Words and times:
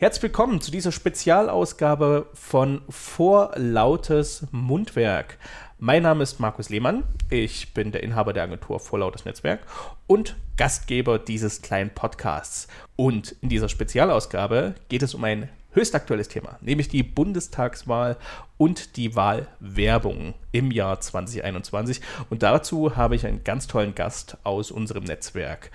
Herzlich 0.00 0.22
willkommen 0.22 0.62
zu 0.62 0.70
dieser 0.70 0.92
Spezialausgabe 0.92 2.26
von 2.32 2.80
Vorlautes 2.88 4.46
Mundwerk. 4.50 5.36
Mein 5.78 6.04
Name 6.04 6.22
ist 6.22 6.40
Markus 6.40 6.70
Lehmann. 6.70 7.02
Ich 7.28 7.74
bin 7.74 7.92
der 7.92 8.02
Inhaber 8.02 8.32
der 8.32 8.44
Agentur 8.44 8.80
Vorlautes 8.80 9.26
Netzwerk 9.26 9.60
und 10.06 10.36
Gastgeber 10.56 11.18
dieses 11.18 11.60
kleinen 11.60 11.90
Podcasts. 11.90 12.66
Und 12.96 13.36
in 13.42 13.50
dieser 13.50 13.68
Spezialausgabe 13.68 14.74
geht 14.88 15.02
es 15.02 15.12
um 15.12 15.22
ein 15.22 15.50
höchst 15.72 15.94
aktuelles 15.94 16.28
Thema, 16.28 16.56
nämlich 16.62 16.88
die 16.88 17.02
Bundestagswahl 17.02 18.16
und 18.56 18.96
die 18.96 19.14
Wahlwerbung 19.16 20.32
im 20.50 20.70
Jahr 20.70 20.98
2021. 20.98 22.00
Und 22.30 22.42
dazu 22.42 22.96
habe 22.96 23.16
ich 23.16 23.26
einen 23.26 23.44
ganz 23.44 23.66
tollen 23.66 23.94
Gast 23.94 24.38
aus 24.44 24.70
unserem 24.70 25.04
Netzwerk 25.04 25.70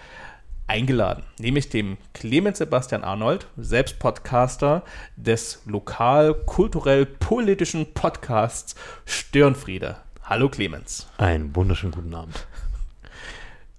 eingeladen, 0.67 1.23
nämlich 1.39 1.69
dem 1.69 1.97
Clemens 2.13 2.57
Sebastian 2.57 3.03
Arnold, 3.03 3.47
selbst 3.57 3.99
Podcaster 3.99 4.83
des 5.15 5.61
lokal-kulturell-politischen 5.65 7.93
Podcasts 7.93 8.73
Störenfriede. 9.05 9.97
Hallo 10.23 10.49
Clemens. 10.49 11.07
Einen 11.17 11.55
wunderschönen 11.55 11.93
guten 11.93 12.15
Abend. 12.15 12.47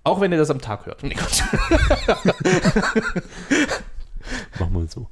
Auch 0.05 0.21
wenn 0.21 0.31
ihr 0.31 0.39
das 0.39 0.51
am 0.51 0.61
Tag 0.61 0.87
hört. 0.87 1.03
Nee, 1.03 1.17
Machen 4.61 4.73
wir 4.73 4.87
so. 4.87 5.09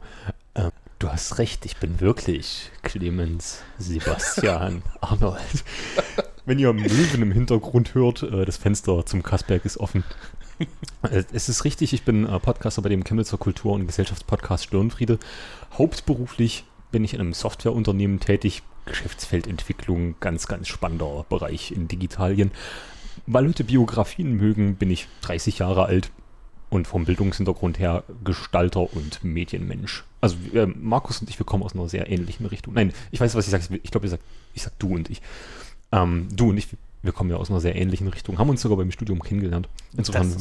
Ähm, 0.55 0.71
du 1.01 1.09
hast 1.09 1.39
recht, 1.39 1.67
ich 1.67 1.79
bin 1.79 2.01
wirklich 2.01 2.71
Clemens 2.83 3.65
Sebastian 3.79 4.83
Arnold. 5.01 5.65
Wenn 6.47 6.61
ihr 6.61 6.73
Möwen 6.73 7.23
im 7.23 7.33
Hintergrund 7.33 7.95
hört, 7.95 8.23
äh, 8.23 8.45
das 8.45 8.57
Fenster 8.57 9.05
zum 9.05 9.25
Kassberg 9.25 9.65
ist 9.65 9.79
offen. 9.79 10.05
Äh, 11.03 11.25
es 11.33 11.49
ist 11.51 11.65
richtig, 11.65 11.93
ich 11.93 12.05
bin 12.05 12.27
äh, 12.27 12.41
Podcaster 12.41 12.81
bei 12.81 12.89
dem 12.89 13.05
Chemnitzer 13.05 13.37
Kultur- 13.37 13.75
und 13.75 13.87
Gesellschaftspodcast 13.87 14.65
Stirnfriede. 14.65 15.19
Hauptberuflich 15.77 16.65
bin 16.93 17.05
ich 17.05 17.15
in 17.15 17.21
einem 17.21 17.35
Softwareunternehmen 17.35 18.21
tätig, 18.21 18.63
Geschäftsfeldentwicklung, 18.87 20.15
ganz, 20.21 20.47
ganz 20.47 20.69
spannender 20.69 21.27
Bereich 21.29 21.73
in 21.73 21.89
Digitalien. 21.89 22.53
Weil 23.27 23.47
Leute 23.47 23.65
Biografien 23.65 24.35
mögen, 24.35 24.77
bin 24.77 24.91
ich 24.91 25.09
30 25.23 25.59
Jahre 25.59 25.85
alt 25.85 26.11
und 26.71 26.87
vom 26.87 27.05
Bildungshintergrund 27.05 27.79
her 27.79 28.05
Gestalter 28.25 28.93
und 28.95 29.23
Medienmensch. 29.23 30.05
Also 30.21 30.37
äh, 30.53 30.67
Markus 30.67 31.21
und 31.21 31.31
ich, 31.31 31.39
wir 31.39 31.47
kommen 31.47 31.63
aus 31.63 31.75
einer 31.75 31.89
sehr 31.89 32.11
ähnlichen 32.11 32.47
Richtung. 32.47 32.75
Nein, 32.75 32.93
ich 33.11 33.21
weiß, 33.21 33.35
was 33.35 33.47
ich 33.47 33.51
sage. 33.51 33.81
Ich 33.83 33.91
glaube, 33.91 34.07
ich 34.07 34.11
sage 34.11 34.23
ich 34.55 34.63
sag 34.63 34.79
du 34.79 34.95
und 34.95 35.11
ich. 35.11 35.23
Ähm, 35.93 36.29
du 36.33 36.51
und 36.51 36.57
ich, 36.57 36.69
wir 37.05 37.13
kommen 37.13 37.31
ja 37.31 37.37
aus 37.37 37.51
einer 37.51 37.61
sehr 37.61 37.77
ähnlichen 37.77 38.09
Richtung, 38.09 38.39
haben 38.39 38.49
uns 38.49 38.63
sogar 38.63 38.79
beim 38.79 38.91
Studium 38.91 39.23
kennengelernt. 39.23 39.69
Insofern 39.97 40.35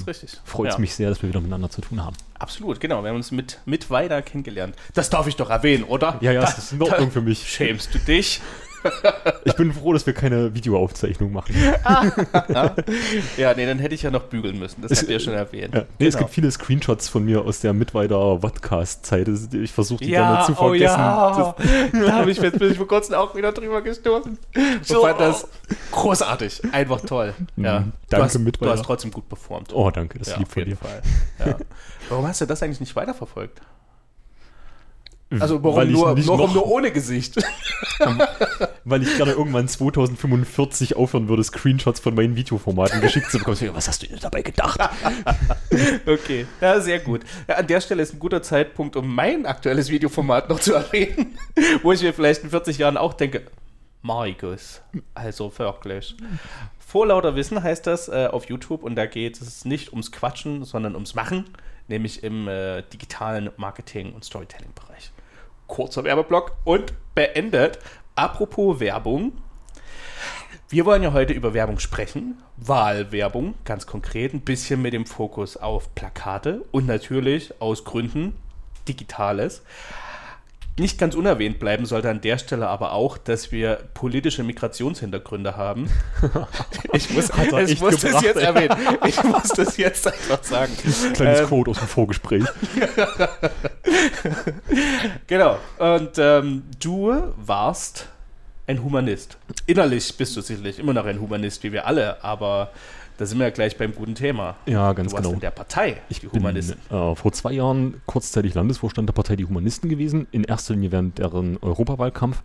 freut 0.45 0.69
es 0.69 0.75
ja. 0.75 0.80
mich 0.80 0.95
sehr, 0.95 1.09
dass 1.09 1.22
wir 1.22 1.30
wieder 1.30 1.42
miteinander 1.42 1.69
zu 1.69 1.81
tun 1.81 2.03
haben. 2.03 2.16
Absolut, 2.39 2.80
genau. 2.80 3.03
Wir 3.03 3.09
haben 3.09 3.17
uns 3.17 3.31
mit, 3.31 3.59
mit 3.66 3.89
weiter 3.89 4.22
kennengelernt. 4.22 4.75
Das 4.94 5.09
darf 5.09 5.28
ich 5.28 5.36
doch 5.36 5.50
erwähnen, 5.50 5.84
oder? 5.84 6.17
Ja, 6.22 6.31
ja, 6.31 6.41
das, 6.41 6.56
das 6.56 6.66
ist 6.66 6.72
in 6.73 6.81
Ordnung 6.81 7.11
für 7.11 7.22
mich. 7.22 7.47
Schämst 7.47 7.94
du 7.94 8.00
dich? 8.00 8.41
Ich 9.45 9.56
bin 9.56 9.73
froh, 9.73 9.92
dass 9.92 10.06
wir 10.06 10.14
keine 10.14 10.56
Videoaufzeichnung 10.56 11.31
machen. 11.34 11.53
ja, 13.38 13.53
nee, 13.53 13.66
dann 13.66 13.78
hätte 13.78 13.94
ich 13.94 14.02
ja 14.02 14.09
noch 14.09 14.23
bügeln 14.23 14.58
müssen. 14.58 14.81
Das 14.81 15.02
habt 15.02 15.09
ihr 15.09 15.20
schon 15.20 15.34
erwähnt. 15.34 15.73
Ja. 15.73 15.81
Nee, 15.81 15.88
genau. 15.98 16.09
Es 16.09 16.17
gibt 16.17 16.30
viele 16.30 16.50
Screenshots 16.50 17.09
von 17.09 17.25
mir 17.25 17.44
aus 17.44 17.59
der 17.59 17.73
Mittweiter 17.73 18.38
Podcast-Zeit. 18.38 19.28
Ich 19.28 19.72
versuche 19.72 20.06
die 20.06 20.12
ja, 20.12 20.31
gerne 20.31 20.45
zu 20.45 20.56
vergessen. 20.56 20.95
Oh 20.95 20.98
ja. 20.98 21.56
da 21.92 22.12
habe 22.14 22.31
ich 22.31 22.38
jetzt 22.40 22.58
bin 22.58 22.72
ich 22.72 22.78
vor 22.78 22.88
kurzem 22.88 23.16
auch 23.16 23.36
wieder 23.36 23.52
drüber 23.52 23.81
gestoßen. 23.81 24.38
So, 24.81 25.02
fand 25.02 25.20
das 25.20 25.47
großartig. 25.91 26.62
Einfach 26.72 27.02
toll. 27.02 27.34
Mhm. 27.56 27.66
Ja. 27.66 27.74
Danke, 27.74 27.94
du 28.09 28.18
hast, 28.18 28.40
Mittweiter. 28.40 28.72
Du 28.72 28.78
hast 28.78 28.85
trotzdem 28.85 29.12
gut 29.12 29.28
performt. 29.28 29.74
Oh, 29.74 29.91
danke. 29.91 30.19
Das 30.19 30.29
ja, 30.29 30.38
lieb 30.38 30.47
von 30.47 30.66
dir. 30.66 30.78
Fall. 30.78 31.02
Ja. 31.46 31.58
Warum 32.09 32.28
hast 32.28 32.41
du 32.41 32.46
das 32.46 32.63
eigentlich 32.63 32.79
nicht 32.79 32.96
weiterverfolgt? 32.96 33.62
Also 35.42 35.64
warum, 35.64 35.92
nur, 35.92 36.28
warum 36.28 36.54
nur 36.54 36.68
ohne 36.68 36.92
Gesicht? 36.92 37.36
weil 38.86 39.04
ich 39.04 39.16
gerne 39.18 39.32
irgendwann 39.32 39.68
2045 39.68 40.96
aufhören 40.96 41.30
würde, 41.30 41.44
Screenshots 41.44 42.00
von 42.00 42.16
meinen 42.16 42.36
Videoformaten 42.36 43.02
geschickt 43.02 43.32
zu 43.32 43.38
bekommen. 43.38 43.58
Was 43.74 43.88
hast 43.88 44.04
du 44.04 44.08
dir 44.08 44.18
dabei 44.18 44.42
gedacht? 44.42 44.80
okay, 46.06 46.46
ja, 46.62 46.80
sehr 46.80 47.00
gut. 47.00 47.22
Ja, 47.48 47.56
an 47.56 47.68
der 47.68 47.82
Stelle 47.82 48.04
ist 48.04 48.14
ein 48.14 48.20
guter 48.20 48.42
Zeitpunkt, 48.42 48.96
um 48.96 49.14
mein 49.14 49.46
aktuelles 49.46 49.90
Videoformat 49.90 50.50
noch 50.50 50.60
zu 50.60 50.74
erwähnen, 50.74 51.38
wo 51.82 51.92
ich 51.92 52.02
mir 52.02 52.14
vielleicht 52.14 52.44
in 52.44 52.50
40 52.50 52.78
Jahren 52.78 52.98
auch 52.98 53.14
denke, 53.14 53.44
Markus, 54.02 54.82
also 55.14 55.58
wirklich. 55.58 56.16
Vor 56.78 57.08
lauter 57.08 57.36
Wissen 57.36 57.64
heißt 57.64 57.88
das 57.88 58.10
äh, 58.10 58.28
auf 58.30 58.50
YouTube 58.50 58.84
und 58.84 58.96
da 58.96 59.06
geht 59.06 59.42
es 59.42 59.66
nicht 59.66 59.92
ums 59.92 60.12
Quatschen, 60.12 60.66
sondern 60.66 60.94
ums 60.94 61.16
Machen, 61.16 61.46
nämlich 61.88 62.22
im 62.24 62.48
äh, 62.48 62.84
digitalen 62.84 63.50
Marketing- 63.58 64.14
und 64.14 64.26
Storytelling-Bereich 64.26 64.93
kurzer 65.73 66.03
Werbeblock 66.03 66.56
und 66.66 66.94
beendet. 67.16 67.79
Apropos 68.13 68.79
Werbung. 68.79 69.31
Wir 70.69 70.85
wollen 70.85 71.01
ja 71.01 71.13
heute 71.13 71.34
über 71.34 71.56
Werbung 71.56 71.79
sprechen. 71.79 72.44
Wahlwerbung, 72.57 73.56
ganz 73.66 73.88
konkret, 73.88 74.35
ein 74.35 74.41
bisschen 74.41 74.84
mit 74.84 74.94
dem 74.94 75.07
Fokus 75.07 75.57
auf 75.57 75.95
Plakate 75.95 76.63
und 76.72 76.85
natürlich 76.85 77.59
aus 77.59 77.85
Gründen 77.85 78.35
Digitales. 78.88 79.63
Nicht 80.75 80.97
ganz 80.97 81.13
unerwähnt 81.13 81.59
bleiben 81.59 81.85
sollte 81.85 82.09
an 82.09 82.22
der 82.22 82.39
Stelle 82.39 82.67
aber 82.67 82.94
auch, 82.94 83.19
dass 83.19 83.51
wir 83.51 83.78
politische 83.94 84.44
Migrationshintergründe 84.44 85.56
haben. 85.56 85.89
Ich 86.95 87.09
muss, 87.09 87.31
ich 87.67 87.81
muss 87.81 88.01
das 88.01 88.22
jetzt 88.22 88.38
ey. 88.38 88.44
erwähnen. 88.44 88.78
Ich 89.07 89.23
muss 89.23 89.47
das 89.50 89.78
jetzt 89.78 90.06
einfach 90.06 90.44
sagen. 90.44 90.72
Kleines 91.13 91.39
ähm, 91.39 91.47
Quote 91.47 91.72
aus 91.72 91.79
dem 91.79 91.88
Vorgespräch. 91.88 92.44
genau. 95.28 95.57
Und 95.79 96.11
ähm, 96.19 96.61
du 96.79 97.34
warst 97.35 98.09
ein 98.67 98.84
Humanist. 98.84 99.38
Innerlich 99.66 100.16
bist 100.16 100.38
du 100.38 100.41
sicherlich 100.41 100.78
immer 100.78 100.94
noch 100.94 101.05
ein 101.05 101.19
Humanist, 101.19 101.63
wie 101.63 101.72
wir 101.72 101.88
alle, 101.88 102.23
aber 102.23 102.72
da 103.18 103.25
sind 103.25 103.38
wir 103.40 103.46
ja 103.46 103.51
gleich 103.51 103.78
beim 103.78 103.94
guten 103.94 104.16
Thema. 104.16 104.56
Ja, 104.66 104.94
ganz 104.94 105.12
du 105.12 105.16
warst 105.16 105.24
genau. 105.25 105.35
in 105.35 105.40
der 105.40 105.51
Partei, 105.51 106.01
ich 106.09 106.19
die 106.19 106.29
Humanisten. 106.29 106.78
Bin, 106.90 106.97
äh, 106.97 107.16
vor 107.16 107.31
zwei 107.31 107.53
Jahren 107.53 108.01
kurzzeitig 108.06 108.53
Landesvorstand 108.53 109.07
der 109.07 109.13
Partei 109.13 109.35
Die 109.35 109.46
Humanisten 109.46 109.90
gewesen, 109.90 110.28
in 110.31 110.44
erster 110.44 110.74
Linie 110.74 110.91
während 110.91 111.19
deren 111.19 111.57
Europawahlkampf. 111.57 112.41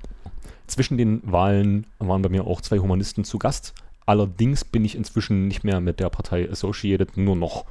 Zwischen 0.66 0.98
den 0.98 1.22
Wahlen 1.24 1.86
waren 1.98 2.22
bei 2.22 2.28
mir 2.28 2.46
auch 2.46 2.60
zwei 2.60 2.78
Humanisten 2.78 3.24
zu 3.24 3.38
Gast. 3.38 3.74
Allerdings 4.04 4.64
bin 4.64 4.84
ich 4.84 4.94
inzwischen 4.94 5.48
nicht 5.48 5.64
mehr 5.64 5.80
mit 5.80 6.00
der 6.00 6.10
Partei 6.10 6.48
associated, 6.50 7.16
nur 7.16 7.36
noch 7.36 7.64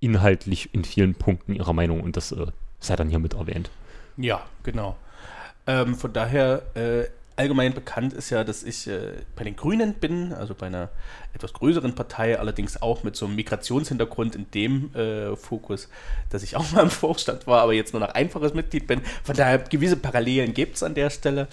inhaltlich 0.00 0.74
in 0.74 0.84
vielen 0.84 1.14
Punkten 1.14 1.54
ihrer 1.54 1.72
Meinung 1.72 2.00
und 2.00 2.16
das 2.16 2.32
äh, 2.32 2.46
sei 2.80 2.96
dann 2.96 3.08
hier 3.08 3.18
mit 3.18 3.34
erwähnt. 3.34 3.70
Ja, 4.16 4.42
genau. 4.62 4.96
Ähm, 5.66 5.94
von 5.94 6.12
daher 6.12 6.62
äh, 6.74 7.04
allgemein 7.36 7.74
bekannt 7.74 8.12
ist 8.12 8.30
ja, 8.30 8.44
dass 8.44 8.62
ich 8.62 8.86
äh, 8.86 9.12
bei 9.36 9.44
den 9.44 9.56
Grünen 9.56 9.94
bin, 9.94 10.32
also 10.32 10.54
bei 10.54 10.66
einer 10.66 10.90
etwas 11.34 11.52
größeren 11.52 11.94
Partei, 11.94 12.38
allerdings 12.38 12.80
auch 12.82 13.02
mit 13.02 13.16
so 13.16 13.26
einem 13.26 13.36
Migrationshintergrund 13.36 14.34
in 14.34 14.50
dem 14.50 14.94
äh, 14.94 15.34
Fokus, 15.36 15.88
dass 16.30 16.42
ich 16.42 16.56
auch 16.56 16.70
mal 16.72 16.82
im 16.82 16.90
Vorstand 17.02 17.46
war, 17.46 17.62
aber 17.62 17.72
jetzt 17.72 17.92
nur 17.92 18.00
noch 18.00 18.10
einfaches 18.10 18.54
Mitglied 18.54 18.86
bin. 18.86 19.00
Von 19.24 19.36
daher 19.36 19.58
gewisse 19.58 19.96
Parallelen 19.96 20.54
gibt 20.54 20.76
es 20.76 20.82
an 20.82 20.94
der 20.94 21.10
Stelle. 21.10 21.48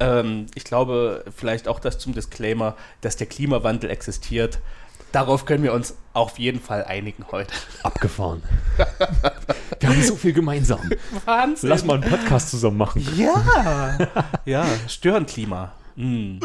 Ähm, 0.00 0.46
ich 0.54 0.64
glaube, 0.64 1.24
vielleicht 1.34 1.68
auch 1.68 1.80
das 1.80 1.98
zum 1.98 2.14
Disclaimer, 2.14 2.76
dass 3.00 3.16
der 3.16 3.26
Klimawandel 3.26 3.90
existiert. 3.90 4.58
Darauf 5.12 5.44
können 5.44 5.62
wir 5.62 5.72
uns 5.72 5.96
auf 6.12 6.38
jeden 6.38 6.60
Fall 6.60 6.84
einigen 6.84 7.24
heute. 7.30 7.52
Abgefahren. 7.82 8.42
wir 9.80 9.88
haben 9.88 10.02
so 10.02 10.16
viel 10.16 10.32
gemeinsam. 10.32 10.80
Wahnsinn. 11.24 11.70
Lass 11.70 11.84
mal 11.84 11.94
einen 11.94 12.10
Podcast 12.10 12.50
zusammen 12.50 12.76
machen. 12.76 13.06
Ja. 13.16 13.98
ja, 14.44 14.66
Störenklima. 14.86 15.72
Hm. 15.96 16.40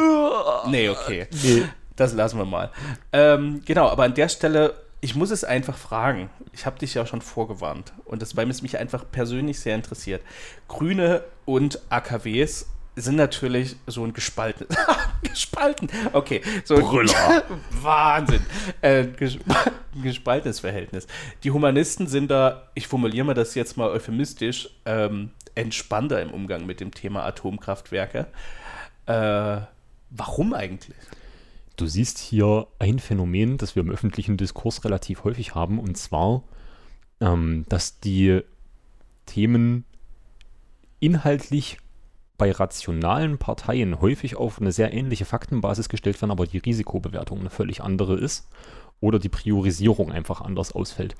nee, 0.68 0.89
okay. 0.89 1.27
Nee. 1.44 1.63
Das 1.95 2.13
lassen 2.13 2.39
wir 2.39 2.45
mal. 2.45 2.71
Ähm, 3.12 3.62
genau, 3.65 3.88
aber 3.88 4.04
an 4.04 4.15
der 4.15 4.30
Stelle, 4.30 4.74
ich 5.01 5.16
muss 5.16 5.30
es 5.30 5.44
einfach 5.44 5.77
fragen. 5.77 6.30
Ich 6.54 6.66
habe 6.66 6.80
dich 6.80 6.94
ja 6.94 7.06
schon 7.06 7.21
vorgewarnt. 7.21 7.94
Und 8.06 8.21
das, 8.21 8.36
weil 8.36 8.50
es 8.50 8.62
mich 8.62 8.80
einfach 8.80 9.06
persönlich 9.12 9.59
sehr 9.59 9.75
interessiert. 9.75 10.21
Grüne 10.68 11.24
und 11.45 11.80
AKWs 11.89 12.68
sind 12.95 13.16
natürlich 13.16 13.75
so 13.88 14.04
ein 14.04 14.13
gespalten. 14.13 14.68
gespalten. 15.24 15.90
Okay. 16.13 16.42
So 16.63 16.75
Brüller. 16.75 17.44
Wahnsinn. 17.81 18.42
Äh, 18.81 19.07
gespaltenes 20.01 20.60
Verhältnis. 20.60 21.07
Die 21.44 21.51
Humanisten 21.51 22.07
sind 22.07 22.30
da, 22.30 22.69
ich 22.75 22.88
formuliere 22.88 23.25
mal 23.25 23.34
das 23.34 23.56
jetzt 23.56 23.78
mal 23.78 23.90
euphemistisch, 23.90 24.69
ähm, 24.86 25.31
entspannter 25.56 26.22
im 26.22 26.31
Umgang 26.31 26.66
mit 26.66 26.80
dem 26.80 26.94
Thema 26.94 27.24
Atomkraftwerke. 27.24 28.28
Äh, 29.06 29.62
warum 30.10 30.54
eigentlich? 30.54 30.95
Du 31.75 31.88
siehst 31.88 32.19
hier 32.19 32.68
ein 32.80 33.00
Phänomen, 33.00 33.57
das 33.57 33.75
wir 33.75 33.81
im 33.81 33.90
öffentlichen 33.90 34.38
Diskurs 34.38 34.86
relativ 34.86 35.24
häufig 35.24 35.56
haben, 35.56 35.80
und 35.80 35.98
zwar, 35.98 36.44
ähm, 37.19 37.66
dass 37.69 38.00
die 38.00 38.42
Themen 39.25 39.86
inhaltlich 41.00 41.78
bei 42.38 42.51
rationalen 42.51 43.38
Parteien 43.38 44.01
häufig 44.01 44.35
auf 44.35 44.59
eine 44.59 44.71
sehr 44.71 44.94
ähnliche 44.94 45.25
Faktenbasis 45.25 45.89
gestellt 45.89 46.21
werden, 46.21 46.31
aber 46.31 46.47
die 46.47 46.57
Risikobewertung 46.57 47.39
eine 47.39 47.50
völlig 47.50 47.81
andere 47.81 48.15
ist 48.15 48.47
oder 49.00 49.19
die 49.19 49.30
Priorisierung 49.30 50.12
einfach 50.12 50.41
anders 50.41 50.71
ausfällt. 50.71 51.15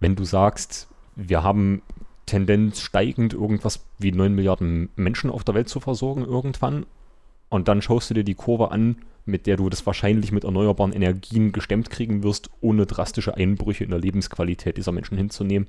Wenn 0.00 0.14
du 0.14 0.24
sagst, 0.24 0.88
wir 1.16 1.42
haben 1.42 1.82
Tendenz 2.28 2.80
steigend 2.80 3.32
irgendwas 3.32 3.84
wie 3.98 4.12
9 4.12 4.34
Milliarden 4.34 4.90
Menschen 4.94 5.30
auf 5.30 5.44
der 5.44 5.54
Welt 5.54 5.68
zu 5.68 5.80
versorgen 5.80 6.24
irgendwann. 6.24 6.86
Und 7.48 7.68
dann 7.68 7.82
schaust 7.82 8.10
du 8.10 8.14
dir 8.14 8.24
die 8.24 8.34
Kurve 8.34 8.70
an, 8.70 8.96
mit 9.24 9.46
der 9.46 9.56
du 9.56 9.68
das 9.68 9.86
wahrscheinlich 9.86 10.30
mit 10.30 10.44
erneuerbaren 10.44 10.92
Energien 10.92 11.52
gestemmt 11.52 11.90
kriegen 11.90 12.22
wirst, 12.22 12.50
ohne 12.60 12.86
drastische 12.86 13.34
Einbrüche 13.34 13.84
in 13.84 13.90
der 13.90 13.98
Lebensqualität 13.98 14.76
dieser 14.76 14.92
Menschen 14.92 15.16
hinzunehmen. 15.16 15.68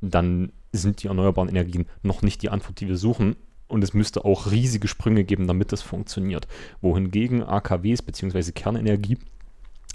Dann 0.00 0.50
sind 0.72 1.02
die 1.02 1.08
erneuerbaren 1.08 1.50
Energien 1.50 1.86
noch 2.02 2.22
nicht 2.22 2.42
die 2.42 2.48
Antwort, 2.48 2.80
die 2.80 2.88
wir 2.88 2.96
suchen. 2.96 3.36
Und 3.72 3.82
es 3.82 3.94
müsste 3.94 4.24
auch 4.26 4.50
riesige 4.50 4.86
Sprünge 4.86 5.24
geben, 5.24 5.46
damit 5.46 5.72
das 5.72 5.80
funktioniert. 5.80 6.46
Wohingegen 6.82 7.42
AKWs 7.42 8.02
bzw. 8.02 8.52
Kernenergie 8.52 9.16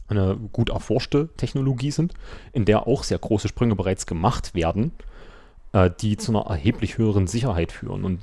eine 0.08 0.36
gut 0.52 0.70
erforschte 0.70 1.30
Technologie 1.38 1.92
sind, 1.92 2.14
in 2.54 2.66
der 2.66 2.88
auch 2.88 3.04
sehr 3.04 3.20
große 3.20 3.48
Sprünge 3.48 3.76
bereits 3.76 4.08
gemacht 4.08 4.56
werden, 4.56 4.94
äh, 5.74 5.92
die 6.00 6.18
zu 6.18 6.32
einer 6.32 6.50
erheblich 6.50 6.98
höheren 6.98 7.28
Sicherheit 7.28 7.72
führen. 7.72 8.04
Und 8.04 8.22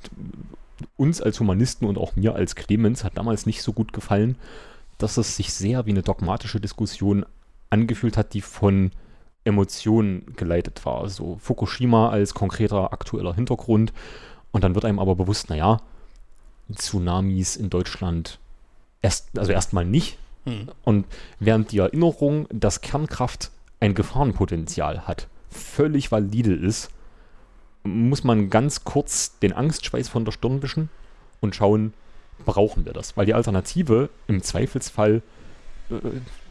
uns 0.96 1.20
als 1.20 1.38
Humanisten 1.38 1.86
und 1.86 1.98
auch 1.98 2.16
mir 2.16 2.34
als 2.34 2.56
Clemens 2.56 3.04
hat 3.04 3.16
damals 3.16 3.46
nicht 3.46 3.62
so 3.62 3.72
gut 3.72 3.92
gefallen, 3.92 4.36
dass 4.98 5.18
es 5.18 5.36
sich 5.36 5.52
sehr 5.52 5.86
wie 5.86 5.90
eine 5.90 6.02
dogmatische 6.02 6.60
Diskussion 6.60 7.24
angefühlt 7.70 8.16
hat, 8.16 8.34
die 8.34 8.40
von 8.40 8.90
Emotionen 9.44 10.34
geleitet 10.36 10.84
war. 10.84 11.02
Also 11.02 11.36
Fukushima 11.40 12.08
als 12.08 12.34
konkreter 12.34 12.92
aktueller 12.92 13.34
Hintergrund. 13.34 13.92
Und 14.54 14.62
dann 14.62 14.76
wird 14.76 14.84
einem 14.84 15.00
aber 15.00 15.16
bewusst, 15.16 15.50
naja, 15.50 15.80
Tsunamis 16.72 17.56
in 17.56 17.70
Deutschland 17.70 18.38
erst, 19.02 19.36
also 19.36 19.50
erstmal 19.50 19.84
nicht. 19.84 20.16
Hm. 20.44 20.68
Und 20.84 21.06
während 21.40 21.72
die 21.72 21.78
Erinnerung, 21.78 22.46
dass 22.50 22.80
Kernkraft 22.80 23.50
ein 23.80 23.96
Gefahrenpotenzial 23.96 25.08
hat, 25.08 25.26
völlig 25.50 26.12
valide 26.12 26.54
ist, 26.54 26.90
muss 27.82 28.22
man 28.22 28.48
ganz 28.48 28.84
kurz 28.84 29.40
den 29.40 29.52
Angstschweiß 29.52 30.08
von 30.08 30.24
der 30.24 30.30
Stirn 30.30 30.62
wischen 30.62 30.88
und 31.40 31.56
schauen, 31.56 31.92
brauchen 32.44 32.86
wir 32.86 32.92
das? 32.92 33.16
Weil 33.16 33.26
die 33.26 33.34
Alternative 33.34 34.08
im 34.28 34.40
Zweifelsfall 34.40 35.22
äh, 35.90 35.94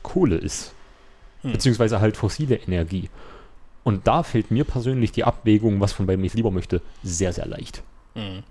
Kohle 0.01 0.35
ist. 0.35 0.73
Hm. 1.41 1.53
Beziehungsweise 1.53 2.01
halt 2.01 2.17
fossile 2.17 2.55
Energie. 2.55 3.09
Und 3.85 4.07
da 4.07 4.23
fällt 4.23 4.51
mir 4.51 4.65
persönlich 4.65 5.13
die 5.13 5.23
Abwägung, 5.23 5.79
was 5.79 5.93
von 5.93 6.05
beiden 6.05 6.25
ich 6.25 6.33
lieber 6.33 6.51
möchte, 6.51 6.81
sehr, 7.01 7.31
sehr 7.31 7.45
leicht. 7.45 7.81
Hm. 8.15 8.43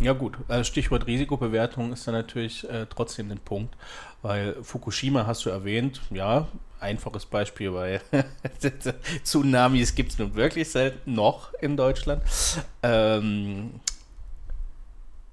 Ja 0.00 0.12
gut, 0.12 0.36
also 0.46 0.62
Stichwort 0.62 1.08
Risikobewertung 1.08 1.92
ist 1.92 2.06
da 2.06 2.12
natürlich 2.12 2.68
äh, 2.70 2.86
trotzdem 2.88 3.32
ein 3.32 3.40
Punkt, 3.40 3.74
weil 4.22 4.56
Fukushima 4.62 5.26
hast 5.26 5.44
du 5.44 5.50
erwähnt, 5.50 6.00
ja, 6.10 6.46
einfaches 6.78 7.26
Beispiel, 7.26 7.74
weil 7.74 8.00
Tsunamis 9.24 9.96
gibt 9.96 10.12
es 10.12 10.18
nun 10.18 10.36
wirklich 10.36 10.70
selten 10.70 11.14
noch 11.14 11.52
in 11.54 11.76
Deutschland. 11.76 12.22
Ähm, 12.84 13.80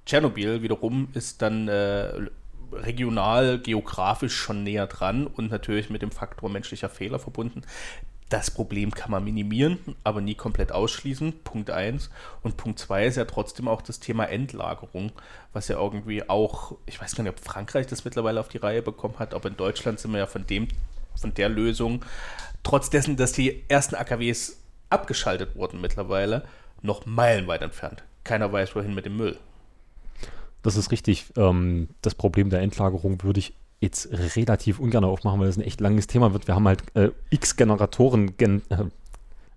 Tschernobyl 0.04 0.62
wiederum 0.62 1.08
ist 1.14 1.42
dann 1.42 1.68
äh, 1.68 2.10
regional, 2.72 3.60
geografisch 3.60 4.34
schon 4.34 4.64
näher 4.64 4.86
dran 4.88 5.28
und 5.28 5.50
natürlich 5.50 5.90
mit 5.90 6.02
dem 6.02 6.10
Faktor 6.10 6.50
menschlicher 6.50 6.88
Fehler 6.88 7.18
verbunden. 7.18 7.62
Das 8.28 8.50
Problem 8.50 8.90
kann 8.90 9.12
man 9.12 9.22
minimieren, 9.22 9.78
aber 10.02 10.20
nie 10.20 10.34
komplett 10.34 10.72
ausschließen. 10.72 11.44
Punkt 11.44 11.70
1. 11.70 12.10
Und 12.42 12.56
Punkt 12.56 12.80
2 12.80 13.06
ist 13.06 13.16
ja 13.16 13.24
trotzdem 13.24 13.68
auch 13.68 13.82
das 13.82 14.00
Thema 14.00 14.24
Endlagerung, 14.24 15.12
was 15.52 15.68
ja 15.68 15.78
irgendwie 15.78 16.28
auch, 16.28 16.76
ich 16.86 17.00
weiß 17.00 17.14
gar 17.14 17.22
nicht, 17.22 17.32
ob 17.32 17.40
Frankreich 17.40 17.86
das 17.86 18.04
mittlerweile 18.04 18.40
auf 18.40 18.48
die 18.48 18.58
Reihe 18.58 18.82
bekommen 18.82 19.20
hat, 19.20 19.32
aber 19.32 19.48
in 19.48 19.56
Deutschland 19.56 20.00
sind 20.00 20.10
wir 20.10 20.18
ja 20.18 20.26
von 20.26 20.44
dem, 20.44 20.66
von 21.14 21.34
der 21.34 21.48
Lösung, 21.48 22.04
trotz 22.64 22.90
dessen, 22.90 23.16
dass 23.16 23.32
die 23.32 23.64
ersten 23.68 23.94
AKWs 23.94 24.60
abgeschaltet 24.90 25.54
wurden 25.54 25.80
mittlerweile, 25.80 26.44
noch 26.82 27.06
meilenweit 27.06 27.62
entfernt. 27.62 28.02
Keiner 28.24 28.52
weiß, 28.52 28.74
wohin 28.74 28.94
mit 28.94 29.06
dem 29.06 29.16
Müll. 29.16 29.38
Das 30.62 30.76
ist 30.76 30.90
richtig. 30.90 31.26
Ähm, 31.36 31.88
das 32.02 32.16
Problem 32.16 32.50
der 32.50 32.60
Endlagerung 32.60 33.22
würde 33.22 33.38
ich 33.38 33.54
jetzt 33.80 34.08
relativ 34.36 34.78
ungern 34.78 35.04
aufmachen, 35.04 35.40
weil 35.40 35.48
das 35.48 35.56
ein 35.56 35.62
echt 35.62 35.80
langes 35.80 36.06
Thema 36.06 36.32
wird. 36.32 36.46
Wir 36.46 36.54
haben 36.54 36.66
halt 36.66 36.82
äh, 36.94 37.10
x 37.30 37.56
Generatoren, 37.56 38.36
gen 38.36 38.62
äh, 38.70 38.84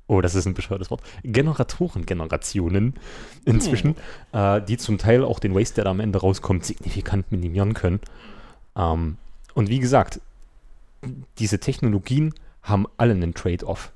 oh, 0.07 0.21
das 0.21 0.35
ist 0.35 0.45
ein 0.45 0.55
bescheuertes 0.55 0.89
Wort, 0.91 1.01
Generatorengenerationen 1.23 2.95
inzwischen, 3.45 3.95
hm. 4.33 4.39
äh, 4.39 4.61
die 4.61 4.77
zum 4.77 4.97
Teil 4.97 5.23
auch 5.23 5.39
den 5.39 5.55
Waste, 5.55 5.75
der 5.75 5.85
da 5.85 5.91
am 5.91 5.99
Ende 5.99 6.19
rauskommt, 6.19 6.65
signifikant 6.65 7.31
minimieren 7.31 7.73
können. 7.73 7.99
Ähm, 8.75 9.17
und 9.53 9.69
wie 9.69 9.79
gesagt, 9.79 10.19
diese 11.37 11.59
Technologien 11.59 12.33
haben 12.61 12.87
alle 12.97 13.13
einen 13.13 13.33
Trade-off. 13.33 13.91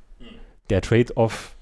Der 0.70 0.82
Trade-off 0.82 1.56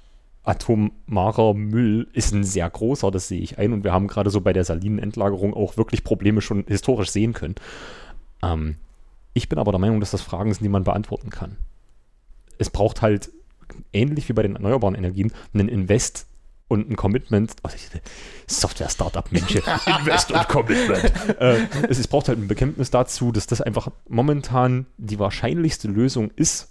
atomarer 0.44 1.54
Müll 1.54 2.08
ist 2.14 2.34
ein 2.34 2.44
sehr 2.44 2.70
großer, 2.70 3.12
das 3.12 3.28
sehe 3.28 3.42
ich 3.42 3.58
ein. 3.58 3.74
Und 3.74 3.84
wir 3.84 3.92
haben 3.92 4.08
gerade 4.08 4.30
so 4.30 4.42
bei 4.42 4.54
der 4.54 4.64
salinen 4.64 5.00
Endlagerung 5.00 5.54
auch 5.54 5.78
wirklich 5.78 6.04
Probleme 6.04 6.42
schon 6.42 6.66
historisch 6.68 7.12
sehen 7.12 7.34
können. 7.34 7.56
Ähm, 8.44 8.78
ich 9.34 9.50
bin 9.50 9.60
aber 9.60 9.72
der 9.72 9.80
Meinung, 9.80 10.00
dass 10.00 10.12
das 10.12 10.22
Fragen 10.22 10.54
sind, 10.54 10.64
die 10.64 10.70
man 10.70 10.84
beantworten 10.84 11.30
kann. 11.30 11.58
Es 12.58 12.70
braucht 12.70 13.02
halt, 13.02 13.32
ähnlich 13.94 14.28
wie 14.30 14.34
bei 14.34 14.44
den 14.44 14.56
erneuerbaren 14.56 14.96
Energien, 14.96 15.32
einen 15.54 15.70
Invest 15.70 16.28
und 16.68 16.90
ein 16.90 16.96
Commitment. 16.96 17.54
Oh, 17.64 17.70
Software-Startup-Mensch. 18.48 19.56
Invest 20.00 20.32
und 20.32 20.48
Commitment. 20.48 21.14
äh, 21.40 21.68
es, 21.90 22.00
es 22.00 22.08
braucht 22.08 22.28
halt 22.28 22.40
ein 22.40 22.48
Bekenntnis 22.48 22.92
dazu, 22.92 23.32
dass 23.32 23.48
das 23.48 23.62
einfach 23.62 23.90
momentan 24.08 24.86
die 24.98 25.20
wahrscheinlichste 25.20 25.88
Lösung 25.88 26.32
ist, 26.36 26.70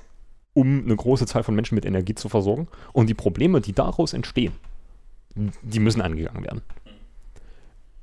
um 0.52 0.84
eine 0.84 0.96
große 0.96 1.26
Zahl 1.26 1.42
von 1.42 1.54
Menschen 1.54 1.74
mit 1.74 1.84
Energie 1.84 2.14
zu 2.14 2.28
versorgen. 2.28 2.68
Und 2.92 3.08
die 3.08 3.14
Probleme, 3.14 3.60
die 3.60 3.72
daraus 3.72 4.12
entstehen, 4.12 4.52
die 5.34 5.80
müssen 5.80 6.02
angegangen 6.02 6.44
werden 6.44 6.62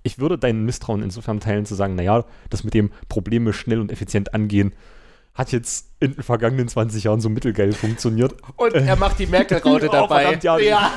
ich 0.07 0.17
würde 0.17 0.37
dein 0.37 0.63
Misstrauen 0.63 1.03
insofern 1.03 1.39
teilen, 1.39 1.65
zu 1.65 1.75
sagen, 1.75 1.95
naja, 1.95 2.25
das 2.49 2.63
mit 2.63 2.73
dem 2.73 2.91
Probleme 3.09 3.53
schnell 3.53 3.79
und 3.79 3.91
effizient 3.91 4.33
angehen, 4.33 4.73
hat 5.35 5.51
jetzt 5.51 5.91
in 5.99 6.13
den 6.15 6.23
vergangenen 6.23 6.67
20 6.67 7.03
Jahren 7.03 7.21
so 7.21 7.29
mittelgeil 7.29 7.73
funktioniert. 7.73 8.35
Und 8.55 8.73
er 8.73 8.95
macht 8.95 9.19
die 9.19 9.27
Merkel-Raute 9.27 9.87
oh, 9.89 9.91
dabei. 9.91 10.23
Verdammt, 10.23 10.43
ja, 10.43 10.57
ja 10.57 10.91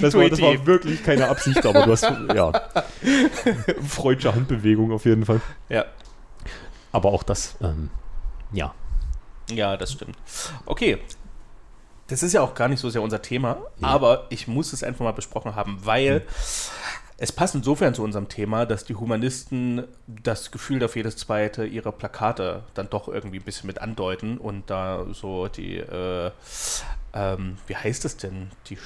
das, 0.00 0.12
war, 0.14 0.28
das 0.28 0.42
war 0.42 0.66
wirklich 0.66 1.02
keine 1.02 1.28
Absicht, 1.28 1.64
aber 1.64 1.86
du 1.86 1.92
hast, 1.92 2.02
ja, 2.34 2.52
freudsche 3.88 4.34
Handbewegung 4.34 4.92
auf 4.92 5.06
jeden 5.06 5.24
Fall. 5.24 5.40
Ja. 5.70 5.86
Aber 6.92 7.10
auch 7.10 7.22
das, 7.22 7.56
ähm, 7.62 7.88
ja. 8.52 8.74
Ja, 9.50 9.76
das 9.76 9.92
stimmt. 9.92 10.16
Okay. 10.66 10.98
Das 12.08 12.24
ist 12.24 12.32
ja 12.32 12.42
auch 12.42 12.54
gar 12.54 12.68
nicht 12.68 12.80
so 12.80 12.90
sehr 12.90 13.02
unser 13.02 13.22
Thema, 13.22 13.58
ja. 13.78 13.86
aber 13.86 14.26
ich 14.30 14.48
muss 14.48 14.72
es 14.72 14.82
einfach 14.82 15.04
mal 15.04 15.12
besprochen 15.12 15.54
haben, 15.54 15.78
weil 15.84 16.20
hm 16.20 16.26
es 17.22 17.32
passt 17.32 17.54
insofern 17.54 17.92
zu 17.92 18.02
unserem 18.02 18.30
Thema, 18.30 18.64
dass 18.64 18.84
die 18.84 18.94
Humanisten 18.94 19.84
das 20.06 20.50
Gefühl 20.50 20.82
auf 20.82 20.96
jedes 20.96 21.18
zweite 21.18 21.66
ihrer 21.66 21.92
Plakate 21.92 22.64
dann 22.72 22.88
doch 22.88 23.08
irgendwie 23.08 23.36
ein 23.38 23.44
bisschen 23.44 23.66
mit 23.66 23.78
andeuten 23.78 24.38
und 24.38 24.70
da 24.70 25.04
so 25.12 25.46
die, 25.48 25.76
äh, 25.76 26.30
ähm, 27.12 27.58
wie 27.66 27.76
heißt 27.76 28.06
es 28.06 28.16
denn, 28.16 28.50
die 28.68 28.78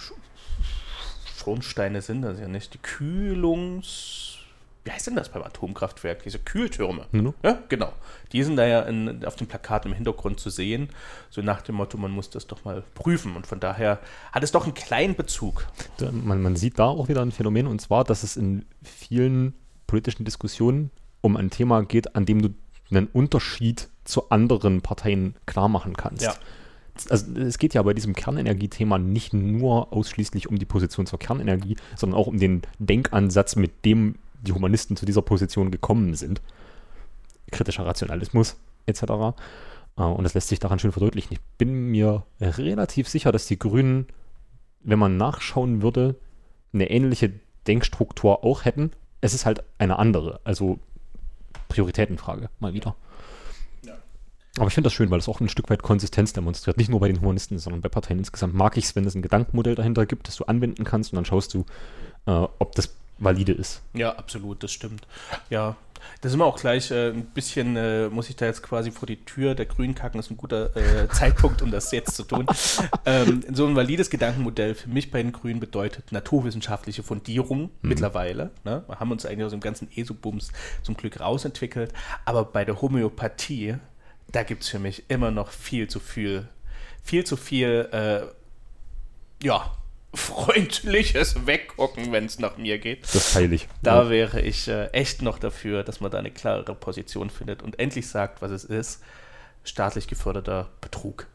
Schornsteine 1.37 2.03
sind 2.03 2.23
das 2.23 2.41
ja 2.41 2.49
nicht, 2.49 2.75
die 2.75 2.79
Kühlungs 2.79 4.34
wie 4.85 4.91
heißt 4.91 5.07
denn 5.07 5.17
das 5.17 5.31
beim 5.31 5.43
Atomkraftwerk? 5.43 6.23
Diese 6.23 6.39
Kühltürme. 6.39 7.07
Mhm. 7.11 7.33
Ja, 7.43 7.59
genau. 7.69 7.93
Die 8.33 8.43
sind 8.43 8.57
da 8.57 8.67
ja 8.67 8.83
in, 8.83 9.25
auf 9.25 9.37
dem 9.37 9.47
Plakat 9.47 9.87
im 9.87 9.95
Hintergrund 9.95 10.41
zu 10.41 10.51
sehen. 10.51 10.91
So 11.31 11.41
nach 11.41 11.63
dem 11.63 11.77
Motto, 11.77 11.97
man 11.97 12.11
muss 12.11 12.29
das 12.29 12.47
doch 12.47 12.65
mal 12.65 12.85
prüfen. 12.95 13.35
Und 13.35 13.47
von 13.47 13.61
daher 13.61 13.99
hat 14.33 14.43
es 14.43 14.53
doch 14.53 14.65
einen 14.65 14.75
kleinen 14.75 15.15
Bezug. 15.15 15.67
Man, 16.11 16.43
man 16.43 16.57
sieht 16.57 16.79
da 16.79 16.85
auch 16.85 17.09
wieder 17.09 17.23
ein 17.23 17.33
Phänomen, 17.33 17.67
und 17.67 17.81
zwar, 17.81 18.05
dass 18.05 18.23
es 18.23 18.37
in 18.37 18.67
vielen 18.83 19.55
politischen 19.87 20.25
Diskussionen 20.25 20.91
um 21.23 21.37
ein 21.37 21.49
Thema 21.49 21.83
geht, 21.83 22.15
an 22.15 22.27
dem 22.27 22.43
du 22.43 22.51
einen 22.91 23.07
Unterschied 23.07 23.89
zu 24.05 24.29
anderen 24.29 24.83
Parteien 24.83 25.35
klar 25.47 25.69
machen 25.69 25.97
kannst. 25.97 26.25
Ja. 26.25 26.35
Also 27.09 27.33
es 27.41 27.59
geht 27.59 27.75
ja 27.75 27.83
bei 27.83 27.95
diesem 27.95 28.15
Kernenergiethema 28.15 28.99
nicht 28.99 29.33
nur 29.33 29.93
ausschließlich 29.93 30.49
um 30.49 30.59
die 30.59 30.67
Position 30.67 31.07
zur 31.07 31.19
Kernenergie, 31.19 31.77
sondern 31.97 32.21
auch 32.21 32.27
um 32.27 32.39
den 32.39 32.63
Denkansatz, 32.79 33.57
mit 33.57 33.85
dem 33.85 34.17
die 34.45 34.53
Humanisten 34.53 34.97
zu 34.97 35.07
dieser 35.07 35.23
Position 35.23 35.71
gekommen 35.71 36.15
sind. 36.15 36.41
Kritischer 37.51 37.87
Rationalismus 37.87 38.57
etc. 38.87 39.03
Äh, 39.97 40.03
und 40.03 40.25
das 40.25 40.35
lässt 40.35 40.49
sich 40.49 40.61
daran 40.61 40.79
schön 40.79 40.93
verdeutlichen. 40.93 41.35
Ich 41.35 41.41
bin 41.59 41.91
mir 41.91 42.25
relativ 42.41 43.09
sicher, 43.09 43.33
dass 43.33 43.47
die 43.47 43.59
Grünen, 43.59 44.07
wenn 44.81 44.99
man 44.99 45.17
nachschauen 45.17 45.83
würde, 45.83 46.17
eine 46.73 46.91
ähnliche 46.91 47.33
Denkstruktur 47.67 48.45
auch 48.45 48.65
hätten. 48.65 48.91
Es 49.21 49.35
ist 49.35 49.47
halt 49.47 49.65
eine 49.79 49.99
andere, 49.99 50.41
also 50.45 50.79
Prioritätenfrage 51.69 52.51
mal 52.61 52.75
wieder. 52.75 52.95
Aber 54.57 54.69
ich 54.69 54.75
finde 54.75 54.87
das 54.87 54.93
schön, 54.93 55.11
weil 55.11 55.19
es 55.19 55.29
auch 55.29 55.41
ein 55.41 55.49
Stück 55.49 55.69
weit 55.69 55.83
Konsistenz 55.83 56.33
demonstriert. 56.33 56.77
Nicht 56.77 56.89
nur 56.89 57.01
bei 57.01 57.09
den 57.09 57.21
Humanisten, 57.21 57.59
sondern 57.59 57.81
bei 57.81 57.89
Parteien 57.89 58.21
insgesamt 58.21 58.55
mag 58.55 58.77
ich 58.77 58.85
es, 58.85 58.95
wenn 58.95 59.05
es 59.05 59.17
ein 59.17 59.23
Gedankenmodell 59.23 59.75
dahinter 59.75 60.07
gibt, 60.07 60.29
das 60.29 60.37
du 60.37 60.45
anwenden 60.45 60.85
kannst 60.85 61.13
und 61.13 61.17
dann 61.17 61.25
schaust 61.25 61.55
du, 61.55 61.65
äh, 62.27 62.31
ob 62.31 62.73
das 62.77 62.95
valide 63.19 63.53
ist. 63.53 63.83
Ja, 63.95 64.17
absolut, 64.17 64.63
das 64.63 64.73
stimmt. 64.73 65.07
Ja, 65.51 65.77
Da 66.21 66.29
sind 66.29 66.39
wir 66.39 66.45
auch 66.47 66.59
gleich 66.59 66.91
äh, 66.91 67.11
ein 67.11 67.27
bisschen, 67.27 67.77
äh, 67.77 68.09
muss 68.09 68.29
ich 68.29 68.37
da 68.37 68.47
jetzt 68.47 68.63
quasi 68.63 68.91
vor 68.91 69.07
die 69.07 69.25
Tür 69.25 69.55
der 69.55 69.67
Grünen 69.67 69.95
kacken, 69.95 70.19
das 70.19 70.27
ist 70.27 70.33
ein 70.33 70.37
guter 70.37 70.75
äh, 70.77 71.09
Zeitpunkt, 71.13 71.63
um 71.63 71.71
das 71.71 71.91
jetzt 71.93 72.15
zu 72.17 72.25
tun. 72.25 72.47
Ähm, 73.07 73.45
so 73.53 73.67
ein 73.67 73.77
valides 73.77 74.09
Gedankenmodell 74.09 74.75
für 74.75 74.89
mich 74.89 75.11
bei 75.11 75.23
den 75.23 75.33
Grünen 75.33 75.61
bedeutet 75.61 76.11
naturwissenschaftliche 76.11 77.03
Fundierung 77.03 77.71
mittlerweile. 77.83 78.51
Ne? 78.65 78.83
Wir 78.87 78.99
haben 78.99 79.11
uns 79.11 79.27
eigentlich 79.27 79.45
aus 79.45 79.51
dem 79.51 79.61
ganzen 79.61 79.89
ESO-Bums 79.95 80.53
zum 80.83 80.97
Glück 80.97 81.21
rausentwickelt, 81.21 81.93
aber 82.25 82.45
bei 82.47 82.65
der 82.65 82.81
Homöopathie, 82.81 83.77
da 84.33 84.43
gibt 84.43 84.63
es 84.63 84.71
für 84.71 84.79
mich 84.79 85.05
immer 85.09 85.31
noch 85.31 85.51
viel 85.51 85.89
zu 85.89 86.01
viel, 86.01 86.49
viel 87.03 87.25
zu 87.25 87.37
viel, 87.37 87.89
äh, 87.93 89.45
ja, 89.45 89.71
freundliches 90.15 91.47
Weggucken, 91.47 92.13
wenn 92.13 92.25
es 92.27 92.39
nach 92.39 92.57
mir 92.57 92.79
geht. 92.79 93.05
Das 93.15 93.33
teile 93.33 93.55
ich. 93.55 93.69
Da 93.83 94.03
Ja. 94.05 94.11
wäre 94.11 94.41
ich 94.41 94.69
äh, 94.69 94.87
echt 94.89 95.23
noch 95.23 95.39
dafür, 95.39 95.83
dass 95.83 96.01
man 96.01 96.11
da 96.11 96.19
eine 96.19 96.31
klarere 96.31 96.75
Position 96.75 97.31
findet 97.31 97.63
und 97.63 97.79
endlich 97.79 98.09
sagt, 98.09 98.43
was 98.43 98.51
es 98.51 98.65
ist. 98.65 99.03
Staatlich 99.65 100.07
geförderter 100.09 100.69
Betrug. 100.81 101.27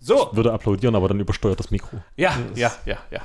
So, 0.00 0.30
Würde 0.32 0.52
applaudieren, 0.52 0.94
aber 0.96 1.08
dann 1.08 1.20
übersteuert 1.20 1.58
das 1.58 1.70
Mikro. 1.70 2.02
ja, 2.16 2.36
ja, 2.54 2.72
ja, 2.84 2.98
ja. 3.10 3.20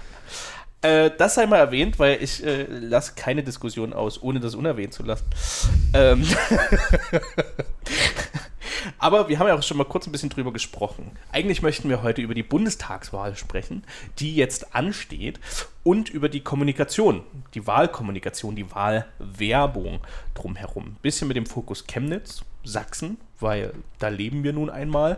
Äh, 0.82 1.12
das 1.18 1.36
sei 1.36 1.46
mal 1.46 1.58
erwähnt, 1.58 2.00
weil 2.00 2.24
ich 2.24 2.42
äh, 2.46 2.64
lasse 2.64 3.14
keine 3.16 3.44
Diskussion 3.44 3.92
aus, 3.92 4.22
ohne 4.24 4.40
das 4.40 4.56
unerwähnt 4.56 4.94
zu 4.94 5.04
lassen. 5.04 5.26
Ähm 5.94 6.26
Aber 9.00 9.30
wir 9.30 9.40
haben 9.40 9.48
ja 9.48 9.56
auch 9.56 9.64
schon 9.64 9.78
mal 9.78 9.86
kurz 9.86 10.06
ein 10.06 10.12
bisschen 10.12 10.30
drüber 10.30 10.52
gesprochen. 10.52 11.12
Eigentlich 11.32 11.62
möchten 11.62 11.90
wir 11.90 12.04
heute 12.04 12.22
über 12.22 12.34
die 12.34 12.44
Bundestagswahl 12.44 13.36
sprechen, 13.36 13.84
die 14.20 14.36
jetzt 14.36 14.76
ansteht, 14.76 15.40
und 15.84 16.10
über 16.10 16.28
die 16.28 16.42
Kommunikation, 16.42 17.24
die 17.54 17.66
Wahlkommunikation, 17.66 18.56
die 18.56 18.70
Wahlwerbung 18.72 20.02
drumherum. 20.36 20.88
Ein 20.88 20.98
bisschen 21.02 21.30
mit 21.30 21.38
dem 21.38 21.46
Fokus 21.46 21.88
Chemnitz, 21.88 22.44
Sachsen, 22.66 23.18
weil 23.40 23.74
da 24.00 24.10
leben 24.10 24.44
wir 24.44 24.54
nun 24.54 24.70
einmal. 24.70 25.18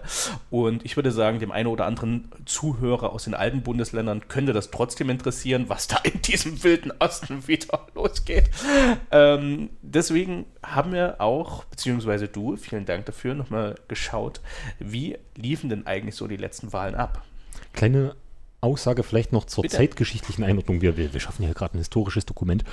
Und 0.49 0.85
ich 0.85 0.95
würde 0.95 1.11
sagen, 1.11 1.39
dem 1.39 1.51
einen 1.51 1.67
oder 1.67 1.85
anderen 1.85 2.31
Zuhörer 2.45 3.11
aus 3.11 3.25
den 3.25 3.33
alten 3.33 3.61
Bundesländern 3.61 4.27
könnte 4.27 4.53
das 4.53 4.71
trotzdem 4.71 5.09
interessieren, 5.09 5.65
was 5.67 5.87
da 5.87 5.97
in 6.03 6.21
diesem 6.21 6.63
wilden 6.63 6.91
Osten 6.99 7.47
wieder 7.47 7.87
losgeht. 7.95 8.49
Ähm, 9.11 9.69
deswegen 9.81 10.45
haben 10.63 10.93
wir 10.93 11.19
auch, 11.19 11.63
beziehungsweise 11.65 12.27
du, 12.27 12.55
vielen 12.57 12.85
Dank 12.85 13.05
dafür, 13.05 13.33
nochmal 13.33 13.75
geschaut, 13.87 14.41
wie 14.79 15.17
liefen 15.35 15.69
denn 15.69 15.87
eigentlich 15.87 16.15
so 16.15 16.27
die 16.27 16.37
letzten 16.37 16.73
Wahlen 16.73 16.95
ab? 16.95 17.23
Kleine 17.73 18.15
Aussage 18.61 19.01
vielleicht 19.01 19.33
noch 19.33 19.45
zur 19.45 19.63
Bitte. 19.63 19.77
zeitgeschichtlichen 19.77 20.43
Einordnung. 20.43 20.81
Wir, 20.81 20.95
wir, 20.95 21.13
wir 21.13 21.19
schaffen 21.19 21.43
hier 21.43 21.53
gerade 21.53 21.75
ein 21.75 21.79
historisches 21.79 22.27
Dokument. 22.27 22.63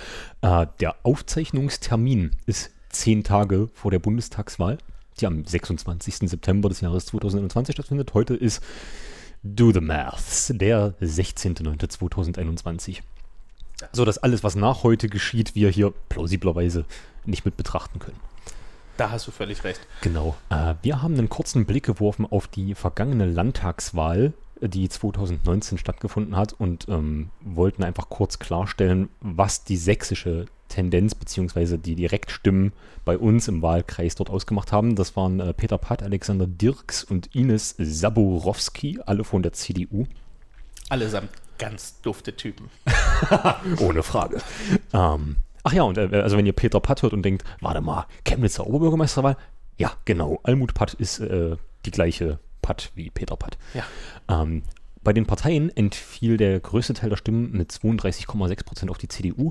Äh, 0.42 0.66
der 0.80 0.96
Aufzeichnungstermin 1.02 2.32
ist 2.44 2.70
zehn 2.90 3.24
Tage 3.24 3.68
vor 3.72 3.90
der 3.90 3.98
Bundestagswahl, 3.98 4.78
die 5.20 5.26
am 5.26 5.44
26. 5.44 6.28
September 6.28 6.68
des 6.68 6.80
Jahres 6.80 7.06
2021 7.06 7.74
stattfindet. 7.74 8.14
Heute 8.14 8.34
ist 8.34 8.62
Do 9.42 9.72
the 9.72 9.80
Maths, 9.80 10.52
der 10.54 10.94
16.09.2021. 11.00 13.00
So 13.92 14.04
dass 14.04 14.18
alles, 14.18 14.42
was 14.42 14.56
nach 14.56 14.82
heute 14.82 15.08
geschieht, 15.08 15.54
wir 15.54 15.70
hier 15.70 15.92
plausiblerweise 16.08 16.84
nicht 17.24 17.44
mit 17.44 17.56
betrachten 17.56 18.00
können. 18.00 18.18
Da 18.96 19.10
hast 19.10 19.28
du 19.28 19.30
völlig 19.30 19.62
recht. 19.62 19.80
Genau. 20.00 20.36
Äh, 20.50 20.74
wir 20.82 21.02
haben 21.02 21.14
einen 21.14 21.28
kurzen 21.28 21.66
Blick 21.66 21.84
geworfen 21.84 22.26
auf 22.26 22.48
die 22.48 22.74
vergangene 22.74 23.26
Landtagswahl, 23.26 24.32
die 24.60 24.88
2019 24.88 25.78
stattgefunden 25.78 26.34
hat 26.34 26.52
und 26.52 26.88
ähm, 26.88 27.30
wollten 27.40 27.84
einfach 27.84 28.08
kurz 28.08 28.40
klarstellen, 28.40 29.08
was 29.20 29.62
die 29.62 29.76
sächsische 29.76 30.46
Tendenz 30.68 31.14
bzw. 31.14 31.78
die 31.78 31.94
Direktstimmen 31.94 32.72
bei 33.04 33.18
uns 33.18 33.48
im 33.48 33.62
Wahlkreis 33.62 34.14
dort 34.14 34.30
ausgemacht 34.30 34.72
haben. 34.72 34.94
Das 34.96 35.16
waren 35.16 35.40
äh, 35.40 35.52
Peter 35.54 35.78
Patt, 35.78 36.02
Alexander 36.02 36.46
Dirks 36.46 37.04
und 37.04 37.34
Ines 37.34 37.74
Saborowski, 37.78 39.00
alle 39.06 39.24
von 39.24 39.42
der 39.42 39.52
CDU. 39.52 40.06
Allesamt 40.88 41.30
ganz 41.58 42.00
dufte 42.00 42.36
Typen. 42.36 42.70
Ohne 43.80 44.02
Frage. 44.02 44.40
ähm, 44.92 45.36
ach 45.62 45.72
ja, 45.72 45.82
und 45.82 45.98
äh, 45.98 46.08
also 46.22 46.36
wenn 46.36 46.46
ihr 46.46 46.52
Peter 46.52 46.80
Patt 46.80 47.02
hört 47.02 47.12
und 47.12 47.22
denkt, 47.22 47.44
warte 47.60 47.80
mal, 47.80 48.06
Chemnitzer 48.24 48.66
Oberbürgermeisterwahl, 48.66 49.36
ja, 49.76 49.92
genau, 50.04 50.40
Almut 50.42 50.74
Patt 50.74 50.94
ist 50.94 51.20
äh, 51.20 51.56
die 51.84 51.90
gleiche 51.90 52.38
Patt 52.62 52.90
wie 52.94 53.10
Peter 53.10 53.36
Patt. 53.36 53.58
Ja. 53.74 53.84
Ähm, 54.28 54.62
bei 55.02 55.12
den 55.12 55.26
Parteien 55.26 55.74
entfiel 55.74 56.36
der 56.36 56.60
größte 56.60 56.94
Teil 56.94 57.10
der 57.10 57.16
Stimmen 57.16 57.52
mit 57.52 57.70
32,6 57.70 58.64
Prozent 58.64 58.90
auf 58.90 58.98
die 58.98 59.08
CDU, 59.08 59.50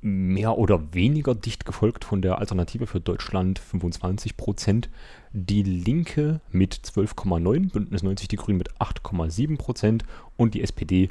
mehr 0.00 0.58
oder 0.58 0.92
weniger 0.94 1.34
dicht 1.34 1.64
gefolgt 1.64 2.04
von 2.04 2.22
der 2.22 2.38
Alternative 2.38 2.86
für 2.86 3.00
Deutschland 3.00 3.58
25 3.58 4.36
Prozent, 4.36 4.88
die 5.32 5.62
Linke 5.62 6.40
mit 6.50 6.74
12,9, 6.74 7.72
Bündnis 7.72 8.02
90 8.02 8.28
Die 8.28 8.36
Grünen 8.36 8.58
mit 8.58 8.72
8,7 8.74 9.56
Prozent 9.56 10.04
und 10.36 10.54
die 10.54 10.62
SPD 10.62 11.08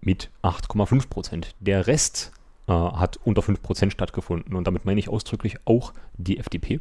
mit 0.00 0.30
8,5 0.42 1.08
Prozent. 1.08 1.54
Der 1.60 1.86
Rest 1.86 2.32
äh, 2.66 2.72
hat 2.72 3.18
unter 3.24 3.42
5 3.42 3.62
Prozent 3.62 3.92
stattgefunden 3.92 4.54
und 4.54 4.66
damit 4.66 4.84
meine 4.84 5.00
ich 5.00 5.08
ausdrücklich 5.08 5.56
auch 5.64 5.94
die 6.18 6.38
FDP. 6.38 6.80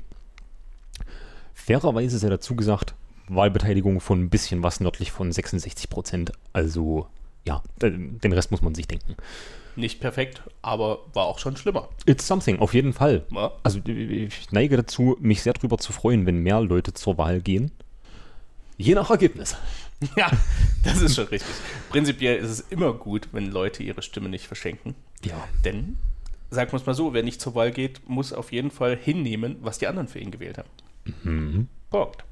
Fairerweise 1.53 2.17
sei 2.17 2.29
dazu 2.29 2.55
gesagt, 2.55 2.95
Wahlbeteiligung 3.27 4.01
von 4.01 4.21
ein 4.23 4.29
bisschen 4.29 4.63
was 4.63 4.79
nördlich 4.79 5.11
von 5.11 5.31
66 5.31 5.89
Prozent. 5.89 6.31
Also 6.51 7.07
ja, 7.45 7.63
den 7.81 8.33
Rest 8.33 8.51
muss 8.51 8.61
man 8.61 8.75
sich 8.75 8.87
denken. 8.87 9.15
Nicht 9.75 9.99
perfekt, 9.99 10.41
aber 10.61 10.99
war 11.13 11.25
auch 11.25 11.39
schon 11.39 11.55
schlimmer. 11.55 11.89
It's 12.05 12.27
something, 12.27 12.59
auf 12.59 12.73
jeden 12.73 12.93
Fall. 12.93 13.25
Ja. 13.31 13.51
Also 13.63 13.79
ich 13.85 14.51
neige 14.51 14.77
dazu, 14.77 15.17
mich 15.19 15.41
sehr 15.41 15.53
darüber 15.53 15.77
zu 15.77 15.93
freuen, 15.93 16.25
wenn 16.25 16.37
mehr 16.37 16.61
Leute 16.61 16.93
zur 16.93 17.17
Wahl 17.17 17.41
gehen. 17.41 17.71
Je 18.77 18.95
nach 18.95 19.09
Ergebnis. 19.09 19.55
Ja, 20.15 20.31
das 20.83 20.99
ist 20.99 21.15
schon 21.15 21.27
richtig. 21.27 21.53
Prinzipiell 21.91 22.37
ist 22.37 22.49
es 22.49 22.59
immer 22.71 22.91
gut, 22.91 23.27
wenn 23.33 23.51
Leute 23.51 23.83
ihre 23.83 24.01
Stimme 24.01 24.29
nicht 24.29 24.47
verschenken. 24.47 24.95
Ja. 25.23 25.47
Denn, 25.63 25.95
sagen 26.49 26.71
wir 26.71 26.77
es 26.77 26.87
mal 26.87 26.95
so, 26.95 27.13
wer 27.13 27.21
nicht 27.21 27.39
zur 27.39 27.53
Wahl 27.53 27.71
geht, 27.71 28.09
muss 28.09 28.33
auf 28.33 28.51
jeden 28.51 28.71
Fall 28.71 28.97
hinnehmen, 28.97 29.57
was 29.61 29.77
die 29.77 29.85
anderen 29.85 30.07
für 30.07 30.17
ihn 30.17 30.31
gewählt 30.31 30.57
haben. 30.57 30.69
Mhm. 31.23 31.67
Punkt. 31.91 32.23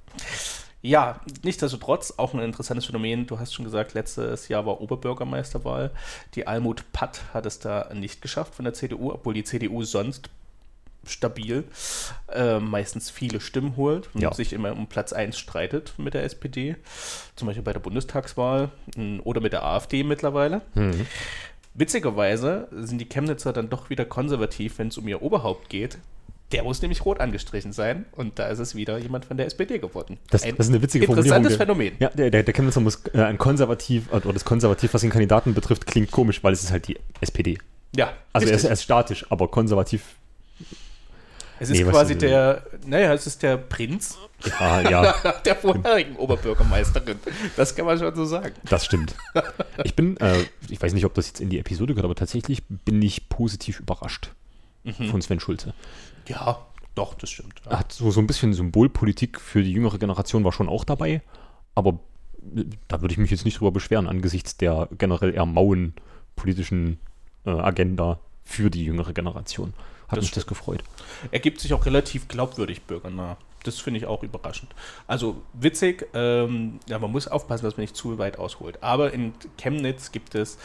Ja, 0.82 1.20
nichtsdestotrotz 1.44 2.14
auch 2.18 2.34
ein 2.34 2.40
interessantes 2.40 2.86
Phänomen. 2.86 3.28
Du 3.28 3.38
hast 3.40 3.54
schon 3.54 3.66
gesagt, 3.66 3.94
letztes 3.94 4.48
Jahr 4.48 4.66
war 4.66 4.80
Oberbürgermeisterwahl. 4.80 5.92
Die 6.36 6.48
Almut 6.48 6.84
Patt 6.94 7.22
hat 7.34 7.46
es 7.46 7.60
da 7.60 7.90
nicht 7.94 8.22
geschafft 8.22 8.56
von 8.56 8.64
der 8.66 8.74
CDU, 8.74 9.12
obwohl 9.12 9.34
die 9.34 9.44
CDU 9.44 9.84
sonst 9.84 10.30
stabil 11.06 11.64
äh, 12.32 12.60
meistens 12.60 13.10
viele 13.10 13.40
Stimmen 13.42 13.76
holt 13.78 14.10
und 14.14 14.22
Ja. 14.22 14.34
sich 14.34 14.54
immer 14.54 14.72
um 14.74 14.88
Platz 14.88 15.12
1 15.14 15.38
streitet 15.38 15.94
mit 15.98 16.14
der 16.14 16.24
SPD. 16.24 16.76
Zum 17.36 17.48
Beispiel 17.48 17.64
bei 17.64 17.74
der 17.74 17.80
Bundestagswahl 17.80 18.70
mh, 18.96 19.22
oder 19.24 19.42
mit 19.42 19.54
der 19.54 19.64
AfD 19.64 20.04
mittlerweile. 20.04 20.62
Mhm. 20.76 21.08
Witzigerweise 21.74 22.68
sind 22.72 23.00
die 23.00 23.08
Chemnitzer 23.08 23.54
dann 23.54 23.70
doch 23.70 23.90
wieder 23.90 24.04
konservativ, 24.06 24.78
wenn 24.80 24.90
es 24.90 24.98
um 24.98 25.08
ihr 25.08 25.22
Oberhaupt 25.22 25.70
geht. 25.70 25.98
Der 26.52 26.64
muss 26.64 26.82
nämlich 26.82 27.06
rot 27.06 27.20
angestrichen 27.20 27.74
sein 27.74 28.06
und 28.14 28.40
da 28.40 28.48
ist 28.48 28.58
es 28.60 28.74
wieder 28.74 28.98
jemand 28.98 29.26
von 29.26 29.38
der 29.38 29.46
SPD 29.46 29.78
geworden. 29.78 30.18
Das, 30.32 30.44
Ein 30.44 30.56
das 30.58 30.66
ist 30.68 30.74
eine 30.74 30.82
witzige 30.82 31.06
Formulierung. 31.06 31.38
interessantes 31.46 31.58
Phänomen. 31.58 31.94
Ja, 32.00 32.10
der, 32.10 32.32
der, 32.32 32.42
der 32.44 32.54
Chemnitzer 32.56 32.80
muss 32.80 33.04
äh, 33.14 33.22
ein 33.22 33.38
konservativ, 33.38 34.12
äh, 34.12 34.16
oder 34.16 34.34
das 34.34 34.46
konservativ, 34.46 34.94
was 34.94 35.02
den 35.02 35.12
Kandidaten 35.12 35.54
betrifft, 35.54 35.86
klingt 35.86 36.10
komisch, 36.10 36.44
weil 36.44 36.54
es 36.54 36.64
ist 36.64 36.72
halt 36.72 36.88
die 36.88 36.98
SPD. 37.22 37.60
Ja, 37.96 38.14
Also 38.34 38.48
er 38.48 38.56
ist, 38.56 38.64
er 38.64 38.72
ist 38.72 38.82
statisch, 38.84 39.26
aber 39.30 39.48
konservativ, 39.48 40.16
es 41.60 41.70
ist 41.70 41.78
nee, 41.78 41.84
quasi 41.84 42.14
ist- 42.14 42.22
der, 42.22 42.64
naja, 42.86 43.14
es 43.14 43.28
ist 43.28 43.44
der 43.44 43.58
Prinz 43.58 44.18
ah, 44.60 44.82
ja, 44.90 45.14
der 45.46 45.56
vorherigen 45.56 46.16
Oberbürgermeisterin. 46.16 47.20
Das 47.58 47.76
kann 47.76 47.86
man 47.86 48.00
schon 48.00 48.16
so 48.16 48.26
sagen. 48.26 48.54
das 48.64 48.86
stimmt. 48.86 49.14
Ich 49.84 49.96
bin, 49.96 50.18
äh, 50.18 50.38
ich 50.70 50.82
weiß 50.82 50.94
nicht, 50.94 51.06
ob 51.06 51.14
das 51.14 51.28
jetzt 51.28 51.42
in 51.42 51.50
die 51.50 51.60
Episode 51.60 51.94
gehört, 51.94 52.06
aber 52.06 52.16
tatsächlich 52.16 52.64
bin 52.68 53.02
ich 53.02 53.28
positiv 53.30 53.80
überrascht 53.82 54.32
von 55.10 55.22
Sven 55.22 55.40
Schulze. 55.40 55.74
Ja, 56.28 56.66
doch, 56.96 57.14
das 57.14 57.30
stimmt. 57.30 57.62
Er 57.66 57.80
hat 57.80 57.92
so, 57.92 58.12
so 58.12 58.20
ein 58.20 58.28
bisschen 58.28 58.54
Symbolpolitik 58.54 59.40
für 59.40 59.64
die 59.64 59.72
jüngere 59.72 59.98
Generation 59.98 60.44
war 60.44 60.52
schon 60.52 60.70
auch 60.70 60.84
dabei, 60.84 61.22
aber 61.76 62.00
da 62.88 63.02
würde 63.02 63.12
ich 63.12 63.18
mich 63.18 63.32
jetzt 63.32 63.46
nicht 63.46 63.60
drüber 63.60 63.72
beschweren 63.72 64.08
angesichts 64.08 64.58
der 64.58 64.88
generell 64.98 65.34
eher 65.34 65.46
mauen 65.46 65.94
politischen 66.36 67.00
äh, 67.46 67.52
Agenda 67.52 68.20
für 68.44 68.70
die 68.70 68.86
jüngere 68.86 69.14
Generation. 69.14 69.74
Hat 70.08 70.18
Das 70.18 70.26
mich 70.26 70.32
das 70.32 70.48
gefreut. 70.48 70.84
Er 71.32 71.40
gibt 71.40 71.60
sich 71.60 71.74
auch 71.74 71.86
relativ 71.86 72.28
glaubwürdig 72.28 72.84
bürgernah. 72.84 73.38
Das 73.64 73.80
finde 73.80 74.00
ich 74.00 74.06
auch 74.06 74.24
überraschend. 74.24 74.74
Also 75.06 75.42
witzig, 75.54 76.08
ähm, 76.14 76.80
ja, 76.88 76.98
man 76.98 77.12
muss 77.12 77.28
aufpassen, 77.28 77.66
dass 77.66 77.78
man 77.78 77.84
nicht 77.84 77.96
zu 77.96 78.18
weit 78.18 78.40
ausholt. 78.40 78.82
Aber 78.82 79.14
in 79.14 79.34
Chemnitz 79.58 80.12
gibt 80.12 80.34
es 80.34 80.58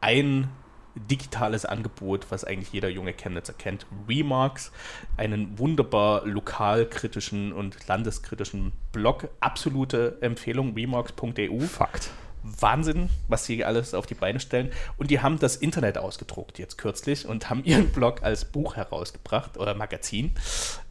ein 0.00 0.48
digitales 0.94 1.64
Angebot, 1.64 2.26
was 2.30 2.44
eigentlich 2.44 2.72
jeder 2.72 2.88
junge 2.88 3.12
Chemnitzer 3.12 3.52
kennt. 3.52 3.86
Remarks, 4.08 4.72
einen 5.16 5.58
wunderbar 5.58 6.26
lokalkritischen 6.26 7.52
und 7.52 7.86
landeskritischen 7.88 8.72
Blog. 8.92 9.28
Absolute 9.40 10.18
Empfehlung, 10.20 10.74
remarks.eu. 10.74 11.60
Fakt. 11.60 12.10
Wahnsinn, 12.42 13.08
was 13.28 13.46
sie 13.46 13.64
alles 13.64 13.94
auf 13.94 14.06
die 14.06 14.14
Beine 14.14 14.40
stellen. 14.40 14.72
Und 14.96 15.10
die 15.10 15.20
haben 15.20 15.38
das 15.38 15.56
Internet 15.56 15.98
ausgedruckt 15.98 16.58
jetzt 16.58 16.76
kürzlich 16.76 17.26
und 17.26 17.50
haben 17.50 17.64
ihren 17.64 17.90
Blog 17.92 18.22
als 18.22 18.44
Buch 18.44 18.76
herausgebracht 18.76 19.56
oder 19.58 19.74
Magazin. 19.74 20.32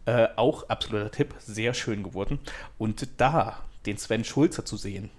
Äh, 0.05 0.29
auch 0.35 0.69
absoluter 0.69 1.11
Tipp, 1.11 1.35
sehr 1.39 1.73
schön 1.73 2.03
geworden. 2.03 2.39
Und 2.77 3.07
da 3.17 3.57
den 3.85 3.97
Sven 3.97 4.23
Schulzer 4.23 4.63
zu 4.65 4.77
sehen, 4.77 5.09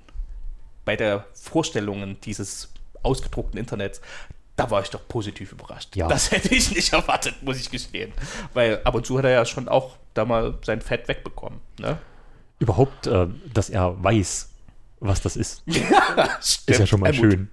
bei 0.85 0.97
der 0.97 1.27
Vorstellung 1.35 2.21
dieses 2.23 2.73
ausgedruckten 3.03 3.59
Internets, 3.59 4.01
da 4.65 4.71
war 4.71 4.83
ich 4.83 4.91
doch 4.91 5.07
positiv 5.09 5.53
überrascht. 5.53 5.97
Ja. 5.97 6.09
Das 6.09 6.31
hätte 6.33 6.55
ich 6.55 6.75
nicht 6.75 6.93
erwartet, 6.93 7.43
muss 7.43 7.59
ich 7.59 7.71
gestehen. 7.71 8.13
Weil 8.55 8.81
ab 8.85 8.95
und 8.95 9.07
zu 9.07 9.19
hat 9.19 9.25
er 9.25 9.31
ja 9.31 9.45
schon 9.45 9.69
auch 9.69 9.97
da 10.15 10.25
mal 10.25 10.59
sein 10.65 10.81
Fett 10.81 11.09
wegbekommen. 11.09 11.61
Ne? 11.79 11.99
Überhaupt, 12.59 13.07
äh, 13.07 13.27
dass 13.53 13.71
er 13.71 14.03
weiß, 14.03 14.51
was 15.01 15.21
das 15.21 15.37
ist, 15.37 15.63
Ja, 15.67 16.39
ist 16.41 16.69
ja 16.79 16.87
schon 16.87 17.01
mal 17.01 17.13
gut. 17.13 17.33
schön. 17.33 17.49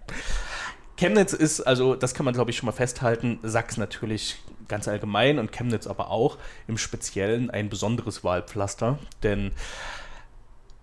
Chemnitz 0.98 1.34
ist, 1.34 1.62
also 1.62 1.96
das 1.96 2.14
kann 2.14 2.26
man 2.26 2.34
glaube 2.34 2.52
ich 2.52 2.58
schon 2.58 2.68
mal 2.68 2.74
festhalten, 2.74 3.40
Sachsen 3.42 3.80
natürlich 3.80 4.36
ganz 4.68 4.88
allgemein 4.88 5.40
und 5.40 5.52
Chemnitz 5.52 5.88
aber 5.88 6.12
auch 6.12 6.38
im 6.68 6.78
Speziellen 6.78 7.50
ein 7.50 7.70
besonderes 7.70 8.24
Wahlpflaster, 8.24 9.00
denn 9.24 9.52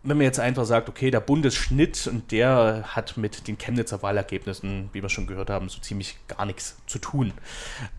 wenn 0.07 0.17
man 0.17 0.25
jetzt 0.25 0.41
einfach 0.41 0.65
sagt, 0.65 0.89
okay, 0.89 1.11
der 1.11 1.21
Bundesschnitt 1.21 2.07
und 2.07 2.31
der 2.33 2.85
hat 2.89 3.17
mit 3.17 3.47
den 3.49 3.59
Chemnitzer 3.59 4.03
Wahlergebnissen, 4.03 4.89
wie 4.93 5.03
wir 5.03 5.09
schon 5.09 5.27
gehört 5.27 5.51
haben, 5.51 5.69
so 5.69 5.81
ziemlich 5.81 6.17
gar 6.29 6.47
nichts 6.47 6.77
zu 6.87 6.99
tun. 6.99 7.33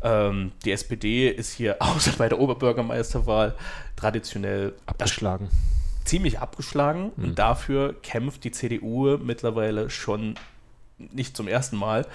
Ähm, 0.01 0.51
die 0.65 0.71
SPD 0.71 1.29
ist 1.29 1.53
hier 1.53 1.77
außer 1.79 2.11
bei 2.17 2.29
der 2.29 2.39
Oberbürgermeisterwahl 2.39 3.55
traditionell 3.95 4.73
Abgeschlagen. 4.85 5.49
ziemlich 6.05 6.39
abgeschlagen 6.39 7.11
Mhm. 7.15 7.23
und 7.23 7.39
dafür 7.39 7.93
kämpft 8.01 8.43
die 8.43 8.51
CDU 8.51 9.17
mittlerweile 9.17 9.89
schon 9.89 10.35
nicht 10.97 11.35
zum 11.35 11.47
ersten 11.47 11.75
Mal. 11.77 12.05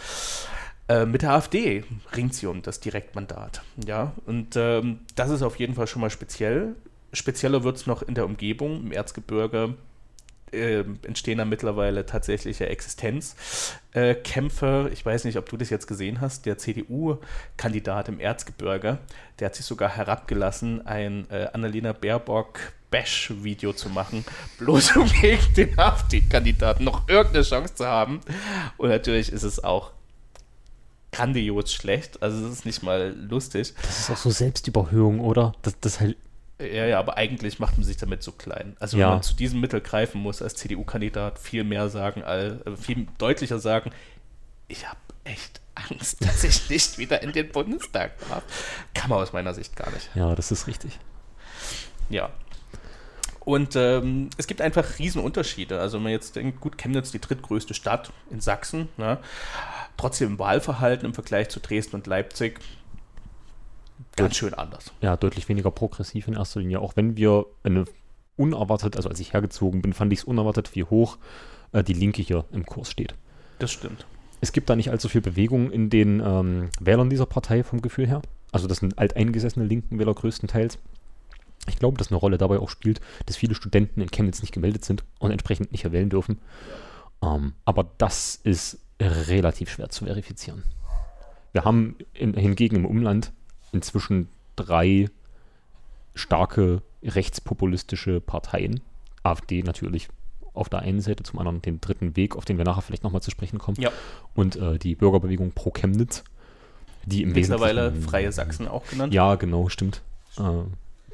Äh, 0.88 1.06
mit 1.06 1.22
der 1.22 1.32
AfD 1.32 1.84
ringt 2.16 2.34
sie 2.34 2.46
um 2.46 2.62
das 2.62 2.80
Direktmandat. 2.80 3.62
Ja, 3.86 4.12
und 4.26 4.56
ähm, 4.56 5.00
das 5.14 5.30
ist 5.30 5.42
auf 5.42 5.56
jeden 5.60 5.74
Fall 5.74 5.86
schon 5.86 6.00
mal 6.00 6.10
speziell. 6.10 6.74
Spezieller 7.12 7.64
wird 7.64 7.76
es 7.76 7.86
noch 7.86 8.02
in 8.02 8.14
der 8.14 8.24
Umgebung, 8.24 8.82
im 8.82 8.92
Erzgebirge. 8.92 9.74
Äh, 10.52 10.84
entstehen 11.02 11.38
da 11.38 11.46
mittlerweile 11.46 12.04
tatsächliche 12.04 12.68
Existenzkämpfe. 12.68 14.88
Äh, 14.90 14.92
ich 14.92 15.04
weiß 15.04 15.24
nicht, 15.24 15.38
ob 15.38 15.48
du 15.48 15.56
das 15.56 15.70
jetzt 15.70 15.86
gesehen 15.86 16.20
hast. 16.20 16.44
Der 16.44 16.58
CDU-Kandidat 16.58 18.10
im 18.10 18.20
Erzgebirge, 18.20 18.98
der 19.38 19.46
hat 19.46 19.54
sich 19.54 19.64
sogar 19.64 19.96
herabgelassen, 19.96 20.86
ein 20.86 21.26
äh, 21.30 21.48
Annalena 21.52 21.94
Baerbock 21.94 22.60
Bash-Video 22.90 23.72
zu 23.72 23.88
machen, 23.88 24.26
bloß 24.58 24.96
um 24.96 25.10
gegen 25.20 25.54
den 25.54 25.78
AfD-Kandidaten 25.78 26.84
noch 26.84 27.08
irgendeine 27.08 27.44
Chance 27.44 27.74
zu 27.74 27.86
haben. 27.86 28.20
Und 28.76 28.90
natürlich 28.90 29.32
ist 29.32 29.42
es 29.42 29.64
auch 29.64 29.92
grandios 31.10 31.72
schlecht. 31.72 32.22
Also 32.22 32.46
es 32.46 32.52
ist 32.52 32.66
nicht 32.66 32.82
mal 32.82 33.14
lustig. 33.28 33.74
Das 33.82 33.98
ist 33.98 34.10
auch 34.10 34.16
so 34.16 34.30
Selbstüberhöhung, 34.30 35.20
oder? 35.20 35.52
Das, 35.62 35.78
das 35.80 36.00
halt, 36.00 36.16
Ja, 36.66 36.86
ja, 36.86 36.98
aber 36.98 37.16
eigentlich 37.16 37.58
macht 37.58 37.76
man 37.78 37.84
sich 37.84 37.96
damit 37.96 38.22
so 38.22 38.32
klein. 38.32 38.76
Also 38.80 38.96
Ja. 38.98 39.06
wenn 39.06 39.14
man 39.14 39.22
zu 39.22 39.34
diesem 39.34 39.60
Mittel 39.60 39.80
greifen 39.80 40.20
muss 40.20 40.42
als 40.42 40.54
CDU-Kandidat, 40.56 41.38
viel 41.38 41.64
mehr 41.64 41.88
sagen, 41.88 42.22
äh, 42.22 42.56
viel 42.76 43.06
deutlicher 43.18 43.58
sagen, 43.58 43.90
ich 44.68 44.86
habe 44.88 44.98
echt 45.24 45.60
Angst, 45.74 46.24
dass 46.24 46.44
ich 46.44 46.68
nicht 46.70 46.98
wieder 46.98 47.22
in 47.22 47.32
den 47.32 47.48
Bundestag 47.50 48.12
darf. 48.28 48.42
Kann 48.94 49.10
man 49.10 49.18
aus 49.20 49.32
meiner 49.32 49.54
Sicht 49.54 49.76
gar 49.76 49.90
nicht. 49.90 50.10
ja, 50.14 50.34
das 50.34 50.50
ist 50.52 50.66
richtig. 50.66 50.98
Ja. 52.10 52.30
Und 53.40 53.74
ähm, 53.74 54.30
es 54.36 54.46
gibt 54.46 54.60
einfach 54.60 54.98
Riesenunterschiede. 55.00 55.80
Also 55.80 55.96
wenn 55.96 56.04
man 56.04 56.12
jetzt 56.12 56.36
denkt, 56.36 56.60
gut, 56.60 56.78
Chemnitz 56.78 57.10
die 57.10 57.20
drittgrößte 57.20 57.74
Stadt 57.74 58.12
in 58.30 58.40
Sachsen, 58.40 58.88
ne? 58.96 59.18
trotzdem 59.96 60.28
im 60.28 60.38
Wahlverhalten 60.38 61.06
im 61.06 61.14
Vergleich 61.14 61.48
zu 61.48 61.58
Dresden 61.58 61.96
und 61.96 62.06
Leipzig 62.06 62.60
ganz 64.16 64.36
schön 64.36 64.54
anders. 64.54 64.92
Ja, 65.00 65.16
deutlich 65.16 65.48
weniger 65.48 65.70
progressiv 65.70 66.28
in 66.28 66.34
erster 66.34 66.60
Linie. 66.60 66.80
Auch 66.80 66.96
wenn 66.96 67.16
wir 67.16 67.46
eine 67.62 67.84
unerwartet, 68.36 68.96
also 68.96 69.08
als 69.08 69.20
ich 69.20 69.32
hergezogen 69.32 69.82
bin, 69.82 69.92
fand 69.92 70.12
ich 70.12 70.20
es 70.20 70.24
unerwartet, 70.24 70.74
wie 70.74 70.84
hoch 70.84 71.18
äh, 71.72 71.82
die 71.82 71.92
Linke 71.92 72.22
hier 72.22 72.44
im 72.52 72.64
Kurs 72.66 72.90
steht. 72.90 73.14
Das 73.58 73.70
stimmt. 73.70 74.06
Es 74.40 74.52
gibt 74.52 74.68
da 74.68 74.76
nicht 74.76 74.90
allzu 74.90 75.08
viel 75.08 75.20
Bewegung 75.20 75.70
in 75.70 75.88
den 75.90 76.20
ähm, 76.24 76.70
Wählern 76.80 77.10
dieser 77.10 77.26
Partei 77.26 77.62
vom 77.62 77.80
Gefühl 77.80 78.08
her. 78.08 78.22
Also 78.50 78.66
das 78.66 78.78
sind 78.78 78.98
alteingesessene 78.98 79.64
linken 79.64 79.98
Wähler 79.98 80.14
größtenteils. 80.14 80.78
Ich 81.68 81.78
glaube, 81.78 81.96
dass 81.96 82.10
eine 82.10 82.18
Rolle 82.18 82.38
dabei 82.38 82.58
auch 82.58 82.68
spielt, 82.68 83.00
dass 83.26 83.36
viele 83.36 83.54
Studenten 83.54 84.00
in 84.00 84.10
Chemnitz 84.10 84.42
nicht 84.42 84.52
gemeldet 84.52 84.84
sind 84.84 85.04
und 85.20 85.30
entsprechend 85.30 85.70
nicht 85.70 85.84
erwählen 85.84 86.10
dürfen. 86.10 86.40
Ähm, 87.22 87.52
aber 87.64 87.92
das 87.98 88.34
ist 88.42 88.80
relativ 89.00 89.70
schwer 89.70 89.90
zu 89.90 90.06
verifizieren. 90.06 90.64
Wir 91.52 91.64
haben 91.64 91.96
in, 92.12 92.34
hingegen 92.34 92.76
im 92.76 92.86
Umland 92.86 93.32
inzwischen 93.72 94.28
drei 94.56 95.08
starke 96.14 96.82
rechtspopulistische 97.02 98.20
Parteien. 98.20 98.80
AfD 99.22 99.62
natürlich 99.62 100.08
auf 100.54 100.68
der 100.68 100.80
einen 100.80 101.00
Seite, 101.00 101.22
zum 101.22 101.38
anderen 101.38 101.62
den 101.62 101.80
dritten 101.80 102.14
Weg, 102.16 102.36
auf 102.36 102.44
den 102.44 102.58
wir 102.58 102.64
nachher 102.64 102.82
vielleicht 102.82 103.04
nochmal 103.04 103.22
zu 103.22 103.30
sprechen 103.30 103.58
kommen. 103.58 103.80
Ja. 103.80 103.90
Und 104.34 104.56
äh, 104.56 104.78
die 104.78 104.94
Bürgerbewegung 104.94 105.52
Pro 105.52 105.70
Chemnitz, 105.70 106.24
die 107.06 107.22
im 107.22 107.32
Mittlerweile 107.32 107.84
Wesentlichen- 107.86 108.08
Freie 108.10 108.32
Sachsen 108.32 108.68
auch 108.68 108.86
genannt. 108.86 109.14
Ja, 109.14 109.36
genau, 109.36 109.68
stimmt. 109.68 110.02
Äh, 110.38 110.42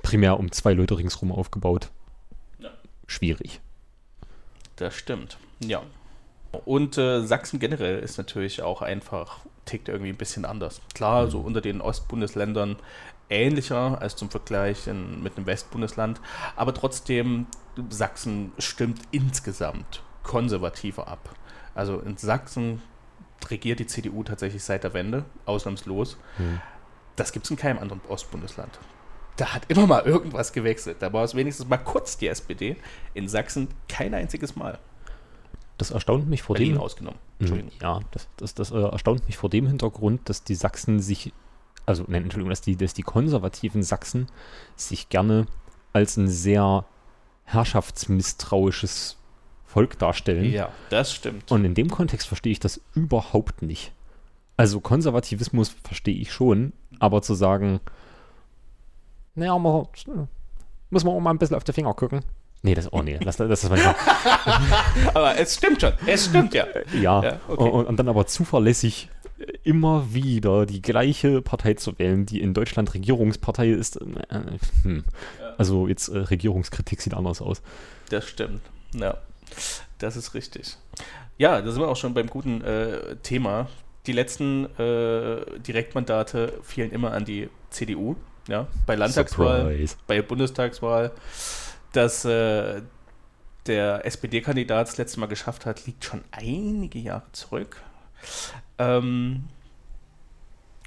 primär 0.03 0.39
um 0.41 0.51
zwei 0.51 0.73
Leute 0.73 0.99
ringsrum 0.99 1.31
aufgebaut. 1.31 1.91
Ja. 2.59 2.71
Schwierig. 3.07 3.61
Das 4.77 4.95
stimmt. 4.97 5.39
Ja. 5.61 5.83
Und 6.65 6.99
äh, 6.99 7.23
Sachsen 7.25 7.61
generell 7.61 7.99
ist 8.01 8.17
natürlich 8.19 8.63
auch 8.63 8.83
einfach, 8.83 9.41
tickt 9.69 9.89
irgendwie 9.89 10.11
ein 10.11 10.17
bisschen 10.17 10.45
anders. 10.45 10.81
Klar, 10.95 11.31
so 11.31 11.41
unter 11.41 11.61
den 11.61 11.81
Ostbundesländern 11.81 12.77
ähnlicher 13.31 14.01
als 14.01 14.17
zum 14.17 14.31
Vergleich 14.31 14.87
in, 14.87 15.23
mit 15.23 15.37
einem 15.37 15.47
Westbundesland, 15.47 16.21
aber 16.57 16.73
trotzdem, 16.73 17.47
Sachsen 17.91 18.53
stimmt 18.59 19.03
insgesamt 19.11 20.03
konservativer 20.23 21.07
ab. 21.09 21.31
Also 21.75 22.01
in 22.01 22.17
Sachsen 22.17 22.83
regiert 23.49 23.79
die 23.79 23.87
CDU 23.87 24.25
tatsächlich 24.25 24.65
seit 24.65 24.85
der 24.85 24.95
Wende, 24.95 25.25
ausnahmslos. 25.47 26.17
Hm. 26.39 26.61
Das 27.17 27.33
gibt 27.33 27.45
es 27.45 27.51
in 27.51 27.57
keinem 27.57 27.79
anderen 27.79 28.01
Ostbundesland. 28.09 28.79
Da 29.37 29.55
hat 29.55 29.63
immer 29.69 29.87
mal 29.87 30.05
irgendwas 30.05 30.53
gewechselt. 30.53 30.97
Da 31.01 31.13
war 31.13 31.23
es 31.23 31.35
wenigstens 31.37 31.69
mal 31.69 31.77
kurz 31.77 32.19
die 32.19 32.27
SPD. 32.27 32.77
In 33.15 33.29
Sachsen 33.29 33.69
kein 33.89 34.13
einziges 34.13 34.57
Mal. 34.57 34.81
Das 35.79 35.91
erstaunt 35.93 36.29
mich 36.29 36.43
vor 36.43 36.57
Berlin 36.57 36.75
dem 36.75 36.81
ausgenommen. 36.81 37.19
Mhm, 37.39 37.47
Entschuldigung. 37.47 37.73
Ja, 37.81 38.01
das, 38.11 38.29
das, 38.37 38.55
das 38.55 38.71
äh, 38.71 38.79
erstaunt 38.79 39.27
mich 39.27 39.37
vor 39.37 39.49
dem 39.49 39.67
Hintergrund, 39.67 40.29
dass 40.29 40.45
die 40.45 40.57
Sachsen 40.57 41.01
sich, 41.01 41.33
also 41.87 42.05
nein, 42.09 42.25
Entschuldigung, 42.25 42.51
dass 42.51 42.61
die, 42.61 42.77
dass 42.77 42.95
die 42.95 43.03
konservativen 43.03 43.83
Sachsen 43.83 44.27
sich 44.77 45.09
gerne 45.09 45.47
als 45.93 46.17
ein 46.17 46.29
sehr 46.29 46.85
herrschaftsmisstrauisches 47.45 49.17
Volk 49.65 49.99
darstellen. 49.99 50.51
Ja, 50.51 50.71
das 50.91 51.13
stimmt. 51.13 51.51
Und 51.53 51.65
in 51.65 51.75
dem 51.75 51.91
Kontext 51.91 52.27
verstehe 52.27 52.53
ich 52.53 52.61
das 52.61 52.81
überhaupt 52.95 53.63
nicht. 53.63 53.93
Also 54.57 54.81
Konservativismus 54.81 55.77
verstehe 55.85 56.17
ich 56.17 56.33
schon, 56.33 56.73
aber 56.99 57.23
zu 57.23 57.35
sagen, 57.35 57.81
naja, 59.37 59.57
man, 59.57 59.87
muss 60.91 61.05
man 61.05 61.15
auch 61.15 61.21
mal 61.21 61.31
ein 61.31 61.39
bisschen 61.39 61.57
auf 61.57 61.65
die 61.65 61.73
Finger 61.73 61.95
gucken. 61.95 62.25
Nee, 62.63 62.75
das, 62.75 62.93
oh 62.93 63.03
nee, 63.03 63.19
lass, 63.23 63.37
das, 63.37 63.71
war 63.71 63.77
nicht. 63.77 63.87
Aber 65.15 65.39
es 65.39 65.55
stimmt 65.55 65.81
schon. 65.81 65.93
Es 66.07 66.27
stimmt 66.27 66.55
ja. 66.55 66.67
Ja, 66.93 67.23
Ja, 67.23 67.41
okay. 67.47 67.71
und, 67.71 67.87
und 67.87 67.97
dann 67.97 68.09
aber 68.09 68.27
zuverlässig 68.27 69.09
immer 69.63 70.13
wieder 70.13 70.67
die 70.67 70.83
gleiche 70.83 71.41
Partei 71.43 71.75
zu 71.75 71.99
wählen, 71.99 72.27
die 72.27 72.41
in 72.41 72.55
Deutschland 72.55 72.95
Regierungspartei 72.95 73.71
ist. 73.71 73.97
Äh, 74.01 74.41
hm. 74.83 75.05
Also 75.57 75.87
jetzt 75.87 76.09
äh, 76.09 76.19
Regierungskritik 76.19 77.01
sieht 77.01 77.15
anders 77.15 77.41
aus. 77.41 77.63
Das 78.11 78.29
stimmt. 78.29 78.61
Ja, 78.95 79.19
das 79.99 80.17
ist 80.17 80.35
richtig. 80.35 80.77
Ja, 81.37 81.61
da 81.61 81.71
sind 81.71 81.81
wir 81.81 81.89
auch 81.89 81.97
schon 81.97 82.15
beim 82.15 82.29
guten 82.29 82.63
äh, 82.63 83.17
Thema. 83.23 83.69
Die 84.07 84.13
letzten 84.13 84.65
äh, 84.79 85.61
Direktmandate 85.61 86.55
fielen 86.63 86.91
immer 86.91 87.13
an 87.13 87.25
die 87.25 87.49
CDU. 87.71 88.17
Ja, 88.49 88.67
bei 88.87 88.95
Landtagswahl, 88.95 89.61
Surprise. 89.61 89.97
bei 90.07 90.23
Bundestagswahl. 90.23 91.13
Dass 91.93 92.25
äh, 92.25 92.83
der 93.67 94.05
SPD-Kandidat 94.07 94.89
das 94.89 94.99
letzte 94.99 95.21
Mal 95.21 95.27
geschafft 95.27 95.67
hat, 95.67 95.87
liegt 95.87 96.05
schon 96.05 96.23
einige 96.31 96.99
Jahre 96.99 97.31
zurück. 97.33 97.83
Ähm, 98.79 99.45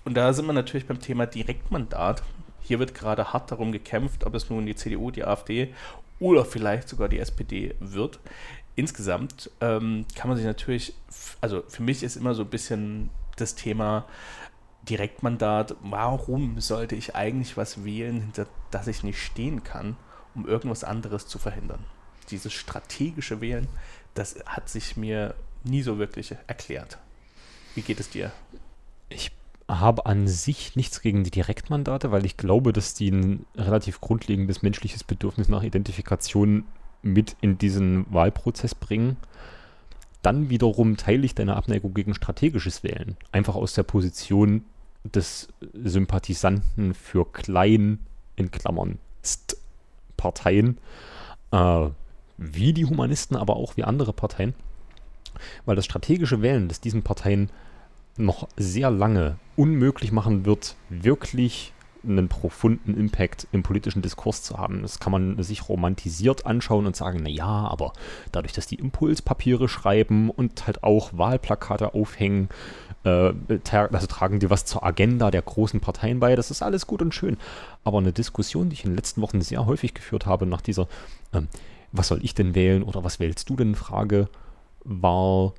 und 0.03 0.15
da 0.15 0.33
sind 0.33 0.47
wir 0.47 0.53
natürlich 0.53 0.87
beim 0.87 0.99
Thema 0.99 1.25
Direktmandat. 1.27 2.23
Hier 2.61 2.79
wird 2.79 2.93
gerade 2.93 3.33
hart 3.33 3.51
darum 3.51 3.71
gekämpft, 3.71 4.25
ob 4.25 4.35
es 4.35 4.49
nun 4.49 4.65
die 4.65 4.75
CDU, 4.75 5.11
die 5.11 5.23
AfD 5.23 5.73
oder 6.19 6.45
vielleicht 6.45 6.89
sogar 6.89 7.09
die 7.09 7.19
SPD 7.19 7.75
wird. 7.79 8.19
Insgesamt 8.75 9.51
ähm, 9.59 10.05
kann 10.15 10.29
man 10.29 10.37
sich 10.37 10.45
natürlich, 10.45 10.93
also 11.41 11.63
für 11.67 11.83
mich 11.83 12.03
ist 12.03 12.15
immer 12.15 12.33
so 12.33 12.43
ein 12.43 12.49
bisschen 12.49 13.09
das 13.35 13.55
Thema 13.55 14.05
Direktmandat, 14.83 15.75
warum 15.81 16.59
sollte 16.59 16.95
ich 16.95 17.15
eigentlich 17.15 17.57
was 17.57 17.83
wählen, 17.83 18.21
hinter 18.21 18.47
das 18.71 18.87
ich 18.87 19.03
nicht 19.03 19.19
stehen 19.19 19.63
kann, 19.63 19.97
um 20.35 20.47
irgendwas 20.47 20.83
anderes 20.83 21.27
zu 21.27 21.39
verhindern? 21.39 21.83
Dieses 22.29 22.53
strategische 22.53 23.41
Wählen, 23.41 23.67
das 24.13 24.35
hat 24.45 24.69
sich 24.69 24.97
mir 24.97 25.35
nie 25.63 25.81
so 25.81 25.97
wirklich 25.97 26.35
erklärt. 26.47 26.97
Wie 27.75 27.81
geht 27.81 27.99
es 27.99 28.09
dir? 28.09 28.31
Ich 29.09 29.31
habe 29.67 30.05
an 30.05 30.27
sich 30.27 30.75
nichts 30.75 31.01
gegen 31.01 31.23
die 31.23 31.31
Direktmandate, 31.31 32.11
weil 32.11 32.25
ich 32.25 32.37
glaube, 32.37 32.73
dass 32.73 32.93
die 32.93 33.09
ein 33.09 33.45
relativ 33.55 34.01
grundlegendes 34.01 34.61
menschliches 34.61 35.03
Bedürfnis 35.03 35.47
nach 35.47 35.63
Identifikation 35.63 36.65
mit 37.01 37.35
in 37.41 37.57
diesen 37.57 38.11
Wahlprozess 38.13 38.75
bringen. 38.75 39.17
Dann 40.21 40.49
wiederum 40.49 40.97
teile 40.97 41.25
ich 41.25 41.33
deine 41.33 41.55
Abneigung 41.55 41.93
gegen 41.93 42.13
strategisches 42.13 42.83
Wählen. 42.83 43.17
Einfach 43.31 43.55
aus 43.55 43.73
der 43.73 43.83
Position 43.83 44.65
des 45.03 45.47
Sympathisanten 45.73 46.93
für 46.93 47.25
klein, 47.31 47.99
in 48.35 48.51
Klammern, 48.51 48.99
St 49.23 49.55
Parteien, 50.21 50.77
äh, 51.51 51.87
wie 52.37 52.73
die 52.73 52.85
Humanisten, 52.85 53.35
aber 53.35 53.55
auch 53.55 53.75
wie 53.75 53.83
andere 53.83 54.13
Parteien. 54.13 54.53
Weil 55.65 55.75
das 55.75 55.85
strategische 55.85 56.43
Wählen, 56.43 56.67
das 56.67 56.79
diesen 56.79 57.01
Parteien 57.01 57.49
noch 58.17 58.47
sehr 58.55 58.91
lange 58.91 59.37
unmöglich 59.55 60.11
machen 60.11 60.45
wird, 60.45 60.75
wirklich 60.89 61.73
einen 62.03 62.27
profunden 62.27 62.97
Impact 62.97 63.47
im 63.51 63.63
politischen 63.63 64.01
Diskurs 64.01 64.41
zu 64.43 64.57
haben. 64.57 64.81
Das 64.81 64.99
kann 64.99 65.11
man 65.11 65.41
sich 65.43 65.69
romantisiert 65.69 66.45
anschauen 66.45 66.85
und 66.85 66.95
sagen, 66.95 67.21
naja, 67.21 67.45
aber 67.45 67.93
dadurch, 68.31 68.53
dass 68.53 68.67
die 68.67 68.75
Impulspapiere 68.75 69.69
schreiben 69.69 70.29
und 70.29 70.65
halt 70.65 70.83
auch 70.83 71.11
Wahlplakate 71.13 71.93
aufhängen, 71.93 72.49
äh, 73.03 73.33
also 73.71 74.07
tragen 74.07 74.39
die 74.39 74.49
was 74.49 74.65
zur 74.65 74.83
Agenda 74.83 75.31
der 75.31 75.41
großen 75.41 75.79
Parteien 75.79 76.19
bei, 76.19 76.35
das 76.35 76.51
ist 76.51 76.61
alles 76.61 76.87
gut 76.87 77.01
und 77.01 77.13
schön. 77.13 77.37
Aber 77.83 77.99
eine 77.99 78.13
Diskussion, 78.13 78.69
die 78.69 78.73
ich 78.73 78.85
in 78.85 78.91
den 78.91 78.97
letzten 78.97 79.21
Wochen 79.21 79.41
sehr 79.41 79.65
häufig 79.65 79.93
geführt 79.93 80.25
habe, 80.25 80.45
nach 80.45 80.61
dieser, 80.61 80.87
ähm, 81.33 81.47
was 81.91 82.07
soll 82.07 82.23
ich 82.23 82.35
denn 82.35 82.55
wählen 82.55 82.83
oder 82.83 83.03
was 83.03 83.19
wählst 83.19 83.49
du 83.49 83.55
denn 83.55 83.75
Frage, 83.75 84.27
war, 84.83 85.53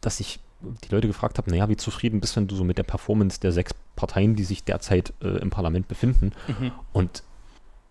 dass 0.00 0.20
ich 0.20 0.40
die 0.60 0.94
Leute 0.94 1.06
gefragt 1.06 1.38
habe, 1.38 1.50
naja, 1.50 1.68
wie 1.68 1.76
zufrieden 1.76 2.20
bist 2.20 2.36
wenn 2.36 2.48
du 2.48 2.56
so 2.56 2.64
mit 2.64 2.78
der 2.78 2.82
Performance 2.82 3.40
der 3.40 3.52
sechs 3.52 3.74
Parteien, 3.94 4.36
die 4.36 4.44
sich 4.44 4.64
derzeit 4.64 5.12
äh, 5.22 5.38
im 5.38 5.50
Parlament 5.50 5.88
befinden? 5.88 6.32
Mhm. 6.48 6.72
Und 6.92 7.22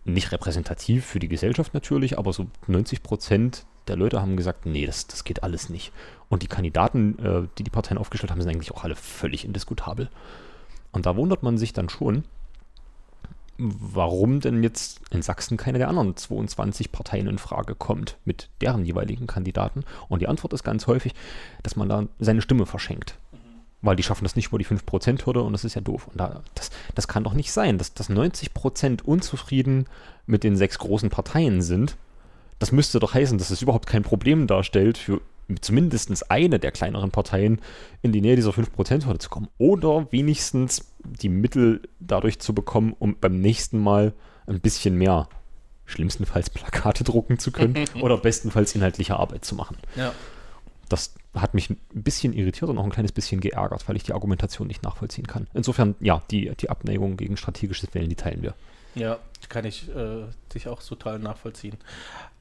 nicht 0.04 0.32
repräsentativ 0.32 1.06
für 1.06 1.20
die 1.20 1.28
Gesellschaft 1.28 1.74
natürlich, 1.74 2.18
aber 2.18 2.32
so 2.32 2.48
90 2.68 3.02
Prozent 3.02 3.66
der 3.88 3.96
Leute 3.96 4.22
haben 4.22 4.38
gesagt, 4.38 4.66
nee, 4.66 4.86
das, 4.86 5.08
das 5.08 5.24
geht 5.24 5.44
alles 5.44 5.70
nicht. 5.70 5.92
Und 6.30 6.44
die 6.44 6.48
Kandidaten, 6.48 7.20
äh, 7.20 7.48
die 7.58 7.64
die 7.64 7.72
Parteien 7.72 7.98
aufgestellt 7.98 8.32
haben, 8.32 8.42
sind 8.42 8.52
eigentlich 8.52 8.72
auch 8.72 8.84
alle 8.84 8.96
völlig 8.96 9.46
indiskutabel. 9.46 10.10
Und 10.92 11.06
da 11.06 11.16
wundert 11.16 11.44
man 11.44 11.58
sich 11.58 11.74
dann 11.74 11.90
schon, 11.90 12.24
warum 13.58 14.42
denn 14.42 14.64
jetzt 14.64 15.00
in 15.12 15.22
Sachsen 15.22 15.58
keine 15.58 15.78
der 15.78 15.88
anderen 15.88 16.16
22 16.16 16.92
Parteien 16.92 17.28
in 17.28 17.38
Frage 17.38 17.76
kommt 17.76 18.18
mit 18.26 18.50
deren 18.62 18.86
jeweiligen 18.86 19.28
Kandidaten. 19.28 19.84
Und 20.10 20.22
die 20.22 20.28
Antwort 20.28 20.54
ist 20.54 20.64
ganz 20.64 20.88
häufig, 20.88 21.14
dass 21.64 21.76
man 21.76 21.90
da 21.90 22.08
seine 22.20 22.42
Stimme 22.42 22.66
verschenkt. 22.66 23.18
Weil 23.82 23.96
die 23.96 24.04
schaffen 24.04 24.24
das 24.24 24.36
nicht 24.36 24.48
über 24.48 24.58
die 24.58 24.66
5%-Hürde 24.66 25.42
und 25.42 25.54
das 25.54 25.64
ist 25.64 25.76
ja 25.76 25.82
doof. 25.82 26.08
Und 26.08 26.20
da, 26.20 26.42
das, 26.56 26.72
das 26.96 27.08
kann 27.08 27.24
doch 27.24 27.34
nicht 27.34 27.52
sein, 27.52 27.78
dass, 27.78 27.94
dass 27.94 28.10
90% 28.10 29.04
unzufrieden 29.04 29.88
mit 30.26 30.44
den 30.44 30.56
sechs 30.56 30.80
großen 30.80 31.10
Parteien 31.10 31.62
sind. 31.62 31.96
Das 32.60 32.72
müsste 32.72 33.00
doch 33.00 33.14
heißen, 33.14 33.38
dass 33.38 33.52
es 33.52 33.62
überhaupt 33.62 33.88
kein 33.88 34.04
Problem 34.04 34.48
darstellt 34.48 34.98
für 34.98 35.22
zumindest 35.62 36.32
eine 36.32 36.60
der 36.60 36.72
kleineren 36.72 37.12
Parteien 37.12 37.62
in 38.02 38.12
die 38.12 38.22
Nähe 38.22 38.36
dieser 38.36 38.52
5%-Hürde 38.52 39.20
zu 39.20 39.30
kommen. 39.30 39.48
Oder 39.58 40.12
wenigstens 40.12 40.92
die 41.04 41.30
Mittel 41.30 41.82
dadurch 42.00 42.40
zu 42.40 42.54
bekommen, 42.54 42.96
um 42.98 43.18
beim 43.20 43.40
nächsten 43.40 43.80
Mal 43.80 44.14
ein 44.48 44.60
bisschen 44.60 44.98
mehr, 44.98 45.30
schlimmstenfalls 45.86 46.50
Plakate 46.50 47.04
drucken 47.04 47.38
zu 47.38 47.52
können 47.52 47.76
oder 48.02 48.18
bestenfalls 48.18 48.74
inhaltliche 48.74 49.16
Arbeit 49.18 49.46
zu 49.46 49.56
machen. 49.56 49.78
Ja. 49.96 50.14
Das 50.90 51.14
hat 51.34 51.54
mich 51.54 51.70
ein 51.70 51.80
bisschen 51.94 52.34
irritiert 52.34 52.70
und 52.70 52.78
auch 52.78 52.84
ein 52.84 52.92
kleines 52.92 53.12
bisschen 53.12 53.42
geärgert, 53.42 53.88
weil 53.88 53.96
ich 53.96 54.04
die 54.04 54.14
Argumentation 54.14 54.68
nicht 54.68 54.84
nachvollziehen 54.84 55.28
kann. 55.28 55.48
Insofern, 55.54 55.96
ja, 56.00 56.22
die, 56.32 56.52
die 56.60 56.70
Abneigung 56.70 57.18
gegen 57.18 57.38
strategisches 57.38 57.94
Wählen, 57.94 58.10
die 58.10 58.16
teilen 58.16 58.42
wir. 58.42 58.56
Ja, 58.96 59.20
kann 59.50 59.66
ich 59.66 59.90
äh, 59.94 60.24
dich 60.54 60.68
auch 60.68 60.82
total 60.82 61.20
nachvollziehen. 61.20 61.78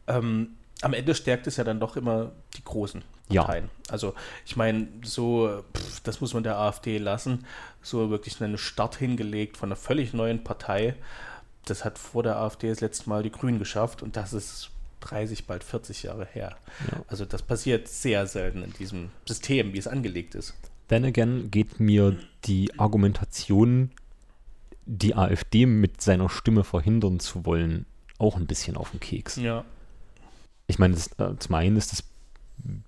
Ähm, 0.06 0.50
am 0.84 0.92
Ende 0.92 1.14
stärkt 1.14 1.46
es 1.46 1.56
ja 1.56 1.64
dann 1.64 1.80
doch 1.80 1.96
immer 1.96 2.32
die 2.56 2.64
großen 2.64 3.02
Parteien. 3.28 3.64
Ja. 3.64 3.92
Also 3.92 4.14
ich 4.44 4.56
meine, 4.56 4.86
so, 5.02 5.62
pff, 5.74 6.00
das 6.00 6.20
muss 6.20 6.34
man 6.34 6.42
der 6.42 6.58
AfD 6.58 6.98
lassen, 6.98 7.46
so 7.82 8.10
wirklich 8.10 8.40
einen 8.42 8.58
Start 8.58 8.96
hingelegt 8.96 9.56
von 9.56 9.68
einer 9.68 9.76
völlig 9.76 10.12
neuen 10.12 10.44
Partei. 10.44 10.94
Das 11.64 11.84
hat 11.84 11.98
vor 11.98 12.22
der 12.22 12.36
AfD 12.36 12.68
das 12.68 12.80
letzte 12.80 13.08
Mal 13.08 13.22
die 13.22 13.32
Grünen 13.32 13.58
geschafft 13.58 14.02
und 14.02 14.16
das 14.16 14.34
ist 14.34 14.70
30, 15.00 15.46
bald 15.46 15.64
40 15.64 16.02
Jahre 16.02 16.26
her. 16.26 16.56
Ja. 16.90 17.02
Also 17.08 17.24
das 17.24 17.42
passiert 17.42 17.88
sehr 17.88 18.26
selten 18.26 18.62
in 18.62 18.72
diesem 18.74 19.10
System, 19.26 19.72
wie 19.72 19.78
es 19.78 19.86
angelegt 19.86 20.34
ist. 20.34 20.54
Then 20.88 21.06
again 21.06 21.50
geht 21.50 21.80
mir 21.80 22.18
die 22.44 22.78
Argumentation, 22.78 23.90
die 24.84 25.14
AfD 25.14 25.64
mit 25.64 26.02
seiner 26.02 26.28
Stimme 26.28 26.62
verhindern 26.62 27.20
zu 27.20 27.46
wollen, 27.46 27.86
auch 28.18 28.36
ein 28.36 28.46
bisschen 28.46 28.76
auf 28.76 28.90
den 28.90 29.00
Keks. 29.00 29.36
Ja 29.36 29.64
ich 30.66 30.78
meine, 30.78 30.94
das, 30.94 31.08
äh, 31.18 31.36
zum 31.38 31.54
einen 31.54 31.76
ist 31.76 31.92
das 31.92 32.04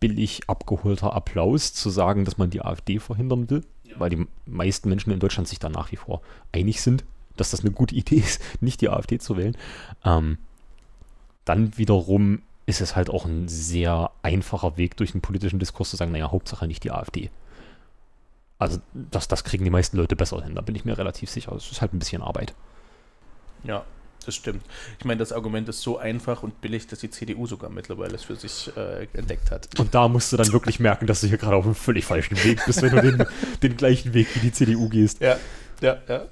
billig 0.00 0.48
abgeholter 0.48 1.12
Applaus 1.14 1.72
zu 1.72 1.90
sagen, 1.90 2.24
dass 2.24 2.38
man 2.38 2.50
die 2.50 2.62
AfD 2.62 2.98
verhindern 2.98 3.50
will, 3.50 3.64
ja. 3.84 3.98
weil 3.98 4.10
die 4.10 4.26
meisten 4.46 4.88
Menschen 4.88 5.12
in 5.12 5.20
Deutschland 5.20 5.48
sich 5.48 5.58
da 5.58 5.68
nach 5.68 5.92
wie 5.92 5.96
vor 5.96 6.22
einig 6.52 6.80
sind, 6.80 7.04
dass 7.36 7.50
das 7.50 7.60
eine 7.60 7.72
gute 7.72 7.94
Idee 7.94 8.16
ist, 8.16 8.40
nicht 8.60 8.80
die 8.80 8.88
AfD 8.88 9.18
zu 9.18 9.36
wählen. 9.36 9.56
Ähm, 10.04 10.38
dann 11.44 11.76
wiederum 11.76 12.42
ist 12.64 12.80
es 12.80 12.96
halt 12.96 13.10
auch 13.10 13.24
ein 13.24 13.46
sehr 13.48 14.10
einfacher 14.22 14.76
Weg 14.76 14.96
durch 14.96 15.12
den 15.12 15.20
politischen 15.20 15.58
Diskurs 15.58 15.90
zu 15.90 15.96
sagen, 15.96 16.12
naja, 16.12 16.32
Hauptsache 16.32 16.66
nicht 16.66 16.82
die 16.82 16.90
AfD. 16.90 17.30
Also 18.58 18.78
das, 18.94 19.28
das 19.28 19.44
kriegen 19.44 19.64
die 19.64 19.70
meisten 19.70 19.96
Leute 19.96 20.16
besser 20.16 20.42
hin, 20.42 20.54
da 20.54 20.62
bin 20.62 20.74
ich 20.74 20.84
mir 20.84 20.98
relativ 20.98 21.30
sicher. 21.30 21.52
Es 21.52 21.70
ist 21.70 21.80
halt 21.80 21.92
ein 21.92 21.98
bisschen 21.98 22.22
Arbeit. 22.22 22.54
Ja, 23.62 23.84
das 24.26 24.34
stimmt. 24.34 24.62
Ich 24.98 25.04
meine, 25.04 25.18
das 25.18 25.32
Argument 25.32 25.68
ist 25.68 25.80
so 25.80 25.98
einfach 25.98 26.42
und 26.42 26.60
billig, 26.60 26.86
dass 26.86 26.98
die 27.00 27.10
CDU 27.10 27.46
sogar 27.46 27.70
mittlerweile 27.70 28.14
es 28.14 28.24
für 28.24 28.36
sich 28.36 28.70
äh, 28.76 29.06
entdeckt 29.14 29.50
hat. 29.50 29.78
Und 29.78 29.94
da 29.94 30.08
musst 30.08 30.32
du 30.32 30.36
dann 30.36 30.52
wirklich 30.52 30.80
merken, 30.80 31.06
dass 31.06 31.20
du 31.20 31.26
hier 31.26 31.38
gerade 31.38 31.56
auf 31.56 31.64
einem 31.64 31.74
völlig 31.74 32.04
falschen 32.04 32.42
Weg 32.44 32.64
bist, 32.66 32.82
wenn 32.82 32.94
du 32.94 33.02
den, 33.02 33.26
den 33.62 33.76
gleichen 33.76 34.14
Weg 34.14 34.28
wie 34.34 34.40
die 34.40 34.52
CDU 34.52 34.88
gehst. 34.88 35.20
Ja. 35.20 35.36
Ja, 35.82 35.98
ja. 36.08 36.24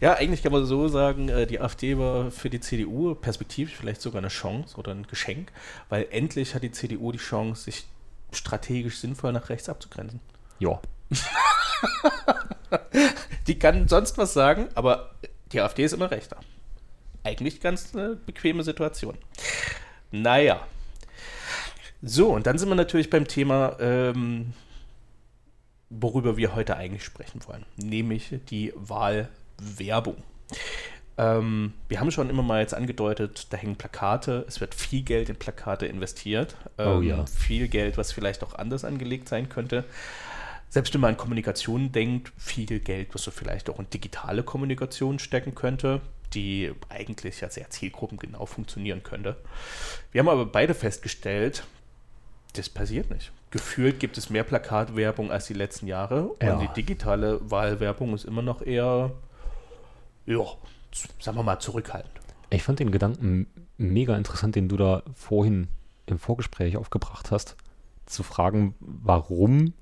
ja, 0.00 0.14
eigentlich 0.14 0.42
kann 0.42 0.52
man 0.52 0.64
so 0.64 0.88
sagen, 0.88 1.28
äh, 1.28 1.46
die 1.46 1.60
AfD 1.60 1.98
war 1.98 2.30
für 2.30 2.48
die 2.48 2.60
CDU 2.60 3.14
perspektivisch 3.14 3.76
vielleicht 3.76 4.00
sogar 4.00 4.20
eine 4.20 4.28
Chance 4.28 4.74
oder 4.78 4.92
ein 4.92 5.06
Geschenk, 5.06 5.52
weil 5.90 6.06
endlich 6.10 6.54
hat 6.54 6.62
die 6.62 6.72
CDU 6.72 7.12
die 7.12 7.18
Chance, 7.18 7.64
sich 7.64 7.84
strategisch 8.32 8.98
sinnvoll 8.98 9.32
nach 9.32 9.50
rechts 9.50 9.68
abzugrenzen. 9.68 10.20
Ja. 10.58 10.80
die 13.46 13.58
kann 13.58 13.86
sonst 13.86 14.16
was 14.16 14.32
sagen, 14.32 14.68
aber 14.74 15.10
die 15.52 15.60
AfD 15.60 15.84
ist 15.84 15.92
immer 15.92 16.10
rechter 16.10 16.38
eigentlich 17.26 17.60
ganz 17.60 17.94
eine 17.94 18.14
bequeme 18.14 18.62
Situation. 18.62 19.18
Naja. 20.12 20.64
So, 22.02 22.28
und 22.28 22.46
dann 22.46 22.56
sind 22.58 22.68
wir 22.68 22.76
natürlich 22.76 23.10
beim 23.10 23.26
Thema, 23.26 23.76
ähm, 23.80 24.52
worüber 25.90 26.36
wir 26.36 26.54
heute 26.54 26.76
eigentlich 26.76 27.04
sprechen 27.04 27.40
wollen, 27.46 27.66
nämlich 27.76 28.34
die 28.50 28.72
Wahlwerbung. 28.76 30.16
Ähm, 31.18 31.72
wir 31.88 31.98
haben 31.98 32.10
schon 32.10 32.30
immer 32.30 32.42
mal 32.42 32.60
jetzt 32.60 32.74
angedeutet, 32.74 33.46
da 33.50 33.56
hängen 33.56 33.76
Plakate, 33.76 34.44
es 34.46 34.60
wird 34.60 34.74
viel 34.74 35.02
Geld 35.02 35.30
in 35.30 35.36
Plakate 35.36 35.86
investiert. 35.86 36.56
Ähm, 36.78 36.88
oh 36.88 37.00
ja. 37.00 37.26
Viel 37.26 37.68
Geld, 37.68 37.96
was 37.96 38.12
vielleicht 38.12 38.44
auch 38.44 38.54
anders 38.54 38.84
angelegt 38.84 39.28
sein 39.28 39.48
könnte. 39.48 39.84
Selbst 40.68 40.92
wenn 40.92 41.00
man 41.00 41.10
an 41.10 41.16
Kommunikation 41.16 41.90
denkt, 41.90 42.32
viel 42.36 42.80
Geld, 42.80 43.14
was 43.14 43.22
so 43.22 43.30
vielleicht 43.30 43.70
auch 43.70 43.78
in 43.78 43.88
digitale 43.88 44.42
Kommunikation 44.42 45.18
stecken 45.18 45.54
könnte 45.54 46.02
die 46.34 46.72
eigentlich 46.88 47.40
ja 47.40 47.50
sehr 47.50 47.70
zielgruppengenau 47.70 48.46
funktionieren 48.46 49.02
könnte. 49.02 49.36
Wir 50.12 50.20
haben 50.20 50.28
aber 50.28 50.46
beide 50.46 50.74
festgestellt, 50.74 51.64
das 52.54 52.68
passiert 52.68 53.10
nicht. 53.10 53.32
Gefühlt 53.50 54.00
gibt 54.00 54.18
es 54.18 54.28
mehr 54.30 54.44
Plakatwerbung 54.44 55.30
als 55.30 55.46
die 55.46 55.54
letzten 55.54 55.86
Jahre 55.86 56.34
ja. 56.42 56.54
und 56.54 56.60
die 56.60 56.82
digitale 56.82 57.50
Wahlwerbung 57.50 58.14
ist 58.14 58.24
immer 58.24 58.42
noch 58.42 58.60
eher, 58.62 59.12
ja, 60.26 60.44
sagen 61.20 61.36
wir 61.36 61.42
mal, 61.42 61.58
zurückhaltend. 61.58 62.12
Ich 62.50 62.62
fand 62.62 62.78
den 62.78 62.90
Gedanken 62.90 63.46
mega 63.76 64.16
interessant, 64.16 64.54
den 64.56 64.68
du 64.68 64.76
da 64.76 65.02
vorhin 65.14 65.68
im 66.06 66.18
Vorgespräch 66.18 66.76
aufgebracht 66.76 67.30
hast, 67.30 67.56
zu 68.06 68.22
fragen, 68.22 68.74
warum 68.80 69.72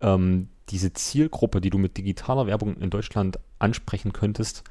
ähm, 0.00 0.48
diese 0.70 0.92
Zielgruppe, 0.92 1.60
die 1.60 1.70
du 1.70 1.78
mit 1.78 1.96
digitaler 1.96 2.46
Werbung 2.46 2.76
in 2.76 2.90
Deutschland 2.90 3.38
ansprechen 3.58 4.12
könntest, 4.12 4.64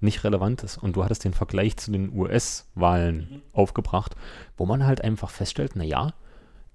nicht 0.00 0.24
relevant 0.24 0.62
ist. 0.62 0.78
Und 0.78 0.96
du 0.96 1.04
hattest 1.04 1.24
den 1.24 1.34
Vergleich 1.34 1.76
zu 1.76 1.90
den 1.90 2.12
US-Wahlen 2.16 3.16
mhm. 3.16 3.42
aufgebracht, 3.52 4.16
wo 4.56 4.66
man 4.66 4.86
halt 4.86 5.02
einfach 5.02 5.30
feststellt, 5.30 5.76
naja, 5.76 6.14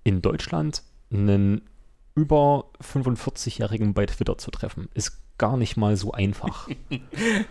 in 0.03 0.21
Deutschland 0.21 0.83
einen 1.11 1.61
über 2.15 2.65
45-Jährigen 2.81 3.93
bei 3.93 4.05
Twitter 4.05 4.37
zu 4.37 4.51
treffen, 4.51 4.89
ist 4.93 5.21
gar 5.37 5.57
nicht 5.57 5.75
mal 5.75 5.97
so 5.97 6.11
einfach. 6.11 6.67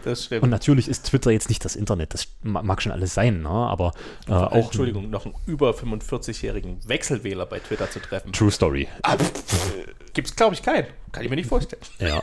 Das 0.04 0.24
stimmt. 0.24 0.42
Und 0.42 0.50
natürlich 0.50 0.88
ist 0.88 1.06
Twitter 1.06 1.30
jetzt 1.30 1.48
nicht 1.48 1.64
das 1.64 1.76
Internet, 1.76 2.12
das 2.12 2.28
ma- 2.42 2.62
mag 2.62 2.82
schon 2.82 2.92
alles 2.92 3.14
sein, 3.14 3.42
ne? 3.42 3.48
aber 3.48 3.92
äh, 4.28 4.32
auch 4.32 4.66
Entschuldigung, 4.66 5.08
noch 5.08 5.24
einen 5.24 5.34
über 5.46 5.70
45-jährigen 5.70 6.86
Wechselwähler 6.86 7.46
bei 7.46 7.58
Twitter 7.58 7.90
zu 7.90 8.00
treffen. 8.00 8.32
True 8.32 8.50
Story. 8.50 8.88
Ah, 9.02 9.16
Gibt 10.12 10.28
es, 10.28 10.36
glaube 10.36 10.54
ich, 10.54 10.62
keinen. 10.62 10.86
Kann 11.12 11.24
ich 11.24 11.30
mir 11.30 11.36
nicht 11.36 11.48
vorstellen. 11.48 11.82
Ja. 11.98 12.22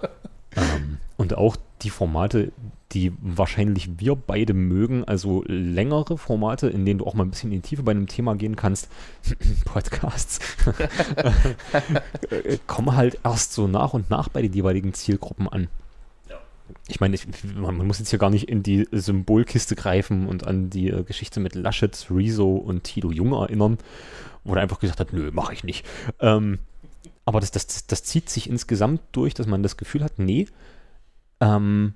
ähm, 0.56 0.98
und 1.16 1.34
auch 1.34 1.56
die 1.84 1.90
Formate, 1.90 2.52
die 2.92 3.12
wahrscheinlich 3.20 3.98
wir 3.98 4.16
beide 4.16 4.54
mögen, 4.54 5.04
also 5.04 5.44
längere 5.46 6.16
Formate, 6.16 6.68
in 6.68 6.84
denen 6.84 6.98
du 6.98 7.06
auch 7.06 7.14
mal 7.14 7.24
ein 7.24 7.30
bisschen 7.30 7.52
in 7.52 7.60
die 7.60 7.68
Tiefe 7.68 7.82
bei 7.82 7.92
einem 7.92 8.06
Thema 8.06 8.34
gehen 8.34 8.56
kannst, 8.56 8.88
Podcasts, 9.64 10.40
äh, 12.30 12.58
kommen 12.66 12.96
halt 12.96 13.18
erst 13.22 13.52
so 13.52 13.68
nach 13.68 13.92
und 13.92 14.10
nach 14.10 14.28
bei 14.28 14.42
den 14.42 14.52
jeweiligen 14.52 14.94
Zielgruppen 14.94 15.48
an. 15.48 15.68
Ja. 16.30 16.38
Ich 16.88 17.00
meine, 17.00 17.14
ich, 17.14 17.26
man, 17.54 17.76
man 17.76 17.86
muss 17.86 17.98
jetzt 17.98 18.10
hier 18.10 18.18
gar 18.18 18.30
nicht 18.30 18.48
in 18.48 18.62
die 18.62 18.88
Symbolkiste 18.90 19.76
greifen 19.76 20.26
und 20.26 20.46
an 20.46 20.70
die 20.70 20.88
äh, 20.88 21.02
Geschichte 21.04 21.40
mit 21.40 21.54
Laschet, 21.54 22.06
Rezo 22.10 22.56
und 22.56 22.84
Tito 22.84 23.12
Jung 23.12 23.32
erinnern, 23.32 23.78
wo 24.44 24.54
er 24.54 24.62
einfach 24.62 24.80
gesagt 24.80 25.00
hat, 25.00 25.12
nö, 25.12 25.30
mache 25.32 25.52
ich 25.52 25.64
nicht. 25.64 25.86
Ähm, 26.20 26.60
aber 27.26 27.40
das, 27.40 27.50
das, 27.50 27.86
das 27.86 28.04
zieht 28.04 28.28
sich 28.28 28.48
insgesamt 28.48 29.00
durch, 29.12 29.34
dass 29.34 29.46
man 29.46 29.62
das 29.62 29.76
Gefühl 29.76 30.04
hat, 30.04 30.18
nee, 30.18 30.46
ähm, 31.44 31.94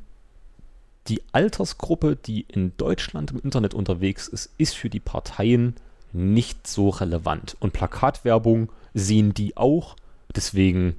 die 1.09 1.23
Altersgruppe, 1.33 2.17
die 2.17 2.43
in 2.49 2.77
Deutschland 2.77 3.31
im 3.31 3.41
Internet 3.41 3.73
unterwegs 3.73 4.29
ist, 4.29 4.51
ist 4.59 4.77
für 4.77 4.91
die 4.91 5.01
Parteien 5.01 5.75
nicht 6.13 6.67
so 6.67 6.91
relevant. 6.91 7.57
Und 7.61 7.73
Plakatwerbung 7.73 8.71
sehen 8.93 9.33
die 9.33 9.57
auch. 9.57 9.97
Deswegen, 10.35 10.97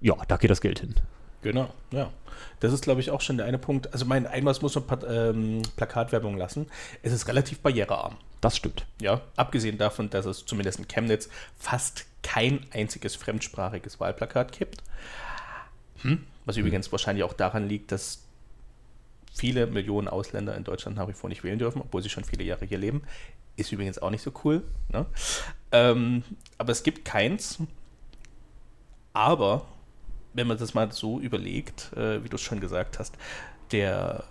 ja, 0.00 0.16
da 0.26 0.36
geht 0.36 0.50
das 0.50 0.60
Geld 0.60 0.80
hin. 0.80 0.94
Genau, 1.42 1.72
ja. 1.92 2.10
Das 2.60 2.72
ist, 2.72 2.82
glaube 2.82 3.00
ich, 3.00 3.10
auch 3.10 3.20
schon 3.20 3.36
der 3.36 3.46
eine 3.46 3.58
Punkt. 3.58 3.92
Also, 3.92 4.04
mein 4.04 4.26
einmal 4.26 4.54
muss 4.60 4.74
man 4.74 4.84
ähm, 5.08 5.62
Plakatwerbung 5.76 6.36
lassen. 6.36 6.66
Es 7.02 7.12
ist 7.12 7.28
relativ 7.28 7.60
barrierearm. 7.60 8.16
Das 8.40 8.56
stimmt. 8.56 8.86
Ja, 9.00 9.20
abgesehen 9.36 9.78
davon, 9.78 10.10
dass 10.10 10.26
es 10.26 10.46
zumindest 10.46 10.78
in 10.78 10.88
Chemnitz 10.88 11.28
fast 11.56 12.06
kein 12.22 12.60
einziges 12.72 13.16
fremdsprachiges 13.16 14.00
Wahlplakat 14.00 14.56
gibt. 14.56 14.82
Hm? 16.02 16.24
Was 16.48 16.56
übrigens 16.56 16.90
wahrscheinlich 16.90 17.24
auch 17.24 17.34
daran 17.34 17.68
liegt, 17.68 17.92
dass 17.92 18.24
viele 19.34 19.66
Millionen 19.66 20.08
Ausländer 20.08 20.56
in 20.56 20.64
Deutschland 20.64 20.96
nach 20.96 21.06
wie 21.06 21.12
vor 21.12 21.28
nicht 21.28 21.44
wählen 21.44 21.58
dürfen, 21.58 21.82
obwohl 21.82 22.00
sie 22.00 22.08
schon 22.08 22.24
viele 22.24 22.42
Jahre 22.42 22.64
hier 22.64 22.78
leben. 22.78 23.02
Ist 23.56 23.70
übrigens 23.70 23.98
auch 23.98 24.08
nicht 24.08 24.22
so 24.22 24.32
cool. 24.44 24.62
Ne? 24.88 25.04
Ähm, 25.72 26.22
aber 26.56 26.72
es 26.72 26.82
gibt 26.82 27.04
keins. 27.04 27.58
Aber 29.12 29.66
wenn 30.32 30.46
man 30.46 30.56
das 30.56 30.72
mal 30.72 30.90
so 30.90 31.20
überlegt, 31.20 31.92
äh, 31.94 32.24
wie 32.24 32.30
du 32.30 32.36
es 32.36 32.40
schon 32.40 32.60
gesagt 32.60 32.98
hast, 32.98 33.14
der, 33.70 34.24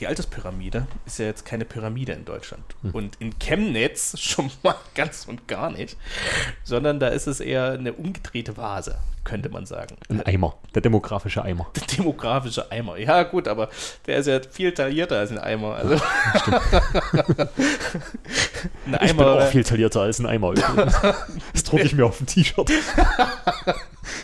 die 0.00 0.06
Alterspyramide 0.06 0.86
ist 1.06 1.18
ja 1.18 1.26
jetzt 1.26 1.44
keine 1.44 1.64
Pyramide 1.64 2.12
in 2.12 2.24
Deutschland. 2.24 2.64
Und 2.92 3.16
in 3.18 3.38
Chemnitz 3.38 4.18
schon 4.20 4.50
mal 4.62 4.74
ganz 4.94 5.24
und 5.26 5.48
gar 5.48 5.70
nicht, 5.70 5.96
sondern 6.64 7.00
da 7.00 7.08
ist 7.08 7.26
es 7.26 7.40
eher 7.40 7.72
eine 7.72 7.92
umgedrehte 7.92 8.56
Vase, 8.56 8.98
könnte 9.24 9.48
man 9.48 9.64
sagen. 9.66 9.96
Ein 10.08 10.22
Eimer, 10.22 10.54
der 10.74 10.82
demografische 10.82 11.42
Eimer. 11.42 11.66
Der 11.76 11.86
demografische 11.96 12.70
Eimer. 12.70 12.96
Ja, 12.98 13.22
gut, 13.22 13.48
aber 13.48 13.68
der 14.06 14.18
ist 14.18 14.26
ja 14.26 14.40
viel 14.50 14.72
taillierter 14.72 15.18
als 15.18 15.30
ein 15.32 15.38
Eimer. 15.38 15.74
Also 15.76 15.94
ein 18.86 18.98
Ich 19.02 19.16
bin 19.16 19.26
auch 19.26 19.36
Eimer. 19.38 19.46
viel 19.46 19.64
taillierter 19.64 20.00
als 20.02 20.18
ein 20.18 20.26
Eimer. 20.26 20.50
übrigens. 20.52 20.94
Das 21.52 21.64
drucke 21.64 21.84
ich 21.84 21.94
mir 21.94 22.04
auf 22.06 22.20
ein 22.20 22.26
T-Shirt. 22.26 22.70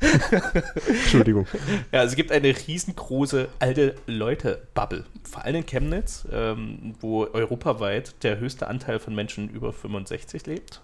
Entschuldigung. 0.88 1.46
Ja, 1.90 2.00
also 2.00 2.12
es 2.12 2.16
gibt 2.16 2.32
eine 2.32 2.48
riesengroße 2.48 3.48
alte 3.58 3.94
Leute-Bubble. 4.06 5.04
Vor 5.24 5.44
allem 5.44 5.56
in 5.56 5.66
Chemnitz, 5.66 6.26
ähm, 6.32 6.94
wo 7.00 7.24
europaweit 7.24 8.14
der 8.22 8.38
höchste 8.38 8.66
Anteil 8.66 8.98
von 8.98 9.14
Menschen 9.14 9.48
über 9.48 9.72
65 9.72 10.46
lebt. 10.46 10.80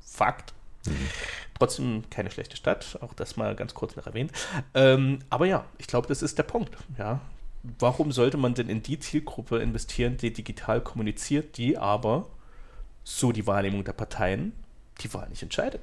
Fakt. 0.00 0.54
Trotzdem 1.58 2.04
keine 2.10 2.30
schlechte 2.30 2.56
Stadt, 2.56 2.98
auch 3.00 3.14
das 3.14 3.36
mal 3.36 3.54
ganz 3.56 3.74
kurz 3.74 3.96
noch 3.96 4.06
erwähnt. 4.06 4.32
Ähm, 4.74 5.20
aber 5.30 5.46
ja, 5.46 5.64
ich 5.78 5.86
glaube, 5.86 6.08
das 6.08 6.22
ist 6.22 6.38
der 6.38 6.44
Punkt. 6.44 6.76
Ja. 6.98 7.20
Warum 7.78 8.12
sollte 8.12 8.36
man 8.36 8.54
denn 8.54 8.68
in 8.68 8.82
die 8.82 8.98
Zielgruppe 8.98 9.58
investieren, 9.58 10.16
die 10.16 10.32
digital 10.32 10.80
kommuniziert, 10.80 11.56
die 11.56 11.76
aber, 11.76 12.28
so 13.02 13.32
die 13.32 13.46
Wahrnehmung 13.46 13.84
der 13.84 13.92
Parteien, 13.92 14.52
die 15.00 15.12
Wahl 15.12 15.28
nicht 15.28 15.42
entscheidet? 15.42 15.80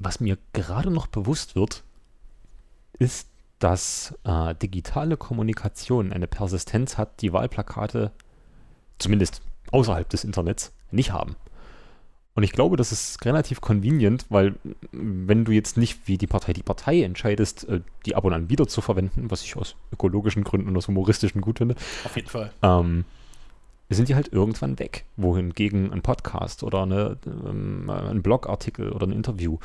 Was 0.00 0.18
mir 0.18 0.38
gerade 0.54 0.90
noch 0.90 1.06
bewusst 1.06 1.54
wird, 1.56 1.84
ist, 2.98 3.28
dass 3.58 4.14
äh, 4.24 4.54
digitale 4.54 5.18
Kommunikation 5.18 6.12
eine 6.12 6.26
Persistenz 6.26 6.96
hat, 6.96 7.20
die 7.20 7.32
Wahlplakate, 7.34 8.10
zumindest 8.98 9.42
außerhalb 9.70 10.08
des 10.08 10.24
Internets, 10.24 10.72
nicht 10.90 11.12
haben. 11.12 11.36
Und 12.34 12.44
ich 12.44 12.52
glaube, 12.52 12.76
das 12.78 12.92
ist 12.92 13.22
relativ 13.26 13.60
convenient, 13.60 14.24
weil 14.30 14.54
m, 14.92 15.28
wenn 15.28 15.44
du 15.44 15.52
jetzt 15.52 15.76
nicht 15.76 16.08
wie 16.08 16.16
die 16.16 16.26
Partei 16.26 16.54
die 16.54 16.62
Partei 16.62 17.02
entscheidest, 17.02 17.68
äh, 17.68 17.80
die 18.06 18.16
ab 18.16 18.24
und 18.24 18.32
an 18.32 18.48
wieder 18.48 18.66
zu 18.66 18.80
verwenden, 18.80 19.30
was 19.30 19.42
ich 19.42 19.56
aus 19.56 19.76
ökologischen 19.92 20.42
Gründen 20.44 20.68
und 20.68 20.76
aus 20.78 20.88
humoristischen 20.88 21.42
gut 21.42 21.58
finde, 21.58 21.74
Auf 22.04 22.16
jeden 22.16 22.28
Fall. 22.28 22.50
ähm, 22.62 23.04
sind 23.94 24.08
die 24.08 24.14
halt 24.14 24.32
irgendwann 24.32 24.78
weg. 24.78 25.04
Wohingegen 25.16 25.92
ein 25.92 26.02
Podcast 26.02 26.62
oder 26.62 26.82
eine, 26.82 27.16
ähm, 27.26 27.88
ein 27.90 28.22
Blogartikel 28.22 28.92
oder 28.92 29.06
ein 29.06 29.12
Interview 29.12 29.58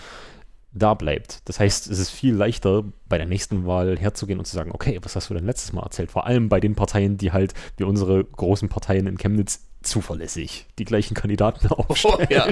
da 0.77 0.93
bleibt. 0.93 1.47
Das 1.47 1.59
heißt, 1.59 1.87
es 1.87 1.99
ist 1.99 2.09
viel 2.09 2.33
leichter, 2.35 2.83
bei 3.07 3.17
der 3.17 3.27
nächsten 3.27 3.65
Wahl 3.65 3.97
herzugehen 3.97 4.39
und 4.39 4.45
zu 4.45 4.55
sagen, 4.55 4.71
okay, 4.73 4.99
was 5.01 5.15
hast 5.15 5.29
du 5.29 5.33
denn 5.33 5.45
letztes 5.45 5.71
Mal 5.71 5.83
erzählt? 5.83 6.11
Vor 6.11 6.25
allem 6.25 6.49
bei 6.49 6.59
den 6.59 6.75
Parteien, 6.75 7.17
die 7.17 7.31
halt, 7.31 7.53
wie 7.77 7.85
unsere 7.85 8.23
großen 8.25 8.67
Parteien 8.67 9.07
in 9.07 9.17
Chemnitz, 9.17 9.61
zuverlässig 9.83 10.65
die 10.79 10.83
gleichen 10.85 11.13
Kandidaten 11.13 11.67
Oh, 11.69 11.75
aufstellen. 11.87 12.27
ja. 12.29 12.47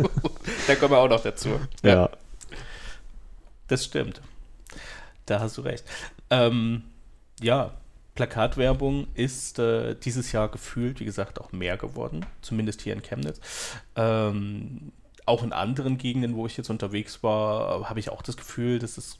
da 0.66 0.74
kommen 0.74 0.90
wir 0.92 0.98
auch 0.98 1.08
noch 1.08 1.22
dazu. 1.22 1.48
ja. 1.82 2.10
Das 3.68 3.84
stimmt. 3.84 4.20
Da 5.24 5.40
hast 5.40 5.56
du 5.56 5.62
recht. 5.62 5.84
Ähm, 6.28 6.82
ja, 7.40 7.72
Plakatwerbung 8.14 9.08
ist 9.14 9.58
äh, 9.58 9.96
dieses 9.96 10.32
Jahr 10.32 10.48
gefühlt, 10.48 11.00
wie 11.00 11.04
gesagt, 11.04 11.40
auch 11.40 11.52
mehr 11.52 11.76
geworden, 11.76 12.24
zumindest 12.42 12.82
hier 12.82 12.92
in 12.92 13.02
Chemnitz. 13.02 13.40
Ähm, 13.96 14.92
auch 15.26 15.42
in 15.42 15.52
anderen 15.52 15.98
Gegenden, 15.98 16.36
wo 16.36 16.46
ich 16.46 16.56
jetzt 16.56 16.70
unterwegs 16.70 17.22
war, 17.22 17.88
habe 17.88 17.98
ich 17.98 18.10
auch 18.10 18.22
das 18.22 18.36
Gefühl, 18.36 18.78
dass 18.78 18.98
es 18.98 19.18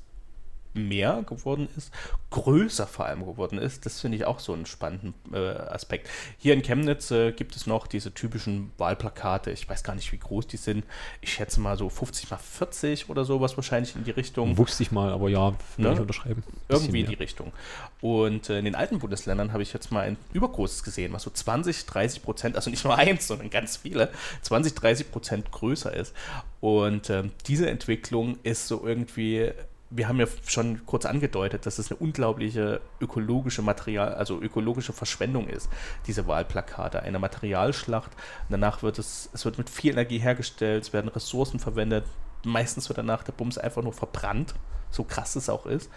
mehr 0.74 1.24
geworden 1.26 1.68
ist, 1.76 1.92
größer 2.30 2.87
vor 2.87 3.06
allem 3.06 3.24
geworden 3.24 3.58
ist. 3.58 3.87
Das 3.87 4.00
finde 4.00 4.16
ich 4.16 4.24
auch 4.24 4.40
so 4.40 4.52
einen 4.52 4.66
spannenden 4.66 5.14
äh, 5.32 5.38
Aspekt. 5.38 6.08
Hier 6.38 6.54
in 6.54 6.62
Chemnitz 6.62 7.10
äh, 7.10 7.32
gibt 7.32 7.56
es 7.56 7.66
noch 7.66 7.87
diese 7.87 8.12
typischen 8.12 8.72
Wahlplakate. 8.78 9.50
Ich 9.50 9.68
weiß 9.68 9.84
gar 9.84 9.94
nicht, 9.94 10.10
wie 10.12 10.18
groß 10.18 10.46
die 10.46 10.56
sind. 10.56 10.84
Ich 11.20 11.32
schätze 11.32 11.60
mal 11.60 11.76
so 11.76 11.88
50 11.88 12.30
mal 12.30 12.38
40 12.38 13.08
oder 13.08 13.24
sowas 13.24 13.56
wahrscheinlich 13.56 13.94
in 13.94 14.04
die 14.04 14.10
Richtung. 14.10 14.58
Wusste 14.58 14.82
ich 14.82 14.92
mal, 14.92 15.12
aber 15.12 15.28
ja, 15.28 15.54
Ne? 15.76 15.92
ich 15.92 16.00
unterschreiben. 16.00 16.42
Irgendwie 16.68 17.00
in 17.00 17.06
die 17.06 17.14
Richtung. 17.14 17.52
Und 18.00 18.50
äh, 18.50 18.58
in 18.58 18.64
den 18.64 18.74
alten 18.74 18.98
Bundesländern 18.98 19.52
habe 19.52 19.62
ich 19.62 19.72
jetzt 19.72 19.90
mal 19.90 20.00
ein 20.00 20.16
übergroßes 20.32 20.82
gesehen, 20.82 21.12
was 21.12 21.22
so 21.22 21.30
20, 21.30 21.87
30 21.87 22.22
Prozent, 22.22 22.56
also 22.56 22.70
nicht 22.70 22.84
nur 22.84 22.94
eins, 22.98 23.26
sondern 23.26 23.50
ganz 23.50 23.76
viele, 23.76 24.10
20, 24.42 24.74
30 24.74 25.10
Prozent 25.10 25.50
größer 25.50 25.92
ist. 25.94 26.14
Und 26.60 27.10
ähm, 27.10 27.32
diese 27.46 27.68
Entwicklung 27.68 28.38
ist 28.42 28.68
so 28.68 28.87
irgendwie, 28.87 29.52
wir 29.96 30.09
haben 30.09 30.18
ja 30.18 30.26
schon 30.46 30.85
kurz 30.87 31.07
angedeutet, 31.07 31.66
dass 31.66 31.78
es 31.78 31.90
eine 31.90 32.00
unglaubliche 32.00 32.80
ökologische 33.00 33.62
Material, 33.62 34.14
also 34.14 34.40
ökologische 34.40 34.92
Verschwendung 34.92 35.48
ist, 35.48 35.68
diese 36.07 36.26
Wahlplakate, 36.26 37.02
eine 37.02 37.18
Materialschlacht. 37.18 38.11
Danach 38.48 38.83
wird 38.83 38.98
es, 38.98 39.30
es 39.33 39.44
wird 39.44 39.59
mit 39.59 39.70
viel 39.70 39.92
Energie 39.92 40.18
hergestellt, 40.18 40.85
es 40.85 40.92
werden 40.92 41.09
Ressourcen 41.09 41.61
verwendet. 41.61 42.04
Meistens 42.44 42.88
wird 42.88 42.98
danach 42.98 43.22
der 43.22 43.33
Bums 43.33 43.57
einfach 43.57 43.83
nur 43.83 43.92
verbrannt, 43.92 44.54
so 44.90 45.04
krass 45.04 45.37
es 45.37 45.48
auch 45.48 45.66
ist. 45.66 45.88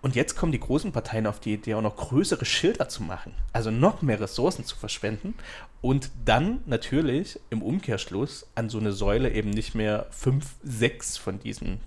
Und 0.00 0.16
jetzt 0.16 0.34
kommen 0.36 0.50
die 0.50 0.58
großen 0.58 0.90
Parteien 0.90 1.28
auf 1.28 1.38
die 1.38 1.54
Idee, 1.54 1.74
auch 1.74 1.82
noch 1.82 1.96
größere 1.96 2.44
Schilder 2.44 2.88
zu 2.88 3.04
machen, 3.04 3.34
also 3.52 3.70
noch 3.70 4.02
mehr 4.02 4.18
Ressourcen 4.18 4.64
zu 4.64 4.74
verschwenden 4.74 5.34
und 5.80 6.10
dann 6.24 6.60
natürlich 6.66 7.38
im 7.50 7.62
Umkehrschluss 7.62 8.48
an 8.56 8.68
so 8.68 8.78
eine 8.78 8.92
Säule 8.92 9.30
eben 9.30 9.50
nicht 9.50 9.76
mehr 9.76 10.06
fünf, 10.10 10.54
sechs 10.64 11.16
von 11.16 11.38
diesen 11.38 11.80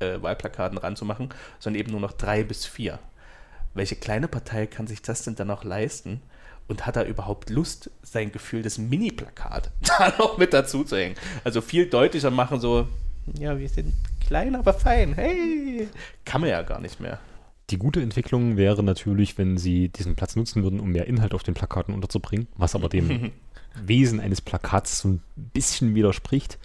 äh, 0.00 0.20
Wahlplakaten 0.20 0.78
ranzumachen, 0.78 1.30
sondern 1.58 1.80
eben 1.80 1.92
nur 1.92 2.00
noch 2.00 2.12
drei 2.12 2.42
bis 2.42 2.66
vier. 2.66 2.98
Welche 3.74 3.96
kleine 3.96 4.28
Partei 4.28 4.66
kann 4.66 4.86
sich 4.86 5.02
das 5.02 5.22
denn 5.22 5.36
dann 5.36 5.48
noch 5.48 5.64
leisten? 5.64 6.20
Und 6.68 6.86
hat 6.86 6.94
er 6.94 7.06
überhaupt 7.06 7.50
Lust, 7.50 7.90
sein 8.02 8.30
Gefühl 8.30 8.62
des 8.62 8.78
Mini-Plakat 8.78 9.72
da 9.80 10.14
noch 10.18 10.38
mit 10.38 10.52
dazu 10.52 10.84
zu 10.84 10.96
hängen? 10.96 11.16
Also 11.42 11.60
viel 11.60 11.86
deutlicher 11.86 12.30
machen, 12.30 12.60
so, 12.60 12.86
ja, 13.38 13.58
wir 13.58 13.68
sind 13.68 13.92
klein, 14.24 14.54
aber 14.54 14.72
fein. 14.72 15.14
Hey, 15.14 15.88
kann 16.24 16.40
man 16.40 16.50
ja 16.50 16.62
gar 16.62 16.80
nicht 16.80 17.00
mehr. 17.00 17.18
Die 17.70 17.78
gute 17.78 18.00
Entwicklung 18.00 18.56
wäre 18.56 18.82
natürlich, 18.82 19.38
wenn 19.38 19.56
sie 19.56 19.88
diesen 19.88 20.16
Platz 20.16 20.36
nutzen 20.36 20.62
würden, 20.62 20.80
um 20.80 20.90
mehr 20.90 21.06
Inhalt 21.06 21.34
auf 21.34 21.42
den 21.42 21.54
Plakaten 21.54 21.94
unterzubringen, 21.94 22.48
was 22.56 22.74
aber 22.74 22.88
dem 22.88 23.32
Wesen 23.74 24.20
eines 24.20 24.40
Plakats 24.40 24.98
so 24.98 25.08
ein 25.08 25.22
bisschen 25.36 25.94
widerspricht. 25.94 26.58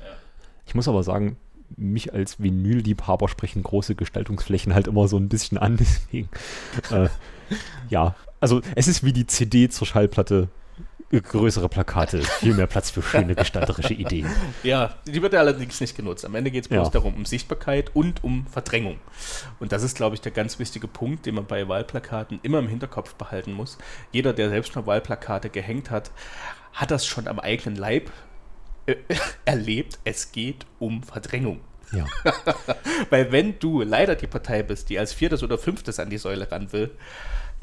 Ich 0.66 0.74
muss 0.74 0.88
aber 0.88 1.04
sagen, 1.04 1.38
mich 1.78 2.14
als 2.14 2.40
Vinylliebhaber 2.42 3.28
sprechen 3.28 3.64
große 3.64 3.96
Gestaltungsflächen 3.96 4.74
halt 4.74 4.88
immer 4.88 5.08
so 5.08 5.18
ein 5.18 5.30
bisschen 5.30 5.58
an. 5.58 5.78
Deswegen, 5.80 6.30
äh, 6.92 7.10
ja, 7.90 8.16
also 8.40 8.62
es 8.76 8.88
ist 8.88 9.04
wie 9.04 9.14
die 9.14 9.28
CD 9.28 9.70
zur 9.70 9.88
Schallplatte. 9.88 10.50
Größere 11.12 11.70
Plakate, 11.70 12.24
viel 12.24 12.56
mehr 12.56 12.66
Platz 12.68 12.90
für 12.90 13.02
schöne 13.02 13.36
gestalterische 13.36 13.94
Ideen. 13.94 14.28
Ja, 14.64 14.96
die 15.08 15.22
wird 15.22 15.34
ja 15.34 15.40
allerdings 15.40 15.80
nicht 15.80 15.96
genutzt. 15.96 16.26
Am 16.26 16.34
Ende 16.36 16.50
geht 16.52 16.64
es 16.64 16.68
bloß 16.68 16.88
Ja. 16.88 16.92
darum, 16.92 17.14
um 17.14 17.26
Sichtbarkeit 17.26 17.96
und 17.96 18.24
um 18.24 18.48
Verdrängung. 18.48 18.98
Und 19.60 19.72
das 19.72 19.84
ist, 19.84 19.96
glaube 19.96 20.16
ich, 20.16 20.22
der 20.22 20.32
ganz 20.34 20.58
wichtige 20.60 20.88
Punkt, 20.88 21.26
den 21.28 21.36
man 21.36 21.46
bei 21.46 21.70
Wahlplakaten 21.70 22.40
immer 22.42 22.60
im 22.60 22.68
Hinterkopf 22.68 23.14
behalten 23.14 23.54
muss. 23.54 23.78
Jeder, 24.12 24.34
der 24.34 24.50
selbst 24.50 24.76
mal 24.76 24.88
Wahlplakate 24.88 25.50
gehängt 25.50 25.90
hat, 25.92 26.12
hat 26.74 26.92
das 26.92 27.06
schon 27.06 27.28
am 27.28 27.40
eigenen 27.40 27.78
Leib 27.78 28.10
äh, 28.86 28.96
erlebt. 29.46 30.00
Es 30.04 30.32
geht 30.32 30.66
um 30.80 31.04
Verdrängung. 31.04 31.62
Ja. 31.92 32.06
Weil 33.10 33.32
wenn 33.32 33.60
du 33.60 33.82
leider 33.82 34.16
die 34.16 34.28
Partei 34.28 34.64
bist, 34.64 34.90
die 34.90 34.98
als 35.00 35.14
viertes 35.14 35.44
oder 35.44 35.58
fünftes 35.58 36.00
an 36.00 36.10
die 36.10 36.18
Säule 36.18 36.52
ran 36.52 36.74
will, 36.74 36.92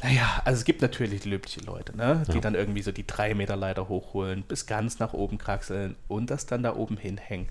naja, 0.02 0.42
also 0.44 0.58
es 0.58 0.64
gibt 0.64 0.82
natürlich 0.82 1.24
löbliche 1.24 1.60
Leute, 1.60 1.96
ne? 1.96 2.24
die 2.28 2.34
Ja. 2.34 2.40
dann 2.40 2.54
irgendwie 2.54 2.82
so 2.82 2.90
die 2.90 3.06
drei 3.06 3.34
Meter 3.34 3.54
Leiter 3.56 3.88
hochholen, 3.88 4.42
bis 4.42 4.66
ganz 4.66 4.98
nach 4.98 5.12
oben 5.12 5.38
kraxeln 5.38 5.94
und 6.08 6.30
das 6.30 6.46
dann 6.46 6.62
da 6.64 6.74
oben 6.74 6.96
hinhängen. 6.96 7.48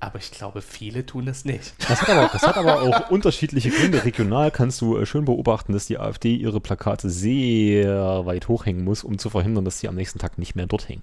Aber 0.00 0.20
ich 0.20 0.30
glaube, 0.30 0.62
viele 0.62 1.04
tun 1.04 1.26
das 1.26 1.44
nicht. 1.44 1.74
Das 1.88 2.02
hat, 2.02 2.10
aber, 2.10 2.30
das 2.32 2.42
hat 2.42 2.56
aber 2.56 2.82
auch 2.82 3.10
unterschiedliche 3.10 3.70
Gründe. 3.70 4.04
Regional 4.04 4.52
kannst 4.52 4.80
du 4.80 4.96
äh, 4.96 5.06
schön 5.06 5.24
beobachten, 5.24 5.72
dass 5.72 5.86
die 5.86 5.98
AfD 5.98 6.36
ihre 6.36 6.60
Plakate 6.60 7.10
sehr 7.10 8.24
weit 8.24 8.46
hochhängen 8.46 8.84
muss, 8.84 9.02
um 9.02 9.18
zu 9.18 9.28
verhindern, 9.28 9.64
dass 9.64 9.80
sie 9.80 9.88
am 9.88 9.96
nächsten 9.96 10.20
Tag 10.20 10.38
nicht 10.38 10.54
mehr 10.54 10.66
dort 10.66 10.88
hängen. 10.88 11.02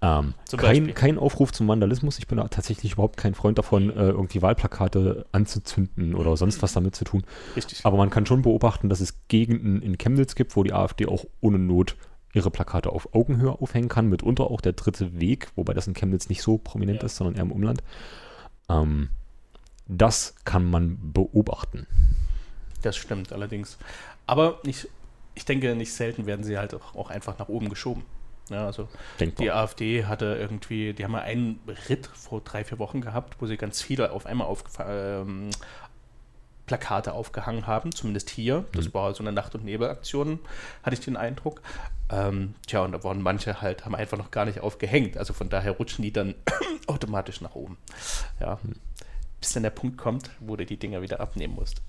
Ähm, 0.00 0.34
kein, 0.56 0.94
kein 0.94 1.18
Aufruf 1.18 1.52
zum 1.52 1.66
Vandalismus. 1.66 2.18
Ich 2.18 2.28
bin 2.28 2.38
tatsächlich 2.38 2.92
überhaupt 2.92 3.16
kein 3.16 3.34
Freund 3.34 3.58
davon, 3.58 3.90
äh, 3.90 4.08
irgendwie 4.10 4.42
Wahlplakate 4.42 5.26
anzuzünden 5.32 6.14
oder 6.14 6.36
sonst 6.36 6.62
was 6.62 6.72
damit 6.72 6.94
zu 6.94 7.04
tun. 7.04 7.24
Richtig. 7.56 7.84
Aber 7.84 7.96
man 7.96 8.08
kann 8.08 8.24
schon 8.24 8.42
beobachten, 8.42 8.88
dass 8.88 9.00
es 9.00 9.26
Gegenden 9.26 9.82
in 9.82 9.98
Chemnitz 9.98 10.36
gibt, 10.36 10.54
wo 10.54 10.62
die 10.62 10.72
AfD 10.72 11.06
auch 11.06 11.24
ohne 11.40 11.58
Not 11.58 11.96
ihre 12.32 12.50
Plakate 12.50 12.90
auf 12.90 13.12
Augenhöhe 13.14 13.50
aufhängen 13.60 13.88
kann, 13.88 14.06
mitunter 14.08 14.50
auch 14.50 14.60
der 14.60 14.74
dritte 14.74 15.18
Weg, 15.18 15.48
wobei 15.56 15.74
das 15.74 15.88
in 15.88 15.94
Chemnitz 15.94 16.28
nicht 16.28 16.42
so 16.42 16.58
prominent 16.58 17.00
Ja. 17.00 17.06
ist, 17.06 17.16
sondern 17.16 17.34
eher 17.34 17.42
im 17.42 17.52
Umland. 17.52 17.82
Ähm, 18.68 19.08
das 19.88 20.34
kann 20.44 20.64
man 20.70 20.98
beobachten. 21.12 21.86
Das 22.82 22.96
stimmt 22.96 23.32
allerdings. 23.32 23.78
Aber 24.26 24.60
nicht, 24.62 24.88
ich 25.34 25.44
denke, 25.44 25.74
nicht 25.74 25.92
selten 25.92 26.26
werden 26.26 26.44
sie 26.44 26.58
halt 26.58 26.74
auch 26.74 27.10
einfach 27.10 27.38
nach 27.38 27.48
oben 27.48 27.68
geschoben. 27.68 28.04
Ja, 28.50 28.66
also 28.66 28.88
Denkbar. 29.20 29.44
die 29.44 29.50
AfD 29.52 30.04
hatte 30.06 30.36
irgendwie, 30.40 30.92
die 30.94 31.04
haben 31.04 31.12
mal 31.12 31.22
einen 31.22 31.60
Ritt 31.88 32.06
vor 32.06 32.40
drei, 32.40 32.64
vier 32.64 32.78
Wochen 32.78 33.00
gehabt, 33.00 33.36
wo 33.40 33.46
sie 33.46 33.56
ganz 33.56 33.82
viele 33.82 34.12
auf 34.12 34.24
einmal 34.26 34.46
auf, 34.46 34.64
ähm, 34.86 35.50
Plakate 36.66 37.12
aufgehangen 37.12 37.66
haben, 37.66 37.92
zumindest 37.94 38.28
hier. 38.30 38.64
Das 38.72 38.86
Mhm. 38.88 38.94
war 38.94 39.14
so 39.14 39.22
eine 39.22 39.32
Nacht- 39.32 39.54
und 39.54 39.64
Nebelaktion, 39.64 40.38
hatte 40.82 40.94
ich 40.94 41.00
den 41.00 41.16
Eindruck. 41.16 41.62
Ähm, 42.10 42.54
tja, 42.66 42.80
und 42.80 42.92
da 42.92 43.02
waren 43.04 43.22
manche 43.22 43.60
halt, 43.62 43.84
haben 43.84 43.94
einfach 43.94 44.18
noch 44.18 44.30
gar 44.30 44.44
nicht 44.44 44.60
aufgehängt. 44.60 45.16
Also 45.16 45.32
von 45.32 45.48
daher 45.48 45.72
rutschen 45.72 46.02
die 46.02 46.12
dann 46.12 46.34
automatisch 46.86 47.40
nach 47.40 47.54
oben. 47.54 47.76
Ja. 48.40 48.58
Mhm. 48.62 48.74
Bis 49.40 49.52
dann 49.52 49.62
der 49.62 49.70
Punkt 49.70 49.98
kommt, 49.98 50.30
wo 50.40 50.56
du 50.56 50.66
die 50.66 50.76
Dinger 50.78 51.00
wieder 51.00 51.20
abnehmen 51.20 51.54
musst. 51.54 51.80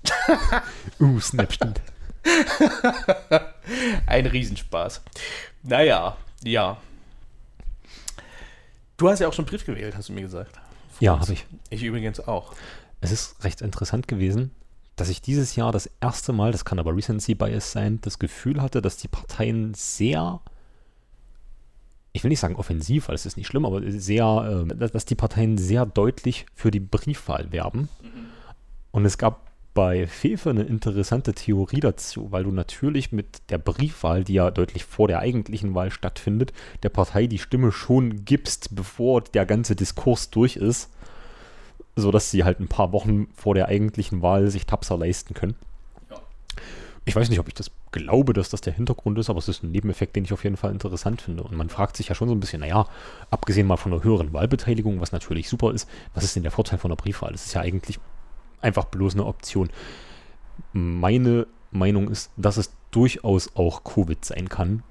Uh, 1.00 1.18
Snap 1.20 1.52
stimmt. 1.52 1.80
Ein 4.06 4.26
Riesenspaß. 4.26 5.02
Naja, 5.62 6.16
ja. 6.44 6.76
Du 8.96 9.08
hast 9.08 9.20
ja 9.20 9.28
auch 9.28 9.32
schon 9.32 9.44
einen 9.44 9.50
Brief 9.50 9.64
gewählt, 9.64 9.96
hast 9.96 10.08
du 10.08 10.12
mir 10.12 10.22
gesagt. 10.22 10.60
Ja, 11.00 11.18
habe 11.18 11.32
ich. 11.32 11.46
Ich 11.70 11.82
übrigens 11.82 12.20
auch. 12.20 12.54
Es 13.00 13.12
ist 13.12 13.42
recht 13.42 13.62
interessant 13.62 14.08
gewesen, 14.08 14.50
dass 14.96 15.08
ich 15.08 15.22
dieses 15.22 15.56
Jahr 15.56 15.72
das 15.72 15.88
erste 16.00 16.32
Mal, 16.32 16.52
das 16.52 16.66
kann 16.66 16.78
aber 16.78 16.94
Recency 16.94 17.34
Bias 17.34 17.72
sein, 17.72 18.00
das 18.02 18.18
Gefühl 18.18 18.60
hatte, 18.60 18.82
dass 18.82 18.98
die 18.98 19.08
Parteien 19.08 19.72
sehr, 19.72 20.40
ich 22.12 22.22
will 22.22 22.28
nicht 22.28 22.40
sagen 22.40 22.56
offensiv, 22.56 23.08
weil 23.08 23.14
es 23.14 23.24
ist 23.24 23.38
nicht 23.38 23.46
schlimm, 23.46 23.64
aber 23.64 23.80
sehr, 23.90 24.66
äh, 24.68 24.76
dass 24.76 24.92
dass 24.92 25.04
die 25.06 25.14
Parteien 25.14 25.56
sehr 25.56 25.86
deutlich 25.86 26.44
für 26.54 26.70
die 26.70 26.80
Briefwahl 26.80 27.50
werben. 27.52 27.88
Und 28.90 29.06
es 29.06 29.16
gab 29.16 29.49
bei 29.72 30.06
Fefe 30.06 30.50
eine 30.50 30.62
interessante 30.62 31.32
Theorie 31.32 31.80
dazu, 31.80 32.32
weil 32.32 32.44
du 32.44 32.50
natürlich 32.50 33.12
mit 33.12 33.42
der 33.50 33.58
Briefwahl, 33.58 34.24
die 34.24 34.34
ja 34.34 34.50
deutlich 34.50 34.84
vor 34.84 35.08
der 35.08 35.20
eigentlichen 35.20 35.74
Wahl 35.74 35.90
stattfindet, 35.90 36.52
der 36.82 36.88
Partei 36.88 37.26
die 37.26 37.38
Stimme 37.38 37.70
schon 37.70 38.24
gibst, 38.24 38.74
bevor 38.74 39.22
der 39.22 39.46
ganze 39.46 39.76
Diskurs 39.76 40.30
durch 40.30 40.56
ist, 40.56 40.90
sodass 41.94 42.30
sie 42.30 42.44
halt 42.44 42.60
ein 42.60 42.68
paar 42.68 42.92
Wochen 42.92 43.28
vor 43.34 43.54
der 43.54 43.68
eigentlichen 43.68 44.22
Wahl 44.22 44.50
sich 44.50 44.66
Tapser 44.66 44.98
leisten 44.98 45.34
können. 45.34 45.54
Ja. 46.10 46.20
Ich 47.04 47.14
weiß 47.14 47.30
nicht, 47.30 47.38
ob 47.38 47.46
ich 47.46 47.54
das 47.54 47.70
glaube, 47.92 48.32
dass 48.32 48.50
das 48.50 48.60
der 48.60 48.72
Hintergrund 48.72 49.18
ist, 49.18 49.30
aber 49.30 49.38
es 49.38 49.48
ist 49.48 49.62
ein 49.62 49.70
Nebeneffekt, 49.70 50.16
den 50.16 50.24
ich 50.24 50.32
auf 50.32 50.44
jeden 50.44 50.56
Fall 50.56 50.72
interessant 50.72 51.22
finde. 51.22 51.44
Und 51.44 51.56
man 51.56 51.68
fragt 51.68 51.96
sich 51.96 52.08
ja 52.08 52.14
schon 52.14 52.28
so 52.28 52.34
ein 52.34 52.40
bisschen, 52.40 52.60
naja, 52.60 52.86
abgesehen 53.30 53.66
mal 53.66 53.76
von 53.76 53.92
einer 53.92 54.02
höheren 54.02 54.32
Wahlbeteiligung, 54.32 55.00
was 55.00 55.12
natürlich 55.12 55.48
super 55.48 55.72
ist, 55.72 55.88
was 56.14 56.24
ist 56.24 56.34
denn 56.34 56.42
der 56.42 56.52
Vorteil 56.52 56.78
von 56.78 56.90
der 56.90 56.96
Briefwahl? 56.96 57.32
Das 57.32 57.46
ist 57.46 57.54
ja 57.54 57.60
eigentlich 57.60 58.00
einfach 58.60 58.84
bloß 58.86 59.14
eine 59.14 59.26
Option. 59.26 59.70
Meine 60.72 61.46
Meinung 61.70 62.08
ist, 62.10 62.30
dass 62.36 62.56
es 62.56 62.72
durchaus 62.90 63.54
auch 63.56 63.84
Covid 63.84 64.24
sein 64.24 64.48
kann. 64.48 64.82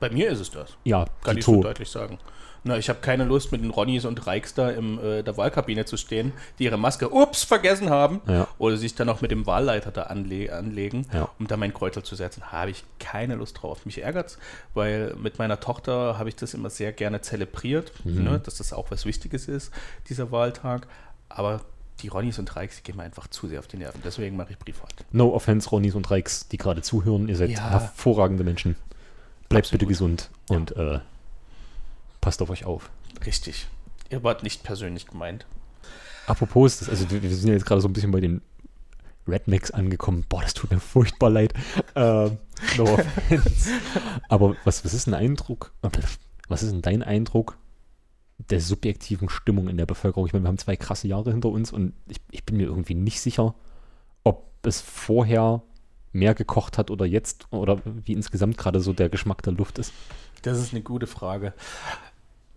Bei 0.00 0.10
mir 0.10 0.28
ist 0.30 0.40
es 0.40 0.50
das. 0.50 0.76
Ja, 0.84 1.06
Kann 1.22 1.38
ich 1.38 1.44
so 1.44 1.62
deutlich 1.62 1.88
sagen. 1.88 2.18
Na, 2.66 2.78
ich 2.78 2.88
habe 2.88 3.00
keine 3.00 3.24
Lust, 3.24 3.52
mit 3.52 3.62
den 3.62 3.68
Ronnys 3.68 4.06
und 4.06 4.26
Reiks 4.26 4.54
da 4.54 4.70
in 4.70 4.98
äh, 4.98 5.22
der 5.22 5.36
Wahlkabine 5.36 5.84
zu 5.84 5.98
stehen, 5.98 6.32
die 6.58 6.64
ihre 6.64 6.78
Maske, 6.78 7.10
ups, 7.12 7.44
vergessen 7.44 7.90
haben. 7.90 8.22
Ja. 8.26 8.48
Oder 8.56 8.78
sich 8.78 8.94
dann 8.94 9.10
auch 9.10 9.20
mit 9.20 9.30
dem 9.30 9.44
Wahlleiter 9.46 9.90
da 9.90 10.04
anle 10.04 10.50
anlegen, 10.50 11.06
Ja. 11.12 11.28
um 11.38 11.46
da 11.46 11.58
mein 11.58 11.74
Kreuzel 11.74 12.02
zu 12.04 12.14
setzen. 12.16 12.50
Habe 12.52 12.70
ich 12.70 12.84
keine 12.98 13.34
Lust 13.34 13.60
drauf. 13.62 13.84
Mich 13.84 14.02
ärgert's, 14.02 14.38
weil 14.72 15.14
mit 15.16 15.38
meiner 15.38 15.60
Tochter 15.60 16.18
habe 16.18 16.30
ich 16.30 16.36
das 16.36 16.54
immer 16.54 16.70
sehr 16.70 16.92
gerne 16.92 17.20
zelebriert, 17.20 17.92
Mhm. 18.04 18.24
ne, 18.24 18.40
dass 18.40 18.56
das 18.56 18.72
auch 18.72 18.90
was 18.90 19.04
Wichtiges 19.04 19.46
ist, 19.46 19.70
dieser 20.08 20.32
Wahltag. 20.32 20.86
Aber 21.28 21.60
die 22.00 22.08
Ronnys 22.08 22.38
und 22.38 22.54
Reiks, 22.56 22.76
die 22.76 22.82
gehen 22.82 22.96
mir 22.96 23.02
einfach 23.04 23.28
zu 23.28 23.48
sehr 23.48 23.58
auf 23.60 23.66
die 23.66 23.76
Nerven. 23.76 24.00
Deswegen 24.04 24.36
mache 24.36 24.52
ich 24.52 24.58
Briefwahl. 24.58 24.88
No 25.12 25.32
offense, 25.34 25.68
Ronnys 25.70 25.94
und 25.94 26.10
Reiks, 26.10 26.48
die 26.48 26.56
gerade 26.56 26.82
zuhören. 26.82 27.28
Ihr 27.28 27.36
seid 27.36 27.50
Ja. 27.50 27.70
hervorragende 27.70 28.44
Menschen. 28.44 28.76
Bleibt 29.48 29.66
Absolut. 29.66 29.80
bitte 29.80 29.86
gesund 29.88 30.30
und 30.48 30.76
äh, 30.76 30.98
passt 32.20 32.42
auf 32.42 32.50
euch 32.50 32.64
auf. 32.64 32.90
Richtig. 33.24 33.68
Ihr 34.10 34.22
wart 34.24 34.42
nicht 34.42 34.62
persönlich 34.64 35.06
gemeint. 35.06 35.46
Apropos, 36.26 36.78
das, 36.78 36.88
also 36.88 37.10
wir 37.10 37.22
wir 37.22 37.30
sind 37.34 37.48
ja 37.48 37.54
jetzt 37.54 37.66
gerade 37.66 37.80
so 37.80 37.88
ein 37.88 37.92
bisschen 37.92 38.10
bei 38.10 38.20
den 38.20 38.40
Rednecks 39.28 39.70
angekommen. 39.70 40.24
Boah, 40.28 40.42
das 40.42 40.54
tut 40.54 40.70
mir 40.70 40.80
furchtbar 40.80 41.30
leid. 41.30 41.54
Ähm, 41.96 42.38
no 42.76 42.84
offense. 42.84 43.70
Aber 44.28 44.56
was, 44.64 44.84
was 44.84 44.94
ist 44.94 45.06
ein 45.06 45.14
Eindruck? 45.14 45.70
Was 46.48 46.64
ist 46.64 46.72
denn 46.72 46.82
dein 46.82 47.04
Eindruck 47.04 47.56
der 48.38 48.60
subjektiven 48.60 49.28
Stimmung 49.28 49.68
in 49.68 49.76
der 49.76 49.86
Bevölkerung? 49.86 50.26
Ich 50.26 50.32
meine, 50.32 50.44
wir 50.44 50.48
haben 50.48 50.58
zwei 50.58 50.76
krasse 50.76 51.08
Jahre 51.08 51.30
hinter 51.30 51.48
uns 51.48 51.72
und 51.72 51.92
ich, 52.08 52.20
ich 52.30 52.44
bin 52.44 52.56
mir 52.56 52.64
irgendwie 52.64 52.94
nicht 52.94 53.20
sicher, 53.20 53.54
ob 54.24 54.50
es 54.66 54.80
vorher 54.80 55.62
mehr 56.12 56.34
gekocht 56.34 56.78
hat 56.78 56.90
oder 56.90 57.04
jetzt 57.04 57.46
oder 57.52 57.80
wie 57.84 58.12
insgesamt 58.12 58.56
gerade 58.56 58.80
so 58.80 58.92
der 58.92 59.08
Geschmack 59.08 59.42
der 59.42 59.52
Luft 59.52 59.78
ist. 59.78 59.92
Das 60.42 60.58
ist 60.58 60.72
eine 60.72 60.82
gute 60.82 61.06
Frage. 61.06 61.52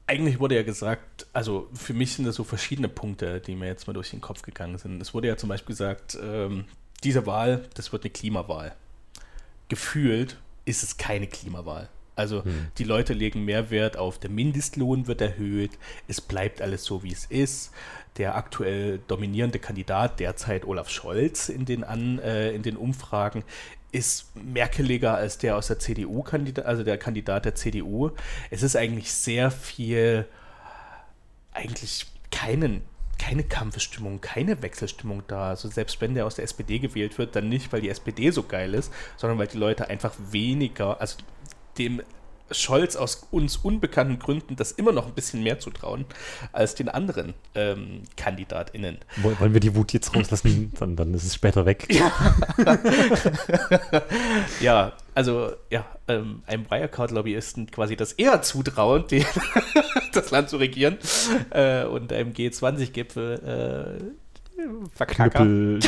Eigentlich 0.05 0.39
wurde 0.39 0.55
ja 0.55 0.63
gesagt, 0.63 1.27
also 1.33 1.67
für 1.73 1.93
mich 1.93 2.13
sind 2.13 2.25
das 2.25 2.35
so 2.35 2.43
verschiedene 2.43 2.87
Punkte, 2.87 3.41
die 3.41 3.55
mir 3.55 3.67
jetzt 3.67 3.87
mal 3.87 3.93
durch 3.93 4.11
den 4.11 4.21
Kopf 4.21 4.41
gegangen 4.41 4.77
sind. 4.77 5.01
Es 5.01 5.13
wurde 5.13 5.27
ja 5.27 5.35
zum 5.35 5.49
Beispiel 5.49 5.73
gesagt, 5.73 6.17
ähm, 6.21 6.65
diese 7.03 7.25
Wahl, 7.25 7.67
das 7.73 7.91
wird 7.91 8.03
eine 8.03 8.11
Klimawahl. 8.11 8.73
Gefühlt 9.67 10.37
ist 10.65 10.83
es 10.83 10.97
keine 10.97 11.27
Klimawahl. 11.27 11.89
Also 12.17 12.43
die 12.77 12.83
Leute 12.83 13.13
legen 13.13 13.45
mehr 13.45 13.69
Wert 13.69 13.97
auf, 13.97 14.19
der 14.19 14.29
Mindestlohn 14.29 15.07
wird 15.07 15.21
erhöht, 15.21 15.71
es 16.07 16.21
bleibt 16.21 16.61
alles 16.61 16.83
so, 16.83 17.03
wie 17.03 17.11
es 17.11 17.25
ist. 17.25 17.71
Der 18.17 18.35
aktuell 18.35 18.99
dominierende 19.07 19.59
Kandidat, 19.59 20.19
derzeit 20.19 20.65
Olaf 20.65 20.89
Scholz 20.89 21.49
in 21.49 21.65
den, 21.65 21.83
An, 21.83 22.17
äh, 22.19 22.51
in 22.51 22.63
den 22.63 22.75
Umfragen, 22.75 23.43
ist 23.91 24.35
merkeliger 24.35 25.15
als 25.15 25.37
der 25.37 25.55
aus 25.55 25.67
der 25.67 25.79
CDU, 25.79 26.23
-Kandidat, 26.23 26.63
also 26.63 26.83
der 26.83 26.97
Kandidat 26.97 27.45
der 27.45 27.55
CDU. 27.55 28.11
Es 28.49 28.63
ist 28.63 28.75
eigentlich 28.75 29.11
sehr 29.11 29.49
viel, 29.51 30.25
eigentlich 31.53 32.05
keinen, 32.31 32.81
keine 33.17 33.43
Kampfestimmung, 33.43 34.21
keine 34.21 34.61
Wechselstimmung 34.61 35.23
da. 35.27 35.49
Also 35.49 35.69
selbst 35.69 36.01
wenn 36.01 36.13
der 36.13 36.25
aus 36.25 36.35
der 36.35 36.43
SPD 36.43 36.79
gewählt 36.79 37.17
wird, 37.17 37.35
dann 37.35 37.49
nicht, 37.49 37.71
weil 37.71 37.81
die 37.81 37.89
SPD 37.89 38.29
so 38.31 38.43
geil 38.43 38.73
ist, 38.73 38.91
sondern 39.15 39.39
weil 39.39 39.47
die 39.47 39.57
Leute 39.57 39.89
einfach 39.89 40.13
weniger, 40.31 40.99
also 40.99 41.17
dem 41.77 42.01
Scholz 42.51 42.95
aus 42.95 43.27
uns 43.31 43.57
unbekannten 43.57 44.19
Gründen 44.19 44.55
das 44.55 44.71
immer 44.71 44.91
noch 44.91 45.07
ein 45.07 45.13
bisschen 45.13 45.43
mehr 45.43 45.59
zutrauen 45.59 46.05
als 46.51 46.75
den 46.75 46.89
anderen 46.89 47.33
ähm, 47.55 48.03
KandidatInnen. 48.15 48.99
Wollen 49.17 49.53
wir 49.53 49.59
die 49.59 49.75
Wut 49.75 49.93
jetzt 49.93 50.15
rauslassen? 50.15 50.71
dann, 50.79 50.95
dann 50.95 51.13
ist 51.13 51.25
es 51.25 51.35
später 51.35 51.65
weg. 51.65 51.87
Ja, 51.89 52.11
ja 54.59 54.93
also 55.15 55.51
ja, 55.71 55.85
ähm, 56.07 56.43
einem 56.45 56.69
Wirecard-Lobbyisten 56.69 57.71
quasi 57.71 57.95
das 57.95 58.13
eher 58.13 58.41
zutrauen, 58.43 59.05
die, 59.07 59.25
das 60.13 60.29
Land 60.31 60.49
zu 60.49 60.57
regieren 60.57 60.97
äh, 61.49 61.85
und 61.85 62.13
einem 62.13 62.33
G20-Gipfel 62.33 63.99
äh, 63.99 64.93
Verkacker. 64.95 65.45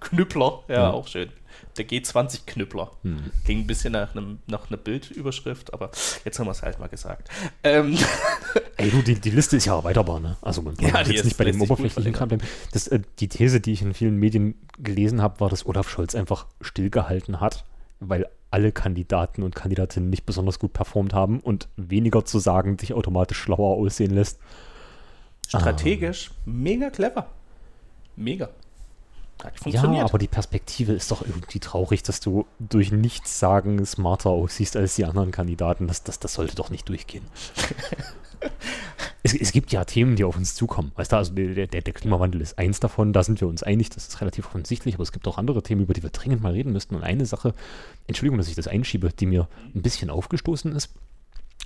Knüppler, 0.00 0.64
ja, 0.68 0.88
hm. 0.88 0.94
auch 0.94 1.08
schön 1.08 1.30
der 1.76 1.86
G20-Knüppler. 1.88 2.90
Hm. 3.02 3.30
Ging 3.44 3.60
ein 3.60 3.66
bisschen 3.66 3.92
nach, 3.92 4.14
einem, 4.14 4.38
nach 4.46 4.68
einer 4.68 4.76
Bildüberschrift, 4.76 5.72
aber 5.72 5.90
jetzt 6.24 6.38
haben 6.38 6.46
wir 6.46 6.52
es 6.52 6.62
halt 6.62 6.78
mal 6.78 6.88
gesagt. 6.88 7.28
Ähm. 7.62 7.98
Ey, 8.76 8.90
du, 8.90 9.02
die, 9.02 9.14
die 9.16 9.30
Liste 9.30 9.56
ist 9.56 9.64
ja 9.64 9.76
erweiterbar, 9.76 10.20
ne? 10.20 10.36
Also 10.42 10.62
man 10.62 10.76
ja, 10.80 11.00
jetzt 11.02 11.24
nicht 11.24 11.36
bei 11.36 11.44
dem 11.44 11.60
oberflächlichen 11.60 12.12
Kram 12.12 12.28
bleiben. 12.28 12.44
Das, 12.72 12.88
äh, 12.88 13.00
die 13.20 13.28
These, 13.28 13.60
die 13.60 13.72
ich 13.72 13.82
in 13.82 13.94
vielen 13.94 14.16
Medien 14.16 14.54
gelesen 14.78 15.22
habe, 15.22 15.40
war, 15.40 15.48
dass 15.48 15.66
Olaf 15.66 15.88
Scholz 15.88 16.14
einfach 16.14 16.46
stillgehalten 16.60 17.40
hat, 17.40 17.64
weil 18.00 18.28
alle 18.50 18.70
Kandidaten 18.70 19.42
und 19.42 19.56
Kandidatinnen 19.56 20.10
nicht 20.10 20.26
besonders 20.26 20.60
gut 20.60 20.72
performt 20.72 21.12
haben 21.12 21.40
und 21.40 21.68
weniger 21.76 22.24
zu 22.24 22.38
sagen 22.38 22.78
sich 22.78 22.94
automatisch 22.94 23.38
schlauer 23.38 23.76
aussehen 23.76 24.12
lässt. 24.12 24.38
Strategisch 25.48 26.30
ah. 26.30 26.40
mega 26.44 26.90
clever. 26.90 27.26
Mega. 28.16 28.50
Ja, 29.66 29.82
aber 30.04 30.18
die 30.18 30.28
Perspektive 30.28 30.92
ist 30.92 31.10
doch 31.10 31.22
irgendwie 31.22 31.60
traurig, 31.60 32.02
dass 32.02 32.20
du 32.20 32.46
durch 32.58 32.92
nichts 32.92 33.38
sagen 33.38 33.84
smarter 33.84 34.30
aussiehst 34.30 34.76
als 34.76 34.96
die 34.96 35.04
anderen 35.04 35.32
Kandidaten. 35.32 35.86
Das, 35.86 36.02
das, 36.02 36.18
das 36.18 36.34
sollte 36.34 36.54
doch 36.54 36.70
nicht 36.70 36.88
durchgehen. 36.88 37.24
es, 39.22 39.34
es, 39.34 39.52
gibt 39.52 39.72
ja 39.72 39.84
Themen, 39.84 40.16
die 40.16 40.24
auf 40.24 40.36
uns 40.36 40.54
zukommen. 40.54 40.92
Weißt 40.94 41.12
du, 41.12 41.16
also 41.16 41.34
der, 41.34 41.66
der, 41.66 41.82
der, 41.82 41.92
Klimawandel 41.92 42.40
ist 42.40 42.58
eins 42.58 42.80
davon, 42.80 43.12
da 43.12 43.22
sind 43.22 43.40
wir 43.40 43.48
uns 43.48 43.62
einig, 43.62 43.90
das 43.90 44.08
ist 44.08 44.20
relativ 44.20 44.46
offensichtlich, 44.46 44.94
aber 44.94 45.02
es 45.02 45.12
gibt 45.12 45.26
auch 45.28 45.38
andere 45.38 45.62
Themen, 45.62 45.82
über 45.82 45.94
die 45.94 46.02
wir 46.02 46.10
dringend 46.10 46.42
mal 46.42 46.52
reden 46.52 46.72
müssten. 46.72 46.94
Und 46.94 47.02
eine 47.02 47.26
Sache, 47.26 47.54
Entschuldigung, 48.06 48.38
dass 48.38 48.48
ich 48.48 48.54
das 48.54 48.68
einschiebe, 48.68 49.10
die 49.10 49.26
mir 49.26 49.48
ein 49.74 49.82
bisschen 49.82 50.10
aufgestoßen 50.10 50.72
ist, 50.72 50.94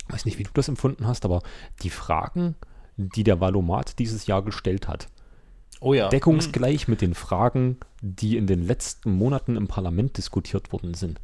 ich 0.07 0.13
weiß 0.13 0.25
nicht, 0.25 0.39
wie 0.39 0.43
du 0.43 0.51
das 0.53 0.67
empfunden 0.67 1.05
hast, 1.07 1.23
aber 1.23 1.43
die 1.83 1.91
Fragen, 1.91 2.55
die 2.97 3.23
der 3.23 3.39
Valomat 3.39 3.99
dieses 3.99 4.25
Jahr 4.25 4.41
gestellt 4.41 4.87
hat, 4.87 5.07
oh 5.79 5.93
ja. 5.93 6.09
deckungsgleich 6.09 6.87
hm. 6.87 6.91
mit 6.91 7.01
den 7.01 7.13
Fragen, 7.13 7.77
die 8.01 8.37
in 8.37 8.47
den 8.47 8.65
letzten 8.65 9.11
Monaten 9.11 9.55
im 9.55 9.67
Parlament 9.67 10.17
diskutiert 10.17 10.71
worden 10.71 10.93
sind, 10.93 11.19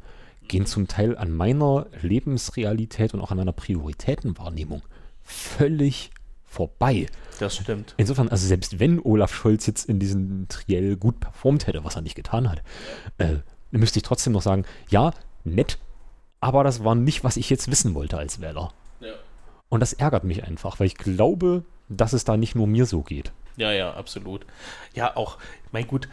gehen 0.48 0.66
zum 0.66 0.88
Teil 0.88 1.16
an 1.16 1.32
meiner 1.32 1.86
Lebensrealität 2.00 3.14
und 3.14 3.20
auch 3.20 3.30
an 3.30 3.38
meiner 3.38 3.52
Prioritätenwahrnehmung 3.52 4.82
völlig 5.22 6.10
vorbei. 6.44 7.06
Das 7.38 7.56
stimmt. 7.56 7.94
Insofern, 7.96 8.28
also 8.28 8.46
selbst 8.46 8.78
wenn 8.78 9.00
Olaf 9.00 9.34
Scholz 9.34 9.66
jetzt 9.66 9.88
in 9.88 9.98
diesem 9.98 10.46
Triell 10.48 10.96
gut 10.96 11.20
performt 11.20 11.66
hätte, 11.66 11.84
was 11.84 11.96
er 11.96 12.02
nicht 12.02 12.14
getan 12.14 12.48
hat, 12.48 12.62
äh, 13.18 13.36
müsste 13.70 13.98
ich 13.98 14.04
trotzdem 14.04 14.32
noch 14.32 14.42
sagen, 14.42 14.64
ja, 14.88 15.12
nett, 15.44 15.78
aber 16.40 16.64
das 16.64 16.84
war 16.84 16.94
nicht, 16.94 17.24
was 17.24 17.36
ich 17.36 17.50
jetzt 17.50 17.70
wissen 17.70 17.94
wollte 17.94 18.16
als 18.16 18.40
Wähler. 18.40 18.72
Ja. 19.00 19.12
Und 19.68 19.80
das 19.80 19.92
ärgert 19.92 20.24
mich 20.24 20.44
einfach, 20.44 20.80
weil 20.80 20.86
ich 20.86 20.96
glaube, 20.96 21.64
dass 21.88 22.12
es 22.12 22.24
da 22.24 22.36
nicht 22.36 22.54
nur 22.54 22.66
mir 22.66 22.86
so 22.86 23.02
geht. 23.02 23.32
Ja, 23.56 23.72
ja, 23.72 23.92
absolut. 23.94 24.46
Ja, 24.94 25.16
auch, 25.16 25.38
mein 25.72 25.86
gut, 25.86 26.08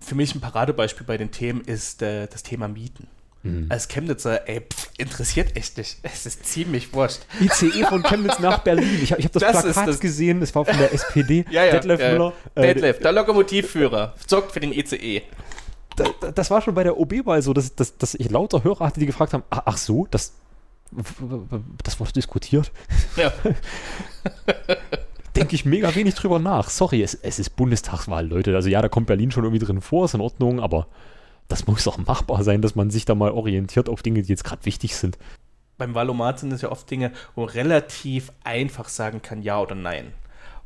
für 0.00 0.14
mich 0.14 0.34
ein 0.34 0.40
Paradebeispiel 0.40 1.06
bei 1.06 1.16
den 1.16 1.30
Themen 1.30 1.62
ist 1.62 2.02
äh, 2.02 2.26
das 2.26 2.42
Thema 2.42 2.68
Mieten. 2.68 3.08
Mhm. 3.42 3.66
Als 3.68 3.88
Chemnitzer, 3.88 4.48
ey, 4.48 4.60
pff, 4.60 4.90
interessiert 4.96 5.54
echt 5.56 5.76
nicht. 5.76 5.98
Es 6.02 6.24
ist 6.24 6.46
ziemlich 6.46 6.92
wurscht. 6.94 7.20
ICE 7.40 7.84
von 7.84 8.02
Chemnitz 8.02 8.38
nach 8.38 8.60
Berlin. 8.60 9.00
Ich 9.02 9.12
habe 9.12 9.20
ich 9.20 9.26
hab 9.26 9.32
das, 9.32 9.42
das 9.42 9.62
Plakat 9.62 9.88
das 9.88 10.00
gesehen, 10.00 10.40
es 10.40 10.54
war 10.54 10.64
von 10.64 10.78
der 10.78 10.92
SPD. 10.92 11.44
ja, 11.50 11.64
ja, 11.64 11.72
Detlef 11.72 12.00
ja, 12.00 12.12
Müller. 12.12 12.32
Äh, 12.54 12.62
Detlef, 12.62 13.00
der 13.00 13.12
Lokomotivführer, 13.12 14.14
sorgt 14.26 14.52
für 14.52 14.60
den 14.60 14.72
ICE. 14.72 15.22
Da, 15.96 16.30
das 16.30 16.50
war 16.50 16.62
schon 16.62 16.74
bei 16.74 16.84
der 16.84 16.98
OB-Wahl 16.98 17.42
so, 17.42 17.52
dass, 17.52 17.74
dass, 17.74 17.96
dass 17.98 18.14
ich 18.14 18.30
lauter 18.30 18.64
Hörer 18.64 18.86
hatte, 18.86 18.98
die 18.98 19.06
gefragt 19.06 19.34
haben, 19.34 19.44
ach, 19.50 19.62
ach 19.66 19.76
so, 19.76 20.06
das, 20.10 20.32
das 21.82 22.00
wurde 22.00 22.12
diskutiert. 22.12 22.72
Ja. 23.16 23.32
denke 25.36 25.54
ich 25.54 25.64
mega 25.64 25.94
wenig 25.94 26.14
drüber 26.14 26.38
nach. 26.38 26.70
Sorry, 26.70 27.02
es, 27.02 27.14
es 27.14 27.38
ist 27.38 27.50
Bundestagswahl, 27.56 28.26
Leute. 28.26 28.54
Also 28.54 28.68
ja, 28.68 28.80
da 28.82 28.88
kommt 28.88 29.06
Berlin 29.06 29.30
schon 29.30 29.44
irgendwie 29.44 29.64
drin 29.64 29.80
vor, 29.80 30.04
ist 30.04 30.14
in 30.14 30.20
Ordnung, 30.20 30.60
aber 30.60 30.86
das 31.48 31.66
muss 31.66 31.84
doch 31.84 31.98
machbar 31.98 32.42
sein, 32.42 32.62
dass 32.62 32.74
man 32.74 32.90
sich 32.90 33.04
da 33.04 33.14
mal 33.14 33.30
orientiert 33.30 33.88
auf 33.88 34.02
Dinge, 34.02 34.22
die 34.22 34.28
jetzt 34.28 34.44
gerade 34.44 34.64
wichtig 34.64 34.96
sind. 34.96 35.18
Beim 35.76 35.94
Valomat 35.94 36.38
sind 36.38 36.52
es 36.52 36.62
ja 36.62 36.70
oft 36.70 36.90
Dinge, 36.90 37.12
wo 37.34 37.42
man 37.42 37.50
relativ 37.50 38.32
einfach 38.44 38.88
sagen 38.88 39.22
kann, 39.22 39.42
ja 39.42 39.60
oder 39.60 39.74
nein. 39.74 40.12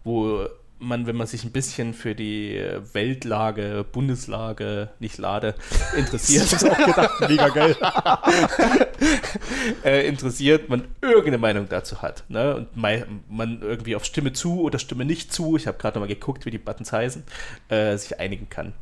Wo 0.05 0.47
man, 0.79 1.07
wenn 1.07 1.17
man 1.17 1.27
sich 1.27 1.45
ein 1.45 1.53
bisschen 1.53 1.95
für 1.95 2.15
die 2.15 2.63
Weltlage, 2.93 3.85
Bundeslage, 3.91 4.91
nicht 5.01 5.19
Lade, 5.19 5.55
interessiert. 5.97 6.45
ist 6.53 6.69
auch 6.69 6.77
gedacht, 6.77 7.21
mega 7.29 7.49
geil. 7.49 7.77
äh, 9.85 10.07
interessiert, 10.07 10.69
man 10.69 10.89
irgendeine 11.01 11.39
Meinung 11.39 11.69
dazu 11.69 12.03
hat. 12.03 12.25
Ne? 12.29 12.55
Und 12.55 12.77
man 12.77 13.61
irgendwie 13.63 13.97
auf 13.97 14.05
Stimme 14.05 14.33
zu 14.33 14.61
oder 14.61 14.79
Stimme 14.79 15.05
nicht 15.05 15.33
zu, 15.33 15.57
ich 15.57 15.67
habe 15.67 15.79
gerade 15.79 15.99
nochmal 15.99 16.15
geguckt, 16.15 16.47
wie 16.47 16.51
die 16.51 16.59
Buttons 16.59 16.93
heißen, 16.93 17.25
äh, 17.69 17.97
sich 17.97 18.19
einigen 18.21 18.49
kann. 18.49 18.73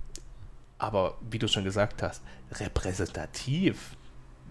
Aber 0.78 1.16
wie 1.30 1.38
du 1.38 1.49
schon 1.49 1.64
gesagt 1.64 2.03
hast, 2.03 2.22
repräsentativ, 2.53 3.97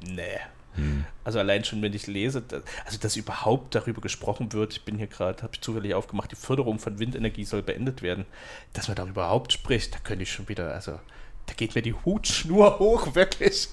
nee. 0.01 0.39
Hm. 0.75 1.05
Also 1.23 1.39
allein 1.39 1.63
schon, 1.63 1.81
wenn 1.81 1.93
ich 1.93 2.07
lese, 2.07 2.41
dass, 2.41 2.63
also 2.85 2.97
dass 2.99 3.15
überhaupt 3.15 3.75
darüber 3.75 4.01
gesprochen 4.01 4.53
wird, 4.53 4.73
ich 4.73 4.83
bin 4.83 4.97
hier 4.97 5.07
gerade, 5.07 5.43
habe 5.43 5.53
ich 5.53 5.61
zufällig 5.61 5.93
aufgemacht, 5.93 6.31
die 6.31 6.35
Förderung 6.35 6.79
von 6.79 6.99
Windenergie 6.99 7.45
soll 7.45 7.61
beendet 7.61 8.01
werden, 8.01 8.25
dass 8.73 8.87
man 8.87 8.95
darüber 8.95 9.23
überhaupt 9.23 9.53
spricht, 9.53 9.93
da 9.95 9.99
könnte 9.99 10.23
ich 10.23 10.31
schon 10.31 10.49
wieder, 10.49 10.73
also 10.73 10.99
da 11.45 11.53
geht 11.55 11.75
mir 11.75 11.81
die 11.81 11.93
Hutschnur 11.93 12.79
hoch, 12.79 13.15
wirklich. 13.15 13.69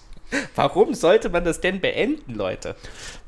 Warum 0.55 0.95
sollte 0.95 1.29
man 1.29 1.45
das 1.45 1.61
denn 1.61 1.81
beenden, 1.81 2.35
Leute? 2.35 2.75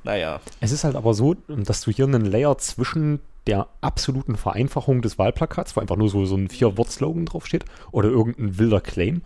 Naja. 0.04 0.40
Es 0.60 0.72
ist 0.72 0.84
halt 0.84 0.96
aber 0.96 1.12
so, 1.12 1.34
dass 1.48 1.82
du 1.82 1.90
hier 1.90 2.06
einen 2.06 2.24
Layer 2.24 2.56
zwischen 2.56 3.20
der 3.46 3.68
absoluten 3.82 4.36
Vereinfachung 4.36 5.02
des 5.02 5.18
Wahlplakats, 5.18 5.76
wo 5.76 5.80
einfach 5.80 5.96
nur 5.96 6.08
so, 6.08 6.24
so 6.24 6.36
ein 6.36 6.48
Vier-Wort-Slogan 6.48 7.26
draufsteht 7.26 7.64
oder 7.92 8.08
irgendein 8.08 8.58
wilder 8.58 8.80
Claim. 8.80 9.22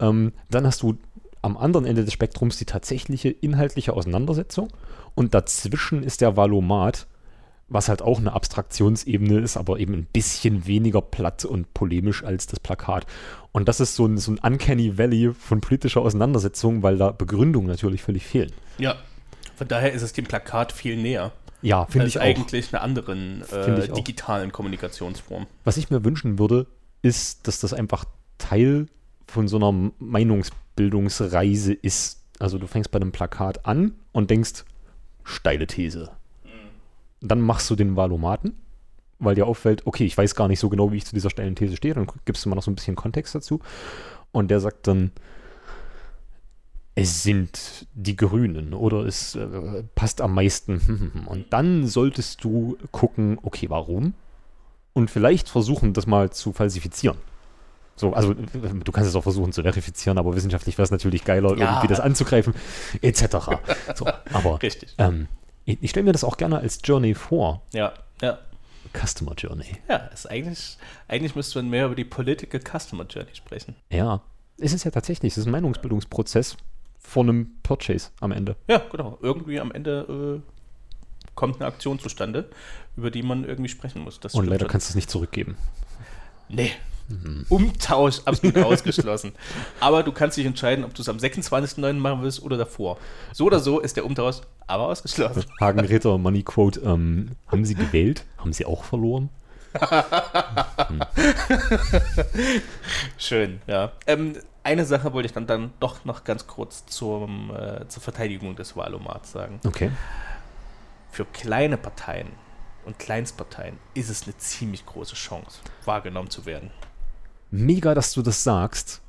Ähm, 0.00 0.32
dann 0.48 0.66
hast 0.66 0.82
du 0.82 0.96
am 1.42 1.56
anderen 1.56 1.86
Ende 1.86 2.04
des 2.04 2.12
Spektrums 2.12 2.58
die 2.58 2.64
tatsächliche 2.64 3.28
inhaltliche 3.28 3.92
Auseinandersetzung 3.92 4.68
und 5.14 5.34
dazwischen 5.34 6.02
ist 6.02 6.20
der 6.20 6.36
Valomat, 6.36 7.06
was 7.68 7.88
halt 7.88 8.02
auch 8.02 8.18
eine 8.18 8.32
Abstraktionsebene 8.32 9.40
ist, 9.40 9.56
aber 9.56 9.78
eben 9.78 9.94
ein 9.94 10.06
bisschen 10.06 10.66
weniger 10.66 11.02
platt 11.02 11.44
und 11.44 11.74
polemisch 11.74 12.24
als 12.24 12.46
das 12.46 12.60
Plakat. 12.60 13.06
Und 13.52 13.68
das 13.68 13.80
ist 13.80 13.94
so 13.94 14.06
ein, 14.06 14.16
so 14.18 14.32
ein 14.32 14.38
Uncanny 14.38 14.96
Valley 14.96 15.32
von 15.34 15.60
politischer 15.60 16.00
Auseinandersetzung, 16.00 16.82
weil 16.82 16.96
da 16.96 17.10
Begründungen 17.10 17.68
natürlich 17.68 18.02
völlig 18.02 18.24
fehlen. 18.24 18.52
Ja, 18.78 18.96
von 19.56 19.68
daher 19.68 19.92
ist 19.92 20.02
es 20.02 20.12
dem 20.12 20.24
Plakat 20.24 20.72
viel 20.72 20.96
näher. 20.96 21.32
Ja, 21.60 21.86
finde 21.86 22.06
ich 22.06 22.18
auch. 22.18 22.22
eigentlich 22.22 22.72
einer 22.72 22.82
anderen 22.82 23.42
äh, 23.50 23.88
digitalen 23.88 24.52
Kommunikationsform. 24.52 25.46
Was 25.64 25.76
ich 25.76 25.90
mir 25.90 26.04
wünschen 26.04 26.38
würde, 26.38 26.66
ist, 27.02 27.48
dass 27.48 27.58
das 27.60 27.72
einfach 27.72 28.04
Teil 28.38 28.86
von 29.28 29.46
so 29.46 29.56
einer 29.56 29.92
Meinungsbildungsreise 29.98 31.74
ist. 31.74 32.24
Also 32.38 32.58
du 32.58 32.66
fängst 32.66 32.90
bei 32.90 32.98
einem 32.98 33.12
Plakat 33.12 33.66
an 33.66 33.92
und 34.12 34.30
denkst, 34.30 34.64
steile 35.24 35.66
These. 35.66 36.10
Mhm. 36.44 37.28
Dann 37.28 37.40
machst 37.40 37.68
du 37.70 37.76
den 37.76 37.94
Valomaten, 37.96 38.54
weil 39.18 39.34
dir 39.34 39.46
auffällt, 39.46 39.86
okay, 39.86 40.04
ich 40.04 40.16
weiß 40.16 40.34
gar 40.34 40.48
nicht 40.48 40.60
so 40.60 40.68
genau, 40.68 40.92
wie 40.92 40.96
ich 40.96 41.06
zu 41.06 41.14
dieser 41.14 41.30
steilen 41.30 41.56
These 41.56 41.76
stehe. 41.76 41.94
Dann 41.94 42.06
gibst 42.24 42.44
du 42.44 42.48
mal 42.48 42.56
noch 42.56 42.62
so 42.62 42.70
ein 42.70 42.74
bisschen 42.74 42.96
Kontext 42.96 43.34
dazu. 43.34 43.60
Und 44.32 44.50
der 44.50 44.60
sagt 44.60 44.86
dann, 44.86 45.12
es 46.94 47.22
sind 47.22 47.86
die 47.94 48.16
Grünen 48.16 48.74
oder 48.74 49.04
es 49.04 49.36
äh, 49.36 49.84
passt 49.94 50.20
am 50.20 50.34
meisten. 50.34 51.22
Und 51.26 51.52
dann 51.52 51.86
solltest 51.86 52.42
du 52.42 52.76
gucken, 52.90 53.38
okay, 53.42 53.70
warum? 53.70 54.14
Und 54.94 55.10
vielleicht 55.10 55.48
versuchen, 55.48 55.92
das 55.92 56.08
mal 56.08 56.30
zu 56.30 56.52
falsifizieren. 56.52 57.18
So, 57.98 58.12
also 58.12 58.32
du 58.32 58.92
kannst 58.92 59.10
es 59.10 59.16
auch 59.16 59.22
versuchen 59.22 59.52
zu 59.52 59.62
verifizieren, 59.62 60.18
aber 60.18 60.34
wissenschaftlich 60.34 60.78
wäre 60.78 60.84
es 60.84 60.90
natürlich 60.90 61.24
geiler, 61.24 61.56
ja. 61.56 61.66
irgendwie 61.66 61.88
das 61.88 62.00
anzugreifen, 62.00 62.54
etc. 63.02 63.22
So, 63.94 64.06
aber 64.32 64.62
Richtig. 64.62 64.94
Ähm, 64.98 65.28
ich, 65.64 65.78
ich 65.82 65.90
stelle 65.90 66.04
mir 66.04 66.12
das 66.12 66.24
auch 66.24 66.36
gerne 66.36 66.58
als 66.58 66.80
Journey 66.84 67.14
vor. 67.14 67.62
Ja, 67.72 67.92
ja. 68.22 68.38
Customer 68.94 69.34
Journey. 69.36 69.76
Ja, 69.88 69.96
ist 69.96 70.30
eigentlich, 70.30 70.78
eigentlich 71.08 71.34
müsste 71.34 71.58
man 71.58 71.70
mehr 71.70 71.86
über 71.86 71.94
die 71.94 72.04
Political 72.04 72.60
Customer 72.60 73.04
Journey 73.04 73.34
sprechen. 73.34 73.76
Ja, 73.90 74.22
es 74.58 74.72
ist 74.72 74.84
ja 74.84 74.90
tatsächlich, 74.90 75.32
es 75.32 75.38
ist 75.38 75.46
ein 75.46 75.52
Meinungsbildungsprozess 75.52 76.56
von 76.98 77.28
einem 77.28 77.50
Purchase 77.62 78.10
am 78.20 78.32
Ende. 78.32 78.56
Ja, 78.68 78.78
genau. 78.90 79.18
Irgendwie 79.20 79.60
am 79.60 79.72
Ende 79.72 80.42
äh, 80.42 81.32
kommt 81.34 81.56
eine 81.56 81.66
Aktion 81.66 81.98
zustande, 81.98 82.48
über 82.96 83.10
die 83.10 83.22
man 83.22 83.44
irgendwie 83.44 83.68
sprechen 83.68 84.02
muss. 84.02 84.20
Das 84.20 84.34
Und 84.34 84.46
leider 84.46 84.66
kannst 84.66 84.88
du 84.88 84.92
es 84.92 84.94
nicht 84.94 85.10
zurückgeben. 85.10 85.56
Nee, 86.48 86.72
Umtausch 87.48 88.20
absolut 88.24 88.58
ausgeschlossen. 88.64 89.32
Aber 89.80 90.02
du 90.02 90.12
kannst 90.12 90.36
dich 90.36 90.46
entscheiden, 90.46 90.84
ob 90.84 90.94
du 90.94 91.02
es 91.02 91.08
am 91.08 91.16
26.09. 91.16 91.94
machen 91.94 92.22
willst 92.22 92.42
oder 92.42 92.56
davor. 92.56 92.98
So 93.32 93.46
oder 93.46 93.60
so 93.60 93.80
ist 93.80 93.96
der 93.96 94.04
Umtausch 94.04 94.36
aber 94.66 94.88
ausgeschlossen. 94.88 95.44
Hagen 95.60 95.80
Ritter, 95.80 96.18
Money 96.18 96.42
Quote, 96.42 96.80
ähm, 96.80 97.30
haben 97.46 97.64
Sie 97.64 97.74
gewählt? 97.74 98.24
Haben 98.36 98.52
Sie 98.52 98.66
auch 98.66 98.84
verloren? 98.84 99.30
Schön, 103.18 103.60
ja. 103.66 103.92
Ähm, 104.06 104.34
eine 104.62 104.84
Sache 104.84 105.12
wollte 105.12 105.26
ich 105.26 105.32
dann, 105.32 105.46
dann 105.46 105.72
doch 105.80 106.04
noch 106.04 106.24
ganz 106.24 106.46
kurz 106.46 106.84
zum, 106.86 107.50
äh, 107.54 107.88
zur 107.88 108.02
Verteidigung 108.02 108.56
des 108.56 108.76
Wahlomats 108.76 109.32
sagen. 109.32 109.60
Okay. 109.66 109.90
Für 111.10 111.24
kleine 111.24 111.78
Parteien 111.78 112.28
und 112.84 112.98
Kleinstparteien 112.98 113.78
ist 113.94 114.08
es 114.08 114.24
eine 114.24 114.36
ziemlich 114.36 114.84
große 114.84 115.14
Chance, 115.14 115.60
wahrgenommen 115.84 116.30
zu 116.30 116.46
werden. 116.46 116.70
Mega, 117.50 117.94
dass 117.94 118.12
du 118.12 118.22
das 118.22 118.44
sagst, 118.44 119.00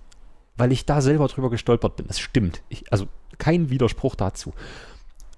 weil 0.58 0.72
ich 0.72 0.86
da 0.86 1.02
selber 1.02 1.28
drüber 1.28 1.50
gestolpert 1.50 1.96
bin. 1.96 2.08
Das 2.08 2.20
stimmt. 2.20 2.62
Ich, 2.70 2.92
also 2.92 3.08
kein 3.38 3.70
Widerspruch 3.70 4.16
dazu. 4.16 4.54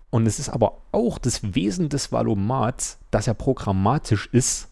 Und 0.10 0.28
es 0.28 0.39
ist 0.39 0.49
aber 0.49 0.80
auch 0.91 1.18
das 1.18 1.56
Wesen 1.56 1.89
des 1.89 2.12
Valomats, 2.12 2.99
dass 3.12 3.28
er 3.28 3.34
programmatisch 3.34 4.28
ist. 4.32 4.68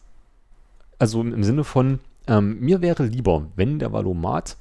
Also 0.98 1.22
im 1.22 1.42
Sinne 1.44 1.64
von, 1.64 2.00
ähm, 2.26 2.60
mir 2.60 2.82
wäre 2.82 3.04
lieber, 3.04 3.46
wenn 3.56 3.78
der 3.78 3.92
Valomat 3.92 4.56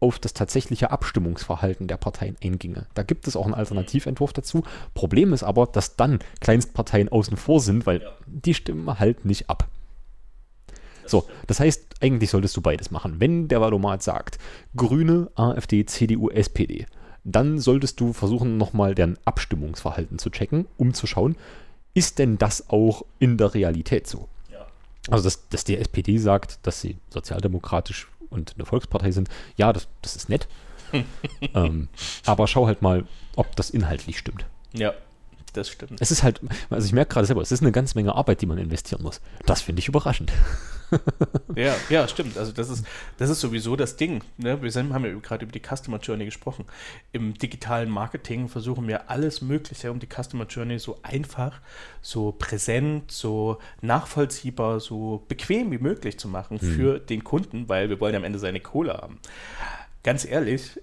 auf 0.00 0.18
das 0.18 0.32
tatsächliche 0.32 0.90
Abstimmungsverhalten 0.90 1.86
der 1.86 1.96
Parteien 1.96 2.36
einginge. 2.42 2.86
Da 2.94 3.04
gibt 3.04 3.28
es 3.28 3.36
auch 3.36 3.44
einen 3.44 3.54
Alternativentwurf 3.54 4.32
dazu. 4.32 4.64
Problem 4.94 5.32
ist 5.32 5.44
aber, 5.44 5.66
dass 5.66 5.96
dann 5.96 6.18
Kleinstparteien 6.40 7.08
außen 7.08 7.36
vor 7.36 7.60
sind, 7.60 7.86
weil 7.86 8.02
die 8.26 8.54
stimmen 8.54 8.98
halt 8.98 9.24
nicht 9.24 9.48
ab. 9.48 9.68
So, 11.06 11.26
das 11.46 11.60
heißt, 11.60 11.96
eigentlich 12.00 12.30
solltest 12.30 12.56
du 12.56 12.60
beides 12.60 12.90
machen. 12.90 13.16
Wenn 13.18 13.48
der 13.48 13.60
Valomat 13.60 14.02
sagt, 14.02 14.38
Grüne, 14.76 15.30
AfD, 15.34 15.84
CDU, 15.84 16.30
SPD, 16.30 16.86
dann 17.24 17.58
solltest 17.58 18.00
du 18.00 18.12
versuchen, 18.12 18.56
nochmal 18.56 18.94
deren 18.94 19.18
Abstimmungsverhalten 19.24 20.18
zu 20.18 20.30
checken, 20.30 20.66
um 20.76 20.94
zu 20.94 21.06
schauen, 21.06 21.36
ist 21.94 22.18
denn 22.18 22.38
das 22.38 22.70
auch 22.70 23.04
in 23.18 23.36
der 23.36 23.54
Realität 23.54 24.06
so? 24.06 24.28
Ja. 24.50 24.66
Also, 25.08 25.24
dass, 25.24 25.48
dass 25.48 25.64
die 25.64 25.76
SPD 25.76 26.18
sagt, 26.18 26.58
dass 26.62 26.80
sie 26.80 26.96
sozialdemokratisch 27.10 28.08
und 28.30 28.54
eine 28.54 28.64
Volkspartei 28.64 29.12
sind, 29.12 29.28
ja, 29.56 29.72
das, 29.72 29.88
das 30.00 30.16
ist 30.16 30.28
nett. 30.28 30.48
ähm, 31.54 31.88
aber 32.26 32.46
schau 32.46 32.66
halt 32.66 32.82
mal, 32.82 33.04
ob 33.36 33.54
das 33.56 33.70
inhaltlich 33.70 34.18
stimmt. 34.18 34.46
Ja, 34.72 34.94
das 35.52 35.68
stimmt. 35.68 36.00
Es 36.00 36.10
ist 36.10 36.22
halt, 36.22 36.40
also 36.70 36.86
ich 36.86 36.92
merke 36.92 37.14
gerade 37.14 37.26
selber, 37.26 37.42
es 37.42 37.52
ist 37.52 37.62
eine 37.62 37.72
ganze 37.72 37.96
Menge 37.96 38.14
Arbeit, 38.14 38.40
die 38.40 38.46
man 38.46 38.58
investieren 38.58 39.02
muss. 39.02 39.20
Das 39.46 39.62
finde 39.62 39.80
ich 39.80 39.88
überraschend. 39.88 40.32
Ja, 41.56 41.74
ja, 41.90 42.08
stimmt. 42.08 42.38
Also 42.38 42.52
das 42.52 42.70
ist, 42.70 42.86
das 43.18 43.28
ist 43.28 43.40
sowieso 43.40 43.76
das 43.76 43.96
Ding. 43.96 44.22
Ne? 44.38 44.62
Wir 44.62 44.70
sind, 44.70 44.92
haben 44.94 45.04
ja 45.04 45.12
gerade 45.18 45.44
über 45.44 45.52
die 45.52 45.60
Customer 45.60 45.98
Journey 45.98 46.24
gesprochen. 46.24 46.64
Im 47.12 47.34
digitalen 47.34 47.90
Marketing 47.90 48.48
versuchen 48.48 48.88
wir 48.88 49.10
alles 49.10 49.42
Mögliche, 49.42 49.90
um 49.90 50.00
die 50.00 50.06
Customer 50.06 50.46
Journey 50.46 50.78
so 50.78 50.98
einfach, 51.02 51.60
so 52.00 52.32
präsent, 52.32 53.10
so 53.10 53.58
nachvollziehbar, 53.82 54.80
so 54.80 55.24
bequem 55.28 55.70
wie 55.72 55.78
möglich 55.78 56.18
zu 56.18 56.28
machen 56.28 56.58
für 56.58 56.98
den 56.98 57.22
Kunden, 57.22 57.68
weil 57.68 57.90
wir 57.90 58.00
wollen 58.00 58.14
am 58.14 58.24
Ende 58.24 58.38
seine 58.38 58.60
Kohle 58.60 58.94
haben. 58.94 59.18
Ganz 60.02 60.24
ehrlich, 60.24 60.80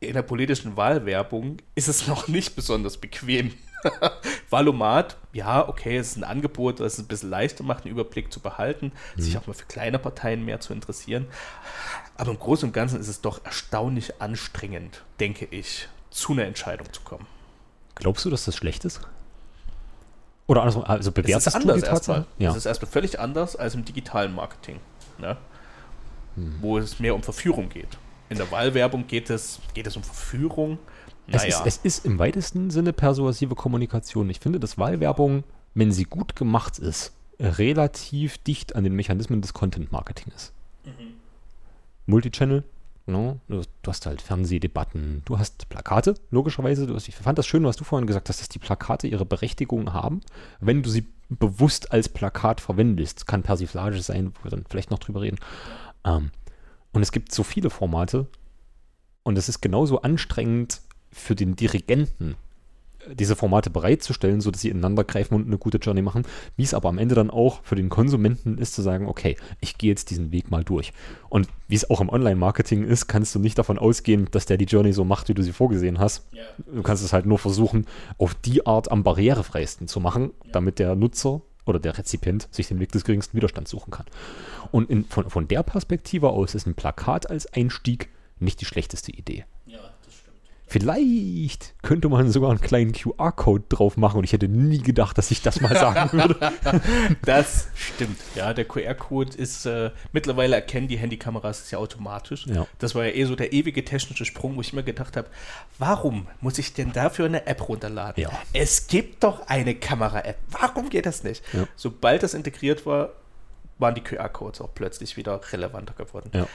in 0.00 0.14
der 0.14 0.22
politischen 0.22 0.76
Wahlwerbung 0.76 1.58
ist 1.74 1.88
es 1.88 2.06
noch 2.06 2.26
nicht 2.26 2.56
besonders 2.56 2.96
bequem. 2.96 3.52
Valomat, 4.50 5.16
ja, 5.32 5.68
okay, 5.68 5.96
es 5.96 6.12
ist 6.12 6.16
ein 6.16 6.24
Angebot, 6.24 6.80
das 6.80 6.94
es 6.94 6.98
ein 7.00 7.06
bisschen 7.06 7.30
leichter 7.30 7.64
macht, 7.64 7.84
einen 7.84 7.92
Überblick 7.92 8.32
zu 8.32 8.40
behalten, 8.40 8.92
sich 9.16 9.36
auch 9.38 9.46
mal 9.46 9.52
für 9.54 9.66
kleine 9.66 9.98
Parteien 9.98 10.44
mehr 10.44 10.60
zu 10.60 10.72
interessieren. 10.72 11.26
Aber 12.16 12.30
im 12.32 12.38
Großen 12.38 12.68
und 12.68 12.72
Ganzen 12.72 13.00
ist 13.00 13.08
es 13.08 13.20
doch 13.20 13.44
erstaunlich 13.44 14.20
anstrengend, 14.20 15.02
denke 15.20 15.46
ich, 15.50 15.88
zu 16.10 16.32
einer 16.32 16.44
Entscheidung 16.44 16.92
zu 16.92 17.00
kommen. 17.02 17.26
Glaubst 17.94 18.24
du, 18.24 18.30
dass 18.30 18.44
das 18.44 18.56
schlecht 18.56 18.84
ist? 18.84 19.00
Oder 20.46 20.62
andersrum, 20.62 20.84
also 20.84 21.10
Es 21.10 21.14
bewertest 21.14 21.46
ist 21.46 21.54
du 21.54 21.58
anders 21.60 21.76
die 21.76 21.82
Tatsache? 21.82 22.18
erstmal. 22.18 22.26
Ja. 22.44 22.50
Es 22.50 22.56
ist 22.56 22.66
erstmal 22.66 22.90
völlig 22.90 23.20
anders 23.20 23.54
als 23.56 23.74
im 23.74 23.84
digitalen 23.84 24.34
Marketing, 24.34 24.80
ne? 25.18 25.36
wo 26.60 26.78
es 26.78 26.98
mehr 26.98 27.14
um 27.14 27.22
Verführung 27.22 27.68
geht. 27.68 27.98
In 28.28 28.36
der 28.36 28.50
Wahlwerbung 28.50 29.06
geht 29.06 29.30
es, 29.30 29.60
geht 29.74 29.86
es 29.86 29.96
um 29.96 30.02
Verführung. 30.02 30.78
Es, 31.32 31.42
Naja, 31.42 31.60
ist, 31.60 31.66
es 31.66 31.76
ist 31.78 32.06
im 32.06 32.18
weitesten 32.18 32.70
Sinne 32.70 32.92
persuasive 32.92 33.54
Kommunikation. 33.54 34.28
Ich 34.30 34.40
finde, 34.40 34.58
dass 34.60 34.78
Wahlwerbung, 34.78 35.44
wenn 35.74 35.92
sie 35.92 36.04
gut 36.04 36.34
gemacht 36.36 36.78
ist, 36.78 37.12
relativ 37.38 38.38
dicht 38.38 38.74
an 38.76 38.84
den 38.84 38.94
Mechanismen 38.94 39.40
des 39.40 39.54
Content-Marketing 39.54 40.32
ist. 40.34 40.52
Multichannel, 42.06 42.64
no, 43.06 43.38
du, 43.48 43.62
du 43.82 43.90
hast 43.90 44.06
halt 44.06 44.20
Fernsehdebatten, 44.20 45.22
du 45.24 45.38
hast 45.38 45.68
Plakate, 45.68 46.14
logischerweise. 46.30 46.86
Du 46.86 46.94
hast, 46.94 47.08
ich 47.08 47.14
fand 47.14 47.38
das 47.38 47.46
schön, 47.46 47.64
was 47.64 47.76
du 47.76 47.84
vorhin 47.84 48.06
gesagt 48.06 48.28
hast, 48.28 48.40
dass 48.40 48.48
die 48.48 48.58
Plakate 48.58 49.06
ihre 49.06 49.24
Berechtigung 49.24 49.92
haben, 49.92 50.20
wenn 50.58 50.82
du 50.82 50.90
sie 50.90 51.06
bewusst 51.28 51.92
als 51.92 52.08
Plakat 52.08 52.60
verwendest. 52.60 53.26
Kann 53.28 53.44
Persiflage 53.44 54.02
sein, 54.02 54.32
wo 54.34 54.44
wir 54.44 54.50
dann 54.50 54.64
vielleicht 54.68 54.90
noch 54.90 54.98
drüber 54.98 55.20
reden. 55.20 55.38
Ähm, 56.04 56.32
und 56.92 57.02
es 57.02 57.12
gibt 57.12 57.32
so 57.32 57.44
viele 57.44 57.70
Formate, 57.70 58.26
und 59.22 59.38
es 59.38 59.48
ist 59.48 59.60
genauso 59.60 60.02
anstrengend 60.02 60.80
für 61.10 61.34
den 61.34 61.56
Dirigenten, 61.56 62.36
diese 63.14 63.36
Formate 63.36 63.70
bereitzustellen, 63.70 64.40
sodass 64.40 64.60
sie 64.60 64.68
ineinander 64.68 65.04
greifen 65.04 65.34
und 65.34 65.46
eine 65.46 65.58
gute 65.58 65.78
Journey 65.78 66.02
machen, 66.02 66.24
wie 66.56 66.62
es 66.62 66.74
aber 66.74 66.88
am 66.88 66.98
Ende 66.98 67.14
dann 67.14 67.30
auch 67.30 67.62
für 67.62 67.74
den 67.76 67.88
Konsumenten 67.88 68.58
ist, 68.58 68.74
zu 68.74 68.82
sagen, 68.82 69.06
okay, 69.08 69.36
ich 69.60 69.78
gehe 69.78 69.90
jetzt 69.90 70.10
diesen 70.10 70.32
Weg 70.32 70.50
mal 70.50 70.64
durch. 70.64 70.92
Und 71.28 71.48
wie 71.68 71.76
es 71.76 71.88
auch 71.88 72.00
im 72.00 72.08
Online-Marketing 72.08 72.84
ist, 72.84 73.06
kannst 73.06 73.34
du 73.34 73.38
nicht 73.38 73.58
davon 73.58 73.78
ausgehen, 73.78 74.28
dass 74.30 74.46
der 74.46 74.58
die 74.58 74.66
Journey 74.66 74.92
so 74.92 75.04
macht, 75.04 75.28
wie 75.28 75.34
du 75.34 75.42
sie 75.42 75.52
vorgesehen 75.52 75.98
hast. 75.98 76.26
Ja. 76.32 76.42
Du 76.74 76.82
kannst 76.82 77.02
es 77.02 77.12
halt 77.12 77.26
nur 77.26 77.38
versuchen, 77.38 77.86
auf 78.18 78.34
die 78.34 78.66
Art 78.66 78.90
am 78.90 79.02
barrierefreisten 79.02 79.88
zu 79.88 80.00
machen, 80.00 80.32
damit 80.52 80.78
der 80.78 80.94
Nutzer 80.94 81.40
oder 81.66 81.78
der 81.78 81.96
Rezipient 81.96 82.48
sich 82.50 82.68
den 82.68 82.80
Weg 82.80 82.92
des 82.92 83.04
geringsten 83.04 83.36
Widerstands 83.36 83.70
suchen 83.70 83.90
kann. 83.90 84.06
Und 84.72 84.90
in, 84.90 85.04
von, 85.04 85.30
von 85.30 85.48
der 85.48 85.62
Perspektive 85.62 86.30
aus 86.30 86.54
ist 86.54 86.66
ein 86.66 86.74
Plakat 86.74 87.30
als 87.30 87.46
Einstieg 87.52 88.08
nicht 88.38 88.60
die 88.60 88.64
schlechteste 88.64 89.12
Idee. 89.12 89.44
Vielleicht 90.70 91.74
könnte 91.82 92.08
man 92.08 92.30
sogar 92.30 92.50
einen 92.50 92.60
kleinen 92.60 92.92
QR-Code 92.92 93.64
drauf 93.68 93.96
machen 93.96 94.18
und 94.18 94.24
ich 94.24 94.32
hätte 94.32 94.46
nie 94.46 94.78
gedacht, 94.78 95.18
dass 95.18 95.32
ich 95.32 95.42
das 95.42 95.60
mal 95.60 95.74
sagen 95.76 96.12
würde. 96.12 96.52
Das 97.22 97.66
stimmt. 97.74 98.16
Ja, 98.36 98.54
der 98.54 98.66
QR-Code 98.66 99.36
ist, 99.36 99.66
äh, 99.66 99.90
mittlerweile 100.12 100.54
erkennen 100.54 100.86
die 100.86 100.96
Handykameras 100.96 101.68
ja 101.72 101.78
automatisch. 101.78 102.46
Ja. 102.46 102.68
Das 102.78 102.94
war 102.94 103.04
ja 103.04 103.12
eh 103.12 103.24
so 103.24 103.34
der 103.34 103.52
ewige 103.52 103.84
technische 103.84 104.24
Sprung, 104.24 104.54
wo 104.54 104.60
ich 104.60 104.72
immer 104.72 104.84
gedacht 104.84 105.16
habe, 105.16 105.26
warum 105.78 106.28
muss 106.40 106.56
ich 106.58 106.72
denn 106.72 106.92
dafür 106.92 107.26
eine 107.26 107.48
App 107.48 107.68
runterladen? 107.68 108.22
Ja. 108.22 108.30
Es 108.52 108.86
gibt 108.86 109.24
doch 109.24 109.48
eine 109.48 109.74
Kamera-App. 109.74 110.38
Warum 110.50 110.88
geht 110.88 111.04
das 111.04 111.24
nicht? 111.24 111.42
Ja. 111.52 111.66
Sobald 111.74 112.22
das 112.22 112.32
integriert 112.32 112.86
war, 112.86 113.10
waren 113.80 113.96
die 113.96 114.02
QR-Codes 114.02 114.60
auch 114.60 114.72
plötzlich 114.72 115.16
wieder 115.16 115.40
relevanter 115.50 115.94
geworden. 115.94 116.30
Ja. 116.32 116.46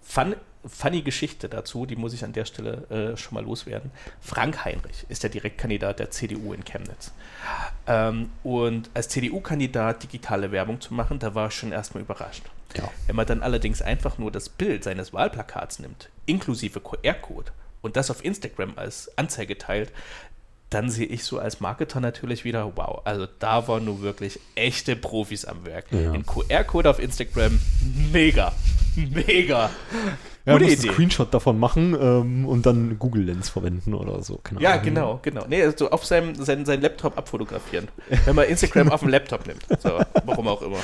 Fun, 0.00 0.34
funny 0.66 1.02
Geschichte 1.02 1.48
dazu, 1.48 1.86
die 1.86 1.96
muss 1.96 2.12
ich 2.12 2.24
an 2.24 2.32
der 2.32 2.44
Stelle 2.44 3.12
äh, 3.12 3.16
schon 3.16 3.34
mal 3.34 3.44
loswerden. 3.44 3.90
Frank 4.20 4.64
Heinrich 4.64 5.06
ist 5.08 5.22
der 5.22 5.30
Direktkandidat 5.30 5.98
der 5.98 6.10
CDU 6.10 6.52
in 6.52 6.64
Chemnitz. 6.64 7.12
Ähm, 7.86 8.30
und 8.42 8.90
als 8.94 9.08
CDU-Kandidat 9.08 10.02
digitale 10.02 10.52
Werbung 10.52 10.80
zu 10.80 10.94
machen, 10.94 11.18
da 11.18 11.34
war 11.34 11.48
ich 11.48 11.54
schon 11.54 11.72
erstmal 11.72 12.02
überrascht. 12.02 12.42
Ja. 12.76 12.88
Wenn 13.06 13.16
man 13.16 13.26
dann 13.26 13.42
allerdings 13.42 13.82
einfach 13.82 14.18
nur 14.18 14.30
das 14.30 14.48
Bild 14.48 14.84
seines 14.84 15.12
Wahlplakats 15.12 15.78
nimmt, 15.78 16.10
inklusive 16.26 16.80
QR-Code, 16.80 17.52
und 17.82 17.96
das 17.96 18.10
auf 18.10 18.24
Instagram 18.24 18.74
als 18.76 19.10
Anzeige 19.16 19.56
teilt, 19.58 19.92
dann 20.68 20.88
sehe 20.88 21.06
ich 21.06 21.24
so 21.24 21.38
als 21.38 21.60
Marketer 21.60 22.00
natürlich 22.00 22.44
wieder, 22.44 22.76
wow, 22.76 23.02
also 23.04 23.26
da 23.38 23.66
waren 23.66 23.84
nur 23.84 24.02
wirklich 24.02 24.38
echte 24.54 24.94
Profis 24.94 25.44
am 25.44 25.66
Werk. 25.66 25.86
Ja. 25.90 26.12
Ein 26.12 26.24
QR-Code 26.24 26.88
auf 26.88 27.00
Instagram, 27.00 27.58
mega, 28.12 28.52
mega. 28.94 29.70
Ja, 30.46 30.54
Gute 30.54 30.64
Idee. 30.64 30.82
einen 30.88 30.92
Screenshot 30.94 31.34
davon 31.34 31.58
machen 31.58 31.94
ähm, 32.00 32.46
und 32.46 32.64
dann 32.66 32.98
Google 32.98 33.24
Lens 33.24 33.50
verwenden 33.50 33.92
oder 33.94 34.22
so. 34.22 34.36
Keine 34.42 34.60
Ja, 34.62 34.70
Ahnung. 34.72 34.84
genau, 34.84 35.18
genau. 35.22 35.44
Nee, 35.48 35.62
also 35.62 35.90
auf 35.90 36.04
seinem, 36.06 36.34
seinen, 36.34 36.64
seinen 36.64 36.80
Laptop 36.82 37.18
abfotografieren. 37.18 37.88
Wenn 38.24 38.34
man 38.36 38.46
Instagram 38.48 38.90
auf 38.90 39.00
dem 39.00 39.10
Laptop 39.10 39.46
nimmt. 39.46 39.62
So, 39.82 40.00
warum 40.24 40.48
auch 40.48 40.62
immer. 40.62 40.78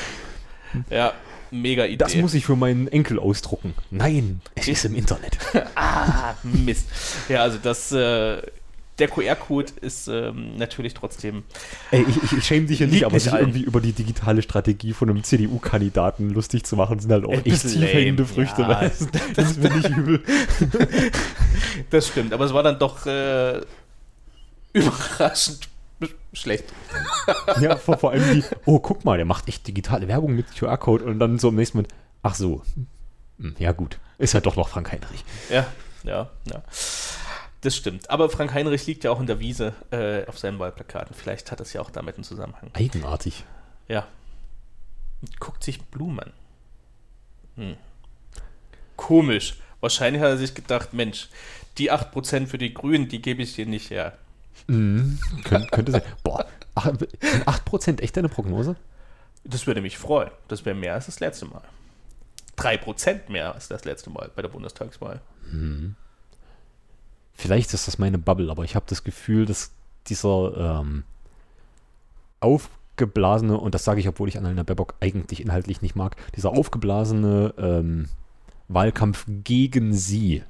Ja, 0.90 1.12
mega 1.50 1.84
Idee. 1.86 1.96
Das 1.96 2.14
muss 2.16 2.34
ich 2.34 2.44
für 2.44 2.56
meinen 2.56 2.86
Enkel 2.88 3.18
ausdrucken. 3.18 3.72
Nein, 3.90 4.40
es 4.54 4.68
ist 4.68 4.84
im 4.84 4.94
Internet. 4.94 5.38
Ah, 5.74 6.34
Mist. 6.42 6.86
Ja, 7.28 7.42
also 7.42 7.58
das, 7.62 7.92
äh, 7.92 8.42
der 8.98 9.08
QR-Code 9.08 9.72
ist 9.80 10.08
ähm, 10.08 10.56
natürlich 10.56 10.94
trotzdem. 10.94 11.42
Ey, 11.90 12.04
ich, 12.08 12.22
ich, 12.22 12.32
ich 12.38 12.44
schäme 12.44 12.66
dich 12.66 12.78
hier 12.78 12.86
nicht, 12.86 13.04
aber 13.04 13.18
sich 13.20 13.32
allen. 13.32 13.48
irgendwie 13.48 13.62
über 13.62 13.80
die 13.80 13.92
digitale 13.92 14.42
Strategie 14.42 14.92
von 14.92 15.10
einem 15.10 15.22
CDU-Kandidaten 15.22 16.30
lustig 16.30 16.64
zu 16.64 16.76
machen, 16.76 16.98
sind 16.98 17.12
halt 17.12 17.24
auch 17.24 17.32
echt 17.32 17.44
bisschen 17.44 17.72
tiefhängende 17.72 18.22
lame, 18.22 18.34
Früchte. 18.34 18.62
ja. 18.62 18.88
du? 18.88 19.06
Das 19.34 19.50
ist 19.50 19.62
mir 19.62 19.74
nicht 19.74 19.90
übel. 19.90 20.22
Das 21.90 22.08
stimmt, 22.08 22.32
aber 22.32 22.46
es 22.46 22.54
war 22.54 22.62
dann 22.62 22.78
doch 22.78 23.06
äh, 23.06 23.60
überraschend 24.72 25.68
schlecht. 26.32 26.64
Ja, 27.60 27.76
vor, 27.76 27.98
vor 27.98 28.10
allem 28.12 28.34
die, 28.34 28.44
oh, 28.64 28.78
guck 28.80 29.04
mal, 29.04 29.16
der 29.16 29.26
macht 29.26 29.48
echt 29.48 29.66
digitale 29.66 30.08
Werbung 30.08 30.34
mit 30.34 30.46
QR-Code 30.56 31.04
und 31.04 31.18
dann 31.18 31.38
so 31.38 31.48
am 31.48 31.54
nächsten 31.54 31.78
Moment, 31.78 31.94
ach 32.22 32.34
so, 32.34 32.62
Hm, 33.38 33.54
Ja, 33.58 33.72
gut. 33.72 33.98
Ist 34.18 34.32
ja 34.32 34.40
doch 34.40 34.56
noch 34.56 34.68
Frank 34.68 34.90
Heinrich. 34.92 35.24
Ja, 35.50 35.66
ja, 36.04 36.30
ja. 36.50 36.62
Das 37.66 37.74
stimmt. 37.74 38.10
Aber 38.10 38.30
Frank 38.30 38.54
Heinrich 38.54 38.86
liegt 38.86 39.02
ja 39.02 39.10
auch 39.10 39.18
in 39.18 39.26
der 39.26 39.40
Wiese 39.40 39.74
äh, 39.90 40.24
auf 40.28 40.38
seinen 40.38 40.60
Wahlplakaten. 40.60 41.16
Vielleicht 41.16 41.50
hat 41.50 41.58
das 41.58 41.72
ja 41.72 41.80
auch 41.80 41.90
damit 41.90 42.14
einen 42.14 42.22
Zusammenhang. 42.22 42.70
Eigenartig. 42.74 43.42
Ja. 43.88 44.06
Und 45.20 45.40
guckt 45.40 45.64
sich 45.64 45.82
Blumen 45.82 46.20
an. 46.20 46.32
Hm. 47.56 47.76
Komisch. 48.94 49.56
Wahrscheinlich 49.80 50.22
hat 50.22 50.28
er 50.28 50.36
sich 50.36 50.54
gedacht, 50.54 50.92
Mensch, 50.92 51.28
die 51.76 51.90
8% 51.90 52.46
für 52.46 52.56
die 52.56 52.72
Grünen, 52.72 53.08
die 53.08 53.20
gebe 53.20 53.42
ich 53.42 53.56
dir 53.56 53.66
nicht 53.66 53.90
her. 53.90 54.16
Mhm. 54.68 55.18
Kön 55.42 55.66
könnte 55.72 55.90
sein. 55.90 56.02
Boah, 56.22 56.46
ach, 56.76 56.84
sind 56.84 57.48
8% 57.48 58.00
echt 58.00 58.16
deine 58.16 58.28
Prognose? 58.28 58.76
Das 59.42 59.66
würde 59.66 59.80
mich 59.80 59.98
freuen. 59.98 60.30
Das 60.46 60.64
wäre 60.64 60.76
mehr 60.76 60.94
als 60.94 61.06
das 61.06 61.18
letzte 61.18 61.46
Mal. 61.46 61.62
3% 62.58 63.28
mehr 63.28 63.56
als 63.56 63.66
das 63.66 63.84
letzte 63.84 64.10
Mal 64.10 64.30
bei 64.36 64.42
der 64.42 64.50
Bundestagswahl. 64.50 65.20
Vielleicht 67.36 67.74
ist 67.74 67.86
das 67.86 67.98
meine 67.98 68.18
Bubble, 68.18 68.50
aber 68.50 68.64
ich 68.64 68.74
habe 68.74 68.86
das 68.88 69.04
Gefühl, 69.04 69.44
dass 69.46 69.72
dieser 70.06 70.80
ähm, 70.80 71.04
aufgeblasene, 72.40 73.58
und 73.58 73.74
das 73.74 73.84
sage 73.84 74.00
ich, 74.00 74.08
obwohl 74.08 74.28
ich 74.28 74.38
Annalena 74.38 74.62
Baerbock 74.62 74.94
eigentlich 75.00 75.40
inhaltlich 75.40 75.82
nicht 75.82 75.96
mag, 75.96 76.16
dieser 76.34 76.50
aufgeblasene 76.50 77.54
ähm, 77.58 78.08
Wahlkampf 78.68 79.26
gegen 79.44 79.92
sie 79.92 80.42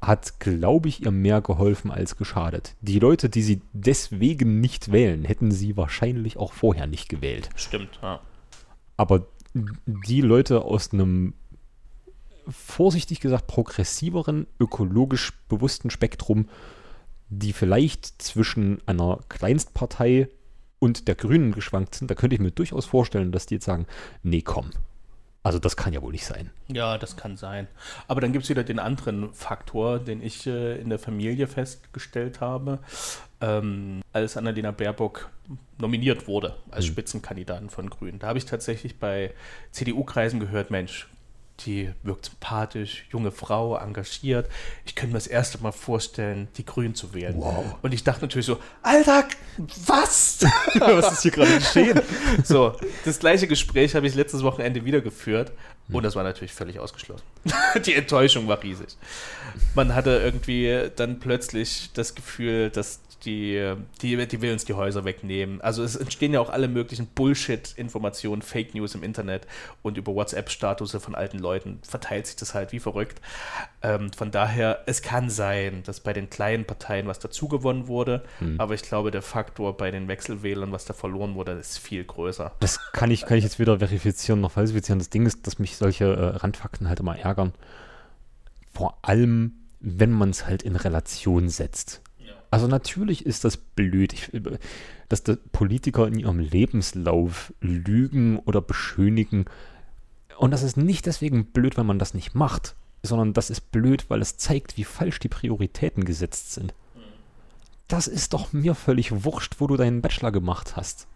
hat, 0.00 0.38
glaube 0.38 0.88
ich, 0.88 1.04
ihr 1.04 1.10
mehr 1.10 1.40
geholfen 1.40 1.90
als 1.90 2.16
geschadet. 2.16 2.74
Die 2.80 2.98
Leute, 2.98 3.28
die 3.28 3.42
sie 3.42 3.62
deswegen 3.72 4.60
nicht 4.60 4.92
wählen, 4.92 5.24
hätten 5.24 5.50
sie 5.50 5.76
wahrscheinlich 5.76 6.36
auch 6.36 6.52
vorher 6.52 6.86
nicht 6.86 7.08
gewählt. 7.08 7.48
Stimmt, 7.56 7.98
ja. 8.02 8.20
Aber 8.96 9.26
die 9.86 10.20
Leute 10.20 10.62
aus 10.62 10.92
einem 10.92 11.34
vorsichtig 12.48 13.20
gesagt 13.20 13.46
progressiveren, 13.46 14.46
ökologisch 14.60 15.32
bewussten 15.48 15.90
Spektrum, 15.90 16.48
die 17.28 17.52
vielleicht 17.52 18.22
zwischen 18.22 18.78
einer 18.86 19.20
Kleinstpartei 19.28 20.28
und 20.78 21.08
der 21.08 21.14
Grünen 21.14 21.52
geschwankt 21.52 21.94
sind, 21.94 22.10
da 22.10 22.14
könnte 22.14 22.34
ich 22.34 22.40
mir 22.40 22.50
durchaus 22.50 22.84
vorstellen, 22.86 23.32
dass 23.32 23.46
die 23.46 23.54
jetzt 23.54 23.64
sagen, 23.64 23.86
nee, 24.22 24.42
komm. 24.42 24.70
Also 25.42 25.58
das 25.58 25.76
kann 25.76 25.92
ja 25.92 26.00
wohl 26.00 26.12
nicht 26.12 26.24
sein. 26.24 26.50
Ja, 26.68 26.96
das 26.96 27.18
kann 27.18 27.36
sein. 27.36 27.68
Aber 28.08 28.22
dann 28.22 28.32
gibt 28.32 28.44
es 28.44 28.50
wieder 28.50 28.64
den 28.64 28.78
anderen 28.78 29.32
Faktor, 29.34 29.98
den 29.98 30.22
ich 30.22 30.46
äh, 30.46 30.80
in 30.80 30.88
der 30.88 30.98
Familie 30.98 31.46
festgestellt 31.46 32.40
habe, 32.40 32.78
ähm, 33.42 34.00
als 34.14 34.38
Annalena 34.38 34.70
Baerbock 34.70 35.28
nominiert 35.78 36.28
wurde 36.28 36.56
als 36.70 36.86
Mhm. 36.86 36.92
Spitzenkandidatin 36.92 37.68
von 37.68 37.90
Grünen. 37.90 38.18
Da 38.20 38.28
habe 38.28 38.38
ich 38.38 38.46
tatsächlich 38.46 38.98
bei 38.98 39.34
CDU-Kreisen 39.70 40.40
gehört, 40.40 40.70
Mensch, 40.70 41.08
die 41.60 41.90
wirkt 42.02 42.26
sympathisch, 42.26 43.06
junge 43.10 43.30
Frau, 43.30 43.76
engagiert. 43.76 44.48
Ich 44.84 44.94
könnte 44.94 45.12
mir 45.12 45.18
das 45.18 45.26
erste 45.26 45.58
Mal 45.58 45.72
vorstellen, 45.72 46.48
die 46.56 46.64
Grünen 46.64 46.94
zu 46.94 47.14
wählen. 47.14 47.34
Wow. 47.36 47.76
Und 47.82 47.94
ich 47.94 48.02
dachte 48.04 48.22
natürlich 48.22 48.46
so, 48.46 48.58
Alter, 48.82 49.24
was? 49.86 50.38
Was 50.74 51.12
ist 51.12 51.22
hier 51.22 51.30
gerade 51.30 51.54
geschehen? 51.58 52.00
So, 52.44 52.76
das 53.04 53.18
gleiche 53.18 53.46
Gespräch 53.46 53.94
habe 53.94 54.06
ich 54.06 54.14
letztes 54.14 54.42
Wochenende 54.42 54.84
wieder 54.84 55.00
geführt 55.00 55.52
und 55.90 56.02
das 56.02 56.16
war 56.16 56.22
natürlich 56.22 56.52
völlig 56.52 56.78
ausgeschlossen. 56.78 57.24
Die 57.86 57.94
Enttäuschung 57.94 58.48
war 58.48 58.62
riesig. 58.62 58.96
Man 59.74 59.94
hatte 59.94 60.10
irgendwie 60.10 60.90
dann 60.96 61.20
plötzlich 61.20 61.90
das 61.94 62.14
Gefühl, 62.14 62.70
dass 62.70 63.00
die, 63.24 63.74
die, 64.02 64.26
die 64.26 64.42
will 64.42 64.52
uns 64.52 64.64
die 64.64 64.74
Häuser 64.74 65.04
wegnehmen. 65.04 65.60
Also 65.60 65.82
es 65.82 65.96
entstehen 65.96 66.32
ja 66.32 66.40
auch 66.40 66.50
alle 66.50 66.68
möglichen 66.68 67.06
Bullshit-Informationen, 67.06 68.42
Fake 68.42 68.74
News 68.74 68.94
im 68.94 69.02
Internet 69.02 69.46
und 69.82 69.96
über 69.96 70.14
WhatsApp-Statusse 70.14 71.00
von 71.00 71.14
alten 71.14 71.38
Leuten 71.38 71.80
verteilt 71.82 72.26
sich 72.26 72.36
das 72.36 72.54
halt 72.54 72.72
wie 72.72 72.80
verrückt. 72.80 73.20
Ähm, 73.82 74.12
von 74.12 74.30
daher, 74.30 74.82
es 74.86 75.02
kann 75.02 75.30
sein, 75.30 75.82
dass 75.84 76.00
bei 76.00 76.12
den 76.12 76.30
kleinen 76.30 76.64
Parteien 76.64 77.06
was 77.06 77.18
dazugewonnen 77.18 77.88
wurde, 77.88 78.24
aber 78.58 78.74
ich 78.74 78.82
glaube, 78.82 79.10
der 79.10 79.22
Faktor 79.22 79.76
bei 79.76 79.90
den 79.90 80.08
Wechselwählern, 80.08 80.72
was 80.72 80.84
da 80.84 80.94
verloren 80.94 81.34
wurde, 81.34 81.52
ist 81.52 81.78
viel 81.78 82.04
größer. 82.04 82.52
Das 82.60 82.92
kann 82.92 83.10
ich, 83.10 83.26
kann 83.26 83.38
ich 83.38 83.44
jetzt 83.44 83.58
weder 83.58 83.78
verifizieren 83.78 84.40
noch 84.40 84.52
falsifizieren. 84.52 84.98
Das 84.98 85.10
Ding 85.10 85.26
ist, 85.26 85.46
dass 85.46 85.58
mich 85.58 85.76
solche 85.76 86.04
äh, 86.04 86.36
Randfakten 86.36 86.88
halt 86.88 87.00
immer 87.00 87.18
ärgern. 87.18 87.52
Vor 88.72 88.98
allem, 89.02 89.54
wenn 89.80 90.10
man 90.10 90.30
es 90.30 90.46
halt 90.46 90.62
in 90.62 90.76
Relation 90.76 91.48
setzt. 91.48 92.03
Also 92.54 92.68
natürlich 92.68 93.26
ist 93.26 93.44
das 93.44 93.56
blöd, 93.56 94.12
ich, 94.12 94.30
dass 95.08 95.24
Politiker 95.50 96.06
in 96.06 96.18
ihrem 96.18 96.38
Lebenslauf 96.38 97.52
lügen 97.60 98.38
oder 98.38 98.60
beschönigen. 98.60 99.46
Und 100.38 100.52
das 100.52 100.62
ist 100.62 100.76
nicht 100.76 101.06
deswegen 101.06 101.46
blöd, 101.46 101.76
weil 101.76 101.84
man 101.84 101.98
das 101.98 102.14
nicht 102.14 102.36
macht, 102.36 102.76
sondern 103.02 103.32
das 103.32 103.50
ist 103.50 103.72
blöd, 103.72 104.08
weil 104.08 104.22
es 104.22 104.36
zeigt, 104.36 104.76
wie 104.76 104.84
falsch 104.84 105.18
die 105.18 105.28
Prioritäten 105.28 106.04
gesetzt 106.04 106.52
sind. 106.52 106.74
Das 107.88 108.06
ist 108.06 108.32
doch 108.32 108.52
mir 108.52 108.76
völlig 108.76 109.24
wurscht, 109.24 109.56
wo 109.58 109.66
du 109.66 109.76
deinen 109.76 110.00
Bachelor 110.00 110.30
gemacht 110.30 110.76
hast. 110.76 111.08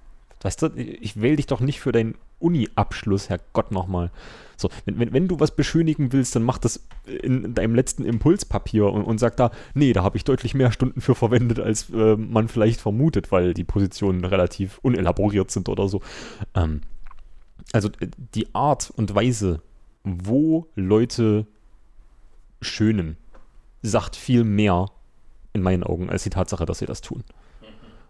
Weißt 0.43 0.61
du, 0.63 0.67
ich 0.75 1.21
wähle 1.21 1.37
dich 1.37 1.47
doch 1.47 1.61
nicht 1.61 1.79
für 1.79 1.93
deinen 1.93 2.17
Uni-Abschluss, 2.39 3.29
Herrgott 3.29 3.73
nochmal. 3.73 4.11
So, 4.57 4.69
wenn, 4.85 4.99
wenn, 4.99 5.13
wenn 5.13 5.29
du 5.29 5.39
was 5.39 5.55
beschönigen 5.55 6.13
willst, 6.13 6.35
dann 6.35 6.43
mach 6.43 6.59
das 6.59 6.87
in 7.07 7.55
deinem 7.55 7.75
letzten 7.75 8.05
Impulspapier 8.05 8.87
und, 8.87 9.05
und 9.05 9.19
sag 9.19 9.37
da, 9.37 9.51
nee, 9.75 9.93
da 9.93 10.03
habe 10.03 10.17
ich 10.17 10.25
deutlich 10.25 10.55
mehr 10.55 10.73
Stunden 10.73 11.01
für 11.01 11.15
verwendet, 11.15 11.61
als 11.61 11.91
äh, 11.91 12.17
man 12.17 12.49
vielleicht 12.49 12.81
vermutet, 12.81 13.31
weil 13.31 13.55
die 13.55 13.65
Positionen 13.65 14.25
relativ 14.25 14.79
unelaboriert 14.83 15.51
sind 15.51 15.69
oder 15.69 15.89
so. 15.89 16.01
Ähm, 16.55 16.81
also 17.73 17.89
äh, 18.01 18.09
die 18.35 18.53
Art 18.55 18.93
und 18.97 19.15
Weise, 19.15 19.63
wo 20.03 20.67
Leute 20.75 21.47
schönen, 22.61 23.17
sagt 23.83 24.17
viel 24.17 24.45
mehr 24.45 24.87
in 25.53 25.63
meinen 25.63 25.85
Augen 25.85 26.11
als 26.11 26.25
die 26.25 26.31
Tatsache, 26.31 26.67
dass 26.67 26.81
sie 26.81 26.87
das 26.87 27.01
tun. 27.01 27.23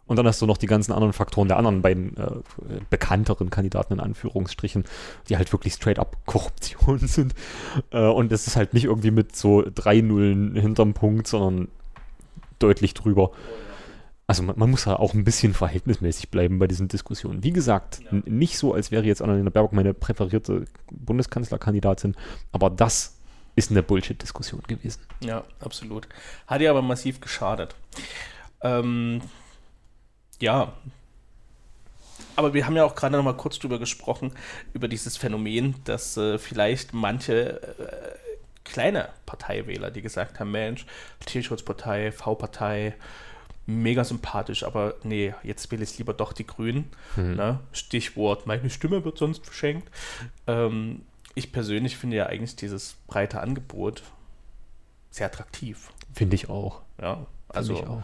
Und 0.08 0.16
dann 0.16 0.26
hast 0.26 0.42
du 0.42 0.46
noch 0.46 0.56
die 0.56 0.66
ganzen 0.66 0.92
anderen 0.92 1.12
Faktoren 1.12 1.46
der 1.48 1.58
anderen 1.58 1.82
beiden 1.82 2.16
äh, 2.16 2.30
bekannteren 2.90 3.50
Kandidaten 3.50 3.92
in 3.92 4.00
Anführungsstrichen, 4.00 4.84
die 5.28 5.36
halt 5.36 5.52
wirklich 5.52 5.74
straight 5.74 5.98
up 6.00 6.16
Korruption 6.26 6.98
sind. 7.06 7.34
Äh, 7.92 8.06
und 8.08 8.32
das 8.32 8.46
ist 8.48 8.56
halt 8.56 8.74
nicht 8.74 8.84
irgendwie 8.84 9.10
mit 9.12 9.36
so 9.36 9.62
drei 9.74 10.00
Nullen 10.00 10.56
hinterm 10.56 10.94
Punkt, 10.94 11.26
sondern 11.28 11.68
deutlich 12.58 12.94
drüber. 12.94 13.30
Also 14.26 14.42
man, 14.42 14.58
man 14.58 14.70
muss 14.70 14.84
ja 14.84 14.98
auch 14.98 15.14
ein 15.14 15.24
bisschen 15.24 15.54
verhältnismäßig 15.54 16.30
bleiben 16.30 16.58
bei 16.58 16.66
diesen 16.66 16.88
Diskussionen. 16.88 17.42
Wie 17.44 17.52
gesagt, 17.52 18.00
Ja. 18.10 18.18
nicht 18.26 18.58
so, 18.58 18.74
als 18.74 18.90
wäre 18.90 19.04
jetzt 19.04 19.22
Annalena 19.22 19.48
Baerbock 19.50 19.72
meine 19.72 19.94
präferierte 19.94 20.64
Bundeskanzlerkandidatin, 20.90 22.14
aber 22.52 22.68
das 22.70 23.14
ist 23.56 23.70
eine 23.70 23.82
Bullshit-Diskussion 23.82 24.62
gewesen. 24.68 25.00
Ja, 25.20 25.44
absolut. 25.60 26.08
Hat 26.46 26.60
ihr 26.60 26.70
aber 26.70 26.82
massiv 26.82 27.20
geschadet. 27.20 27.74
Ähm, 28.62 29.20
ja. 30.40 30.72
Aber 32.36 32.54
wir 32.54 32.66
haben 32.66 32.76
ja 32.76 32.84
auch 32.84 32.94
gerade 32.94 33.16
noch 33.16 33.24
mal 33.24 33.36
kurz 33.36 33.58
drüber 33.58 33.78
gesprochen, 33.78 34.32
über 34.72 34.86
dieses 34.86 35.16
Phänomen, 35.16 35.74
dass 35.84 36.16
äh, 36.16 36.38
vielleicht 36.38 36.94
manche 36.94 37.60
äh, 37.62 38.62
kleine 38.64 39.08
Parteiwähler, 39.26 39.90
die 39.90 40.02
gesagt 40.02 40.38
haben, 40.38 40.52
Mensch, 40.52 40.86
Tierschutzpartei, 41.26 42.12
V-Partei, 42.12 42.94
mega 43.66 44.04
sympathisch, 44.04 44.62
aber 44.62 44.94
nee, 45.02 45.34
jetzt 45.42 45.70
will 45.70 45.82
ich 45.82 45.98
lieber 45.98 46.14
doch 46.14 46.32
die 46.32 46.46
Grünen. 46.46 46.90
Ne? 47.34 47.60
Stichwort, 47.72 48.46
meine 48.46 48.70
Stimme 48.70 49.04
wird 49.04 49.18
sonst 49.18 49.44
verschenkt. 49.44 49.90
Ähm, 50.46 51.02
ich 51.34 51.52
persönlich 51.52 51.96
finde 51.96 52.16
ja 52.16 52.26
eigentlich 52.26 52.56
dieses 52.56 52.96
breite 53.06 53.40
Angebot 53.40 54.02
sehr 55.10 55.26
attraktiv. 55.26 55.90
Finde 56.14 56.34
ich 56.36 56.48
auch. 56.48 56.82
Ja, 57.00 57.26
Also 57.48 57.76
also 57.76 58.02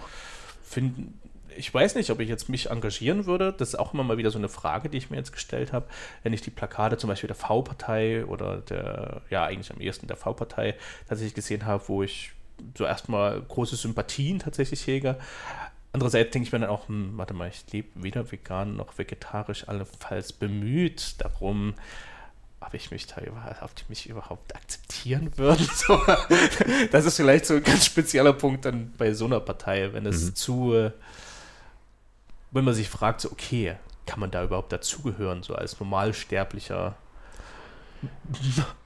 ich 1.57 1.73
weiß 1.73 1.95
nicht, 1.95 2.11
ob 2.11 2.21
ich 2.21 2.29
jetzt 2.29 2.49
mich 2.49 2.71
engagieren 2.71 3.27
würde. 3.27 3.53
Das 3.53 3.69
ist 3.69 3.75
auch 3.77 3.95
immer 3.95 4.05
mal 4.05 4.17
wieder 4.19 4.31
so 4.31 4.39
eine 4.39 4.49
Frage, 4.49 4.89
die 4.89 4.99
ich 4.99 5.11
mir 5.11 5.17
jetzt 5.17 5.33
gestellt 5.33 5.73
habe. 5.73 5.87
Wenn 6.23 6.33
ich 6.33 6.41
die 6.41 6.51
Plakate 6.51 6.97
zum 6.99 7.09
Beispiel 7.09 7.29
der 7.29 7.37
V-Partei 7.37 8.25
oder 8.27 8.59
der, 8.59 9.23
ja, 9.31 9.45
eigentlich 9.45 9.73
am 9.73 9.81
ehesten 9.81 10.07
der 10.07 10.17
V-Partei 10.17 10.75
tatsächlich 11.09 11.35
gesehen 11.35 11.67
habe, 11.67 11.83
wo 11.89 12.03
ich 12.03 12.33
so 12.77 12.85
erstmal 12.85 13.41
große 13.41 13.77
Sympathien 13.77 14.39
tatsächlich 14.39 14.87
hege. 14.87 15.17
Andererseits 15.93 16.33
denke 16.33 16.47
ich 16.47 16.53
mir 16.53 16.61
dann 16.61 16.71
auch, 16.71 16.89
hm, 16.89 17.13
warte 17.17 17.35
mal, 17.35 17.49
ich 17.49 17.65
lebe 17.73 17.89
weder 17.95 18.31
vegan 18.33 18.77
noch 18.77 18.99
vegetarisch, 18.99 19.69
allenfalls 19.69 20.33
bemüht 20.33 21.15
darum, 21.19 21.75
ob 22.61 22.75
ich 22.75 22.91
mich 22.91 23.07
da 23.07 23.21
überhaupt, 23.21 23.63
ob 23.63 23.75
die 23.77 23.85
mich 23.89 24.09
überhaupt 24.09 24.57
akzeptieren 24.57 25.31
würden. 25.37 25.69
So, 25.75 26.01
das 26.91 27.05
ist 27.05 27.17
vielleicht 27.17 27.47
so 27.47 27.55
ein 27.55 27.63
ganz 27.63 27.85
spezieller 27.85 28.33
Punkt 28.33 28.65
dann 28.65 28.93
bei 28.97 29.13
so 29.13 29.27
einer 29.27 29.39
Partei, 29.41 29.93
wenn 29.93 30.07
es 30.07 30.25
Mhm. 30.31 30.35
zu, 30.35 30.91
wenn 32.55 32.65
man 32.65 32.75
sich 32.75 32.89
fragt, 32.89 33.21
so, 33.21 33.31
okay, 33.31 33.75
kann 34.07 34.21
man 34.21 34.31
da 34.31 34.43
überhaupt 34.45 34.73
dazugehören, 34.73 35.43
so 35.43 35.55
als 35.55 35.79
normalsterblicher? 35.79 36.95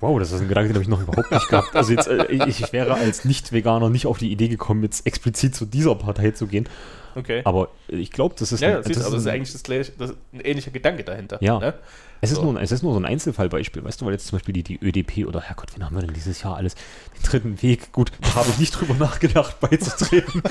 Wow, 0.00 0.18
das 0.18 0.30
ist 0.32 0.40
ein 0.40 0.48
Gedanke, 0.48 0.68
den 0.68 0.74
habe 0.76 0.82
ich 0.84 0.88
noch 0.88 1.00
überhaupt 1.02 1.30
nicht 1.30 1.48
gehabt. 1.48 1.74
Also 1.74 1.92
jetzt, 1.92 2.06
äh, 2.06 2.26
ich, 2.26 2.60
ich 2.60 2.72
wäre 2.72 2.94
als 2.94 3.24
Nicht-Veganer 3.24 3.90
nicht 3.90 4.06
auf 4.06 4.18
die 4.18 4.30
Idee 4.30 4.48
gekommen, 4.48 4.82
jetzt 4.82 5.06
explizit 5.06 5.54
zu 5.56 5.66
dieser 5.66 5.94
Partei 5.96 6.30
zu 6.30 6.46
gehen. 6.46 6.68
Okay. 7.16 7.42
Aber 7.44 7.68
ich 7.88 8.12
glaube, 8.12 8.36
das 8.38 8.52
ist, 8.52 8.60
ja, 8.60 8.76
ein- 8.76 8.82
du, 8.82 8.88
das 8.90 8.98
aber 9.04 9.16
das 9.16 9.24
ist 9.24 9.26
ist 9.26 9.32
eigentlich 9.32 9.52
das 9.52 9.96
das 9.98 10.10
ist 10.10 10.16
ein 10.32 10.40
ähnlicher 10.40 10.70
Gedanke 10.70 11.02
dahinter. 11.02 11.38
Ja. 11.42 11.58
Ne? 11.58 11.74
Es 12.20 12.30
ist, 12.32 12.36
So. 12.38 12.44
nur, 12.44 12.56
ein- 12.58 12.62
es 12.64 12.72
ist 12.72 12.82
nur 12.82 12.92
so 12.92 12.98
ein 13.00 13.04
Einzelfallbeispiel, 13.04 13.84
weißt 13.84 14.00
du, 14.00 14.04
weil 14.06 14.12
jetzt 14.12 14.26
zum 14.26 14.38
Beispiel 14.38 14.52
die, 14.52 14.62
die 14.64 14.78
ÖDP 14.82 15.24
oder 15.26 15.40
Herrgott, 15.40 15.74
wen 15.74 15.84
haben 15.84 15.94
wir 15.94 16.02
denn 16.02 16.14
dieses 16.14 16.42
Jahr 16.42 16.56
alles? 16.56 16.74
Den 16.74 17.22
dritten 17.22 17.62
Weg, 17.62 17.92
gut, 17.92 18.10
da 18.20 18.34
habe 18.36 18.48
ich 18.50 18.58
nicht 18.58 18.72
drüber 18.72 18.94
nachgedacht, 18.94 19.60
beizutreten. 19.60 20.42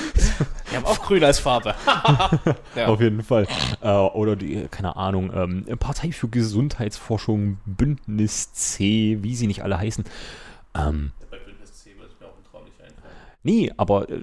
Wir 0.70 0.78
haben 0.78 0.86
auch 0.86 1.02
grün 1.02 1.22
als 1.24 1.38
Farbe. 1.38 1.74
ja. 2.74 2.86
Auf 2.86 3.00
jeden 3.00 3.22
Fall. 3.22 3.46
Äh, 3.82 3.88
oder 3.90 4.36
die, 4.36 4.66
keine 4.70 4.96
Ahnung, 4.96 5.30
ähm, 5.34 5.78
Partei 5.78 6.12
für 6.12 6.28
Gesundheitsforschung, 6.28 7.58
Bündnis 7.66 8.52
C, 8.52 9.18
wie 9.22 9.36
sie 9.36 9.46
nicht 9.46 9.62
alle 9.62 9.78
heißen. 9.78 10.04
Ähm, 10.76 11.12
nee, 13.42 13.70
aber 13.76 14.08
äh, 14.08 14.22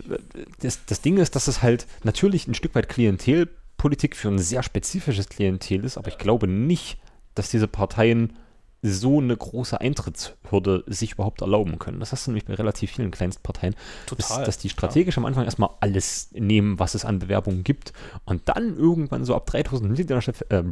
das, 0.62 0.86
das 0.86 1.02
Ding 1.02 1.18
ist, 1.18 1.36
dass 1.36 1.48
es 1.48 1.62
halt 1.62 1.86
natürlich 2.04 2.48
ein 2.48 2.54
Stück 2.54 2.76
weit 2.76 2.90
Klientelpolitik 2.90 4.16
für 4.16 4.30
ein 4.30 4.40
sehr 4.40 4.64
spezifisches 4.64 5.30
Klientel 5.30 5.84
ist, 5.84 5.98
aber 5.98 6.10
ich 6.10 6.18
glaube 6.18 6.48
nicht, 6.48 6.98
dass 7.36 7.50
diese 7.50 7.68
Parteien 7.68 8.34
so 8.82 9.20
eine 9.20 9.36
große 9.36 9.80
Eintrittshürde 9.82 10.84
sich 10.88 11.14
überhaupt 11.14 11.42
erlauben 11.42 11.80
können. 11.80 12.00
Das 12.00 12.12
hast 12.12 12.28
du 12.28 12.32
nämlich 12.32 12.46
bei 12.46 12.54
relativ 12.54 12.92
vielen 12.92 13.12
Kleinstparteien, 13.12 13.76
Total. 14.06 14.38
dass, 14.38 14.46
dass 14.46 14.58
die 14.60 14.70
strategisch 14.70 15.18
am 15.18 15.26
Anfang 15.26 15.46
erstmal 15.46 15.72
alles 15.80 16.30
nehmen, 16.34 16.78
was 16.80 16.94
es 16.94 17.04
an 17.04 17.20
Bewerbungen 17.20 17.64
gibt 17.64 17.94
und 18.26 18.44
dann 18.46 18.78
irgendwann 18.78 19.26
so 19.26 19.36
ab 19.36 19.48
3000 19.48 19.90
Mitgliedern, 19.90 20.22
äh, 20.50 20.64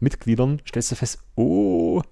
Mitgliedern 0.00 0.60
stellst 0.66 0.92
du 0.92 0.96
fest, 0.96 1.18
oh, 1.36 2.02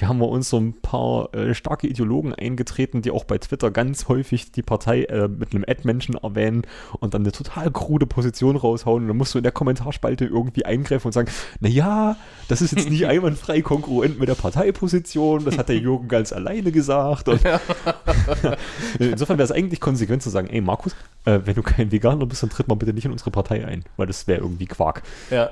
hier 0.00 0.08
haben 0.08 0.18
wir 0.18 0.28
uns 0.28 0.48
so 0.48 0.58
ein 0.58 0.80
paar 0.80 1.32
äh, 1.34 1.54
starke 1.54 1.86
Ideologen 1.86 2.34
eingetreten, 2.34 3.02
die 3.02 3.10
auch 3.10 3.24
bei 3.24 3.36
Twitter 3.36 3.70
ganz 3.70 4.08
häufig 4.08 4.50
die 4.50 4.62
Partei 4.62 5.04
äh, 5.04 5.28
mit 5.28 5.54
einem 5.54 5.64
Ad-Menschen 5.68 6.14
erwähnen 6.14 6.62
und 7.00 7.12
dann 7.12 7.20
eine 7.20 7.32
total 7.32 7.70
krude 7.70 8.06
Position 8.06 8.56
raushauen. 8.56 9.02
Und 9.02 9.08
dann 9.08 9.16
musst 9.18 9.34
du 9.34 9.38
in 9.38 9.42
der 9.42 9.52
Kommentarspalte 9.52 10.24
irgendwie 10.24 10.64
eingreifen 10.64 11.08
und 11.08 11.12
sagen, 11.12 11.30
naja, 11.60 12.16
das 12.48 12.62
ist 12.62 12.72
jetzt 12.72 12.88
nicht 12.88 13.06
einwandfrei 13.10 13.60
kongruent 13.60 14.18
mit 14.18 14.30
der 14.30 14.36
Parteiposition, 14.36 15.44
das 15.44 15.58
hat 15.58 15.68
der 15.68 15.76
Jürgen 15.76 16.08
ganz 16.08 16.32
alleine 16.32 16.72
gesagt. 16.72 17.28
Insofern 18.98 19.36
wäre 19.36 19.44
es 19.44 19.52
eigentlich 19.52 19.80
konsequent 19.80 20.22
zu 20.22 20.30
sagen, 20.30 20.48
ey 20.48 20.62
Markus, 20.62 20.96
äh, 21.26 21.40
wenn 21.44 21.54
du 21.54 21.62
kein 21.62 21.92
Veganer 21.92 22.24
bist, 22.24 22.42
dann 22.42 22.48
tritt 22.48 22.68
mal 22.68 22.74
bitte 22.74 22.94
nicht 22.94 23.04
in 23.04 23.12
unsere 23.12 23.30
Partei 23.30 23.66
ein, 23.66 23.84
weil 23.98 24.06
das 24.06 24.26
wäre 24.26 24.40
irgendwie 24.40 24.64
Quark. 24.64 25.02
Ja. 25.30 25.50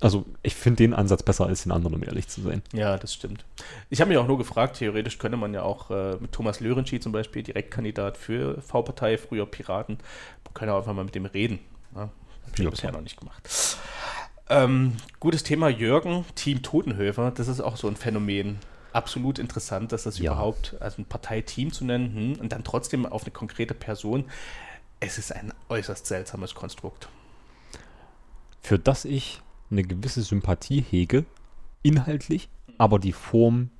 Also 0.00 0.24
ich 0.42 0.54
finde 0.54 0.76
den 0.84 0.94
Ansatz 0.94 1.24
besser 1.24 1.46
als 1.46 1.64
den 1.64 1.72
anderen, 1.72 1.96
um 1.96 2.04
ehrlich 2.04 2.28
zu 2.28 2.40
sein. 2.40 2.62
Ja, 2.72 2.96
das 2.96 3.14
stimmt. 3.14 3.44
Ich 3.90 4.00
habe 4.00 4.10
mich 4.10 4.18
auch 4.18 4.28
nur 4.28 4.38
gefragt, 4.38 4.76
theoretisch 4.76 5.18
könnte 5.18 5.36
man 5.36 5.52
ja 5.52 5.62
auch 5.62 5.90
äh, 5.90 6.16
mit 6.20 6.30
Thomas 6.30 6.60
Lörentschi 6.60 7.00
zum 7.00 7.10
Beispiel, 7.10 7.42
Direktkandidat 7.42 8.16
für 8.16 8.60
V-Partei, 8.62 9.18
früher 9.18 9.44
Piraten, 9.46 9.98
man 10.44 10.54
kann 10.54 10.68
ja 10.68 10.76
einfach 10.76 10.94
mal 10.94 11.04
mit 11.04 11.16
dem 11.16 11.26
reden. 11.26 11.58
Ne? 11.92 12.00
Habe 12.00 12.10
ich 12.54 12.58
Ja, 12.60 12.70
bisher 12.70 12.92
noch 12.92 13.00
nicht 13.00 13.18
gemacht. 13.18 13.48
Ähm, 14.48 14.96
gutes 15.20 15.42
Thema 15.42 15.68
Jürgen, 15.68 16.24
Team 16.36 16.62
Totenhöfer, 16.62 17.32
das 17.32 17.48
ist 17.48 17.60
auch 17.60 17.76
so 17.76 17.88
ein 17.88 17.96
Phänomen. 17.96 18.58
Absolut 18.92 19.38
interessant, 19.38 19.90
dass 19.92 20.04
das 20.04 20.18
Ja. 20.18 20.32
überhaupt, 20.32 20.76
also 20.80 21.02
ein 21.02 21.06
Parteiteam 21.06 21.72
zu 21.72 21.84
nennen 21.84 22.14
hm, 22.36 22.40
und 22.40 22.52
dann 22.52 22.62
trotzdem 22.64 23.04
auf 23.04 23.22
eine 23.24 23.32
konkrete 23.32 23.74
Person. 23.74 24.24
Es 25.00 25.18
ist 25.18 25.32
ein 25.34 25.52
äußerst 25.68 26.06
seltsames 26.06 26.54
Konstrukt. 26.54 27.08
Für 28.62 28.78
das 28.78 29.04
ich 29.04 29.40
eine 29.70 29.82
gewisse 29.82 30.22
Sympathie 30.22 30.80
hege, 30.80 31.24
inhaltlich, 31.82 32.48
aber 32.78 32.98
die 32.98 33.12
Form 33.12 33.70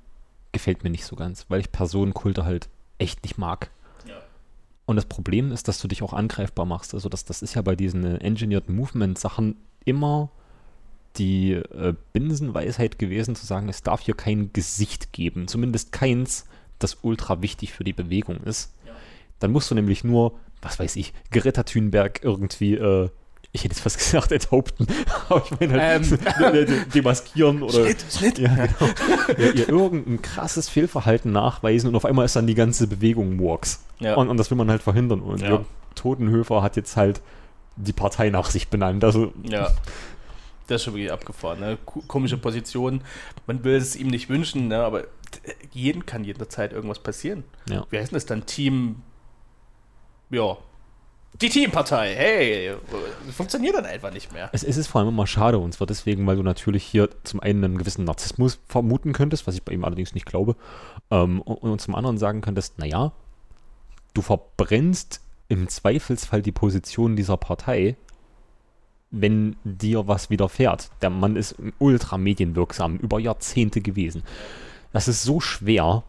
gefällt 0.51 0.83
mir 0.83 0.89
nicht 0.89 1.05
so 1.05 1.15
ganz, 1.15 1.45
weil 1.49 1.61
ich 1.61 1.71
Personenkulte 1.71 2.45
halt 2.45 2.69
echt 2.97 3.23
nicht 3.23 3.37
mag. 3.37 3.69
Ja. 4.07 4.15
Und 4.85 4.95
das 4.95 5.05
Problem 5.05 5.51
ist, 5.51 5.67
dass 5.67 5.79
du 5.79 5.87
dich 5.87 6.01
auch 6.01 6.13
angreifbar 6.13 6.65
machst. 6.65 6.93
Also 6.93 7.09
das, 7.09 7.25
das 7.25 7.41
ist 7.41 7.53
ja 7.53 7.61
bei 7.61 7.75
diesen 7.75 8.03
äh, 8.03 8.17
Engineered 8.17 8.69
Movement 8.69 9.17
Sachen 9.17 9.57
immer 9.85 10.29
die 11.17 11.53
äh, 11.53 11.93
Binsenweisheit 12.13 12.99
gewesen, 12.99 13.35
zu 13.35 13.45
sagen, 13.45 13.69
es 13.69 13.83
darf 13.83 14.01
hier 14.01 14.15
kein 14.15 14.53
Gesicht 14.53 15.11
geben. 15.13 15.47
Zumindest 15.47 15.91
keins, 15.91 16.45
das 16.77 16.99
ultra 17.01 17.41
wichtig 17.41 17.73
für 17.73 17.83
die 17.83 17.93
Bewegung 17.93 18.37
ist. 18.43 18.73
Ja. 18.85 18.93
Dann 19.39 19.51
musst 19.51 19.69
du 19.71 19.75
nämlich 19.75 20.03
nur, 20.03 20.37
was 20.61 20.79
weiß 20.79 20.95
ich, 20.95 21.13
Greta 21.31 21.63
Thunberg 21.63 22.23
irgendwie, 22.23 22.75
äh, 22.75 23.09
ich 23.51 23.63
hätte 23.63 23.73
jetzt 23.73 23.81
fast 23.81 23.97
gesagt, 23.99 24.31
enthaupten, 24.31 24.87
aber 25.29 25.43
ich 25.43 25.59
meine 25.59 25.81
halt, 25.81 26.11
Ähm. 26.11 26.19
de- 26.53 26.65
de- 26.65 26.85
demaskieren 26.93 27.63
oder 27.63 27.73
Schnitt, 27.85 28.05
Schnitt. 28.11 28.37
ja, 28.39 28.53
genau. 28.55 28.91
ihr, 29.37 29.55
ihr 29.55 29.69
irgendein 29.69 30.21
krasses 30.21 30.69
Fehlverhalten 30.69 31.31
nachweisen 31.31 31.87
und 31.89 31.95
auf 31.95 32.05
einmal 32.05 32.25
ist 32.25 32.35
dann 32.35 32.47
die 32.47 32.55
ganze 32.55 32.87
Bewegung 32.87 33.35
Murks. 33.35 33.83
Ja. 33.99 34.15
Und, 34.15 34.29
und 34.29 34.37
das 34.37 34.49
will 34.51 34.57
man 34.57 34.69
halt 34.69 34.81
verhindern. 34.83 35.21
Und 35.21 35.41
Ja. 35.41 35.63
Totenhöfer 35.95 36.61
hat 36.61 36.75
jetzt 36.75 36.95
halt 36.95 37.21
die 37.75 37.93
Partei 37.93 38.29
nach 38.29 38.49
sich 38.51 38.67
benannt. 38.69 39.03
Also 39.03 39.33
Ja. 39.43 39.71
Das 40.67 40.81
ist 40.81 40.83
schon 40.85 40.93
wirklich 40.93 41.11
abgefahren. 41.11 41.59
Ne? 41.59 41.77
Ko- 41.83 42.03
Komische 42.07 42.37
Position. 42.37 43.01
Man 43.47 43.63
will 43.63 43.75
es 43.75 43.95
ihm 43.95 44.07
nicht 44.07 44.29
wünschen, 44.29 44.67
ne? 44.67 44.83
aber 44.83 45.05
jeden 45.71 46.05
kann 46.05 46.23
jederzeit 46.23 46.73
irgendwas 46.73 46.99
passieren. 46.99 47.43
Ja. 47.67 47.85
Wie 47.89 47.97
heißt 47.97 48.13
das 48.13 48.27
dann? 48.27 48.45
Team. 48.45 48.97
Ja. 50.29 50.57
Die 51.41 51.49
Teampartei. 51.49 52.15
Hey. 52.15 52.73
Funktioniert 53.31 53.75
dann 53.75 53.85
einfach 53.85 54.11
nicht 54.11 54.33
mehr. 54.33 54.49
es, 54.51 54.63
ist 54.63 54.87
vor 54.87 54.99
allem 54.99 55.09
immer 55.09 55.27
schade 55.27 55.57
und 55.57 55.73
zwar 55.73 55.87
deswegen, 55.87 56.25
weil 56.27 56.35
du 56.35 56.43
natürlich 56.43 56.83
hier 56.83 57.09
zum 57.23 57.39
einen 57.39 57.63
einen 57.63 57.77
gewissen 57.77 58.03
Narzissmus 58.03 58.59
vermuten 58.67 59.13
könntest, 59.13 59.47
was 59.47 59.55
ich 59.55 59.63
bei 59.63 59.73
ihm 59.73 59.85
allerdings 59.85 60.13
nicht 60.13 60.25
glaube, 60.25 60.55
ähm, 61.11 61.41
und, 61.41 61.57
und 61.57 61.79
zum 61.79 61.95
anderen 61.95 62.17
sagen 62.17 62.41
könntest, 62.41 62.79
naja, 62.79 63.13
du 64.13 64.21
verbrennst 64.21 65.21
im 65.47 65.67
Zweifelsfall 65.67 66.41
die 66.41 66.51
Position 66.51 67.15
dieser 67.15 67.37
Partei, 67.37 67.95
wenn 69.11 69.55
dir 69.63 70.07
was 70.07 70.29
widerfährt. 70.29 70.91
Der 71.01 71.09
Mann 71.09 71.35
ist 71.35 71.55
ultra 71.79 72.17
medienwirksam, 72.17 72.97
über 72.97 73.19
Jahrzehnte 73.19 73.81
gewesen. 73.81 74.23
Das 74.91 75.07
ist 75.07 75.23
so 75.23 75.39
schwer, 75.39 76.03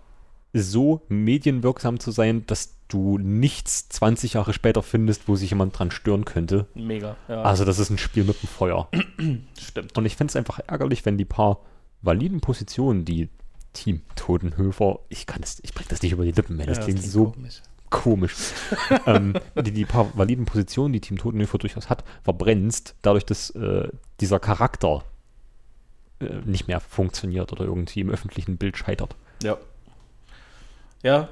so 0.52 1.02
medienwirksam 1.08 2.00
zu 2.00 2.10
sein, 2.10 2.44
dass 2.46 2.74
du 2.92 3.18
nichts 3.18 3.88
20 3.88 4.34
Jahre 4.34 4.52
später 4.52 4.82
findest, 4.82 5.28
wo 5.28 5.36
sich 5.36 5.50
jemand 5.50 5.78
dran 5.78 5.90
stören 5.90 6.24
könnte. 6.24 6.66
Mega. 6.74 7.16
Ja, 7.28 7.42
Also 7.42 7.64
das 7.64 7.78
ist 7.78 7.90
ein 7.90 7.98
Spiel 7.98 8.24
mit 8.24 8.42
dem 8.42 8.48
Feuer. 8.48 8.88
stimmt. 9.60 9.96
Und 9.96 10.04
ich 10.06 10.16
fände 10.16 10.30
es 10.30 10.36
einfach 10.36 10.60
ärgerlich, 10.66 11.04
wenn 11.06 11.16
die 11.18 11.24
paar 11.24 11.60
validen 12.02 12.40
Positionen, 12.40 13.04
die 13.04 13.28
Team 13.72 14.02
Totenhöfer, 14.16 14.98
ich 15.08 15.26
kann 15.26 15.42
es, 15.42 15.60
ich 15.62 15.72
bringe 15.74 15.88
das 15.88 16.02
nicht 16.02 16.12
über 16.12 16.24
die 16.24 16.32
Lippen, 16.32 16.56
man, 16.56 16.66
das 16.66 16.78
Ja, 16.78 16.84
klingt 16.84 16.98
klingt 17.00 17.12
so 17.12 17.26
komisch. 17.30 17.62
komisch. 17.90 18.34
ähm, 19.06 19.34
die, 19.56 19.70
die 19.72 19.84
paar 19.84 20.10
validen 20.16 20.44
Positionen, 20.44 20.92
die 20.92 21.00
Team 21.00 21.18
Totenhöfer 21.18 21.58
durchaus 21.58 21.88
hat, 21.88 22.04
verbrennst, 22.22 22.96
dadurch, 23.02 23.24
dass 23.24 23.50
äh, 23.50 23.88
dieser 24.20 24.40
Charakter 24.40 25.04
äh, 26.20 26.40
nicht 26.44 26.66
mehr 26.68 26.80
funktioniert 26.80 27.52
oder 27.52 27.64
irgendwie 27.64 28.00
im 28.00 28.10
öffentlichen 28.10 28.56
Bild 28.56 28.76
scheitert. 28.76 29.14
Ja. 29.42 29.56
Ja. 31.02 31.28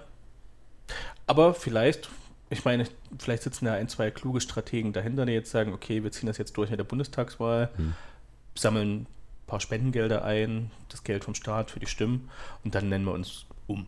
Aber 1.29 1.55
vielleicht, 1.55 2.09
ich 2.51 2.64
meine, 2.64 2.87
vielleicht 3.18 3.45
sitzen 3.45 3.66
da 3.66 3.74
ein, 3.74 3.89
zwei 3.89 4.11
kluge 4.11 4.41
Strategen 4.41 4.93
dahinter, 4.93 5.26
die 5.26 5.33
jetzt 5.33 5.51
sagen, 5.51 5.72
okay, 5.72 6.03
wir 6.03 6.11
ziehen 6.11 6.26
das 6.26 6.39
jetzt 6.39 6.57
durch 6.57 6.70
mit 6.70 6.79
der 6.79 6.85
Bundestagswahl, 6.85 7.70
Hm. 7.76 7.95
sammeln 8.57 9.03
ein 9.03 9.07
paar 9.47 9.61
Spendengelder 9.61 10.24
ein, 10.24 10.70
das 10.89 11.05
Geld 11.05 11.24
vom 11.24 11.35
Staat 11.35 11.70
für 11.70 11.81
die 11.81 11.87
Stimmen 11.87 12.29
und 12.64 12.74
dann 12.74 12.89
nennen 12.89 13.05
wir 13.05 13.12
uns 13.12 13.47
um. 13.66 13.87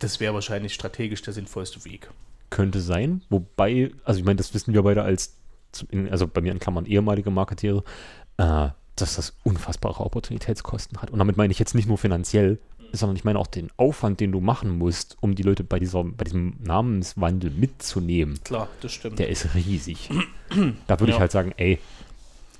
Das 0.00 0.20
wäre 0.20 0.34
wahrscheinlich 0.34 0.74
strategisch 0.74 1.22
der 1.22 1.32
sinnvollste 1.32 1.84
Weg. 1.84 2.10
Könnte 2.50 2.80
sein, 2.80 3.22
wobei, 3.30 3.90
also 4.04 4.20
ich 4.20 4.24
meine, 4.24 4.36
das 4.36 4.54
wissen 4.54 4.72
wir 4.72 4.82
beide 4.82 5.02
als, 5.02 5.36
also 6.10 6.28
bei 6.28 6.40
mir 6.40 6.52
in 6.52 6.58
Klammern 6.60 6.86
ehemalige 6.86 7.30
Marketeere, 7.30 7.82
äh, 8.36 8.68
dass 8.96 9.16
das 9.16 9.34
unfassbare 9.44 10.04
Opportunitätskosten 10.04 11.00
hat. 11.00 11.10
Und 11.10 11.18
damit 11.18 11.36
meine 11.36 11.50
ich 11.50 11.58
jetzt 11.58 11.74
nicht 11.74 11.88
nur 11.88 11.98
finanziell, 11.98 12.58
sondern 12.92 13.16
ich 13.16 13.24
meine 13.24 13.38
auch 13.38 13.46
den 13.46 13.70
Aufwand, 13.76 14.20
den 14.20 14.32
du 14.32 14.40
machen 14.40 14.78
musst, 14.78 15.16
um 15.20 15.34
die 15.34 15.42
Leute 15.42 15.64
bei, 15.64 15.78
dieser, 15.78 16.04
bei 16.04 16.24
diesem 16.24 16.54
Namenswandel 16.62 17.50
mitzunehmen. 17.50 18.38
Klar, 18.44 18.68
das 18.80 18.92
stimmt. 18.92 19.18
Der 19.18 19.28
ist 19.28 19.54
riesig. 19.54 20.10
da 20.86 21.00
würde 21.00 21.10
ich 21.10 21.16
Ja. 21.16 21.20
halt 21.20 21.32
sagen, 21.32 21.52
ey, 21.56 21.78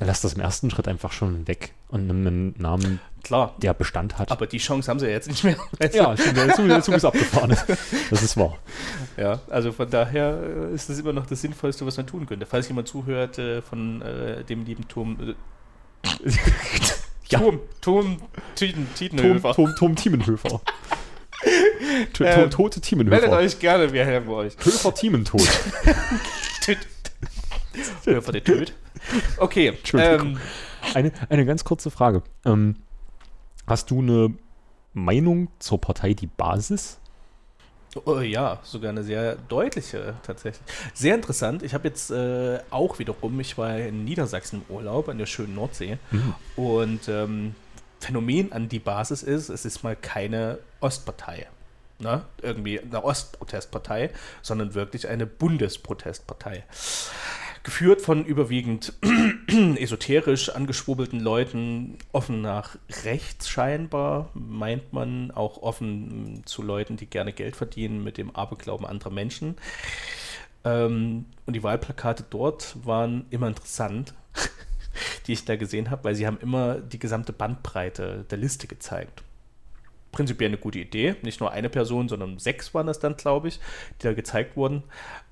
lass 0.00 0.20
das 0.20 0.34
im 0.34 0.40
ersten 0.40 0.70
Schritt 0.70 0.86
einfach 0.88 1.12
schon 1.12 1.48
weg 1.48 1.72
und 1.88 2.06
nimm 2.06 2.26
einen 2.26 2.54
Namen, 2.58 3.00
Klar. 3.24 3.54
der 3.58 3.74
Bestand 3.74 4.18
hat. 4.18 4.30
Aber 4.30 4.46
die 4.46 4.58
Chance 4.58 4.90
haben 4.90 5.00
sie 5.00 5.06
ja 5.06 5.12
jetzt 5.12 5.28
nicht 5.28 5.42
mehr. 5.42 5.56
ja, 5.92 6.16
stimmt, 6.16 6.36
der 6.36 6.54
Zug, 6.54 6.68
der 6.68 6.82
Zug 6.82 6.94
ist 6.94 7.04
abgefahren. 7.04 7.56
Das 8.10 8.22
ist 8.22 8.36
wahr. 8.36 8.56
Ja, 9.16 9.40
also 9.50 9.72
von 9.72 9.90
daher 9.90 10.68
äh, 10.70 10.74
ist 10.74 10.88
das 10.88 10.98
immer 10.98 11.12
noch 11.12 11.26
das 11.26 11.40
Sinnvollste, 11.40 11.84
was 11.84 11.96
man 11.96 12.06
tun 12.06 12.26
könnte. 12.26 12.46
Falls 12.46 12.68
jemand 12.68 12.86
zuhört 12.88 13.38
äh, 13.38 13.60
von 13.62 14.02
äh, 14.02 14.44
dem 14.44 14.64
lieben 14.64 14.86
Turm. 14.88 15.16
Äh, 15.20 15.34
Ja. 17.30 17.38
Turm, 17.40 17.60
Turm, 17.80 18.16
Tieten, 18.54 18.86
Tom, 18.86 18.94
Tietenhöfer. 18.94 19.54
Tom, 19.54 19.74
Tom 19.76 19.96
Thiemenhöfer. 19.96 20.60
To- 22.12 22.24
Ähm, 22.24 22.50
to- 22.50 22.56
Tote 22.56 22.80
Meldet 22.80 22.84
Thiemenhöfer. 22.84 23.30
euch 23.36 23.58
gerne, 23.60 23.92
wir 23.92 24.04
helfen 24.04 24.28
euch. 24.30 24.54
Höfer 24.58 24.92
Thiementod. 24.94 25.40
Töt. 26.64 26.78
Höfer 28.04 28.32
der 28.32 28.42
Töt. 28.44 28.74
Okay, 29.36 29.72
ähm, 29.94 30.38
Eine, 30.94 31.12
eine 31.28 31.46
ganz 31.46 31.62
kurze 31.64 31.90
Frage. 31.92 32.22
Ähm, 32.44 32.74
hast 33.66 33.90
du 33.92 34.00
eine 34.00 34.34
Meinung 34.94 35.48
zur 35.60 35.80
Partei 35.80 36.12
Die 36.14 36.26
Basis? 36.26 36.98
Oh, 38.04 38.20
ja, 38.20 38.58
sogar 38.62 38.90
eine 38.90 39.02
sehr 39.02 39.36
deutliche 39.48 40.14
tatsächlich. 40.22 40.62
Sehr 40.94 41.14
interessant. 41.14 41.62
Ich 41.62 41.74
habe 41.74 41.88
jetzt 41.88 42.10
äh, 42.10 42.60
auch 42.70 42.98
wiederum, 42.98 43.40
ich 43.40 43.56
war 43.56 43.78
in 43.78 44.04
Niedersachsen 44.04 44.62
im 44.68 44.74
Urlaub 44.74 45.08
an 45.08 45.18
der 45.18 45.26
schönen 45.26 45.54
Nordsee 45.54 45.98
mhm. 46.10 46.34
und 46.56 47.08
ähm, 47.08 47.54
Phänomen 48.00 48.52
an 48.52 48.68
die 48.68 48.78
Basis 48.78 49.22
ist, 49.22 49.48
es 49.48 49.64
ist 49.64 49.82
mal 49.82 49.96
keine 49.96 50.58
Ostpartei. 50.80 51.46
Ne? 51.98 52.22
Irgendwie 52.42 52.78
eine 52.78 53.02
Ostprotestpartei, 53.02 54.10
sondern 54.42 54.74
wirklich 54.74 55.08
eine 55.08 55.26
Bundesprotestpartei 55.26 56.64
geführt 57.62 58.00
von 58.00 58.24
überwiegend 58.24 58.92
esoterisch 59.76 60.50
angeschwurbelten 60.50 61.20
Leuten, 61.20 61.98
offen 62.12 62.40
nach 62.40 62.76
rechts 63.04 63.48
scheinbar, 63.48 64.30
meint 64.34 64.92
man, 64.92 65.30
auch 65.30 65.62
offen 65.62 66.42
zu 66.44 66.62
Leuten, 66.62 66.96
die 66.96 67.06
gerne 67.06 67.32
Geld 67.32 67.56
verdienen 67.56 68.02
mit 68.02 68.18
dem 68.18 68.34
Aberglauben 68.34 68.86
anderer 68.86 69.10
Menschen. 69.10 69.56
Ähm, 70.64 71.26
und 71.46 71.54
die 71.54 71.62
Wahlplakate 71.62 72.24
dort 72.28 72.76
waren 72.84 73.26
immer 73.30 73.48
interessant, 73.48 74.14
die 75.26 75.32
ich 75.32 75.44
da 75.44 75.56
gesehen 75.56 75.90
habe, 75.90 76.04
weil 76.04 76.14
sie 76.14 76.26
haben 76.26 76.38
immer 76.40 76.76
die 76.76 76.98
gesamte 76.98 77.32
Bandbreite 77.32 78.24
der 78.30 78.38
Liste 78.38 78.66
gezeigt 78.66 79.22
prinzipiell 80.12 80.48
eine 80.48 80.58
gute 80.58 80.78
Idee. 80.78 81.16
Nicht 81.22 81.40
nur 81.40 81.52
eine 81.52 81.68
Person, 81.68 82.08
sondern 82.08 82.38
sechs 82.38 82.74
waren 82.74 82.88
es 82.88 82.98
dann, 82.98 83.16
glaube 83.16 83.48
ich, 83.48 83.60
die 84.00 84.04
da 84.04 84.14
gezeigt 84.14 84.56
wurden. 84.56 84.82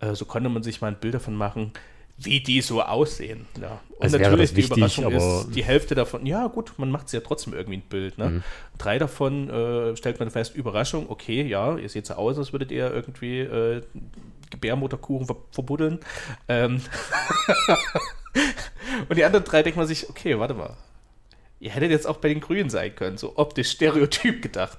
Äh, 0.01 0.15
so 0.15 0.25
konnte 0.25 0.49
man 0.49 0.63
sich 0.63 0.81
mal 0.81 0.89
ein 0.89 1.01
Bild 1.01 1.15
davon 1.15 1.35
machen, 1.35 1.73
wie 2.19 2.41
die 2.41 2.61
so 2.63 2.83
aussehen. 2.83 3.47
Ja. 3.61 3.81
Und 3.91 4.05
also 4.05 4.19
natürlich 4.19 4.51
die 4.51 4.57
wichtig, 4.57 4.77
Überraschung 4.77 5.13
ist, 5.13 5.55
die 5.55 5.65
Hälfte 5.65 5.95
davon, 5.95 6.25
ja 6.27 6.47
gut, 6.47 6.73
man 6.79 6.91
macht 6.91 7.07
es 7.07 7.13
ja 7.13 7.21
trotzdem 7.21 7.53
irgendwie 7.53 7.79
ein 7.79 7.83
Bild. 7.83 8.19
Ne? 8.19 8.29
Mhm. 8.31 8.43
Drei 8.79 8.99
davon 8.99 9.51
äh, 9.51 9.97
stellt 9.97 10.19
man 10.19 10.31
fest, 10.31 10.55
Überraschung, 10.55 11.11
okay, 11.11 11.43
ja, 11.43 11.77
ihr 11.77 11.89
seht 11.89 12.07
so 12.07 12.15
aus, 12.15 12.39
als 12.39 12.53
würdet 12.53 12.71
ihr 12.73 12.93
irgendwie 12.93 13.41
äh, 13.41 13.83
Gebärmutterkuchen 14.51 15.27
ver 15.27 15.37
verbuddeln. 15.51 16.01
Ähm 16.49 16.81
Und 19.09 19.17
die 19.17 19.25
anderen 19.25 19.45
drei 19.45 19.63
denkt 19.63 19.77
man 19.77 19.87
sich, 19.87 20.09
okay, 20.09 20.39
warte 20.39 20.55
mal, 20.55 20.77
ihr 21.59 21.71
hättet 21.71 21.91
jetzt 21.91 22.07
auch 22.07 22.19
bei 22.19 22.29
den 22.29 22.41
Grünen 22.41 22.69
sein 22.69 22.95
können, 22.95 23.17
so 23.17 23.33
optisch 23.37 23.71
Stereotyp 23.71 24.43
gedacht. 24.43 24.79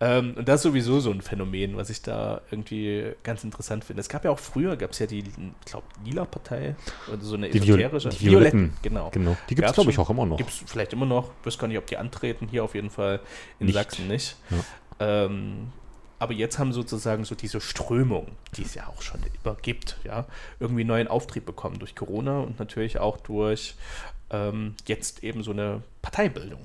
Ähm, 0.00 0.34
und 0.36 0.46
das 0.46 0.56
ist 0.56 0.62
sowieso 0.64 1.00
so 1.00 1.10
ein 1.10 1.22
Phänomen, 1.22 1.76
was 1.76 1.90
ich 1.90 2.02
da 2.02 2.42
irgendwie 2.50 3.12
ganz 3.22 3.44
interessant 3.44 3.84
finde. 3.84 4.00
Es 4.00 4.08
gab 4.08 4.24
ja 4.24 4.30
auch 4.30 4.38
früher, 4.38 4.76
gab 4.76 4.90
es 4.90 4.98
ja 4.98 5.06
die, 5.06 5.20
ich 5.20 5.64
glaube, 5.64 5.86
Lila-Partei 6.04 6.76
oder 7.10 7.22
so 7.22 7.36
eine 7.36 7.48
die 7.48 7.58
esoterische. 7.58 8.10
Die 8.10 8.20
Violetten, 8.20 8.74
genau. 8.82 9.10
genau. 9.10 9.36
Die 9.48 9.54
gibt 9.54 9.68
es, 9.68 9.74
glaube 9.74 9.90
ich, 9.90 9.98
auch 9.98 10.10
immer 10.10 10.26
noch. 10.26 10.36
Gibt 10.36 10.50
es 10.50 10.62
vielleicht 10.66 10.92
immer 10.92 11.06
noch. 11.06 11.30
Ich 11.40 11.46
weiß 11.46 11.58
gar 11.58 11.68
nicht, 11.68 11.78
ob 11.78 11.86
die 11.86 11.96
antreten. 11.96 12.48
Hier 12.48 12.64
auf 12.64 12.74
jeden 12.74 12.90
Fall 12.90 13.20
in 13.58 13.66
nicht. 13.66 13.76
Sachsen 13.76 14.08
nicht. 14.08 14.36
Ja. 14.50 15.24
Ähm, 15.24 15.72
aber 16.18 16.32
jetzt 16.32 16.58
haben 16.58 16.72
sozusagen 16.72 17.24
so 17.24 17.34
diese 17.34 17.60
Strömung, 17.60 18.32
die 18.56 18.62
es 18.62 18.74
ja 18.74 18.88
auch 18.88 19.02
schon 19.02 19.20
immer 19.44 19.54
gibt, 19.54 19.98
ja, 20.04 20.26
irgendwie 20.58 20.84
neuen 20.84 21.06
Auftrieb 21.06 21.46
bekommen 21.46 21.78
durch 21.78 21.94
Corona 21.94 22.40
und 22.40 22.58
natürlich 22.58 22.98
auch 22.98 23.18
durch 23.18 23.76
ähm, 24.30 24.74
jetzt 24.86 25.24
eben 25.24 25.42
so 25.42 25.52
eine 25.52 25.82
Parteibildung. 26.02 26.60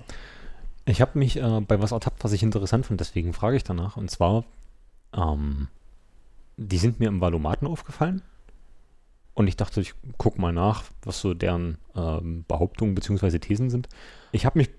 Ich 0.86 1.02
habe 1.02 1.18
mich 1.18 1.38
äh, 1.38 1.62
bei 1.62 1.82
was 1.82 1.92
ertappt, 1.92 2.24
was 2.24 2.34
ich 2.34 2.44
interessant 2.44 2.86
fand, 2.86 3.00
deswegen 3.00 3.34
frage 3.34 3.58
ich 3.58 3.64
danach. 3.64 3.98
Und 3.98 4.12
zwar, 4.12 4.44
ähm, 5.16 5.68
die 6.58 6.78
sind 6.78 7.00
mir 7.00 7.08
im 7.08 7.22
Valomaten 7.22 7.68
aufgefallen. 7.68 8.22
Und 9.34 9.48
ich 9.48 9.58
dachte, 9.58 9.82
ich 9.82 9.94
gucke 10.18 10.40
mal 10.40 10.54
nach, 10.54 10.84
was 11.04 11.20
so 11.20 11.34
deren 11.34 11.78
ähm, 11.96 12.46
Behauptungen 12.48 12.94
bzw. 12.94 13.40
Thesen 13.40 13.70
sind. 13.70 13.90
Ich 14.32 14.46
habe 14.46 14.60
mich 14.60 14.70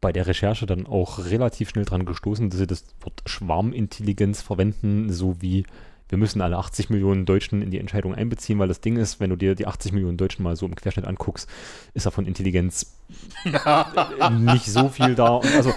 bei 0.00 0.12
der 0.12 0.26
Recherche 0.26 0.66
dann 0.66 0.86
auch 0.86 1.26
relativ 1.26 1.70
schnell 1.70 1.84
dran 1.84 2.04
gestoßen, 2.04 2.50
dass 2.50 2.58
sie 2.58 2.66
das 2.66 2.84
Wort 3.00 3.22
Schwarmintelligenz 3.26 4.42
verwenden, 4.42 5.12
so 5.12 5.40
wie 5.40 5.64
wir 6.12 6.18
müssen 6.18 6.42
alle 6.42 6.58
80 6.58 6.90
Millionen 6.90 7.24
Deutschen 7.24 7.62
in 7.62 7.70
die 7.70 7.78
Entscheidung 7.78 8.14
einbeziehen, 8.14 8.58
weil 8.58 8.68
das 8.68 8.82
Ding 8.82 8.98
ist, 8.98 9.18
wenn 9.18 9.30
du 9.30 9.36
dir 9.36 9.54
die 9.54 9.66
80 9.66 9.92
Millionen 9.92 10.18
Deutschen 10.18 10.42
mal 10.42 10.56
so 10.56 10.66
im 10.66 10.74
Querschnitt 10.74 11.06
anguckst, 11.06 11.48
ist 11.94 12.04
da 12.04 12.10
von 12.10 12.26
Intelligenz 12.26 12.98
nicht 14.30 14.66
so 14.66 14.90
viel 14.90 15.14
da. 15.14 15.38
Also 15.38 15.72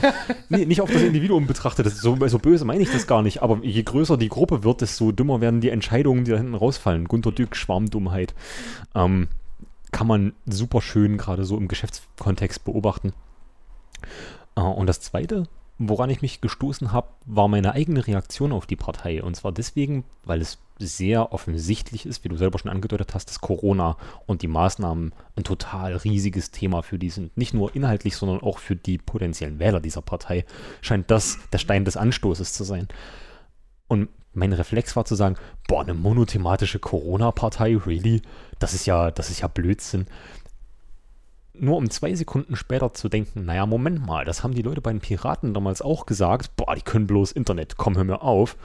nee, 0.50 0.66
nicht 0.66 0.82
auf 0.82 0.92
das 0.92 1.04
Individuum 1.04 1.48
betrachtet, 1.48 1.86
das 1.86 2.00
so, 2.00 2.18
so 2.28 2.38
böse 2.38 2.66
meine 2.66 2.84
ich 2.84 2.92
das 2.92 3.08
gar 3.08 3.22
nicht, 3.22 3.44
aber 3.44 3.60
je 3.64 3.82
größer 3.82 4.18
die 4.18 4.28
Gruppe 4.28 4.66
wird, 4.66 4.82
desto 4.82 5.14
dümmer 5.14 5.40
werden 5.40 5.62
die 5.62 5.70
Entscheidungen, 5.70 6.26
die 6.26 6.32
da 6.32 6.38
hinten 6.38 6.56
rausfallen. 6.56 7.06
Gunter 7.06 7.32
Dück, 7.32 7.56
Schwarmdummheit. 7.56 8.36
Ähm, 8.94 9.30
kann 9.94 10.08
man 10.08 10.34
super 10.46 10.82
schön 10.82 11.18
gerade 11.18 11.46
so 11.46 11.56
im 11.56 11.70
Geschäftskontext 11.70 12.66
beobachten. 12.66 13.14
Äh, 14.58 14.60
und 14.60 14.88
das 14.88 15.00
Zweite, 15.00 15.48
woran 15.78 16.10
ich 16.10 16.22
mich 16.22 16.42
gestoßen 16.42 16.92
habe, 16.92 17.10
war 17.26 17.48
meine 17.48 17.74
eigene 17.74 18.06
Reaktion 18.06 18.52
auf 18.52 18.66
die 18.66 18.76
Partei. 18.76 19.22
Und 19.22 19.36
zwar 19.36 19.52
deswegen, 19.52 20.06
weil 20.24 20.42
es 20.42 20.58
sehr 20.80 21.34
offensichtlich 21.34 22.06
ist, 22.06 22.24
wie 22.24 22.30
du 22.30 22.38
selber 22.38 22.60
schon 22.60 22.72
angedeutet 22.72 23.14
hast, 23.14 23.30
dass 23.30 23.42
Corona 23.42 23.98
und 24.26 24.42
die 24.42 24.48
Maßnahmen 24.48 25.14
ein 25.36 25.44
total 25.44 25.96
riesiges 25.98 26.52
Thema 26.52 26.82
für 26.82 27.00
die 27.00 27.10
sind. 27.10 27.36
Nicht 27.38 27.54
nur 27.54 27.76
inhaltlich, 27.76 28.16
sondern 28.16 28.42
auch 28.42 28.60
für 28.60 28.76
die 28.76 28.98
potenziellen 28.98 29.60
Wähler 29.60 29.80
dieser 29.80 30.02
Partei 30.02 30.46
scheint 30.82 31.12
das 31.12 31.40
der 31.52 31.58
Stein 31.58 31.86
des 31.86 31.98
Anstoßes 31.98 32.54
zu 32.54 32.64
sein. 32.64 32.88
Und 33.88 34.10
mein 34.34 34.54
Reflex 34.54 34.96
war 34.96 35.06
zu 35.06 35.16
sagen, 35.16 35.38
boah, 35.68 35.82
eine 35.82 35.94
monothematische 35.94 36.80
Corona-Partei, 36.80 37.78
really? 37.86 38.22
Das 38.60 38.74
ist 38.74 38.86
ja, 38.86 39.12
das 39.12 39.30
ist 39.30 39.42
ja 39.42 39.48
Blödsinn 39.48 40.08
nur 41.60 41.78
um 41.78 41.90
zwei 41.90 42.14
Sekunden 42.16 42.56
später 42.56 42.94
zu 42.94 43.10
denken, 43.10 43.46
naja, 43.46 43.66
Moment 43.66 44.06
mal, 44.06 44.26
das 44.26 44.44
haben 44.44 44.54
die 44.54 44.62
Leute 44.62 44.82
bei 44.82 44.92
den 44.92 45.02
Piraten 45.02 45.54
damals 45.54 45.82
auch 45.82 46.06
gesagt, 46.06 46.56
boah, 46.56 46.76
die 46.76 46.82
können 46.82 47.08
bloß 47.08 47.32
Internet, 47.32 47.78
komm, 47.78 47.96
hör 47.96 48.04
mir 48.04 48.22
auf. 48.22 48.58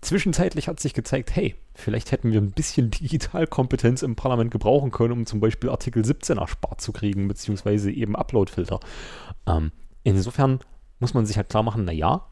Zwischenzeitlich 0.00 0.68
hat 0.68 0.80
sich 0.80 0.92
gezeigt, 0.92 1.34
hey, 1.34 1.54
vielleicht 1.74 2.12
hätten 2.12 2.32
wir 2.32 2.40
ein 2.40 2.50
bisschen 2.50 2.90
Digitalkompetenz 2.90 4.02
im 4.02 4.16
Parlament 4.16 4.50
gebrauchen 4.50 4.90
können, 4.90 5.12
um 5.12 5.26
zum 5.26 5.40
Beispiel 5.40 5.70
Artikel 5.70 6.04
17 6.04 6.36
erspart 6.36 6.80
zu 6.80 6.92
kriegen, 6.92 7.26
beziehungsweise 7.26 7.90
eben 7.90 8.14
Uploadfilter. 8.14 8.80
Ähm, 9.46 9.72
insofern 10.02 10.60
muss 11.00 11.14
man 11.14 11.24
sich 11.24 11.36
halt 11.36 11.48
klar 11.48 11.62
machen, 11.62 11.84
naja, 11.84 12.26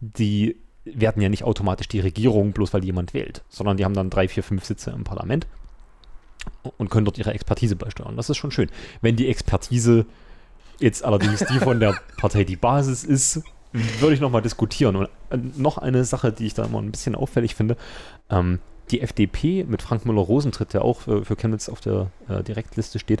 die 0.00 0.56
werden 0.84 1.20
ja 1.20 1.28
nicht 1.28 1.44
automatisch 1.44 1.88
die 1.88 2.00
Regierung, 2.00 2.52
bloß 2.52 2.72
weil 2.72 2.84
jemand 2.84 3.12
wählt, 3.12 3.44
sondern 3.50 3.76
die 3.76 3.84
haben 3.84 3.94
dann 3.94 4.08
drei, 4.08 4.26
vier, 4.26 4.42
fünf 4.42 4.64
Sitze 4.64 4.90
im 4.90 5.04
Parlament 5.04 5.46
und 6.78 6.90
können 6.90 7.04
dort 7.04 7.18
ihre 7.18 7.32
Expertise 7.32 7.76
beisteuern. 7.76 8.16
Das 8.16 8.30
ist 8.30 8.36
schon 8.36 8.50
schön. 8.50 8.70
Wenn 9.00 9.16
die 9.16 9.28
Expertise 9.28 10.06
jetzt 10.78 11.04
allerdings 11.04 11.40
die 11.40 11.58
von 11.58 11.80
der 11.80 11.98
Partei 12.16 12.44
die 12.44 12.56
Basis 12.56 13.04
ist, 13.04 13.42
würde 13.72 14.14
ich 14.14 14.20
nochmal 14.20 14.42
diskutieren. 14.42 14.96
Und 14.96 15.08
äh, 15.30 15.38
noch 15.56 15.78
eine 15.78 16.04
Sache, 16.04 16.32
die 16.32 16.46
ich 16.46 16.54
da 16.54 16.64
immer 16.64 16.80
ein 16.80 16.90
bisschen 16.90 17.14
auffällig 17.14 17.54
finde. 17.54 17.76
Ähm, 18.30 18.58
die 18.90 19.00
FDP 19.00 19.64
mit 19.64 19.82
Frank 19.82 20.04
Müller-Rosentritt, 20.04 20.74
der 20.74 20.84
auch 20.84 21.02
für, 21.02 21.24
für 21.24 21.36
Chemnitz 21.36 21.68
auf 21.68 21.80
der 21.80 22.10
äh, 22.28 22.42
Direktliste 22.42 22.98
steht, 22.98 23.20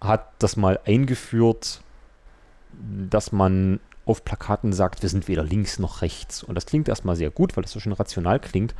hat 0.00 0.32
das 0.38 0.56
mal 0.56 0.80
eingeführt, 0.84 1.80
dass 3.10 3.32
man 3.32 3.80
auf 4.06 4.24
Plakaten 4.24 4.72
sagt, 4.72 5.02
wir 5.02 5.08
sind 5.08 5.28
weder 5.28 5.44
links 5.44 5.78
noch 5.78 6.02
rechts. 6.02 6.42
Und 6.42 6.54
das 6.54 6.66
klingt 6.66 6.88
erstmal 6.88 7.16
sehr 7.16 7.30
gut, 7.30 7.56
weil 7.56 7.62
das 7.62 7.72
so 7.72 7.80
schön 7.80 7.92
rational 7.92 8.40
klingt. 8.40 8.74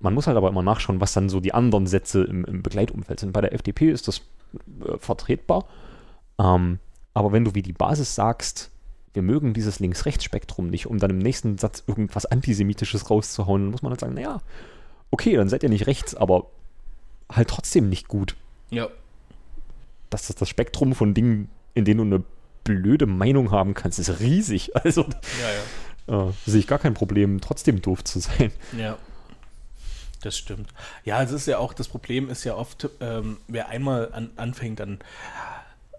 Man 0.00 0.14
muss 0.14 0.26
halt 0.26 0.36
aber 0.36 0.48
immer 0.48 0.62
nachschauen, 0.62 1.00
was 1.00 1.12
dann 1.12 1.28
so 1.28 1.40
die 1.40 1.54
anderen 1.54 1.86
Sätze 1.86 2.22
im, 2.24 2.44
im 2.44 2.62
Begleitumfeld 2.62 3.20
sind. 3.20 3.32
Bei 3.32 3.40
der 3.40 3.52
FDP 3.52 3.90
ist 3.90 4.08
das 4.08 4.18
äh, 4.84 4.98
vertretbar. 4.98 5.66
Ähm, 6.38 6.78
aber 7.14 7.32
wenn 7.32 7.44
du 7.44 7.54
wie 7.54 7.62
die 7.62 7.72
Basis 7.72 8.14
sagst, 8.14 8.70
wir 9.14 9.22
mögen 9.22 9.54
dieses 9.54 9.80
Links-Rechts-Spektrum 9.80 10.68
nicht, 10.68 10.86
um 10.86 10.98
dann 10.98 11.10
im 11.10 11.18
nächsten 11.18 11.56
Satz 11.56 11.82
irgendwas 11.86 12.26
Antisemitisches 12.26 13.08
rauszuhauen, 13.08 13.62
dann 13.62 13.70
muss 13.70 13.82
man 13.82 13.90
halt 13.90 14.00
sagen, 14.00 14.14
naja, 14.14 14.42
okay, 15.10 15.34
dann 15.34 15.48
seid 15.48 15.62
ihr 15.62 15.70
nicht 15.70 15.86
rechts, 15.86 16.14
aber 16.14 16.50
halt 17.32 17.48
trotzdem 17.48 17.88
nicht 17.88 18.08
gut. 18.08 18.36
Ja. 18.70 18.88
Das 20.10 20.28
ist 20.28 20.42
das 20.42 20.48
Spektrum 20.50 20.94
von 20.94 21.14
Dingen, 21.14 21.48
in 21.72 21.86
denen 21.86 22.10
du 22.10 22.16
eine 22.16 22.24
blöde 22.64 23.06
Meinung 23.06 23.50
haben 23.50 23.74
kannst, 23.74 23.98
ist 23.98 24.20
riesig. 24.20 24.72
Also 24.84 25.02
ja, 25.02 25.08
ja. 26.08 26.28
Äh, 26.28 26.32
sehe 26.44 26.60
ich 26.60 26.66
gar 26.66 26.78
kein 26.78 26.94
Problem, 26.94 27.40
trotzdem 27.40 27.80
doof 27.80 28.04
zu 28.04 28.20
sein. 28.20 28.52
Ja. 28.78 28.98
Das 30.22 30.36
stimmt. 30.36 30.70
Ja, 31.04 31.22
es 31.22 31.30
ist 31.30 31.46
ja 31.46 31.58
auch, 31.58 31.74
das 31.74 31.88
Problem 31.88 32.30
ist 32.30 32.44
ja 32.44 32.54
oft, 32.54 32.88
ähm, 33.00 33.38
wer 33.48 33.68
einmal 33.68 34.12
an, 34.12 34.30
anfängt, 34.36 34.80
dann 34.80 34.98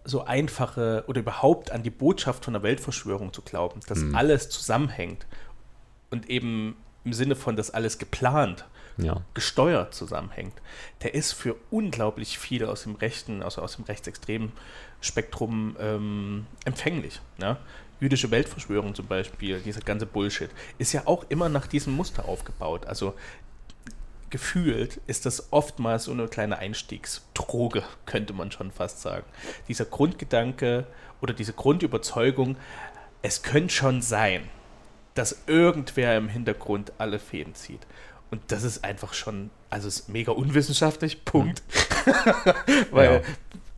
so 0.03 0.23
einfache 0.23 1.03
oder 1.07 1.19
überhaupt 1.19 1.71
an 1.71 1.83
die 1.83 1.89
Botschaft 1.89 2.45
von 2.45 2.53
der 2.53 2.63
Weltverschwörung 2.63 3.33
zu 3.33 3.41
glauben, 3.41 3.81
dass 3.87 3.99
mhm. 3.99 4.15
alles 4.15 4.49
zusammenhängt 4.49 5.25
und 6.09 6.29
eben 6.29 6.77
im 7.03 7.13
Sinne 7.13 7.35
von, 7.35 7.55
dass 7.55 7.71
alles 7.71 7.97
geplant, 7.97 8.65
ja. 8.97 9.21
gesteuert 9.33 9.93
zusammenhängt, 9.93 10.53
der 11.03 11.13
ist 11.13 11.33
für 11.33 11.55
unglaublich 11.69 12.39
viele 12.39 12.69
aus 12.69 12.83
dem 12.83 12.95
rechten, 12.95 13.43
also 13.43 13.61
aus 13.61 13.75
dem 13.75 13.85
rechtsextremen 13.85 14.51
Spektrum 15.01 15.75
ähm, 15.79 16.47
empfänglich. 16.65 17.21
Ja? 17.39 17.57
Jüdische 17.99 18.31
Weltverschwörung 18.31 18.95
zum 18.95 19.07
Beispiel, 19.07 19.59
dieser 19.59 19.81
ganze 19.81 20.05
Bullshit, 20.05 20.49
ist 20.77 20.93
ja 20.93 21.03
auch 21.05 21.25
immer 21.29 21.49
nach 21.49 21.67
diesem 21.67 21.93
Muster 21.93 22.25
aufgebaut. 22.25 22.85
Also 22.85 23.13
gefühlt 24.29 24.99
ist 25.07 25.25
das 25.25 25.51
oftmals 25.51 26.05
so 26.05 26.11
eine 26.11 26.27
kleine 26.27 26.57
Einstiegsdroge, 26.59 27.83
könnte 28.05 28.33
man 28.33 28.51
schon 28.51 28.71
fast 28.71 29.01
sagen. 29.01 29.25
Dieser 29.67 29.85
Grundgedanke 29.85 30.85
oder 31.21 31.33
diese 31.33 31.53
Grundüberzeugung, 31.53 32.57
es 33.21 33.41
könnte 33.43 33.73
schon 33.73 34.01
sein, 34.01 34.49
dass 35.15 35.43
irgendwer 35.47 36.17
im 36.17 36.29
Hintergrund 36.29 36.91
alle 36.97 37.19
Fäden 37.19 37.55
zieht. 37.55 37.81
Und 38.29 38.41
das 38.51 38.63
ist 38.63 38.83
einfach 38.83 39.13
schon, 39.13 39.49
also 39.69 39.87
es 39.87 40.01
ist 40.01 40.09
mega 40.09 40.31
unwissenschaftlich, 40.33 41.23
Punkt. 41.25 41.63
Weil 42.91 43.13
Ja. 43.13 43.21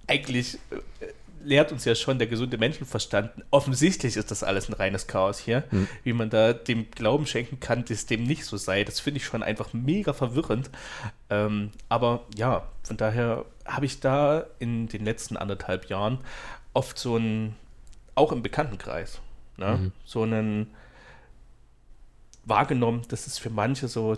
eigentlich 0.07 0.55
äh, 0.71 1.05
lehrt 1.43 1.71
uns 1.71 1.85
ja 1.85 1.95
schon 1.95 2.17
der 2.19 2.27
gesunde 2.27 2.57
Menschenverstand, 2.57 3.31
offensichtlich 3.51 4.17
ist 4.17 4.31
das 4.31 4.43
alles 4.43 4.67
ein 4.69 4.73
reines 4.73 5.07
Chaos 5.07 5.39
hier, 5.39 5.63
Hm. 5.69 5.87
wie 6.03 6.13
man 6.13 6.29
da 6.29 6.53
dem 6.53 6.89
Glauben 6.91 7.25
schenken 7.25 7.59
kann, 7.59 7.85
dass 7.85 8.05
dem 8.05 8.23
nicht 8.23 8.45
so 8.45 8.57
sei. 8.57 8.83
Das 8.83 8.99
finde 8.99 9.17
ich 9.19 9.25
schon 9.25 9.43
einfach 9.43 9.73
mega 9.73 10.13
verwirrend. 10.13 10.69
Ähm, 11.29 11.71
aber 11.89 12.25
ja, 12.35 12.67
von 12.83 12.97
daher 12.97 13.45
habe 13.65 13.85
ich 13.85 13.99
da 13.99 14.45
in 14.59 14.87
den 14.87 15.05
letzten 15.05 15.37
anderthalb 15.37 15.89
Jahren 15.89 16.19
oft 16.73 16.97
so 16.97 17.17
ein, 17.17 17.55
auch 18.15 18.31
im 18.31 18.41
Bekanntenkreis, 18.43 19.19
ne, 19.57 19.77
Mhm. 19.77 19.91
so 20.05 20.23
einen 20.23 20.73
wahrgenommen, 22.45 23.03
dass 23.09 23.27
es 23.27 23.37
für 23.37 23.49
manche 23.49 23.87
so 23.87 24.17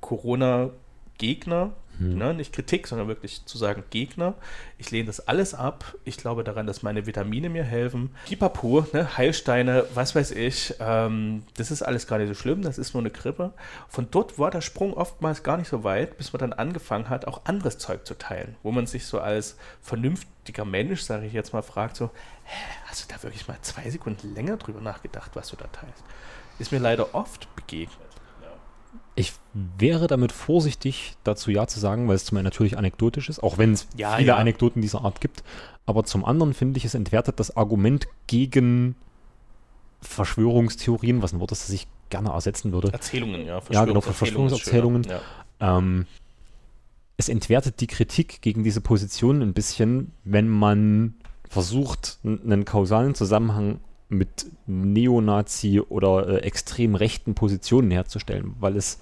Corona-Gegner, 0.00 1.72
Hm. 1.98 2.18
ne, 2.18 2.34
nicht 2.34 2.52
Kritik, 2.52 2.86
sondern 2.86 3.08
wirklich 3.08 3.44
zu 3.46 3.58
sagen 3.58 3.84
Gegner. 3.90 4.34
Ich 4.78 4.90
lehne 4.90 5.06
das 5.06 5.26
alles 5.28 5.54
ab. 5.54 5.94
Ich 6.04 6.16
glaube 6.16 6.44
daran, 6.44 6.66
dass 6.66 6.82
meine 6.82 7.06
Vitamine 7.06 7.48
mir 7.48 7.64
helfen. 7.64 8.10
Pipapo, 8.26 8.86
ne, 8.92 9.16
Heilsteine, 9.16 9.84
was 9.94 10.14
weiß 10.14 10.32
ich. 10.32 10.74
Ähm, 10.80 11.44
das 11.56 11.70
ist 11.70 11.82
alles 11.82 12.06
gar 12.06 12.18
nicht 12.18 12.28
so 12.28 12.34
schlimm. 12.34 12.62
Das 12.62 12.78
ist 12.78 12.94
nur 12.94 13.02
eine 13.02 13.10
Grippe. 13.10 13.52
Von 13.88 14.08
dort 14.10 14.38
war 14.38 14.50
der 14.50 14.60
Sprung 14.60 14.94
oftmals 14.94 15.42
gar 15.42 15.56
nicht 15.56 15.68
so 15.68 15.84
weit, 15.84 16.18
bis 16.18 16.32
man 16.32 16.40
dann 16.40 16.52
angefangen 16.52 17.08
hat, 17.08 17.26
auch 17.26 17.42
anderes 17.44 17.78
Zeug 17.78 18.06
zu 18.06 18.14
teilen, 18.14 18.56
wo 18.62 18.72
man 18.72 18.86
sich 18.86 19.06
so 19.06 19.20
als 19.20 19.56
vernünftiger 19.80 20.64
Mensch, 20.64 21.00
sage 21.00 21.26
ich 21.26 21.32
jetzt 21.32 21.52
mal, 21.52 21.62
fragt 21.62 21.96
so, 21.96 22.10
hä, 22.44 22.56
hast 22.86 23.04
du 23.04 23.14
da 23.14 23.22
wirklich 23.22 23.48
mal 23.48 23.56
zwei 23.62 23.88
Sekunden 23.90 24.34
länger 24.34 24.56
drüber 24.56 24.80
nachgedacht, 24.80 25.30
was 25.34 25.48
du 25.48 25.56
da 25.56 25.66
teilst? 25.68 26.04
Ist 26.58 26.72
mir 26.72 26.78
leider 26.78 27.14
oft 27.14 27.54
begegnet. 27.56 28.05
Ich 29.16 29.32
wäre 29.54 30.06
damit 30.06 30.30
vorsichtig, 30.30 31.16
dazu 31.24 31.50
Ja 31.50 31.66
zu 31.66 31.80
sagen, 31.80 32.06
weil 32.06 32.16
es 32.16 32.26
zum 32.26 32.36
einen 32.36 32.44
natürlich 32.44 32.76
anekdotisch 32.76 33.28
ist, 33.30 33.42
auch 33.42 33.56
wenn 33.58 33.72
es 33.72 33.88
Ja, 33.96 34.16
viele 34.16 34.28
ja. 34.28 34.36
Anekdoten 34.36 34.82
dieser 34.82 35.04
Art 35.04 35.20
gibt. 35.20 35.42
Aber 35.86 36.04
zum 36.04 36.24
anderen 36.24 36.52
finde 36.52 36.78
ich, 36.78 36.84
es 36.84 36.94
entwertet 36.94 37.40
das 37.40 37.56
Argument 37.56 38.06
gegen 38.26 38.94
Verschwörungstheorien, 40.02 41.22
was 41.22 41.32
ein 41.32 41.40
Wort 41.40 41.52
ist, 41.52 41.62
das 41.64 41.70
ich 41.70 41.88
gerne 42.10 42.30
ersetzen 42.30 42.72
würde. 42.72 42.92
Erzählungen, 42.92 43.46
ja. 43.46 43.60
Ja, 43.70 43.84
genau, 43.84 44.00
Verschwörungserzählungen 44.00 45.04
schöner, 45.04 45.20
Ja. 45.60 45.78
Ähm, 45.78 46.06
es 47.16 47.28
entwertet 47.28 47.80
die 47.80 47.86
Kritik 47.86 48.42
gegen 48.42 48.62
diese 48.62 48.80
Position 48.82 49.40
ein 49.40 49.54
bisschen, 49.54 50.12
wenn 50.24 50.48
man 50.48 51.14
versucht, 51.48 52.18
einen 52.24 52.64
kausalen 52.64 53.14
Zusammenhang 53.14 53.80
mit 54.08 54.46
Neonazi 54.66 55.80
oder 55.80 56.28
äh, 56.28 56.36
extrem 56.38 56.94
rechten 56.94 57.34
Positionen 57.34 57.90
herzustellen, 57.90 58.54
weil 58.60 58.76
es 58.76 59.00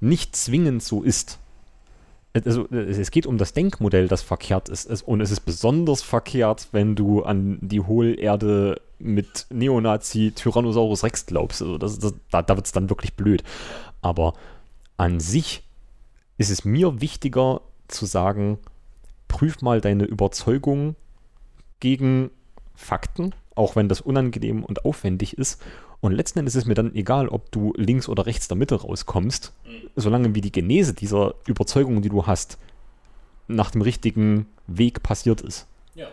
nicht 0.00 0.34
zwingend 0.36 0.82
so 0.82 1.02
ist. 1.02 1.38
Also 2.34 2.66
es 2.70 3.10
geht 3.10 3.26
um 3.26 3.36
das 3.36 3.52
Denkmodell, 3.52 4.08
das 4.08 4.22
verkehrt 4.22 4.70
ist. 4.70 5.02
Und 5.02 5.20
es 5.20 5.30
ist 5.30 5.40
besonders 5.40 6.02
verkehrt, 6.02 6.68
wenn 6.72 6.94
du 6.94 7.22
an 7.24 7.58
die 7.60 7.80
Hohlerde 7.80 8.80
mit 8.98 9.46
Neonazi 9.50 10.32
Tyrannosaurus 10.34 11.04
Rex 11.04 11.26
glaubst. 11.26 11.60
Also 11.60 11.76
das, 11.76 11.98
das, 11.98 12.14
da 12.30 12.40
da 12.40 12.56
wird 12.56 12.66
es 12.66 12.72
dann 12.72 12.88
wirklich 12.88 13.14
blöd. 13.14 13.44
Aber 14.00 14.32
an 14.96 15.20
sich 15.20 15.62
ist 16.38 16.50
es 16.50 16.64
mir 16.64 17.02
wichtiger 17.02 17.60
zu 17.88 18.06
sagen, 18.06 18.58
prüf 19.28 19.60
mal 19.60 19.80
deine 19.80 20.04
Überzeugung 20.04 20.96
gegen 21.80 22.30
Fakten, 22.74 23.34
auch 23.54 23.76
wenn 23.76 23.88
das 23.88 24.00
unangenehm 24.00 24.64
und 24.64 24.84
aufwendig 24.84 25.36
ist. 25.38 25.60
Und 26.00 26.12
letzten 26.12 26.40
Endes 26.40 26.54
ist 26.54 26.66
mir 26.66 26.74
dann 26.74 26.94
egal, 26.94 27.28
ob 27.28 27.50
du 27.52 27.72
links 27.76 28.08
oder 28.08 28.26
rechts 28.26 28.48
der 28.48 28.56
Mitte 28.56 28.74
rauskommst, 28.74 29.52
solange 29.94 30.34
wie 30.34 30.40
die 30.40 30.52
Genese 30.52 30.94
dieser 30.94 31.34
Überzeugung, 31.46 32.02
die 32.02 32.08
du 32.08 32.26
hast, 32.26 32.58
nach 33.48 33.70
dem 33.70 33.82
richtigen 33.82 34.46
Weg 34.66 35.02
passiert 35.02 35.40
ist. 35.42 35.66
Ja. 35.94 36.08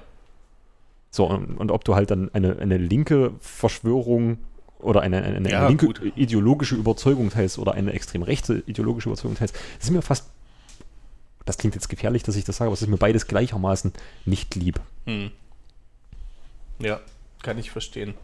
So, 1.12 1.28
und, 1.28 1.58
und 1.58 1.72
ob 1.72 1.86
du 1.86 1.96
halt 1.96 2.12
dann 2.12 2.30
eine, 2.34 2.58
eine 2.60 2.78
linke 2.78 3.32
Verschwörung 3.40 4.38
oder 4.80 5.02
eine, 5.02 5.24
eine, 5.24 5.38
eine 5.38 5.50
Ja, 5.52 5.68
linke 5.68 5.88
gut. 5.88 6.02
ideologische 6.16 6.76
Überzeugung 6.76 7.30
teilst 7.32 7.58
oder 7.58 7.74
eine 7.74 7.94
extrem 7.94 8.22
rechte 8.22 8.64
ideologische 8.66 9.10
Überzeugung 9.10 9.38
teilst, 9.38 9.56
ist 9.80 9.90
mir 9.92 10.02
fast, 10.02 10.30
das 11.46 11.58
klingt 11.58 11.76
jetzt 11.76 11.90
gefährlich, 11.90 12.24
dass 12.24 12.36
ich 12.36 12.44
das 12.46 12.58
sage, 12.58 12.68
aber 12.68 12.74
es 12.76 12.82
ist 12.82 12.88
mir 12.90 12.98
beides 12.98 13.28
gleichermaßen 13.28 13.92
nicht 14.26 14.56
lieb. 14.56 14.80
Hm. 15.06 15.32
Ja, 16.80 17.00
kann 17.44 17.58
ich 17.58 17.72
verstehen. 17.72 18.16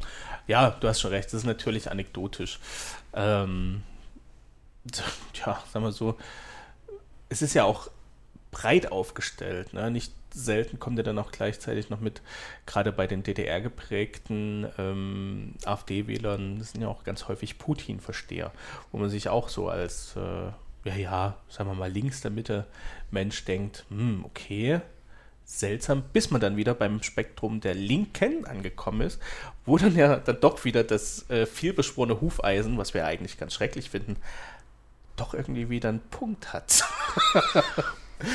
Ja, 0.47 0.71
du 0.71 0.87
hast 0.87 1.01
schon 1.01 1.11
recht, 1.11 1.27
das 1.27 1.35
ist 1.35 1.45
natürlich 1.45 1.89
anekdotisch. 1.89 2.59
Ähm, 3.13 3.83
ja, 5.33 5.63
sagen 5.71 5.85
wir 5.85 5.91
so, 5.91 6.17
es 7.29 7.41
ist 7.41 7.53
ja 7.53 7.63
auch 7.63 7.89
breit 8.51 8.91
aufgestellt. 8.91 9.73
Ne? 9.73 9.89
Nicht 9.91 10.13
selten 10.35 10.79
kommt 10.79 10.97
er 10.99 11.03
dann 11.03 11.17
auch 11.17 11.31
gleichzeitig 11.31 11.89
noch 11.89 11.99
mit, 11.99 12.21
gerade 12.65 12.91
bei 12.91 13.07
den 13.07 13.23
DDR-geprägten 13.23 14.67
ähm, 14.77 15.53
AfD-Wählern, 15.63 16.59
das 16.59 16.71
sind 16.71 16.81
ja 16.81 16.87
auch 16.87 17.03
ganz 17.03 17.27
häufig 17.27 17.57
Putin-Versteher, 17.57 18.51
wo 18.91 18.97
man 18.97 19.09
sich 19.09 19.29
auch 19.29 19.49
so 19.49 19.69
als, 19.69 20.15
äh, 20.17 20.89
ja, 20.89 20.95
ja, 20.95 21.37
sagen 21.49 21.69
wir 21.69 21.75
mal, 21.75 21.91
links 21.91 22.21
der 22.21 22.31
Mitte 22.31 22.65
Mensch 23.11 23.45
denkt, 23.45 23.85
hm, 23.89 24.25
okay, 24.25 24.81
seltsam, 25.45 26.03
bis 26.11 26.31
man 26.31 26.41
dann 26.41 26.57
wieder 26.57 26.73
beim 26.73 27.01
Spektrum 27.03 27.61
der 27.61 27.75
Linken 27.75 28.45
angekommen 28.45 29.01
ist, 29.01 29.19
wo 29.65 29.77
dann 29.77 29.95
ja 29.95 30.17
dann 30.17 30.39
doch 30.41 30.65
wieder 30.65 30.83
das 30.83 31.29
äh, 31.29 31.45
vielbeschworene 31.45 32.19
Hufeisen, 32.19 32.77
was 32.77 32.93
wir 32.93 33.05
eigentlich 33.05 33.37
ganz 33.37 33.53
schrecklich 33.53 33.89
finden, 33.91 34.17
doch 35.15 35.33
irgendwie 35.33 35.69
wieder 35.69 35.89
einen 35.89 36.01
Punkt 36.11 36.51
hat. 36.51 36.83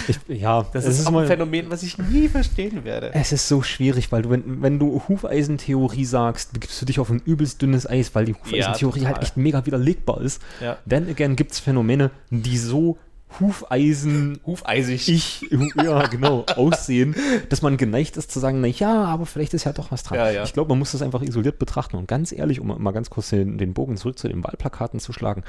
Ich, 0.09 0.19
ja, 0.29 0.63
Das 0.75 0.85
ist, 0.85 1.09
immer- 1.09 1.23
ein 1.23 1.27
Phänomen, 1.27 1.71
was 1.71 1.83
ich 1.83 1.97
nie 1.97 2.29
verstehen 2.29 2.85
werde. 2.85 3.13
Es 3.15 3.33
ist 3.33 3.49
so 3.49 3.63
schwierig, 3.63 4.13
weil 4.13 4.23
du, 4.23 4.31
wenn, 4.31 4.61
wenn 4.63 4.79
du 4.79 5.03
Hufeisentheorie 5.09 6.05
sagst, 6.05 6.53
begibst 6.53 6.81
du 6.83 6.87
dich 6.87 7.01
auf 7.01 7.09
ein 7.11 7.21
übelst 7.25 7.63
dünnes 7.63 7.89
Eis, 7.89 8.15
weil 8.15 8.27
die 8.27 8.35
Hufeisentheorie 8.35 9.01
halt 9.07 9.17
total. 9.17 9.25
echt 9.25 9.37
mega 9.39 9.65
widerlegbar 9.65 10.21
ist. 10.21 10.43
Ja. 10.61 10.77
Then 10.89 11.09
again 11.09 11.35
gibt 11.35 11.53
es 11.53 11.61
Phänomene, 11.61 12.11
die 12.31 12.59
so 12.59 12.99
Hufeisen 13.39 14.41
Hufeisig. 14.45 15.09
ich, 15.09 15.47
ja, 15.77 16.07
genau, 16.09 16.45
aussehen, 16.57 17.15
dass 17.49 17.63
man 17.63 17.77
geneigt 17.77 18.17
ist 18.17 18.31
zu 18.31 18.41
sagen, 18.41 18.61
na 18.61 18.67
ja, 18.67 19.05
aber 19.05 19.27
vielleicht 19.27 19.55
ist 19.55 19.65
ja 19.65 19.73
doch 19.73 19.93
was 19.93 20.03
dran. 20.03 20.19
Ja, 20.19 20.31
ja. 20.31 20.45
Ich 20.45 20.53
glaube, 20.53 20.71
man 20.71 20.79
muss 20.79 20.93
das 20.93 21.03
einfach 21.03 21.23
isoliert 21.23 21.59
betrachten 21.59 21.97
und 21.97 22.09
ganz 22.09 22.33
ehrlich, 22.33 22.61
um 22.61 22.83
mal 22.83 22.91
ganz 22.93 23.11
kurz 23.11 23.31
den, 23.31 23.59
den 23.59 23.75
Bogen 23.75 23.97
zurück 23.97 24.19
zu 24.19 24.29
den 24.29 24.43
Wahlplakaten 24.43 24.99
zu 25.01 25.13
schlagen, 25.13 25.45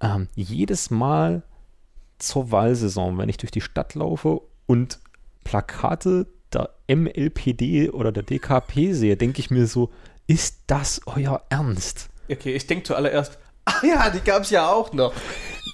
ähm, 0.00 0.28
jedes 0.34 0.90
Mal 0.90 1.42
zur 2.18 2.50
Wahlsaison, 2.50 3.18
wenn 3.18 3.28
ich 3.28 3.36
durch 3.36 3.50
die 3.50 3.60
Stadt 3.60 3.94
laufe 3.94 4.40
und 4.66 5.00
Plakate 5.44 6.26
der 6.52 6.70
MLPD 6.88 7.90
oder 7.90 8.12
der 8.12 8.22
DKP 8.22 8.92
sehe, 8.92 9.16
denke 9.16 9.40
ich 9.40 9.50
mir 9.50 9.66
so, 9.66 9.90
ist 10.26 10.60
das 10.66 11.00
euer 11.06 11.42
Ernst? 11.48 12.08
Okay, 12.30 12.54
ich 12.54 12.66
denke 12.66 12.84
zuallererst, 12.84 13.38
ja, 13.82 14.10
die 14.10 14.20
gab 14.20 14.42
es 14.42 14.50
ja 14.50 14.68
auch 14.68 14.92
noch. 14.92 15.12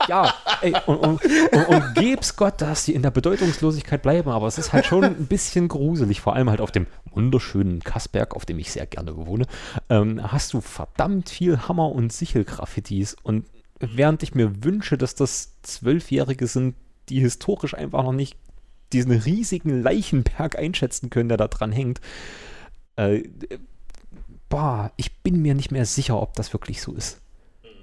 Ja, 0.08 0.34
ey, 0.60 0.74
und, 0.86 0.98
und, 0.98 1.20
und, 1.52 1.68
und 1.68 1.94
geb's 1.94 2.36
Gott, 2.36 2.60
dass 2.60 2.84
sie 2.84 2.92
in 2.92 3.02
der 3.02 3.10
Bedeutungslosigkeit 3.10 4.02
bleiben, 4.02 4.30
aber 4.30 4.46
es 4.46 4.58
ist 4.58 4.72
halt 4.72 4.84
schon 4.84 5.04
ein 5.04 5.26
bisschen 5.26 5.68
gruselig, 5.68 6.20
vor 6.20 6.34
allem 6.34 6.50
halt 6.50 6.60
auf 6.60 6.70
dem 6.70 6.86
wunderschönen 7.12 7.80
Kassberg, 7.80 8.36
auf 8.36 8.44
dem 8.44 8.58
ich 8.58 8.70
sehr 8.72 8.86
gerne 8.86 9.16
wohne, 9.16 9.46
ähm, 9.88 10.20
hast 10.22 10.52
du 10.52 10.60
verdammt 10.60 11.30
viel 11.30 11.66
Hammer- 11.66 11.92
und 11.92 12.12
Sichelgraffitis 12.12 13.16
und 13.22 13.46
während 13.80 14.22
ich 14.22 14.34
mir 14.34 14.64
wünsche, 14.64 14.98
dass 14.98 15.14
das 15.14 15.60
Zwölfjährige 15.62 16.46
sind, 16.46 16.76
die 17.08 17.20
historisch 17.20 17.74
einfach 17.74 18.02
noch 18.02 18.12
nicht 18.12 18.36
diesen 18.92 19.12
riesigen 19.12 19.82
Leichenberg 19.82 20.58
einschätzen 20.58 21.10
können, 21.10 21.28
der 21.28 21.38
da 21.38 21.48
dran 21.48 21.72
hängt, 21.72 22.00
äh, 22.96 23.22
boah, 24.48 24.92
ich 24.96 25.22
bin 25.22 25.42
mir 25.42 25.54
nicht 25.54 25.72
mehr 25.72 25.86
sicher, 25.86 26.20
ob 26.20 26.34
das 26.34 26.52
wirklich 26.52 26.80
so 26.80 26.92
ist. 26.92 27.20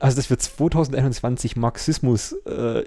Also, 0.03 0.17
dass 0.17 0.29
wir 0.29 0.37
2021 0.37 1.55
Marxismus 1.55 2.33
äh, 2.45 2.83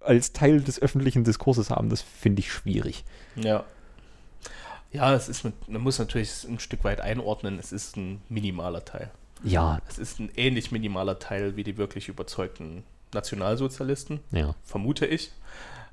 als 0.00 0.32
Teil 0.32 0.62
des 0.62 0.80
öffentlichen 0.80 1.22
Diskurses 1.22 1.68
haben, 1.68 1.90
das 1.90 2.00
finde 2.00 2.40
ich 2.40 2.50
schwierig. 2.50 3.04
Ja. 3.34 3.64
Ja, 4.90 5.14
es 5.14 5.28
ist, 5.28 5.44
man 5.44 5.82
muss 5.82 5.98
natürlich 5.98 6.44
ein 6.44 6.58
Stück 6.58 6.82
weit 6.84 7.02
einordnen, 7.02 7.58
es 7.58 7.72
ist 7.72 7.98
ein 7.98 8.22
minimaler 8.30 8.86
Teil. 8.86 9.10
Ja, 9.44 9.80
Es 9.86 9.98
ist 9.98 10.18
ein 10.18 10.30
ähnlich 10.34 10.72
minimaler 10.72 11.18
Teil 11.18 11.56
wie 11.56 11.62
die 11.64 11.76
wirklich 11.76 12.08
überzeugten 12.08 12.84
Nationalsozialisten, 13.12 14.20
ja. 14.30 14.54
vermute 14.64 15.04
ich. 15.04 15.32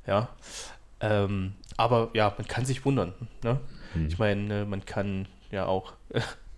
Ja. 0.08 0.30
Ähm, 1.02 1.56
aber 1.76 2.10
ja, 2.14 2.34
man 2.38 2.48
kann 2.48 2.66
sich 2.66 2.86
wundern. 2.86 3.14
Ne? 3.44 3.60
Hm. 3.92 4.08
Ich 4.08 4.18
meine, 4.18 4.64
man 4.64 4.86
kann 4.86 5.28
ja 5.52 5.66
auch 5.66 5.92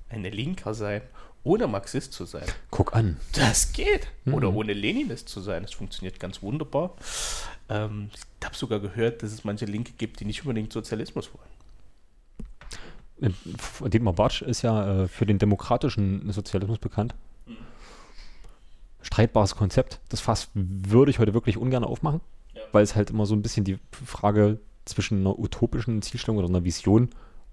eine 0.10 0.30
Linker 0.30 0.76
sein, 0.76 1.01
ohne 1.45 1.67
Marxist 1.67 2.11
zu 2.11 2.25
sein. 2.25 2.43
Guck 2.71 2.93
an. 2.93 3.17
Das 3.33 3.71
geht. 3.71 4.07
Oder 4.25 4.51
Mhm. 4.51 4.57
ohne 4.57 4.73
Leninist 4.73 5.29
zu 5.29 5.39
sein. 5.39 5.63
Das 5.63 5.71
funktioniert 5.73 6.19
ganz 6.19 6.41
wunderbar. 6.41 6.95
Ähm, 7.69 8.09
ich 8.13 8.45
habe 8.45 8.55
sogar 8.55 8.79
gehört, 8.81 9.23
dass 9.23 9.31
es 9.31 9.45
manche 9.45 9.65
Linke 9.65 9.93
gibt, 9.97 10.19
die 10.19 10.25
nicht 10.25 10.41
unbedingt 10.43 10.73
Sozialismus 10.73 11.29
wollen. 11.33 11.45
Äh, 13.81 13.89
Dietmar 13.89 14.13
Bartsch 14.13 14.41
ist 14.41 14.61
ja 14.63 15.03
äh, 15.03 15.07
für 15.07 15.25
den 15.25 15.39
demokratischen 15.39 16.31
Sozialismus 16.31 16.79
bekannt. 16.79 17.15
streitbares 19.01 19.55
Konzept. 19.55 19.99
Das 20.09 20.19
Fass 20.19 20.49
würde 20.55 21.11
ich 21.11 21.19
heute 21.19 21.35
wirklich 21.35 21.57
ungern 21.57 21.83
aufmachen, 21.83 22.21
Ja. 22.55 22.61
weil 22.71 22.83
es 22.83 22.95
halt 22.95 23.11
immer 23.11 23.27
so 23.27 23.35
ein 23.35 23.43
bisschen 23.43 23.63
die 23.63 23.77
Frage 23.91 24.57
zwischen 24.85 25.19
einer 25.19 25.37
utopischen 25.37 26.01
Zielstellung 26.01 26.37
oder 26.39 26.47
einer 26.47 26.63
Vision 26.63 27.09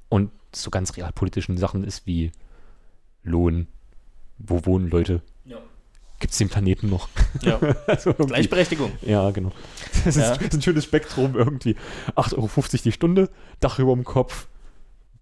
und 0.09 0.31
so 0.55 0.71
ganz 0.71 0.97
realpolitischen 0.97 1.59
Sachen 1.59 1.85
ist 1.85 2.07
wie 2.07 2.33
Lohn, 3.23 3.67
wo 4.47 4.65
wohnen 4.67 4.89
Leute, 4.91 5.21
Ja. 5.45 5.59
gibt 6.19 6.33
es 6.33 6.39
den 6.39 6.49
Planeten 6.49 6.89
noch? 6.91 7.09
ja. 7.43 7.59
also 7.87 8.13
Gleichberechtigung. 8.15 8.93
Ja, 9.03 9.31
genau. 9.31 9.53
Das 10.05 10.17
Ja. 10.17 10.33
ist, 10.33 10.43
ist 10.43 10.55
ein 10.55 10.63
schönes 10.63 10.85
Spektrum 10.85 11.35
irgendwie. 11.37 11.77
8,50 12.17 12.37
Euro 12.37 12.51
die 12.85 12.93
Stunde, 12.93 13.29
Dach 13.61 13.79
über 13.79 13.95
dem 13.95 14.05
Kopf, 14.05 14.47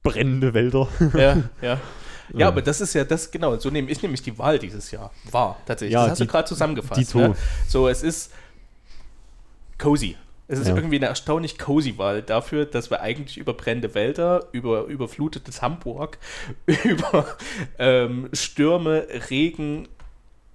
brennende 0.03 0.55
Wälder. 0.55 0.89
Ja, 1.15 1.43
ja. 1.63 1.81
Ja, 2.33 2.47
aber 2.47 2.63
das 2.63 2.81
ist 2.81 2.95
ja 2.95 3.03
das, 3.03 3.33
genau, 3.33 3.59
so 3.59 3.71
nehme 3.71 3.91
ich 3.91 4.01
nämlich 4.03 4.23
die 4.23 4.39
Wahl 4.39 4.61
dieses 4.61 4.93
Jahr 4.93 5.11
wahr, 5.33 5.57
tatsächlich. 5.67 5.95
Ja, 5.95 6.03
das 6.03 6.11
hast 6.13 6.19
die- 6.21 6.27
du 6.27 6.31
gerade 6.31 6.49
zusammengefasst. 6.49 7.01
Dito. 7.01 7.19
Ne? 7.19 7.35
So, 7.67 7.89
es 7.89 8.05
ist 8.05 8.31
cozy. 9.79 10.17
Es 10.51 10.59
ist 10.59 10.69
Ja. 10.69 10.75
irgendwie 10.77 10.97
eine 10.97 11.07
erstaunlich 11.07 11.59
cozy 11.59 11.97
Wahl 11.97 12.23
dafür, 12.23 12.67
dass 12.67 12.91
wir 12.91 13.01
eigentlich 13.01 13.37
über 13.39 13.55
brennende 13.55 13.95
Wälder, 13.95 14.49
über 14.53 14.85
überflutetes 14.87 15.63
Hamburg, 15.63 16.19
über 16.85 17.27
ähm, 17.79 18.29
Stürme, 18.33 19.07
Regen, 19.31 19.89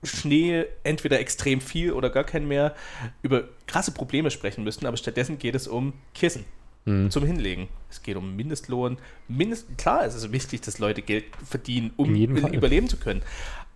Schnee, 0.04 0.66
entweder 0.84 1.20
extrem 1.20 1.62
viel 1.62 1.92
oder 1.94 2.10
gar 2.10 2.24
keinen 2.26 2.48
mehr, 2.48 2.76
über 3.24 3.46
krasse 3.68 3.92
Probleme 3.92 4.30
sprechen 4.32 4.64
müssten, 4.64 4.86
aber 4.86 4.98
stattdessen 4.98 5.40
geht 5.40 5.56
es 5.56 5.68
um 5.68 5.94
Kissen 6.14 6.46
Hm. 6.86 7.10
zum 7.10 7.26
Hinlegen. 7.26 7.68
Es 7.90 8.04
geht 8.04 8.16
um 8.16 8.36
Mindestlohn. 8.36 9.00
Mindest, 9.28 9.76
klar, 9.78 10.06
es 10.06 10.14
ist 10.14 10.32
wichtig, 10.32 10.62
dass 10.62 10.78
Leute 10.78 11.02
Geld 11.02 11.24
verdienen, 11.44 11.92
um 11.98 12.14
überleben 12.14 12.88
zu 12.88 12.98
können. 12.98 13.24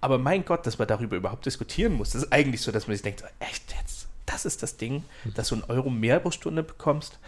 Aber 0.01 0.19
mein 0.19 0.45
Gott, 0.45 0.67
dass 0.67 0.77
man 0.77 0.87
darüber 0.87 1.17
überhaupt 1.17 1.45
diskutieren 1.47 1.93
muss, 1.93 2.11
das 2.11 2.23
ist 2.23 2.31
eigentlich 2.31 2.61
so, 2.61 2.71
dass 2.71 2.87
man 2.87 2.95
sich 2.95 3.01
denkt, 3.01 3.23
echt 3.39 3.73
jetzt, 3.81 3.98
das 4.29 4.45
ist 4.45 4.61
das 4.63 4.77
Ding, 4.77 5.03
dass 5.35 5.49
du 5.49 5.55
einen 5.55 5.63
Euro 5.65 5.89
mehr 5.89 6.19
pro 6.19 6.31
Stunde 6.31 6.63
bekommst. 6.63 7.19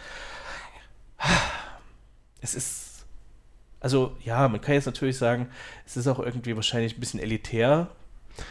Es 2.40 2.54
ist, 2.54 3.04
also 3.80 4.16
ja, 4.24 4.48
man 4.48 4.60
kann 4.60 4.74
jetzt 4.74 4.86
natürlich 4.86 5.18
sagen, 5.18 5.48
es 5.86 5.96
ist 5.96 6.06
auch 6.06 6.18
irgendwie 6.18 6.56
wahrscheinlich 6.56 6.96
ein 6.96 7.00
bisschen 7.00 7.20
elitär, 7.20 7.88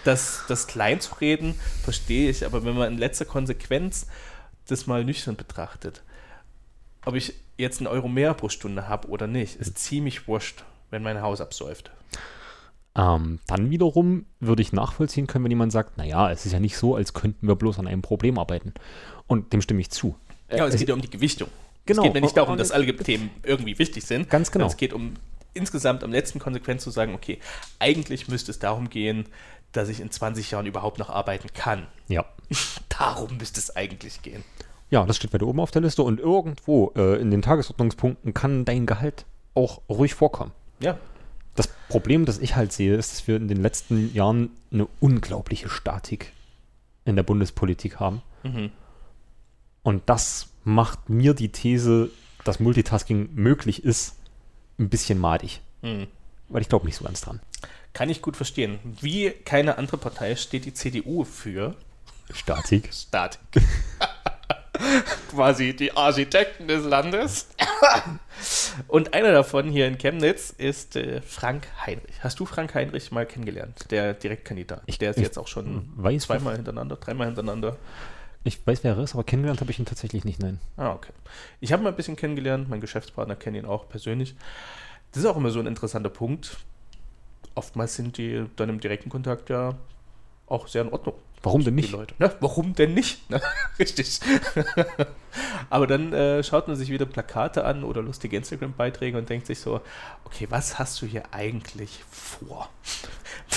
das, 0.03 0.43
das 0.47 0.67
klein 0.67 1.01
zu 1.01 1.15
reden, 1.15 1.59
verstehe 1.83 2.29
ich, 2.29 2.45
aber 2.45 2.63
wenn 2.63 2.75
man 2.75 2.93
in 2.93 2.97
letzter 2.99 3.25
Konsequenz 3.25 4.07
das 4.67 4.85
mal 4.85 5.03
nüchtern 5.03 5.35
betrachtet, 5.35 6.03
ob 7.05 7.15
ich 7.15 7.33
jetzt 7.57 7.79
einen 7.79 7.87
Euro 7.87 8.07
mehr 8.07 8.33
pro 8.33 8.49
Stunde 8.49 8.87
habe 8.87 9.07
oder 9.07 9.27
nicht, 9.27 9.55
ist 9.55 9.77
ziemlich 9.77 10.27
wurscht, 10.27 10.63
wenn 10.91 11.03
mein 11.03 11.21
Haus 11.21 11.41
absäuft. 11.41 11.91
Ähm, 12.95 13.39
dann 13.47 13.69
wiederum 13.69 14.25
würde 14.39 14.61
ich 14.61 14.73
nachvollziehen 14.73 15.27
können, 15.27 15.45
wenn 15.45 15.51
jemand 15.51 15.71
sagt, 15.71 15.97
naja, 15.97 16.29
es 16.31 16.45
ist 16.45 16.51
ja 16.51 16.59
nicht 16.59 16.75
so, 16.77 16.95
als 16.95 17.13
könnten 17.13 17.47
wir 17.47 17.55
bloß 17.55 17.79
an 17.79 17.87
einem 17.87 18.01
Problem 18.01 18.37
arbeiten. 18.37 18.73
Und 19.27 19.53
dem 19.53 19.61
stimme 19.61 19.79
ich 19.81 19.89
zu. 19.89 20.15
Ja, 20.51 20.67
es 20.67 20.75
Äh, 20.75 20.79
geht 20.79 20.89
ja 20.89 20.93
um 20.93 21.01
die 21.01 21.09
Gewichtung. 21.09 21.47
Genau. 21.85 22.01
Es 22.01 22.05
geht 22.05 22.13
mir 22.13 22.21
nicht 22.21 22.35
darum, 22.37 22.57
dass 22.57 22.71
alle 22.71 22.95
Themen 22.95 23.29
irgendwie 23.43 23.79
wichtig 23.79 24.03
sind. 24.05 24.29
Ganz 24.29 24.51
genau. 24.51 24.65
Es 24.67 24.77
geht 24.77 24.93
um 24.93 25.13
insgesamt 25.53 26.03
am 26.03 26.11
letzten 26.11 26.39
Konsequenz 26.39 26.83
zu 26.83 26.91
sagen, 26.91 27.13
okay, 27.15 27.39
eigentlich 27.79 28.27
müsste 28.27 28.51
es 28.51 28.59
darum 28.59 28.89
gehen, 28.89 29.25
dass 29.71 29.87
ich 29.89 29.99
in 30.01 30.11
20 30.11 30.51
Jahren 30.51 30.65
überhaupt 30.65 30.99
noch 30.99 31.09
arbeiten 31.09 31.47
kann. 31.53 31.87
ja. 32.07 32.25
Darum 32.89 33.37
müsste 33.37 33.59
es 33.61 33.73
eigentlich 33.75 34.21
gehen. 34.21 34.43
Ja, 34.89 35.05
das 35.05 35.15
steht 35.15 35.33
weiter 35.33 35.47
oben 35.47 35.61
auf 35.61 35.71
der 35.71 35.81
Liste 35.81 36.03
und 36.03 36.19
irgendwo 36.19 36.91
äh, 36.97 37.19
in 37.21 37.31
den 37.31 37.41
Tagesordnungspunkten 37.41 38.33
kann 38.33 38.65
dein 38.65 38.85
Gehalt 38.85 39.25
auch 39.55 39.81
ruhig 39.89 40.13
vorkommen. 40.13 40.51
Ja, 40.81 40.97
Das 41.55 41.67
Problem, 41.89 42.25
das 42.25 42.37
ich 42.39 42.55
halt 42.55 42.71
sehe, 42.71 42.95
ist, 42.95 43.11
dass 43.11 43.27
wir 43.27 43.35
in 43.35 43.47
den 43.47 43.61
letzten 43.61 44.13
Jahren 44.13 44.51
eine 44.71 44.87
unglaubliche 44.99 45.69
Statik 45.69 46.31
in 47.05 47.15
der 47.15 47.23
Bundespolitik 47.23 47.99
haben. 47.99 48.21
Mhm. 48.43 48.71
Und 49.83 50.03
das 50.07 50.47
macht 50.63 51.09
mir 51.09 51.33
die 51.33 51.49
These, 51.49 52.09
dass 52.43 52.59
Multitasking 52.59 53.29
möglich 53.33 53.83
ist, 53.83 54.15
ein 54.79 54.89
bisschen 54.89 55.19
madig. 55.19 55.61
Mhm. 55.81 56.07
Weil 56.49 56.61
ich 56.61 56.69
glaube 56.69 56.85
nicht 56.85 56.95
so 56.97 57.05
ganz 57.05 57.21
dran. 57.21 57.39
kann 57.93 58.09
ich 58.09 58.21
gut 58.21 58.37
verstehen. 58.37 58.79
Wie 59.01 59.31
keine 59.31 59.77
andere 59.77 59.97
Partei 59.97 60.35
steht 60.35 60.65
die 60.65 60.73
CDU 60.73 61.23
für 61.23 61.75
Statik. 62.33 62.93
Statik. 62.93 63.41
Quasi 65.29 65.75
die 65.75 65.95
Architekten 65.95 66.67
des 66.67 66.83
Landes. 66.85 67.47
Und 68.87 69.13
einer 69.13 69.31
davon 69.31 69.69
hier 69.69 69.87
in 69.87 69.97
Chemnitz 69.97 70.49
ist 70.57 70.95
äh, 70.95 71.21
Frank 71.21 71.67
Heinrich. 71.85 72.15
Hast 72.21 72.39
du 72.39 72.45
Frank 72.45 72.73
Heinrich 72.73 73.11
mal 73.11 73.25
kennengelernt, 73.25 73.85
der 73.91 74.13
Direktkandidat? 74.13 74.81
Ich- 74.85 74.97
der 74.97 75.11
ist 75.11 75.17
ich 75.17 75.23
jetzt 75.23 75.37
auch 75.37 75.47
schon 75.47 75.89
weiß, 75.95 76.23
zweimal 76.23 76.55
hintereinander, 76.55 76.95
dreimal 76.95 77.27
hintereinander. 77.27 77.77
Ich 78.43 78.65
weiß, 78.65 78.83
wer 78.83 78.95
er 78.95 79.03
ist, 79.03 79.13
aber 79.13 79.23
kennengelernt 79.23 79.61
habe 79.61 79.69
ich 79.71 79.77
ihn 79.77 79.85
tatsächlich 79.85 80.25
nicht, 80.25 80.39
nein. 80.41 80.59
Ah, 80.75 80.93
okay. 80.93 81.11
Ich 81.59 81.71
habe 81.71 81.81
ihn 81.81 81.83
mal 81.83 81.89
ein 81.91 81.95
bisschen 81.95 82.15
kennengelernt, 82.15 82.69
mein 82.69 82.81
Geschäftspartner 82.81 83.35
kennt 83.35 83.55
ihn 83.55 83.65
auch 83.65 83.87
persönlich. 83.87 84.35
Das 85.11 85.21
ist 85.23 85.29
auch 85.29 85.37
immer 85.37 85.51
so 85.51 85.59
ein 85.59 85.67
interessanter 85.67 86.09
Punkt. 86.09 86.57
Oftmals 87.53 87.95
sind 87.95 88.17
die 88.17 88.45
dann 88.55 88.69
im 88.69 88.79
direkten 88.79 89.09
Kontakt 89.09 89.49
ja 89.49 89.75
auch 90.47 90.67
sehr 90.67 90.81
in 90.81 90.89
Ordnung. 90.89 91.15
Warum 91.43 91.63
denn 91.63 91.75
nicht? 91.75 91.91
Leute. 91.91 92.13
Ne? 92.19 92.35
Warum 92.39 92.75
denn 92.75 92.93
nicht? 92.93 93.29
Ne? 93.29 93.41
Richtig. 93.79 94.19
Aber 95.69 95.87
dann 95.87 96.13
äh, 96.13 96.43
schaut 96.43 96.67
man 96.67 96.75
sich 96.77 96.89
wieder 96.89 97.05
Plakate 97.05 97.63
an 97.65 97.83
oder 97.83 98.01
lustige 98.01 98.37
Instagram-Beiträge 98.37 99.17
und 99.17 99.29
denkt 99.29 99.47
sich 99.47 99.59
so, 99.59 99.81
okay, 100.25 100.47
was 100.49 100.77
hast 100.77 101.01
du 101.01 101.05
hier 101.05 101.33
eigentlich 101.33 102.03
vor? 102.11 102.69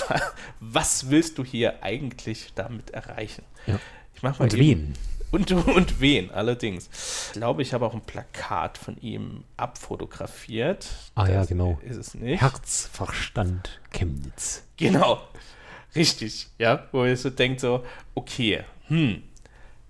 was 0.60 1.10
willst 1.10 1.38
du 1.38 1.44
hier 1.44 1.82
eigentlich 1.82 2.52
damit 2.54 2.90
erreichen? 2.90 3.42
Ja. 3.66 3.78
Ich 4.14 4.22
mach 4.22 4.38
mal 4.38 4.44
Und 4.46 4.54
eben- 4.54 4.60
wen? 4.62 4.94
Und, 5.30 5.50
und 5.50 6.00
wen, 6.00 6.30
allerdings. 6.30 6.88
Ich 7.26 7.32
glaube, 7.32 7.62
ich 7.62 7.74
habe 7.74 7.84
auch 7.84 7.94
ein 7.94 8.02
Plakat 8.02 8.78
von 8.78 8.96
ihm 9.00 9.42
abfotografiert. 9.56 10.86
Ah 11.16 11.26
ja, 11.26 11.40
Das 11.40 11.48
genau. 11.48 11.76
Ist 11.82 11.96
es 11.96 12.14
nicht? 12.14 12.40
Herz, 12.40 12.88
Verstand, 12.92 13.80
Chemnitz. 13.90 14.62
Genau. 14.76 15.20
Richtig, 15.96 16.48
ja. 16.58 16.88
Wo 16.92 17.04
ihr 17.04 17.16
so 17.16 17.30
denkt, 17.30 17.60
so, 17.60 17.84
okay, 18.14 18.64
hm, 18.88 19.22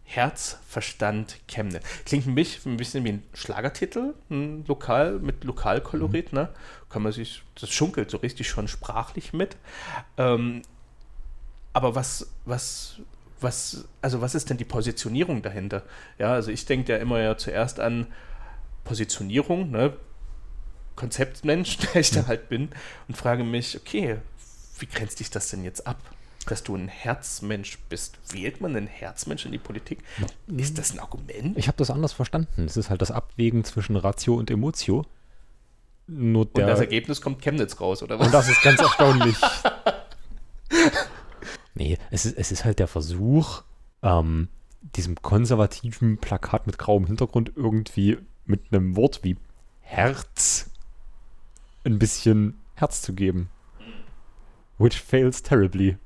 Herz, 0.05 0.59
Verstand, 0.69 1.39
Chemnitz. 1.49 1.85
Klingt 2.05 2.27
ein 2.27 2.35
bisschen, 2.35 2.75
ein 2.75 2.77
bisschen 2.77 3.05
wie 3.05 3.13
ein 3.13 3.23
Schlagertitel, 3.33 4.15
ein 4.31 4.65
Lokal 4.67 5.19
mit 5.19 5.45
Lokalkolorit, 5.45 6.33
ne? 6.33 6.51
Kann 6.91 7.03
man 7.03 7.13
sich, 7.13 7.43
das 7.59 7.71
schunkelt 7.71 8.11
so 8.11 8.19
richtig 8.19 8.49
schon 8.49 8.69
sprachlich 8.69 9.33
mit. 9.33 9.57
Ähm, 10.19 10.63
aber 11.73 11.95
was, 11.95 12.31
was, 12.45 13.01
was, 13.41 13.89
also 14.03 14.21
was 14.21 14.35
ist 14.35 14.51
denn 14.51 14.59
die 14.59 14.65
Positionierung 14.65 15.43
dahinter? 15.43 15.83
Ja, 16.19 16.35
also 16.35 16.51
ich 16.51 16.67
denke 16.67 16.93
ja 16.93 16.99
immer 16.99 17.21
ja 17.21 17.37
zuerst 17.37 17.81
an 17.81 18.07
Positionierung, 18.85 19.71
ne? 19.71 19.97
Konzeptmensch, 20.97 21.79
der 21.95 22.01
ich 22.01 22.11
da 22.11 22.27
halt 22.27 22.49
bin, 22.49 22.69
und 23.09 23.17
frage 23.17 23.43
mich, 23.43 23.77
okay, 23.77 24.19
wie 24.79 24.87
grenzt 24.87 25.21
dich 25.21 25.31
das 25.31 25.49
denn 25.51 25.65
jetzt 25.65 25.87
ab? 25.87 25.99
Dass 26.47 26.63
du 26.63 26.77
ein 26.77 26.89
Herzmensch 26.89 27.79
bist. 27.89 28.19
Wählt 28.31 28.61
man 28.61 28.77
einen 28.77 28.87
Herzmensch 28.87 29.47
in 29.47 29.53
die 29.53 29.59
Politik? 29.59 30.01
Ist 30.47 30.77
das 30.77 30.93
ein 30.93 30.99
Argument? 30.99 31.57
Ich 31.57 31.69
habe 31.69 31.79
das 31.79 31.91
anders 31.91 32.13
verstanden. 32.13 32.67
Es 32.67 32.77
ist 32.77 32.91
halt 32.91 33.01
das 33.01 33.11
Abwägen 33.11 33.65
zwischen 33.65 33.97
Ratio 33.97 34.35
und 34.35 34.51
Emotio. 34.51 35.07
Nur 36.07 36.43
Und 36.43 36.57
der, 36.59 36.67
das 36.67 36.81
Ergebnis 36.81 37.23
kommt 37.23 37.41
Chemnitz 37.41 37.81
raus, 37.81 38.03
oder 38.03 38.19
was? 38.19 38.27
Und 38.27 38.35
das 38.35 38.49
ist 38.49 38.61
ganz 38.63 38.81
erstaunlich. 38.81 39.37
Nee, 41.75 41.99
es 42.11 42.25
ist, 42.25 42.39
es 42.39 42.53
ist 42.53 42.65
halt 42.65 42.79
der 42.79 42.87
Versuch, 42.87 43.63
ähm, 44.03 44.49
diesem 44.81 45.21
konservativen 45.21 46.19
Plakat 46.19 46.67
mit 46.67 46.79
grauem 46.79 47.07
Hintergrund 47.07 47.53
irgendwie 47.57 48.19
mit 48.47 48.73
einem 48.73 48.97
Wort 48.97 49.25
wie 49.25 49.37
Herz 49.81 50.71
ein 51.85 51.99
bisschen 51.99 52.61
Herz 52.75 53.03
zu 53.03 53.13
geben. 53.13 53.51
Which 54.79 55.01
fails 55.01 55.43
terribly. 55.43 55.97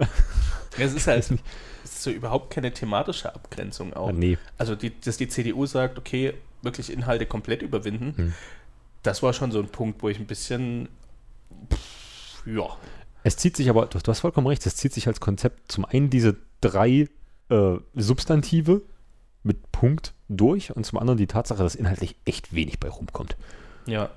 Ja, 0.78 0.84
es 0.84 0.94
ist 0.94 1.06
halt 1.06 1.18
es 1.84 1.92
ist 1.92 2.02
so 2.02 2.10
überhaupt 2.10 2.50
keine 2.50 2.72
thematische 2.72 3.34
Abgrenzung 3.34 3.94
auch. 3.94 4.12
nee. 4.12 4.36
Also, 4.58 4.74
die, 4.74 4.98
dass 5.00 5.16
die 5.16 5.28
CDU 5.28 5.66
sagt, 5.66 5.98
okay, 5.98 6.34
wirklich 6.62 6.92
Inhalte 6.92 7.26
komplett 7.26 7.62
überwinden, 7.62 8.14
Hm. 8.16 8.34
das 9.02 9.22
war 9.22 9.32
schon 9.32 9.52
so 9.52 9.58
ein 9.60 9.68
Punkt, 9.68 10.02
wo 10.02 10.08
ich 10.08 10.18
ein 10.18 10.26
bisschen, 10.26 10.88
pff, 11.72 12.46
ja, 12.46 12.66
Es 13.24 13.36
zieht 13.36 13.56
sich 13.56 13.68
aber, 13.70 13.86
du, 13.86 13.98
du 13.98 14.10
hast 14.10 14.20
vollkommen 14.20 14.46
recht, 14.46 14.64
es 14.66 14.76
zieht 14.76 14.92
sich 14.92 15.06
als 15.06 15.20
Konzept 15.20 15.70
zum 15.72 15.84
einen 15.84 16.10
diese 16.10 16.36
drei 16.60 17.08
äh, 17.48 17.76
Substantive 17.94 18.82
mit 19.44 19.70
Punkt 19.72 20.12
durch 20.28 20.74
und 20.76 20.84
zum 20.84 20.98
anderen 20.98 21.16
die 21.16 21.26
Tatsache, 21.26 21.62
dass 21.62 21.74
inhaltlich 21.74 22.16
echt 22.26 22.52
wenig 22.54 22.78
bei 22.80 22.88
rumkommt. 22.88 23.36
ja, 23.86 24.10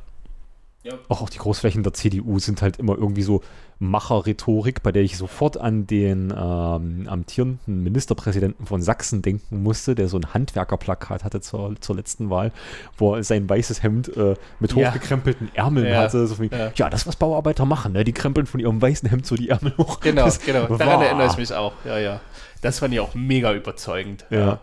Ja. 0.84 0.94
Auch, 1.10 1.22
auch 1.22 1.30
die 1.30 1.38
Großflächen 1.38 1.84
der 1.84 1.94
CDU 1.94 2.40
sind 2.40 2.62
halt 2.62 2.78
immer 2.78 2.98
irgendwie 2.98 3.22
so 3.22 3.44
Macher-Rhetorik, 3.78 4.82
bei 4.82 4.92
der 4.92 5.04
ich 5.04 5.18
sofort 5.18 5.58
an 5.58 5.86
den 5.86 6.32
ähm, 6.36 7.08
amtierenden 7.08 7.84
Ministerpräsidenten 7.84 8.66
von 8.66 8.82
Sachsen 8.82 9.22
denken 9.22 9.62
musste, 9.62 9.96
der 9.96 10.08
so 10.08 10.18
ein 10.18 10.34
Handwerkerplakat 10.34 11.24
hatte 11.24 11.42
zur, 11.42 11.76
zur 11.82 11.96
letzten 11.96 12.30
Wahl, 12.30 12.52
wo 12.98 13.16
er 13.16 13.24
sein 13.24 13.48
weißes 13.48 13.84
Hemd 13.84 14.16
äh, 14.16 14.36
mit 14.60 14.74
ja. 14.74 14.90
hochgekrempelten 14.90 15.50
Ärmeln 15.54 15.88
ja. 15.88 16.02
hatte. 16.02 16.26
So 16.26 16.40
wie, 16.40 16.50
ja. 16.50 16.90
das, 16.90 17.06
was 17.06 17.16
Bauarbeiter 17.16 17.66
machen, 17.66 17.94
ne? 17.94 18.04
die 18.04 18.14
krempeln 18.14 18.48
von 18.48 18.60
ihrem 18.60 18.82
weißen 18.82 19.10
Hemd 19.10 19.26
so 19.26 19.36
die 19.36 19.50
Ärmel 19.50 19.76
hoch. 19.78 20.00
Genau, 20.00 20.26
das 20.26 20.40
genau. 20.40 20.66
Daran 20.78 21.02
erinnere 21.02 21.28
ich 21.28 21.38
mich 21.38 21.54
auch. 21.54 21.74
Ja, 21.86 21.98
ja. 22.00 22.22
Das 22.62 22.80
fand 22.80 22.94
ich 22.94 23.00
auch 23.00 23.14
mega 23.14 23.54
überzeugend. 23.54 24.26
Ja. 24.30 24.62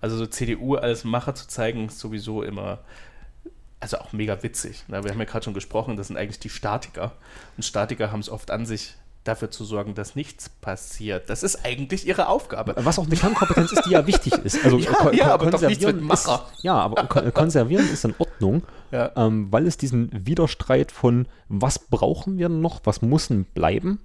Also 0.00 0.16
so 0.16 0.26
CDU 0.26 0.76
als 0.76 1.04
Macher 1.04 1.34
zu 1.34 1.48
zeigen, 1.48 1.86
ist 1.86 1.98
sowieso 1.98 2.42
immer 2.42 2.78
also 3.80 3.98
auch 3.98 4.12
mega 4.12 4.42
witzig. 4.42 4.84
Ne? 4.88 5.04
Wir 5.04 5.10
haben 5.10 5.18
ja 5.18 5.24
gerade 5.24 5.44
schon 5.44 5.54
gesprochen, 5.54 5.96
das 5.96 6.08
sind 6.08 6.16
eigentlich 6.16 6.40
die 6.40 6.50
Statiker. 6.50 7.12
Und 7.56 7.62
Statiker 7.62 8.10
haben 8.10 8.20
es 8.20 8.28
oft 8.28 8.50
an 8.50 8.66
sich, 8.66 8.94
dafür 9.28 9.50
zu 9.50 9.64
sorgen, 9.64 9.94
dass 9.94 10.16
nichts 10.16 10.48
passiert. 10.48 11.28
Das 11.30 11.42
ist 11.42 11.64
eigentlich 11.64 12.06
ihre 12.06 12.28
Aufgabe. 12.28 12.74
Was 12.78 12.98
auch 12.98 13.06
eine 13.06 13.14
Kernkompetenz 13.14 13.72
ist, 13.72 13.84
die 13.84 13.90
ja 13.90 14.06
wichtig 14.06 14.32
ist. 14.32 14.64
Also 14.64 14.78
ja, 14.78 15.12
ja 15.12 15.34
aber 15.34 15.50
Macher. 16.00 16.46
Ist, 16.54 16.64
ja, 16.64 16.74
aber 16.74 17.04
konservieren 17.32 17.88
ist 17.88 18.04
in 18.04 18.14
Ordnung, 18.18 18.62
ja. 18.90 19.12
ähm, 19.16 19.52
weil 19.52 19.66
es 19.66 19.76
diesen 19.76 20.10
Widerstreit 20.26 20.90
von 20.90 21.28
was 21.48 21.78
brauchen 21.78 22.38
wir 22.38 22.48
noch, 22.48 22.80
was 22.84 23.02
muss 23.02 23.28
bleiben 23.54 24.00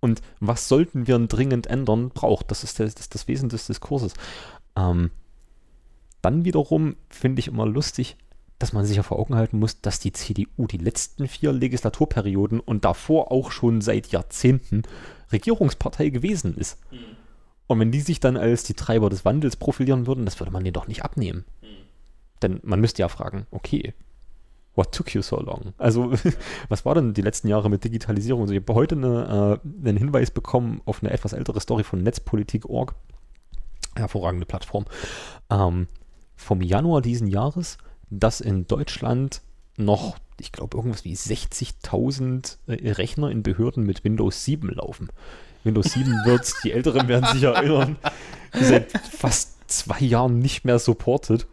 und 0.00 0.22
was 0.38 0.68
sollten 0.68 1.06
wir 1.06 1.18
dringend 1.18 1.66
ändern, 1.66 2.10
braucht. 2.10 2.50
Das 2.50 2.62
ist 2.62 2.78
das, 2.78 2.94
das, 2.94 3.08
das 3.08 3.26
Wesen 3.26 3.48
des 3.48 3.66
Diskurses. 3.66 4.14
Ähm, 4.76 5.10
dann 6.22 6.44
wiederum 6.44 6.96
finde 7.10 7.40
ich 7.40 7.48
immer 7.48 7.66
lustig, 7.66 8.16
dass 8.58 8.72
man 8.72 8.84
sich 8.84 8.96
ja 8.96 9.02
vor 9.02 9.18
Augen 9.18 9.36
halten 9.36 9.58
muss, 9.58 9.80
dass 9.80 10.00
die 10.00 10.12
CDU 10.12 10.66
die 10.66 10.78
letzten 10.78 11.28
vier 11.28 11.52
Legislaturperioden 11.52 12.60
und 12.60 12.84
davor 12.84 13.30
auch 13.30 13.52
schon 13.52 13.80
seit 13.80 14.08
Jahrzehnten 14.08 14.82
Regierungspartei 15.32 16.08
gewesen 16.08 16.56
ist. 16.56 16.78
Mhm. 16.90 17.16
Und 17.68 17.80
wenn 17.80 17.92
die 17.92 18.00
sich 18.00 18.18
dann 18.18 18.36
als 18.36 18.64
die 18.64 18.74
Treiber 18.74 19.10
des 19.10 19.24
Wandels 19.24 19.56
profilieren 19.56 20.06
würden, 20.06 20.24
das 20.24 20.40
würde 20.40 20.50
man 20.50 20.64
denen 20.64 20.72
doch 20.72 20.88
nicht 20.88 21.04
abnehmen. 21.04 21.44
Mhm. 21.60 21.66
Denn 22.42 22.60
man 22.62 22.80
müsste 22.80 23.02
ja 23.02 23.08
fragen, 23.08 23.46
okay, 23.50 23.94
what 24.74 24.92
took 24.92 25.14
you 25.14 25.22
so 25.22 25.38
long? 25.40 25.74
Also, 25.78 26.12
was 26.68 26.84
war 26.84 26.94
denn 26.94 27.14
die 27.14 27.22
letzten 27.22 27.48
Jahre 27.48 27.68
mit 27.70 27.84
Digitalisierung? 27.84 28.42
Also, 28.42 28.54
ich 28.54 28.60
habe 28.60 28.74
heute 28.74 28.96
eine, 28.96 29.60
äh, 29.62 29.86
einen 29.88 29.98
Hinweis 29.98 30.30
bekommen 30.30 30.80
auf 30.84 31.02
eine 31.02 31.12
etwas 31.12 31.32
ältere 31.32 31.60
Story 31.60 31.84
von 31.84 32.02
Netzpolitik.org. 32.02 32.94
Hervorragende 33.94 34.46
Plattform. 34.46 34.86
Ähm, 35.50 35.88
vom 36.36 36.62
Januar 36.62 37.02
diesen 37.02 37.26
Jahres 37.26 37.78
dass 38.10 38.40
in 38.40 38.66
Deutschland 38.66 39.42
noch, 39.76 40.18
ich 40.40 40.52
glaube, 40.52 40.76
irgendwas 40.76 41.04
wie 41.04 41.14
60.000 41.14 42.56
äh, 42.66 42.92
Rechner 42.92 43.30
in 43.30 43.42
Behörden 43.42 43.84
mit 43.84 44.04
Windows 44.04 44.44
7 44.44 44.70
laufen. 44.70 45.08
Windows 45.64 45.92
7 45.92 46.10
wird, 46.24 46.52
die 46.64 46.72
Älteren 46.72 47.08
werden 47.08 47.28
sich 47.32 47.42
erinnern, 47.42 47.96
seit 48.52 48.92
fast 48.92 49.70
zwei 49.70 50.00
Jahren 50.00 50.38
nicht 50.38 50.64
mehr 50.64 50.78
supported. 50.78 51.46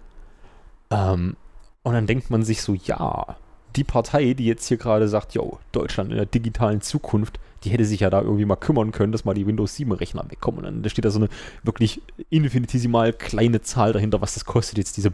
Ähm, 0.90 1.36
und 1.84 1.94
dann 1.94 2.08
denkt 2.08 2.30
man 2.30 2.44
sich 2.44 2.62
so, 2.62 2.74
ja, 2.74 3.38
die 3.76 3.84
Partei, 3.84 4.34
die 4.34 4.46
jetzt 4.46 4.68
hier 4.68 4.78
gerade 4.78 5.08
sagt, 5.08 5.34
yo, 5.34 5.60
Deutschland 5.72 6.12
in 6.12 6.18
der 6.18 6.26
digitalen 6.26 6.82
Zukunft, 6.82 7.40
die 7.64 7.70
hätte 7.70 7.86
sich 7.86 8.00
ja 8.00 8.10
da 8.10 8.22
irgendwie 8.22 8.46
mal 8.46 8.56
kümmern 8.56 8.92
können, 8.92 9.12
dass 9.12 9.26
mal 9.26 9.34
die 9.34 9.48
Windows 9.48 9.76
7 9.76 9.92
Rechner 9.92 10.26
wegkommen. 10.30 10.66
Und 10.66 10.84
dann 10.84 10.90
steht 10.90 11.06
da 11.06 11.10
so 11.10 11.20
eine 11.20 11.30
wirklich 11.64 12.02
infinitesimal 12.30 13.12
kleine 13.12 13.62
Zahl 13.62 13.92
dahinter, 13.94 14.22
was 14.22 14.36
das 14.36 14.46
kostet 14.46 14.78
jetzt 14.78 14.98
diese 14.98 15.14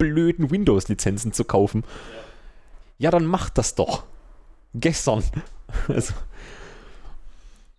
blöden 0.00 0.50
Windows-Lizenzen 0.50 1.32
zu 1.32 1.44
kaufen. 1.44 1.84
Ja, 2.98 3.10
dann 3.10 3.26
macht 3.26 3.58
das 3.58 3.76
doch. 3.76 4.04
Gestern. 4.74 5.22
Also, 5.86 6.14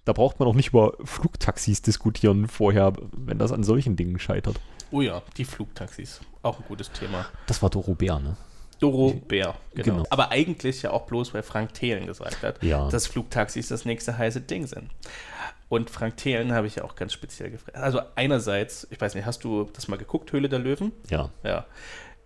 da 0.06 0.14
braucht 0.14 0.40
man 0.40 0.48
auch 0.48 0.56
nicht 0.56 0.70
über 0.70 0.94
Flugtaxis 1.04 1.82
diskutieren 1.82 2.48
vorher, 2.48 2.94
wenn 3.12 3.38
das 3.38 3.52
an 3.52 3.64
solchen 3.66 3.98
Dingen 3.98 4.18
scheitert. 4.18 4.62
Oh 4.92 5.02
ja, 5.02 5.22
die 5.36 5.44
Flugtaxis. 5.44 6.22
Auch 6.42 6.60
ein 6.60 6.64
gutes 6.70 6.90
Thema. 6.94 7.26
Das 7.48 7.62
war 7.62 7.70
Doro 7.70 7.96
Bär, 7.96 8.18
ne? 8.20 8.38
Doro 8.80 9.12
Bär, 9.12 9.56
genau. 9.74 9.84
genau. 9.84 10.06
Aber 10.10 10.32
eigentlich 10.32 10.84
ja 10.84 10.92
auch 10.92 11.06
bloß, 11.06 11.34
weil 11.34 11.44
Frank 11.44 11.74
Thelen 11.74 12.06
gesagt 12.06 12.44
hat, 12.44 12.64
ja. 12.64 12.88
dass 12.88 13.08
Flugtaxis 13.08 13.68
das 13.68 13.84
nächste 13.84 14.18
heiße 14.18 14.40
Ding 14.40 14.68
sind. 14.68 14.90
Und 15.68 15.90
Frank 15.90 16.16
Thelen 16.16 16.54
habe 16.54 16.68
ich 16.68 16.76
ja 16.76 16.86
auch 16.86 16.96
ganz 16.96 17.12
speziell 17.12 17.52
gefragt. 17.52 17.76
Also 17.76 18.00
einerseits, 18.16 18.88
ich 18.90 19.02
weiß 19.02 19.16
nicht, 19.16 19.26
hast 19.26 19.44
du 19.44 19.70
das 19.74 19.90
mal 19.90 19.98
geguckt, 19.98 20.32
Höhle 20.32 20.48
der 20.48 20.60
Löwen? 20.60 20.94
Ja. 21.10 21.30
Ja 21.44 21.66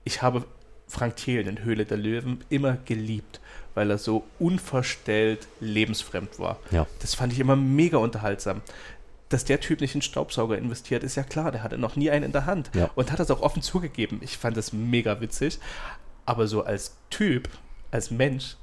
ich 0.05 0.21
habe 0.21 0.45
Frank 0.87 1.17
Thelen 1.17 1.47
in 1.47 1.63
Höhle 1.63 1.85
der 1.85 1.97
Löwen 1.97 2.43
immer 2.49 2.77
geliebt, 2.85 3.41
weil 3.73 3.89
er 3.89 3.97
so 3.97 4.23
unverstellt 4.39 5.47
lebensfremd 5.59 6.39
war. 6.39 6.59
Ja. 6.71 6.87
Das 6.99 7.15
fand 7.15 7.33
ich 7.33 7.39
immer 7.39 7.57
mega 7.57 7.97
unterhaltsam. 7.97 8.61
Dass 9.29 9.43
der 9.43 9.59
Typ 9.59 9.81
nicht 9.81 9.95
in 9.95 10.03
Staubsauger 10.03 10.55
investiert, 10.57 11.03
ist 11.03 11.15
ja 11.15 11.23
klar. 11.23 11.51
Der 11.51 11.63
hatte 11.63 11.79
noch 11.79 11.95
nie 11.95 12.11
einen 12.11 12.25
in 12.25 12.31
der 12.31 12.45
Hand 12.45 12.69
ja. 12.75 12.91
und 12.95 13.11
hat 13.11 13.19
das 13.19 13.31
auch 13.31 13.41
offen 13.41 13.63
zugegeben. 13.63 14.19
Ich 14.21 14.37
fand 14.37 14.55
das 14.55 14.71
mega 14.71 15.19
witzig. 15.19 15.57
Aber 16.27 16.47
so 16.47 16.63
als 16.63 16.95
Typ, 17.09 17.49
als 17.89 18.11
Mensch, 18.11 18.55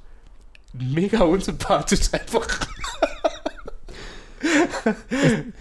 mega 0.71 1.23
unsympathisch 1.23 2.13
einfach. 2.13 2.47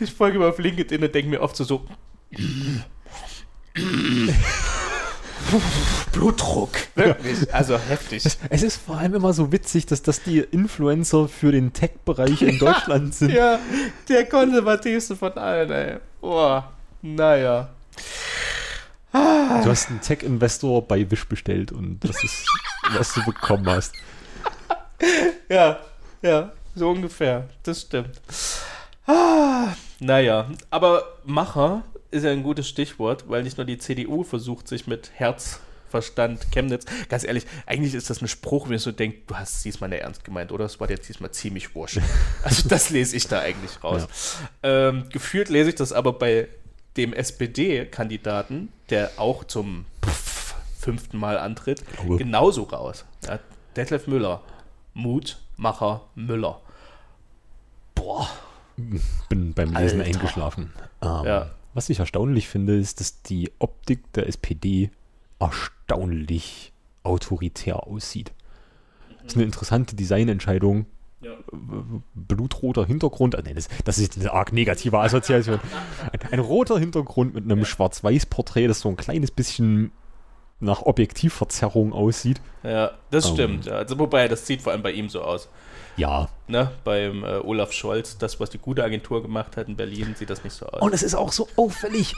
ich 0.01 0.13
folge 0.13 0.37
immer 0.37 0.49
auf 0.49 0.59
LinkedIn 0.59 1.03
und 1.03 1.15
denke 1.15 1.31
mir 1.31 1.41
oft 1.41 1.57
so, 1.57 1.65
so 1.65 1.87
Blutdruck. 6.13 6.71
Wirklich. 6.95 7.53
Also 7.55 7.79
heftig. 7.79 8.25
Es 8.51 8.63
ist 8.63 8.77
vor 8.77 8.99
allem 8.99 9.15
immer 9.15 9.33
so 9.33 9.53
witzig, 9.53 9.87
dass 9.87 10.03
das 10.03 10.23
die 10.23 10.39
Influencer 10.41 11.29
für 11.29 11.53
den 11.53 11.73
Tech-Bereich 11.73 12.43
in 12.43 12.59
Deutschland 12.61 13.15
sind. 13.15 13.33
Ja, 13.33 13.59
der 14.09 14.27
konservativste 14.27 15.17
von 15.17 15.33
allen, 15.33 15.71
ey. 15.71 15.97
Boah, 16.21 16.73
naja. 17.03 17.69
Du 19.13 19.69
hast 19.69 19.91
einen 19.91 20.01
Tech-Investor 20.01 20.83
bei 20.89 21.11
Wish 21.11 21.27
bestellt 21.29 21.71
und 21.73 22.01
das 22.01 22.23
ist, 22.25 22.47
was 22.97 23.13
du 23.15 23.25
bekommen 23.25 23.69
hast. 23.69 23.95
Ja, 25.49 25.81
ja, 26.23 26.53
so 26.77 26.89
ungefähr. 26.91 27.49
Das 27.65 27.81
stimmt. 27.83 28.21
Ah, 29.07 29.75
naja, 29.99 30.47
aber 30.71 31.03
Macher 31.25 31.83
ist 32.13 32.25
ja 32.25 32.31
ein 32.31 32.43
gutes 32.43 32.69
Stichwort, 32.69 33.29
weil 33.29 33.43
nicht 33.43 33.57
nur 33.57 33.67
die 33.67 33.79
CDU 33.79 34.23
versucht, 34.23 34.69
sich 34.69 34.87
mit 34.87 35.11
Herz, 35.15 35.61
Verstand, 35.89 36.51
Chemnitz. 36.51 36.87
Ganz 37.09 37.25
ehrlich, 37.25 37.47
eigentlich 37.67 37.95
ist 37.95 38.09
das 38.09 38.23
ein 38.23 38.29
Spruch, 38.29 38.69
wenn 38.69 38.77
ich 38.77 38.83
so 38.83 38.93
denke, 38.93 39.19
du 39.27 39.37
hast 39.37 39.57
es 39.57 39.63
diesmal 39.63 39.91
nicht 39.91 40.01
ernst 40.01 40.25
gemeint, 40.25 40.51
oder? 40.53 40.65
Es 40.65 40.81
war 40.81 40.87
dir 40.87 40.97
diesmal 40.97 41.31
ziemlich 41.33 41.75
wurscht. 41.75 42.01
Also 42.43 42.69
das 42.69 42.91
lese 42.91 43.17
ich 43.17 43.29
da 43.29 43.41
eigentlich 43.41 43.83
raus. 43.85 44.39
Ja. 44.63 44.89
Ähm, 44.89 45.09
gefühlt 45.11 45.49
lese 45.49 45.71
ich 45.71 45.75
das 45.75 45.93
aber 45.93 46.15
bei 46.15 46.49
dem 46.97 47.13
SPD-Kandidaten, 47.13 48.71
der 48.91 49.13
auch 49.17 49.45
zum 49.45 49.85
pff, 50.05 50.55
fünften 50.79 51.19
Mal 51.19 51.39
antritt, 51.39 51.85
oh. 52.07 52.17
genauso 52.17 52.65
raus. 52.65 53.05
Ja, 53.27 53.39
Detlef 53.77 54.07
Müller, 54.07 54.43
Mutmacher 54.95 56.03
Müller. 56.15 56.61
Boah. 57.95 58.29
Bin 59.29 59.55
beim 59.55 59.75
Lesen 59.75 60.01
Alter. 60.01 60.19
eingeschlafen. 60.19 60.73
Ähm, 61.03 61.25
ja. 61.25 61.51
Was 61.75 61.89
ich 61.89 62.01
erstaunlich 62.01 62.49
finde, 62.49 62.77
ist, 62.77 63.01
dass 63.01 63.23
die 63.23 63.51
Optik 63.59 64.13
der 64.13 64.27
SPD 64.27 64.91
erstaunlich 65.39 66.73
autoritär 67.03 67.87
aussieht. 67.87 68.33
Das 69.23 69.33
ist 69.33 69.37
eine 69.37 69.45
interessante 69.45 69.97
Designentscheidung. 69.97 70.87
Ja. 71.21 71.33
Blutroter 72.15 72.85
Hintergrund, 72.85 73.37
ah, 73.37 73.43
nee, 73.45 73.55
das, 73.55 73.69
das, 73.85 73.99
ist 73.99 74.19
eine 74.19 74.33
arg 74.33 74.53
negative 74.53 74.99
Assoziation. 74.99 75.61
Ein, 76.13 76.33
ein 76.33 76.39
roter 76.41 76.79
Hintergrund 76.81 77.35
mit 77.35 77.45
einem 77.45 77.61
ja. 77.61 77.65
Schwarz-Weiß-Porträt, 77.65 78.67
das 78.67 78.81
so 78.81 78.89
ein 78.89 78.97
kleines 78.97 79.31
bisschen 79.31 79.93
nach 80.59 80.83
Objektivverzerrung 80.83 81.93
aussieht. 81.93 82.41
Ja, 82.65 82.93
das 83.11 83.27
ähm. 83.27 83.35
stimmt. 83.35 83.69
Also, 83.69 83.99
wobei, 84.01 84.27
das 84.27 84.47
sieht 84.47 84.63
vor 84.63 84.73
allem 84.73 84.83
bei 84.83 84.93
ihm 84.93 85.09
so 85.09 85.23
aus. 85.23 85.49
Ja. 85.97 86.29
Ne, 86.49 86.71
beim 86.85 87.25
äh, 87.25 87.39
Olaf 87.39 87.73
Scholz, 87.73 88.19
das, 88.19 88.41
was 88.41 88.51
die 88.51 88.59
gute 88.59 88.83
Agentur 88.85 89.23
gemacht 89.23 89.57
hat 89.57 89.69
in 89.69 89.77
Berlin, 89.77 90.15
sieht 90.17 90.31
das 90.31 90.45
nicht 90.45 90.55
so 90.55 90.67
aus. 90.67 90.81
Und 90.83 90.95
es 90.95 91.03
ist 91.03 91.15
auch 91.15 91.33
so 91.33 91.49
auffällig. 91.57 92.15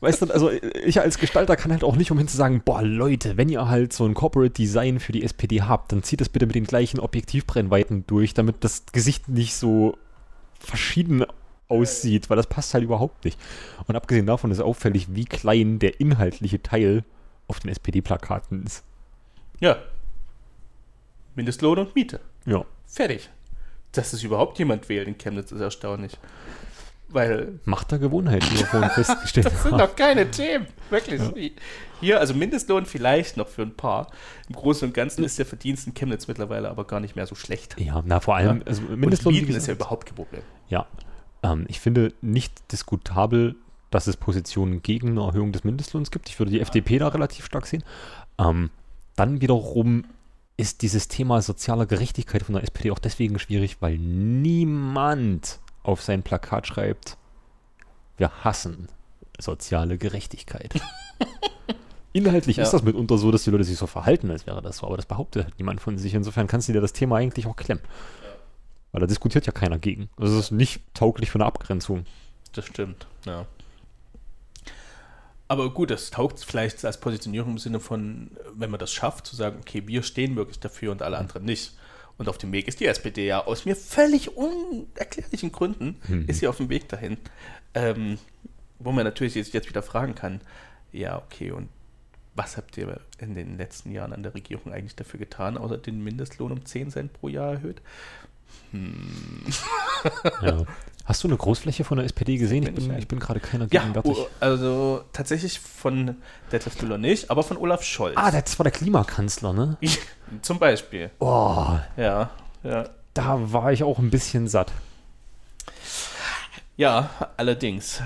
weißt 0.00 0.22
du, 0.22 0.26
also 0.26 0.50
ich 0.50 1.00
als 1.00 1.18
Gestalter 1.18 1.56
kann 1.56 1.72
halt 1.72 1.84
auch 1.84 1.96
nicht 1.96 2.10
umhin 2.10 2.28
zu 2.28 2.36
sagen, 2.36 2.62
boah, 2.64 2.82
Leute, 2.82 3.36
wenn 3.36 3.48
ihr 3.48 3.68
halt 3.68 3.92
so 3.92 4.04
ein 4.04 4.14
Corporate 4.14 4.52
Design 4.52 5.00
für 5.00 5.12
die 5.12 5.22
SPD 5.22 5.62
habt, 5.62 5.92
dann 5.92 6.02
zieht 6.02 6.20
das 6.20 6.28
bitte 6.28 6.46
mit 6.46 6.54
den 6.54 6.64
gleichen 6.64 7.00
Objektivbrennweiten 7.00 8.06
durch, 8.06 8.34
damit 8.34 8.62
das 8.64 8.86
Gesicht 8.92 9.28
nicht 9.28 9.54
so 9.54 9.96
verschieden 10.58 11.24
aussieht, 11.68 12.30
weil 12.30 12.36
das 12.36 12.46
passt 12.46 12.74
halt 12.74 12.84
überhaupt 12.84 13.24
nicht. 13.24 13.38
Und 13.86 13.96
abgesehen 13.96 14.26
davon 14.26 14.50
ist 14.50 14.60
auffällig, 14.60 15.08
wie 15.14 15.24
klein 15.24 15.78
der 15.78 16.00
inhaltliche 16.00 16.62
Teil 16.62 17.04
auf 17.48 17.60
den 17.60 17.70
SPD-Plakaten 17.70 18.64
ist. 18.64 18.84
Ja. 19.60 19.76
Mindestlohn 21.34 21.78
und 21.78 21.94
Miete. 21.94 22.20
Ja. 22.44 22.64
Fertig. 22.86 23.28
Dass 23.92 24.12
es 24.12 24.22
überhaupt 24.22 24.58
jemand 24.58 24.88
wählt 24.88 25.08
in 25.08 25.18
Chemnitz 25.18 25.52
ist 25.52 25.60
erstaunlich. 25.60 26.12
Weil 27.08 27.60
Macht 27.64 27.92
der 27.92 27.98
Gewohnheit, 27.98 28.44
wie 28.50 28.58
wir 28.58 28.66
vorhin 28.66 28.90
festgestellt 28.90 29.46
das 29.52 29.62
sind 29.62 29.72
haben. 29.72 29.78
doch 29.78 29.94
keine 29.94 30.30
Themen. 30.30 30.66
Wirklich. 30.90 31.52
Hier, 32.00 32.18
also 32.18 32.34
Mindestlohn 32.34 32.84
vielleicht 32.84 33.36
noch 33.36 33.48
für 33.48 33.62
ein 33.62 33.74
paar. 33.74 34.08
Im 34.48 34.56
Großen 34.56 34.88
und 34.88 34.92
Ganzen 34.92 35.24
ist 35.24 35.38
der 35.38 35.46
Verdienst 35.46 35.86
in 35.86 35.94
Chemnitz 35.94 36.26
mittlerweile 36.26 36.68
aber 36.68 36.84
gar 36.84 37.00
nicht 37.00 37.14
mehr 37.14 37.26
so 37.26 37.34
schlecht. 37.34 37.78
Ja, 37.78 38.02
na 38.04 38.20
vor 38.20 38.36
allem, 38.36 38.62
also 38.66 38.82
Mindestlohn, 38.82 39.34
und 39.34 39.40
Mieten 39.40 39.56
ist 39.56 39.68
ja 39.68 39.74
überhaupt 39.74 40.06
kein 40.06 40.16
Problem. 40.16 40.42
Ja, 40.68 40.86
ähm, 41.42 41.64
ich 41.68 41.80
finde 41.80 42.12
nicht 42.20 42.72
diskutabel, 42.72 43.54
dass 43.90 44.08
es 44.08 44.16
Positionen 44.16 44.82
gegen 44.82 45.10
eine 45.10 45.22
Erhöhung 45.22 45.52
des 45.52 45.64
Mindestlohns 45.64 46.10
gibt. 46.10 46.28
Ich 46.28 46.38
würde 46.38 46.50
die 46.50 46.60
FDP 46.60 46.98
da 46.98 47.08
relativ 47.08 47.46
stark 47.46 47.66
sehen. 47.66 47.84
Ähm, 48.38 48.70
dann 49.14 49.40
wiederum 49.40 50.04
ist 50.56 50.82
dieses 50.82 51.08
Thema 51.08 51.42
sozialer 51.42 51.86
Gerechtigkeit 51.86 52.42
von 52.42 52.54
der 52.54 52.62
SPD 52.62 52.90
auch 52.90 52.98
deswegen 52.98 53.38
schwierig, 53.38 53.76
weil 53.80 53.98
niemand 53.98 55.60
auf 55.82 56.02
sein 56.02 56.22
Plakat 56.22 56.66
schreibt, 56.66 57.16
wir 58.16 58.30
hassen 58.44 58.88
soziale 59.38 59.98
Gerechtigkeit. 59.98 60.74
Inhaltlich 62.12 62.56
Ja. 62.56 62.62
ist 62.62 62.72
das 62.72 62.82
mitunter 62.82 63.18
so, 63.18 63.30
dass 63.30 63.44
die 63.44 63.50
Leute 63.50 63.64
sich 63.64 63.76
so 63.76 63.86
verhalten, 63.86 64.30
als 64.30 64.46
wäre 64.46 64.62
das 64.62 64.78
so, 64.78 64.86
aber 64.86 64.96
das 64.96 65.04
behauptet 65.04 65.44
halt 65.44 65.58
niemand 65.58 65.82
von 65.82 65.98
sich. 65.98 66.14
Insofern 66.14 66.46
kannst 66.46 66.68
du 66.68 66.72
dir 66.72 66.80
das 66.80 66.94
Thema 66.94 67.16
eigentlich 67.16 67.46
auch 67.46 67.56
klemmen. 67.56 67.84
Weil 68.92 69.00
da 69.02 69.06
diskutiert 69.06 69.44
ja 69.44 69.52
keiner 69.52 69.78
gegen. 69.78 70.08
Das 70.16 70.30
ist 70.30 70.50
nicht 70.50 70.80
tauglich 70.94 71.30
für 71.30 71.36
eine 71.36 71.44
Abgrenzung. 71.44 72.06
Das 72.54 72.64
stimmt, 72.64 73.06
ja. 73.26 73.44
Aber 75.48 75.70
gut, 75.70 75.90
das 75.90 76.10
taugt 76.10 76.40
vielleicht 76.40 76.84
als 76.84 76.98
Positionierung 76.98 77.52
im 77.52 77.58
Sinne 77.58 77.78
von, 77.80 78.30
wenn 78.54 78.70
man 78.70 78.80
das 78.80 78.92
schafft, 78.92 79.26
zu 79.26 79.36
sagen, 79.36 79.58
okay, 79.60 79.82
wir 79.86 80.02
stehen 80.02 80.34
wirklich 80.36 80.58
dafür 80.58 80.90
und 80.92 81.02
alle 81.02 81.18
anderen 81.18 81.44
nicht. 81.44 81.74
Und 82.18 82.28
auf 82.28 82.38
dem 82.38 82.50
Weg 82.52 82.66
ist 82.66 82.80
die 82.80 82.86
SPD 82.86 83.26
ja 83.26 83.44
aus 83.44 83.64
mir 83.64 83.76
völlig 83.76 84.36
unerklärlichen 84.36 85.52
Gründen, 85.52 85.96
Mhm. 86.08 86.24
ist 86.26 86.40
sie 86.40 86.48
auf 86.48 86.56
dem 86.56 86.68
Weg 86.68 86.88
dahin. 86.88 87.18
Ähm, 87.74 88.18
wo 88.78 88.90
man 88.92 89.04
natürlich 89.04 89.34
jetzt, 89.34 89.52
jetzt 89.54 89.68
wieder 89.68 89.82
fragen 89.82 90.14
kann, 90.14 90.40
ja, 90.92 91.18
okay, 91.18 91.50
und 91.52 91.68
was 92.34 92.56
habt 92.56 92.76
ihr 92.76 93.00
in 93.18 93.34
den 93.34 93.56
letzten 93.56 93.92
Jahren 93.92 94.12
an 94.12 94.22
der 94.22 94.34
Regierung 94.34 94.72
eigentlich 94.72 94.96
dafür 94.96 95.18
getan, 95.18 95.56
außer 95.56 95.78
den 95.78 96.02
Mindestlohn 96.02 96.52
um 96.52 96.64
10 96.64 96.90
Cent 96.90 97.12
pro 97.12 97.28
Jahr 97.28 97.52
erhöht? 97.52 97.80
Ja. 100.42 100.62
Hast 101.04 101.22
du 101.22 101.28
eine 101.28 101.36
Großfläche 101.36 101.84
von 101.84 101.98
der 101.98 102.04
SPD 102.06 102.36
gesehen? 102.36 102.64
Ich 102.64 102.68
Bin 102.74 102.76
ich 102.78 102.84
bin, 102.88 102.90
ein- 102.96 102.98
ich 102.98 103.08
bin 103.08 103.18
gerade 103.20 103.38
keiner 103.38 103.68
Ja, 103.70 103.82
gegenwärtig. 103.82 104.16
oh, 104.18 104.26
also 104.40 105.04
tatsächlich 105.12 105.60
von 105.60 106.16
Detlef 106.50 106.82
Müller 106.82 106.98
nicht, 106.98 107.30
aber 107.30 107.44
von 107.44 107.56
Olaf 107.58 107.82
Scholz. 107.84 108.16
ah, 108.16 108.30
das 108.32 108.58
war 108.58 108.64
der 108.64 108.72
Klimakanzler, 108.72 109.52
ne? 109.52 109.76
Zum 110.42 110.58
Beispiel. 110.58 111.10
Oh, 111.20 111.78
Ja, 111.96 112.30
ja. 112.64 112.88
da 113.14 113.52
war 113.52 113.70
ich 113.72 113.84
auch 113.84 113.98
ein 114.00 114.10
bisschen 114.10 114.48
satt. 114.48 114.72
Ja, 116.76 117.08
allerdings. 117.36 118.02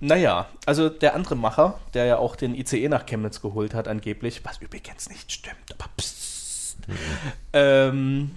Naja, 0.00 0.46
also 0.66 0.88
der 0.88 1.14
andere 1.14 1.36
Macher, 1.36 1.78
der 1.94 2.06
ja 2.06 2.16
auch 2.18 2.34
den 2.34 2.54
ICE 2.54 2.88
nach 2.88 3.06
Chemnitz 3.06 3.40
geholt 3.40 3.74
hat, 3.74 3.86
angeblich, 3.86 4.44
was 4.44 4.58
übrigens 4.58 5.08
nicht 5.08 5.30
stimmt, 5.30 5.72
aber 5.78 5.88
psst. 5.96 6.76
Ähm, 7.52 8.32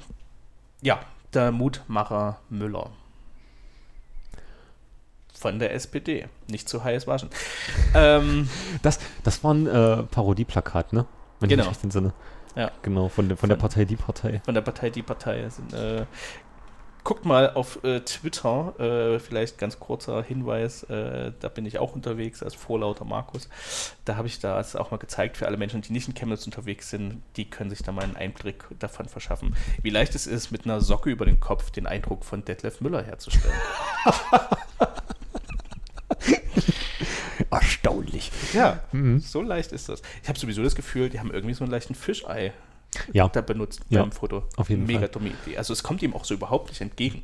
ja, 0.81 0.99
der 1.35 1.51
Mutmacher 1.51 2.39
Müller. 2.49 2.89
Von 5.33 5.59
der 5.59 5.73
SPD. 5.73 6.27
Nicht 6.49 6.69
zu 6.69 6.83
heiß 6.83 7.07
waschen. 7.07 7.29
ähm, 7.95 8.49
Das, 8.81 8.99
das 9.23 9.43
war 9.43 9.53
ein 9.53 9.67
äh, 9.67 10.03
Parodieplakat, 10.03 10.93
ne? 10.93 11.05
Wenn 11.39 11.49
Genau. 11.49 11.63
ich 11.63 11.67
mich 11.69 11.75
recht 11.77 11.83
entsinne. 11.83 12.13
Ja. 12.55 12.71
Genau, 12.83 13.09
von, 13.09 13.27
der- 13.27 13.35
von 13.37 13.49
der 13.49 13.57
Von- 13.57 13.67
Partei 13.67 13.85
Die 13.85 13.95
Partei. 13.95 14.41
von 14.45 14.53
der 14.53 14.61
Partei 14.61 14.89
Die 14.91 15.01
Partei. 15.01 15.49
Sind, 15.49 15.73
äh, 15.73 16.05
guckt 17.03 17.25
mal 17.25 17.51
auf 17.53 17.83
äh, 17.83 17.99
Twitter, 18.01 18.73
äh, 18.79 19.19
vielleicht 19.19 19.57
ganz 19.57 19.79
kurzer 19.79 20.23
Hinweis, 20.23 20.83
äh, 20.83 21.31
da 21.39 21.49
bin 21.49 21.65
ich 21.65 21.79
auch 21.79 21.93
unterwegs 21.95 22.41
als 22.41 22.55
Vorlauter 22.55 23.03
Markus. 23.05 23.49
Da 24.05 24.15
habe 24.15 24.27
ich 24.27 24.39
das 24.39 24.75
auch 24.75 24.91
mal 24.91 24.97
gezeigt 24.97 25.35
für 25.37 25.45
alle 25.47 25.57
Menschen, 25.57 25.81
die 25.81 25.91
nicht 25.91 26.07
in 26.07 26.13
Chemnitz 26.13 26.45
unterwegs 26.45 26.89
sind, 26.89 27.21
die 27.35 27.49
können 27.49 27.69
sich 27.69 27.83
da 27.83 27.91
mal 27.91 28.03
einen 28.03 28.15
Einblick 28.15 28.65
davon 28.79 29.07
verschaffen, 29.09 29.55
wie 29.81 29.89
leicht 29.89 30.15
es 30.15 30.27
ist, 30.27 30.51
mit 30.51 30.65
einer 30.65 30.79
Socke 30.81 31.09
über 31.09 31.25
den 31.25 31.39
Kopf 31.39 31.71
den 31.71 31.87
Eindruck 31.87 32.23
von 32.23 32.45
Detlef 32.45 32.79
Müller 32.81 33.03
herzustellen. 33.03 33.55
Erstaunlich. 37.51 38.31
ja, 38.53 38.79
Mhm. 38.91 39.19
so 39.19 39.41
leicht 39.41 39.71
ist 39.73 39.89
das. 39.89 40.01
Ich 40.21 40.29
habe 40.29 40.39
sowieso 40.39 40.63
das 40.63 40.75
Gefühl, 40.75 41.09
die 41.09 41.19
haben 41.19 41.31
irgendwie 41.31 41.53
so 41.53 41.63
einen 41.63 41.71
leichten 41.71 41.95
Fischei 41.95 42.53
Ja, 43.13 43.27
da 43.29 43.41
benutzt 43.41 43.81
Ja, 43.89 44.01
beim 44.01 44.11
Foto. 44.11 44.43
auf 44.57 44.69
jeden 44.69 44.85
Mega 44.85 44.99
Fall. 44.99 45.09
dumme 45.09 45.29
Idee. 45.29 45.57
Also 45.57 45.73
es 45.73 45.83
kommt 45.83 46.01
ihm 46.01 46.13
auch 46.13 46.25
so 46.25 46.33
überhaupt 46.33 46.69
nicht 46.69 46.81
entgegen. 46.81 47.23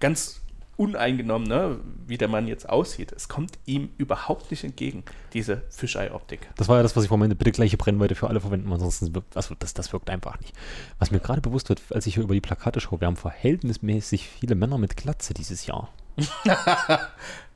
Ganz 0.00 0.40
uneingenommen, 0.76 1.48
ne, 1.48 1.80
wie 2.06 2.18
der 2.18 2.28
Mann 2.28 2.46
jetzt 2.46 2.68
aussieht. 2.68 3.10
Es 3.10 3.28
kommt 3.28 3.58
ihm 3.66 3.90
überhaupt 3.98 4.50
nicht 4.52 4.62
entgegen, 4.62 5.02
diese 5.32 5.62
Fischei-Optik. 5.70 6.48
das 6.56 6.68
war 6.68 6.76
ja 6.76 6.84
das, 6.84 6.94
was 6.94 7.02
ich 7.02 7.08
vorhin 7.08 7.20
meinte. 7.22 7.34
Bitte 7.34 7.50
gleiche 7.50 7.76
Brennweite 7.76 8.14
für 8.14 8.28
alle 8.28 8.40
verwenden, 8.40 8.72
ansonsten 8.72 9.12
wirkt, 9.12 9.36
also 9.36 9.56
das, 9.58 9.74
das 9.74 9.92
wirkt 9.92 10.08
einfach 10.08 10.38
nicht. 10.38 10.54
Was 11.00 11.10
mir 11.10 11.18
gerade 11.18 11.40
bewusst 11.40 11.68
wird, 11.68 11.82
als 11.90 12.06
ich 12.06 12.14
hier 12.14 12.22
über 12.22 12.34
die 12.34 12.40
Plakate 12.40 12.78
schaue, 12.80 13.00
wir 13.00 13.08
haben 13.08 13.16
verhältnismäßig 13.16 14.28
viele 14.28 14.54
Männer 14.54 14.78
mit 14.78 14.96
Glatze 14.96 15.34
dieses 15.34 15.66
Jahr. 15.66 15.88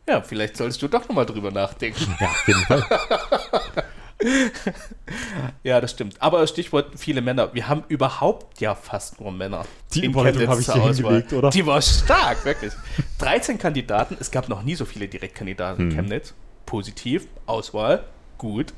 Ja, 0.09 0.21
vielleicht 0.21 0.57
solltest 0.57 0.83
du 0.83 0.89
doch 0.89 1.07
nochmal 1.09 1.27
drüber 1.27 1.53
nachdenken. 1.53 2.13
Ja, 2.19 2.27
auf 2.27 2.49
jeden 2.49 2.61
Fall. 2.63 2.85
ja, 5.63 5.81
das 5.81 5.91
stimmt. 5.93 6.21
Aber 6.21 6.47
Stichwort 6.47 6.99
viele 6.99 7.21
Männer. 7.21 7.53
Wir 7.55 7.69
haben 7.69 7.85
überhaupt 7.89 8.61
ja 8.61 8.75
fast 8.75 9.21
nur 9.21 9.33
Männer. 9.33 9.65
Die 9.95 10.05
Überleitung 10.05 10.47
habe 10.49 10.61
ich 10.61 10.67
dir 10.67 10.75
Auswahl. 10.75 10.95
hingelegt, 10.95 11.33
oder? 11.33 11.51
Die 11.51 11.67
war 11.67 11.81
stark, 11.83 12.45
wirklich. 12.45 12.73
13 13.19 13.59
Kandidaten. 13.59 14.17
Es 14.21 14.31
gab 14.31 14.49
noch 14.49 14.63
nie 14.63 14.75
so 14.75 14.85
viele 14.85 15.09
Direktkandidaten 15.09 15.79
Hm. 15.85 15.91
in 15.91 15.97
Chemnitz. 15.97 16.35
Positiv. 16.67 17.27
Auswahl. 17.47 18.05
Gut. 18.39 18.73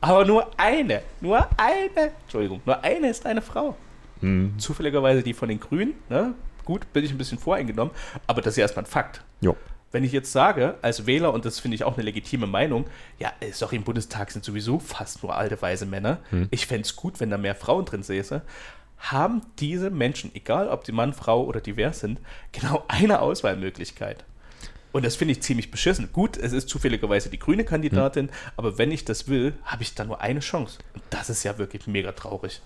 Aber 0.00 0.24
nur 0.24 0.48
eine. 0.56 1.02
Nur 1.20 1.48
eine. 1.56 2.12
Entschuldigung. 2.24 2.60
Nur 2.64 2.82
eine 2.84 3.08
ist 3.08 3.26
eine 3.26 3.42
Frau. 3.42 3.76
Mhm. 4.20 4.54
Zufälligerweise 4.58 5.22
die 5.22 5.34
von 5.34 5.48
den 5.48 5.58
Grünen. 5.60 5.94
Ne? 6.08 6.34
Gut, 6.64 6.92
bin 6.92 7.04
ich 7.04 7.10
ein 7.10 7.18
bisschen 7.18 7.38
voreingenommen. 7.38 7.92
Aber 8.26 8.42
das 8.42 8.52
ist 8.52 8.56
ja 8.58 8.62
erstmal 8.62 8.84
ein 8.84 8.88
Fakt. 8.88 9.22
Jo. 9.40 9.56
Wenn 9.90 10.04
ich 10.04 10.12
jetzt 10.12 10.32
sage, 10.32 10.76
als 10.82 11.06
Wähler, 11.06 11.32
und 11.32 11.44
das 11.44 11.60
finde 11.60 11.74
ich 11.74 11.84
auch 11.84 11.94
eine 11.94 12.02
legitime 12.02 12.46
Meinung, 12.46 12.86
ja, 13.18 13.32
ist 13.40 13.62
doch 13.62 13.72
im 13.72 13.84
Bundestag 13.84 14.30
sind 14.30 14.44
sowieso 14.44 14.78
fast 14.78 15.22
nur 15.22 15.34
alte, 15.34 15.60
weise 15.62 15.86
Männer. 15.86 16.18
Ich 16.50 16.66
fände 16.66 16.82
es 16.82 16.94
gut, 16.94 17.20
wenn 17.20 17.30
da 17.30 17.38
mehr 17.38 17.54
Frauen 17.54 17.86
drin 17.86 18.02
säße. 18.02 18.42
Haben 18.98 19.42
diese 19.58 19.90
Menschen, 19.90 20.34
egal 20.34 20.68
ob 20.68 20.84
die 20.84 20.92
Mann, 20.92 21.14
Frau 21.14 21.44
oder 21.44 21.60
divers 21.60 22.00
sind, 22.00 22.20
genau 22.52 22.84
eine 22.88 23.20
Auswahlmöglichkeit. 23.20 24.24
Und 24.92 25.04
das 25.04 25.16
finde 25.16 25.32
ich 25.32 25.42
ziemlich 25.42 25.70
beschissen. 25.70 26.10
Gut, 26.12 26.36
es 26.36 26.52
ist 26.52 26.68
zufälligerweise 26.68 27.30
die 27.30 27.38
grüne 27.38 27.64
Kandidatin, 27.64 28.30
aber 28.56 28.78
wenn 28.78 28.90
ich 28.90 29.04
das 29.04 29.28
will, 29.28 29.54
habe 29.62 29.82
ich 29.82 29.94
da 29.94 30.04
nur 30.04 30.20
eine 30.20 30.40
Chance. 30.40 30.78
Und 30.94 31.02
das 31.10 31.30
ist 31.30 31.44
ja 31.44 31.58
wirklich 31.58 31.86
mega 31.86 32.12
traurig. 32.12 32.60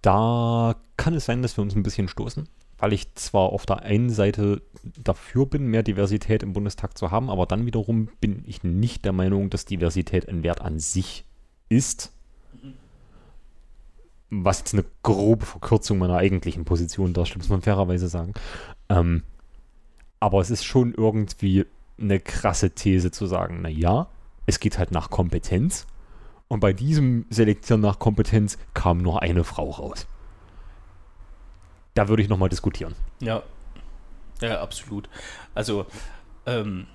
Da 0.00 0.74
kann 0.96 1.14
es 1.14 1.26
sein, 1.26 1.42
dass 1.42 1.56
wir 1.56 1.62
uns 1.62 1.76
ein 1.76 1.82
bisschen 1.82 2.08
stoßen, 2.08 2.48
weil 2.82 2.92
ich 2.92 3.14
zwar 3.14 3.50
auf 3.50 3.64
der 3.64 3.82
einen 3.82 4.10
Seite 4.10 4.60
dafür 4.82 5.46
bin, 5.46 5.68
mehr 5.68 5.84
Diversität 5.84 6.42
im 6.42 6.52
Bundestag 6.52 6.98
zu 6.98 7.12
haben, 7.12 7.30
aber 7.30 7.46
dann 7.46 7.64
wiederum 7.64 8.08
bin 8.20 8.42
ich 8.44 8.64
nicht 8.64 9.04
der 9.04 9.12
Meinung, 9.12 9.50
dass 9.50 9.64
Diversität 9.64 10.28
ein 10.28 10.42
Wert 10.42 10.60
an 10.60 10.80
sich 10.80 11.24
ist. 11.68 12.12
Was 14.30 14.58
jetzt 14.58 14.74
eine 14.74 14.84
grobe 15.04 15.46
Verkürzung 15.46 15.98
meiner 15.98 16.16
eigentlichen 16.16 16.64
Position 16.64 17.12
darstellt, 17.12 17.42
muss 17.42 17.50
man 17.50 17.62
fairerweise 17.62 18.08
sagen. 18.08 18.32
Ähm, 18.88 19.22
aber 20.18 20.40
es 20.40 20.50
ist 20.50 20.64
schon 20.64 20.92
irgendwie 20.92 21.66
eine 22.00 22.18
krasse 22.18 22.70
These 22.70 23.12
zu 23.12 23.26
sagen, 23.26 23.60
na 23.62 23.68
ja, 23.68 24.08
es 24.46 24.58
geht 24.58 24.76
halt 24.76 24.90
nach 24.90 25.08
Kompetenz 25.08 25.86
und 26.48 26.58
bei 26.58 26.72
diesem 26.72 27.26
Selektieren 27.30 27.80
nach 27.80 28.00
Kompetenz 28.00 28.58
kam 28.74 28.98
nur 28.98 29.22
eine 29.22 29.44
Frau 29.44 29.70
raus. 29.70 30.08
Da 31.94 32.08
würde 32.08 32.22
ich 32.22 32.28
nochmal 32.28 32.48
diskutieren. 32.48 32.94
Ja, 33.20 33.42
ja, 34.40 34.60
absolut. 34.60 35.08
Also, 35.54 35.86
ähm, 36.46 36.86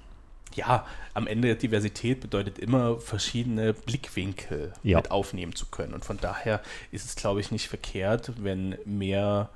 ja, 0.56 0.86
am 1.14 1.28
Ende 1.28 1.56
Diversität 1.56 2.20
bedeutet 2.20 2.58
immer, 2.60 3.00
verschiedene 3.00 3.74
Blickwinkel 3.74 4.74
Ja. 4.84 4.98
mit 4.98 5.12
aufnehmen 5.12 5.56
zu 5.56 5.68
können. 5.68 5.94
Und 5.94 6.04
von 6.04 6.18
daher 6.18 6.62
ist 6.92 7.06
es, 7.06 7.16
glaube 7.16 7.40
ich, 7.42 7.52
nicht 7.52 7.68
verkehrt, 7.68 8.32
wenn 8.44 8.76
mehr 8.86 9.50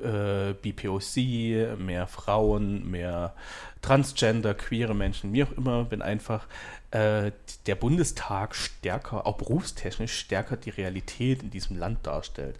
äh, 0.00 0.54
BPOC, 0.54 1.78
mehr 1.78 2.06
Frauen, 2.06 2.90
mehr 2.90 3.34
Transgender, 3.82 4.54
queere 4.54 4.94
Menschen, 4.94 5.32
wie 5.32 5.44
auch 5.44 5.52
immer, 5.52 5.90
wenn 5.90 6.02
einfach 6.02 6.46
äh, 6.92 7.32
der 7.66 7.74
Bundestag 7.74 8.54
stärker, 8.54 9.26
auch 9.26 9.36
berufstechnisch 9.38 10.18
stärker 10.18 10.56
die 10.56 10.70
Realität 10.70 11.42
in 11.42 11.50
diesem 11.50 11.78
Land 11.78 12.06
darstellt. 12.06 12.58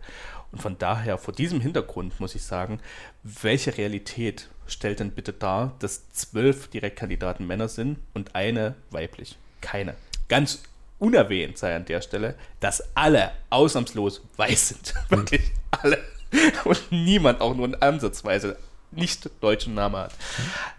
Und 0.50 0.60
von 0.60 0.78
daher, 0.78 1.18
vor 1.18 1.32
diesem 1.34 1.60
Hintergrund 1.60 2.20
muss 2.20 2.34
ich 2.34 2.42
sagen, 2.42 2.80
welche 3.22 3.76
Realität 3.76 4.48
stellt 4.66 5.00
denn 5.00 5.12
bitte 5.12 5.32
dar, 5.32 5.74
dass 5.78 6.10
zwölf 6.12 6.68
Direktkandidaten 6.68 7.46
Männer 7.46 7.68
sind 7.68 7.98
und 8.14 8.34
eine 8.34 8.74
weiblich? 8.90 9.38
Keine. 9.60 9.94
Ganz 10.28 10.62
unerwähnt 10.98 11.58
sei 11.58 11.74
an 11.74 11.84
der 11.84 12.00
Stelle, 12.00 12.34
dass 12.60 12.96
alle 12.96 13.32
ausnahmslos 13.50 14.22
weiß 14.36 14.68
sind. 14.68 14.94
Wirklich 15.08 15.50
alle. 15.70 15.98
Und 16.64 16.80
niemand 16.90 17.40
auch 17.40 17.54
nur 17.54 17.66
in 17.66 17.74
Ansatzweise 17.74 18.58
nicht 18.90 19.30
deutschen 19.40 19.74
Namen 19.74 19.96
hat. 19.96 20.12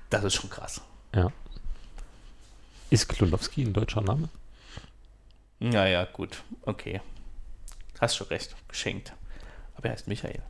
Das 0.10 0.24
ist 0.24 0.36
schon 0.36 0.50
krass. 0.50 0.82
Ja. 1.16 1.32
Ist 2.90 3.10
Klonowski 3.10 3.64
ein 3.64 3.74
deutscher 3.74 4.02
Name? 4.02 4.30
Naja, 5.60 6.06
gut. 6.12 6.44
Okay. 6.64 7.02
Hast 8.00 8.16
schon 8.18 8.28
recht. 8.28 8.56
Geschenkt. 8.68 9.14
Aber 9.76 9.88
er 9.88 9.94
heißt 9.94 10.08
Michael. 10.08 10.42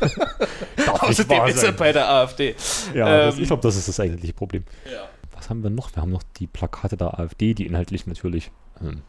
Außerdem 0.86 1.46
ist 1.46 1.62
er 1.62 1.72
bei 1.72 1.92
der 1.92 2.08
AfD. 2.08 2.54
Ja, 2.94 3.26
das, 3.26 3.36
Ähm, 3.36 3.42
ich 3.42 3.48
glaube, 3.48 3.62
das 3.62 3.76
ist 3.76 3.88
das 3.88 3.98
eigentliche 4.00 4.32
Problem. 4.32 4.64
Ja. 4.90 5.08
Was 5.32 5.50
haben 5.50 5.62
wir 5.62 5.70
noch? 5.70 5.94
Wir 5.94 6.02
haben 6.02 6.10
noch 6.12 6.22
die 6.38 6.46
Plakate 6.46 6.96
der 6.96 7.18
AfD, 7.18 7.54
die 7.54 7.66
inhaltlich 7.66 8.06
natürlich 8.06 8.50
ähm, 8.80 9.02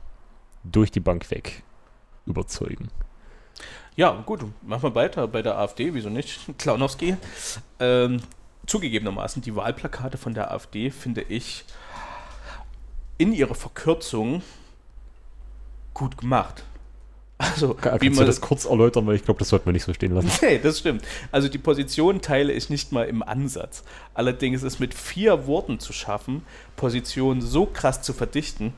durch 0.64 0.91
die 0.91 0.99
Bank 0.99 1.30
weg 1.32 1.64
überzeugen. 2.26 2.90
Ja, 3.98 4.11
gut, 4.28 4.41
machen 4.61 4.84
wir 4.84 4.95
weiter 4.95 5.28
bei 5.28 5.41
der 5.41 5.57
AfD, 5.57 5.94
wieso 5.95 6.10
nicht? 6.10 6.40
Klaunowski. 6.60 7.18
Ähm, 7.80 8.22
zugegebenermaßen, 8.68 9.41
die 9.41 9.56
Wahlplakate 9.56 10.19
von 10.19 10.36
der 10.36 10.52
AfD 10.52 10.91
finde 10.91 11.24
ich 11.24 11.65
in 13.18 13.34
ihrer 13.34 13.56
Verkürzung 13.56 14.44
gut 15.95 16.15
gemacht. 16.15 16.64
Also, 17.40 17.74
Kann, 17.74 17.99
wie 18.02 18.06
kannst 18.06 18.18
du 18.18 18.22
man 18.22 18.28
das 18.28 18.41
kurz 18.41 18.65
erläutern, 18.65 19.07
weil 19.07 19.15
ich 19.15 19.24
glaube, 19.24 19.40
das 19.40 19.49
sollten 19.49 19.65
wir 19.65 19.74
nicht 19.74 19.84
so 19.84 19.94
stehen 19.94 20.14
lassen. 20.14 20.30
Nee, 20.41 20.60
das 20.60 20.80
stimmt. 20.80 21.03
Also 21.32 21.48
die 21.48 21.57
Position 21.57 22.22
teile 22.22 22.53
ich 22.53 22.69
nicht 22.69 22.91
mal 22.91 23.07
im 23.07 23.24
Ansatz. 23.24 23.84
Allerdings 24.14 24.61
ist 24.61 24.80
mit 24.80 24.94
vier 24.94 25.48
Worten 25.48 25.80
zu 25.80 25.91
schaffen, 25.91 26.44
Positionen 26.76 27.41
so 27.41 27.65
krass 27.65 28.03
zu 28.03 28.14
verdichten. 28.14 28.74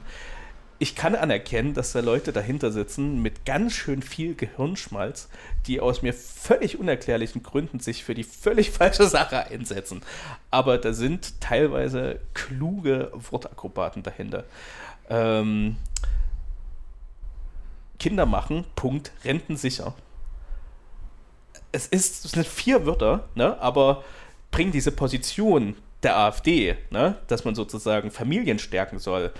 Ich 0.79 0.95
kann 0.95 1.13
anerkennen, 1.13 1.73
dass 1.73 1.91
da 1.91 1.99
Leute 1.99 2.31
dahinter 2.31 2.71
sitzen 2.71 3.21
mit 3.21 3.45
ganz 3.45 3.73
schön 3.73 4.01
viel 4.01 4.33
Gehirnschmalz, 4.33 5.27
die 5.67 5.81
aus 5.81 6.01
mir 6.01 6.13
völlig 6.13 6.79
unerklärlichen 6.79 7.43
Gründen 7.43 7.79
sich 7.79 8.03
für 8.03 8.13
die 8.13 8.23
völlig 8.23 8.71
falsche 8.71 9.07
Sache 9.07 9.45
einsetzen. 9.45 10.01
Aber 10.51 10.77
da 10.77 10.93
sind 10.93 11.41
teilweise 11.41 12.19
kluge 12.33 13.11
Wortakrobaten 13.13 14.03
dahinter. 14.03 14.45
Ähm, 15.09 15.75
Kinder 17.99 18.25
machen, 18.25 18.63
Punkt, 18.75 19.11
rentensicher 19.25 19.93
es 21.71 21.87
ist, 21.87 22.25
es 22.25 22.31
sind 22.31 22.47
vier 22.47 22.85
Wörter, 22.85 23.27
ne, 23.35 23.59
aber 23.61 24.03
bringen 24.51 24.71
diese 24.71 24.91
Position 24.91 25.75
der 26.03 26.17
AfD, 26.17 26.77
ne, 26.89 27.17
dass 27.27 27.45
man 27.45 27.55
sozusagen 27.55 28.09
Familien 28.09 28.59
stärken 28.59 28.99
soll, 28.99 29.31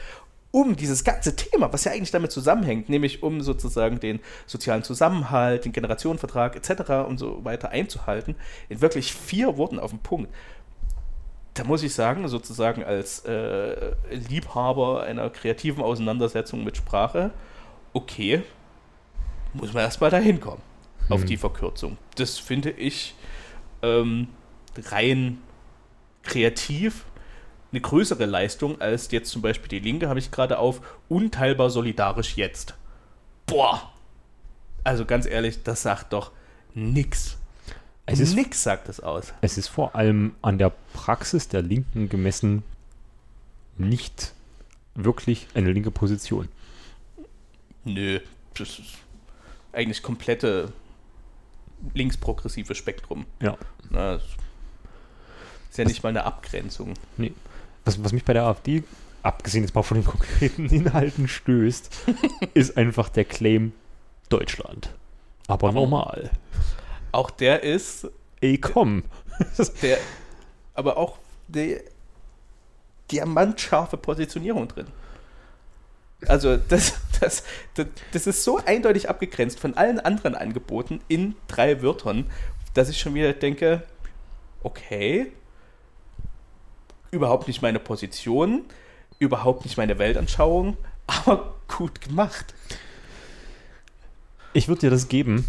um 0.52 0.76
dieses 0.76 1.04
ganze 1.04 1.36
Thema, 1.36 1.72
was 1.72 1.84
ja 1.84 1.92
eigentlich 1.92 2.12
damit 2.12 2.32
zusammenhängt, 2.32 2.90
nämlich 2.90 3.22
um 3.22 3.42
sozusagen 3.42 4.00
den 4.00 4.20
sozialen 4.48 4.84
Zusammenhalt, 4.84 5.66
den 5.66 5.72
Generationenvertrag 5.72 6.56
etc. 6.56 7.08
und 7.08 7.20
so 7.20 7.44
weiter 7.46 7.70
einzuhalten, 7.70 8.36
in 8.68 8.82
wirklich 8.82 9.14
vier 9.14 9.58
Worten 9.58 9.80
auf 9.80 9.92
den 9.92 10.00
Punkt. 10.00 10.34
Da 11.54 11.64
muss 11.64 11.84
ich 11.84 11.94
sagen, 11.94 12.28
sozusagen 12.28 12.84
als 12.84 13.26
äh, 13.26 13.92
Liebhaber 14.10 15.04
einer 15.04 15.30
kreativen 15.30 15.84
Auseinandersetzung 15.84 16.64
mit 16.64 16.78
Sprache, 16.78 17.32
okay, 17.94 18.44
muss 19.54 19.74
man 19.74 19.84
erstmal 19.84 20.10
dahin 20.10 20.40
kommen 20.40 20.62
auf 21.10 21.22
Hm. 21.22 21.28
die 21.28 21.38
Verkürzung. 21.38 21.98
Das 22.16 22.38
finde 22.38 22.72
ich 22.72 23.16
ähm, 23.82 24.28
rein 24.90 25.40
kreativ 26.24 27.06
eine 27.72 27.82
größere 27.82 28.26
Leistung 28.26 28.82
als 28.82 29.12
jetzt 29.12 29.30
zum 29.32 29.42
Beispiel 29.42 29.68
die 29.70 29.80
Linke, 29.80 30.10
habe 30.10 30.20
ich 30.20 30.32
gerade 30.32 30.58
auf 30.60 30.82
unteilbar 31.08 31.70
solidarisch 31.70 32.36
jetzt. 32.38 32.74
Boah! 33.46 33.92
Also 34.84 35.06
ganz 35.06 35.26
ehrlich, 35.26 35.64
das 35.64 35.82
sagt 35.84 36.14
doch 36.14 36.32
nix. 36.74 37.38
Es 38.06 38.20
ist- 38.20 38.34
nix 38.36 38.64
sagt 38.64 38.88
das 38.90 39.00
aus. 39.00 39.34
Es 39.42 39.58
ist 39.58 39.68
vor 39.68 39.96
allem 39.96 40.34
an 40.42 40.58
der 40.58 40.72
Praxis 40.94 41.48
der 41.48 41.62
Linken 41.62 42.10
gemessen 42.10 42.64
nicht 43.78 44.34
wirklich 44.96 45.48
eine 45.54 45.72
linke 45.72 45.92
Position. 45.92 46.48
Nö, 47.86 48.20
das 48.58 48.80
ist 48.80 48.98
eigentlich 49.74 50.02
komplette 50.02 50.74
linksprogressive 51.94 52.76
Spektrum. 52.76 53.26
Ja. 53.42 53.58
Na, 53.90 54.14
das 54.16 54.24
ist 55.70 55.78
ja 55.78 55.86
nicht 55.86 56.04
mal 56.04 56.10
eine 56.10 56.24
Abgrenzung. 56.24 56.94
Nee. 57.18 57.34
Was, 57.86 58.04
was 58.04 58.12
mich 58.12 58.26
bei 58.26 58.34
der 58.34 58.44
AfD, 58.44 58.84
abgesehen 59.24 59.64
jetzt 59.64 59.76
mal 59.76 59.84
von 59.84 59.98
den 59.98 60.06
konkreten 60.06 60.66
Inhalten, 60.70 61.28
stößt, 61.28 61.90
ist 62.54 62.78
einfach 62.78 63.10
der 63.10 63.26
Claim 63.26 63.74
Deutschland. 64.30 64.94
Aber 65.48 65.72
normal. 65.72 66.30
Auch 67.12 67.32
der 67.32 67.64
ist 67.64 68.08
Ey, 68.42 68.58
komm. 68.58 69.04
der, 69.82 69.98
aber 70.74 70.98
auch 70.98 71.18
die 71.48 71.80
diamantscharfe 73.12 73.98
Positionierung 73.98 74.68
drin. 74.68 74.88
Also 76.28 76.58
das, 76.58 76.96
das, 77.20 77.44
das, 77.76 77.88
das 78.12 78.28
ist 78.28 78.44
so 78.44 78.58
eindeutig 78.58 79.10
abgegrenzt 79.10 79.60
von 79.60 79.76
allen 79.76 80.00
anderen 80.00 80.36
Angeboten 80.36 81.02
in 81.08 81.36
drei 81.48 81.82
Wörtern, 81.82 82.30
dass 82.74 82.90
ich 82.90 83.00
schon 83.00 83.14
wieder 83.14 83.34
denke, 83.34 83.84
okay, 84.64 85.32
überhaupt 87.12 87.48
nicht 87.48 87.62
meine 87.62 87.80
Position, 87.80 88.64
überhaupt 89.20 89.66
nicht 89.66 89.78
meine 89.78 89.98
Weltanschauung, 90.00 90.78
aber 91.08 91.56
gut 91.68 92.02
gemacht. 92.02 92.54
Ich 94.54 94.68
würde 94.68 94.82
dir 94.82 94.90
das 94.90 95.08
geben. 95.08 95.46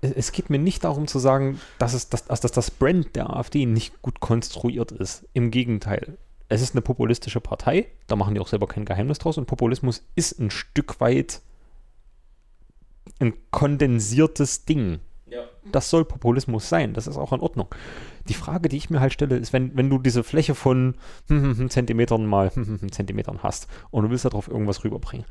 Es- 0.00 0.32
geht 0.32 0.48
mir 0.50 0.58
nicht 0.58 0.84
darum 0.84 1.06
zu 1.06 1.18
sagen, 1.18 1.60
dass, 1.78 1.92
es, 1.92 2.08
dass, 2.08 2.24
dass 2.26 2.40
das 2.52 2.70
Brand 2.70 3.16
der 3.16 3.30
AfD 3.36 3.66
nicht 3.66 4.00
gut 4.02 4.20
konstruiert 4.20 4.92
ist. 4.92 5.24
Im 5.34 5.50
Gegenteil. 5.50 6.16
Es 6.48 6.62
ist 6.62 6.74
eine 6.74 6.82
populistische 6.82 7.40
Partei, 7.40 7.86
da 8.08 8.16
machen 8.16 8.34
die 8.34 8.40
auch 8.40 8.48
selber 8.48 8.66
kein 8.66 8.84
Geheimnis 8.84 9.18
draus 9.18 9.38
und 9.38 9.46
Populismus 9.46 10.02
ist 10.16 10.40
ein 10.40 10.50
Stück 10.50 11.00
weit 11.00 11.42
ein 13.20 13.34
kondensiertes 13.50 14.64
Ding. 14.64 14.98
Ja. 15.28 15.44
Das 15.70 15.90
soll 15.90 16.04
Populismus 16.04 16.68
sein, 16.68 16.92
das 16.94 17.06
ist 17.06 17.16
auch 17.18 17.32
in 17.32 17.40
Ordnung. 17.40 17.68
Die 18.28 18.34
Frage, 18.34 18.68
die 18.68 18.76
ich 18.76 18.90
mir 18.90 19.00
halt 19.00 19.12
stelle, 19.12 19.36
ist, 19.36 19.52
wenn, 19.52 19.76
wenn 19.76 19.90
du 19.90 19.98
diese 19.98 20.22
Fläche 20.22 20.54
von 20.54 20.94
Zentimetern 21.68 22.26
mal 22.26 22.52
Zentimetern 22.90 23.42
hast 23.42 23.66
und 23.90 24.04
du 24.04 24.10
willst 24.10 24.24
darauf 24.24 24.48
irgendwas 24.48 24.84
rüberbringen 24.84 25.26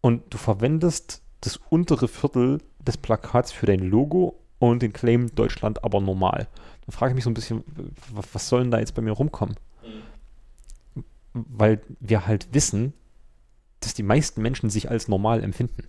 und 0.00 0.22
du 0.32 0.38
verwendest 0.38 1.22
das 1.40 1.58
untere 1.68 2.08
Viertel 2.08 2.60
des 2.78 2.96
Plakats 2.96 3.52
für 3.52 3.66
dein 3.66 3.80
Logo 3.80 4.38
und 4.58 4.82
den 4.82 4.92
Claim 4.92 5.34
Deutschland 5.34 5.84
aber 5.84 6.00
normal, 6.00 6.48
dann 6.86 6.92
frage 6.92 7.12
ich 7.12 7.14
mich 7.16 7.24
so 7.24 7.30
ein 7.30 7.34
bisschen, 7.34 7.64
was 8.12 8.48
soll 8.48 8.62
denn 8.62 8.70
da 8.70 8.78
jetzt 8.78 8.94
bei 8.94 9.02
mir 9.02 9.12
rumkommen? 9.12 9.56
Weil 11.32 11.80
wir 12.00 12.26
halt 12.26 12.48
wissen, 12.52 12.94
dass 13.80 13.94
die 13.94 14.02
meisten 14.02 14.40
Menschen 14.40 14.70
sich 14.70 14.90
als 14.90 15.08
normal 15.08 15.42
empfinden. 15.42 15.82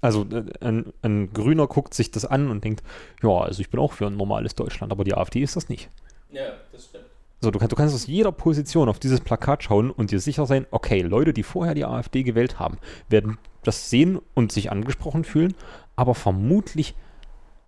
Also 0.00 0.26
äh, 0.30 0.44
ein, 0.60 0.92
ein 1.02 1.32
Grüner 1.32 1.66
guckt 1.66 1.94
sich 1.94 2.10
das 2.10 2.24
an 2.24 2.50
und 2.50 2.64
denkt, 2.64 2.82
ja, 3.22 3.30
also 3.30 3.60
ich 3.60 3.70
bin 3.70 3.80
auch 3.80 3.92
für 3.92 4.06
ein 4.06 4.16
normales 4.16 4.54
Deutschland, 4.54 4.92
aber 4.92 5.04
die 5.04 5.14
AfD 5.14 5.42
ist 5.42 5.56
das 5.56 5.68
nicht. 5.68 5.90
Ja, 6.30 6.52
das 6.72 6.84
stimmt. 6.86 7.04
So, 7.40 7.50
du, 7.50 7.58
kannst, 7.58 7.72
du 7.72 7.76
kannst 7.76 7.94
aus 7.94 8.06
jeder 8.06 8.32
Position 8.32 8.88
auf 8.88 8.98
dieses 8.98 9.20
Plakat 9.20 9.62
schauen 9.62 9.90
und 9.90 10.10
dir 10.10 10.20
sicher 10.20 10.46
sein, 10.46 10.66
okay, 10.70 11.02
Leute, 11.02 11.32
die 11.32 11.42
vorher 11.42 11.74
die 11.74 11.84
AfD 11.84 12.22
gewählt 12.22 12.58
haben, 12.58 12.78
werden 13.08 13.38
das 13.62 13.90
sehen 13.90 14.18
und 14.34 14.52
sich 14.52 14.70
angesprochen 14.70 15.24
fühlen, 15.24 15.54
aber 15.96 16.14
vermutlich 16.14 16.94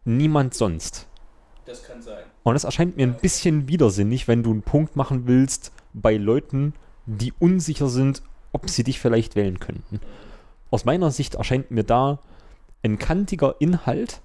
niemand 0.04 0.54
sonst. 0.54 1.06
Das 1.66 1.84
kann 1.84 2.00
sein. 2.00 2.24
Und 2.44 2.56
es 2.56 2.64
erscheint 2.64 2.96
mir 2.96 3.06
ein 3.06 3.18
bisschen 3.18 3.68
widersinnig, 3.68 4.26
wenn 4.26 4.42
du 4.42 4.50
einen 4.50 4.62
Punkt 4.62 4.96
machen 4.96 5.26
willst 5.26 5.70
bei 5.92 6.16
Leuten, 6.16 6.72
die 7.04 7.34
unsicher 7.38 7.88
sind, 7.88 8.22
ob 8.52 8.70
sie 8.70 8.84
dich 8.84 9.00
vielleicht 9.00 9.36
wählen 9.36 9.58
könnten. 9.60 10.00
Aus 10.70 10.84
meiner 10.84 11.10
Sicht 11.10 11.34
erscheint 11.34 11.70
mir 11.70 11.84
da 11.84 12.20
ein 12.82 12.98
kantiger 12.98 13.56
Inhalt 13.60 14.20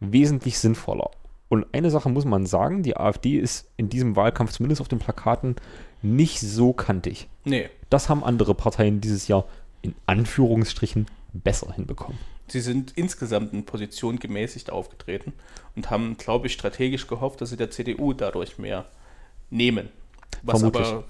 wesentlich 0.00 0.58
sinnvoller. 0.58 1.10
Und 1.48 1.66
eine 1.72 1.90
Sache 1.90 2.08
muss 2.08 2.24
man 2.24 2.46
sagen, 2.46 2.82
die 2.82 2.96
AfD 2.96 3.36
ist 3.36 3.70
in 3.76 3.88
diesem 3.88 4.14
Wahlkampf, 4.14 4.52
zumindest 4.52 4.80
auf 4.80 4.88
den 4.88 5.00
Plakaten, 5.00 5.56
nicht 6.00 6.40
so 6.40 6.72
kantig. 6.72 7.28
Nee, 7.44 7.68
Das 7.90 8.08
haben 8.08 8.22
andere 8.22 8.54
Parteien 8.54 9.00
dieses 9.00 9.26
Jahr 9.26 9.46
in 9.82 9.94
Anführungsstrichen 10.06 11.06
besser 11.32 11.72
hinbekommen. 11.72 12.18
Sie 12.46 12.60
sind 12.60 12.92
insgesamt 12.96 13.52
in 13.52 13.64
Position 13.64 14.18
gemäßigt 14.18 14.70
aufgetreten 14.70 15.32
und 15.76 15.90
haben, 15.90 16.16
glaube 16.16 16.46
ich, 16.46 16.52
strategisch 16.52 17.06
gehofft, 17.06 17.40
dass 17.40 17.50
sie 17.50 17.56
der 17.56 17.70
CDU 17.70 18.12
dadurch 18.12 18.58
mehr 18.58 18.86
nehmen. 19.50 19.88
Was 20.42 20.60
Vermutlich. 20.60 20.88
aber 20.88 21.04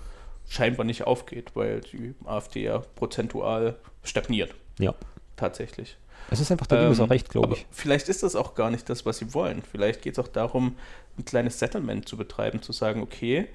scheinbar 0.49 0.85
nicht 0.85 1.07
aufgeht, 1.07 1.53
weil 1.55 1.81
die 1.81 2.15
AfD 2.25 2.65
ja 2.65 2.79
prozentual 2.79 3.79
stagniert, 4.03 4.55
Ja. 4.81 4.95
tatsächlich. 5.37 5.97
Es 6.31 6.39
ist 6.41 6.51
einfach 6.53 6.67
der 6.67 6.83
Limes 6.83 6.99
Ähm, 6.99 7.07
erreicht, 7.07 7.29
glaube 7.31 7.55
ich. 7.55 7.67
Vielleicht 7.71 8.09
ist 8.09 8.23
das 8.23 8.37
auch 8.37 8.55
gar 8.55 8.71
nicht 8.71 8.89
das, 8.89 9.05
was 9.07 9.19
sie 9.19 9.33
wollen. 9.35 9.63
Vielleicht 9.63 10.03
geht 10.03 10.13
es 10.15 10.19
auch 10.19 10.29
darum, 10.29 10.77
ein 11.19 11.25
kleines 11.25 11.59
Settlement 11.59 12.09
zu 12.09 12.17
betreiben, 12.17 12.63
zu 12.63 12.73
sagen, 12.73 13.03
okay, 13.03 13.49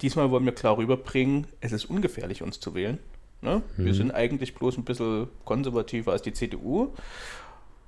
diesmal 0.00 0.30
wollen 0.30 0.44
wir 0.44 0.54
klar 0.54 0.76
rüberbringen, 0.78 1.46
es 1.60 1.72
ist 1.72 1.84
ungefährlich, 1.86 2.42
uns 2.42 2.58
zu 2.60 2.74
wählen. 2.74 2.98
Ne? 3.42 3.60
Wir 3.76 3.92
Mhm. 3.92 3.96
sind 3.96 4.10
eigentlich 4.12 4.54
bloß 4.54 4.78
ein 4.78 4.84
bisschen 4.84 5.28
konservativer 5.44 6.12
als 6.12 6.22
die 6.22 6.32
CDU. 6.32 6.88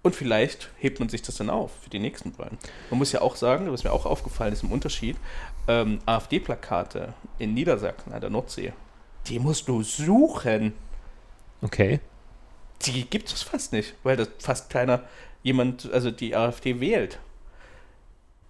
Und 0.02 0.14
vielleicht 0.14 0.68
hebt 0.78 0.98
man 1.00 1.08
sich 1.08 1.22
das 1.22 1.36
dann 1.36 1.48
auf 1.48 1.70
für 1.82 1.88
die 1.90 1.98
nächsten 2.00 2.36
Wahlen. 2.36 2.58
Man 2.90 2.98
muss 2.98 3.12
ja 3.12 3.22
auch 3.22 3.36
sagen, 3.36 3.70
was 3.72 3.84
mir 3.84 3.92
auch 3.92 4.04
aufgefallen 4.04 4.52
ist 4.52 4.62
im 4.62 4.72
Unterschied, 4.72 5.16
ähm, 5.68 6.00
AfD-Plakate 6.04 7.14
in 7.38 7.54
Niedersachsen 7.54 8.12
an 8.12 8.20
der 8.20 8.28
Nordsee, 8.30 8.74
die 9.28 9.38
musst 9.38 9.66
du 9.68 9.82
suchen. 9.82 10.74
Okay. 11.62 12.00
Die 12.86 13.04
gibt 13.04 13.32
es 13.32 13.42
fast 13.42 13.72
nicht, 13.72 13.94
weil 14.02 14.16
das 14.16 14.28
fast 14.38 14.70
keiner 14.70 15.02
jemand, 15.42 15.90
also 15.92 16.10
die 16.10 16.34
AfD 16.36 16.80
wählt. 16.80 17.18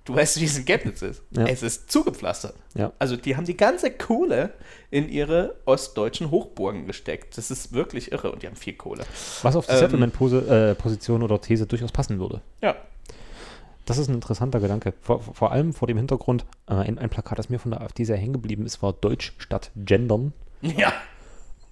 Du 0.05 0.15
weißt, 0.15 0.39
wie 0.39 0.45
es 0.45 0.59
in 0.59 0.67
Chemnitz 0.67 1.01
ist. 1.01 1.23
Ja. 1.31 1.47
Es 1.47 1.63
ist 1.63 1.91
zugepflastert. 1.91 2.55
Ja. 2.75 2.93
Also 2.99 3.17
die 3.17 3.37
haben 3.37 3.47
die 3.47 3.57
ganze 3.57 3.91
Kohle 3.91 4.53
in 4.91 5.09
ihre 5.09 5.57
ostdeutschen 5.65 6.31
Hochburgen 6.31 6.87
gesteckt. 6.87 7.39
Das 7.39 7.51
ist 7.51 7.73
wirklich 7.73 8.13
irre 8.13 8.31
und 8.31 8.43
die 8.43 8.47
haben 8.47 8.57
viel 8.57 8.75
Kohle. 8.75 9.05
Was 9.43 9.57
auf 9.57 9.67
die 9.67 9.73
Ähm, 9.73 9.79
Settlement-Position 9.79 11.23
oder 11.23 11.41
These 11.41 11.67
durchaus 11.67 11.91
passen 11.91 12.19
würde. 12.19 12.43
Ja. 12.61 12.77
Das 13.87 13.97
ist 13.97 14.09
ein 14.09 14.15
interessanter 14.15 14.61
Gedanke. 14.61 14.93
Vor, 15.01 15.21
vor 15.21 15.53
allem 15.53 15.73
vor 15.73 15.89
dem 15.89 15.97
Hintergrund, 15.97 16.45
äh, 16.69 16.75
ein, 16.75 16.99
ein 16.99 17.09
Plakat, 17.09 17.39
das 17.39 17.49
mir 17.49 17.59
von 17.59 17.71
der 17.71 17.81
AfD 17.81 18.05
sehr 18.05 18.17
hängen 18.19 18.35
geblieben 18.35 18.67
ist, 18.67 18.83
war 18.83 18.93
Deutsch 18.93 19.33
statt 19.39 19.71
Gendern. 19.75 20.35
Ja. 20.61 20.93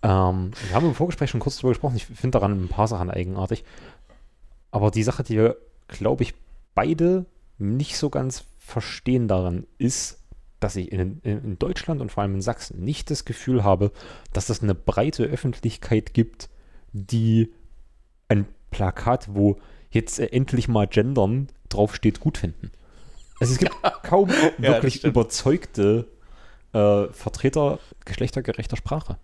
Ähm, 0.03 0.51
wir 0.67 0.75
haben 0.75 0.87
im 0.87 0.95
Vorgespräch 0.95 1.31
schon 1.31 1.41
kurz 1.41 1.57
darüber 1.57 1.71
gesprochen. 1.71 1.97
Ich 1.97 2.07
finde 2.07 2.39
daran 2.39 2.65
ein 2.65 2.69
paar 2.69 2.89
Sachen 2.89 3.11
eigenartig. 3.11 3.65
Aber 4.71 4.91
die 4.91 5.03
Sache, 5.03 5.23
die 5.23 5.37
wir, 5.37 5.57
glaube 5.89 6.23
ich, 6.23 6.35
beide 6.75 7.27
nicht 7.59 7.97
so 7.97 8.11
ganz 8.11 8.45
verstehen 8.59 9.29
daran, 9.29 9.67
ist, 9.79 10.19
dass 10.61 10.77
ich 10.77 10.91
in, 10.93 11.21
in, 11.23 11.59
Deutschland 11.59 12.01
und 12.01 12.11
vor 12.11 12.23
allem 12.23 12.35
in 12.35 12.43
Sachsen 12.43 12.83
nicht 12.85 13.11
das 13.11 13.25
Gefühl 13.25 13.65
habe, 13.65 13.93
dass 14.33 14.49
es 14.49 14.63
eine 14.63 14.75
breite 14.75 15.25
Öffentlichkeit 15.25 16.15
gibt, 16.15 16.49
die 16.93 17.53
ein 18.29 18.47
Plakat, 18.71 19.35
wo 19.35 19.59
jetzt 19.91 20.19
äh, 20.19 20.27
endlich 20.27 20.69
mal 20.69 20.87
gendern 20.87 21.49
draufsteht, 21.69 22.21
gut 22.21 22.39
finden. 22.39 22.71
Also 23.41 23.55
es 23.55 23.59
gibt 23.59 23.73
kaum 24.03 24.31
wirklich 24.59 24.97
stimmt. 24.97 25.13
überzeugte 25.13 26.07
äh, 26.73 27.07
Vertreter 27.13 27.79
geschlechtergerechter 28.05 28.77
Sprache. 28.77 29.19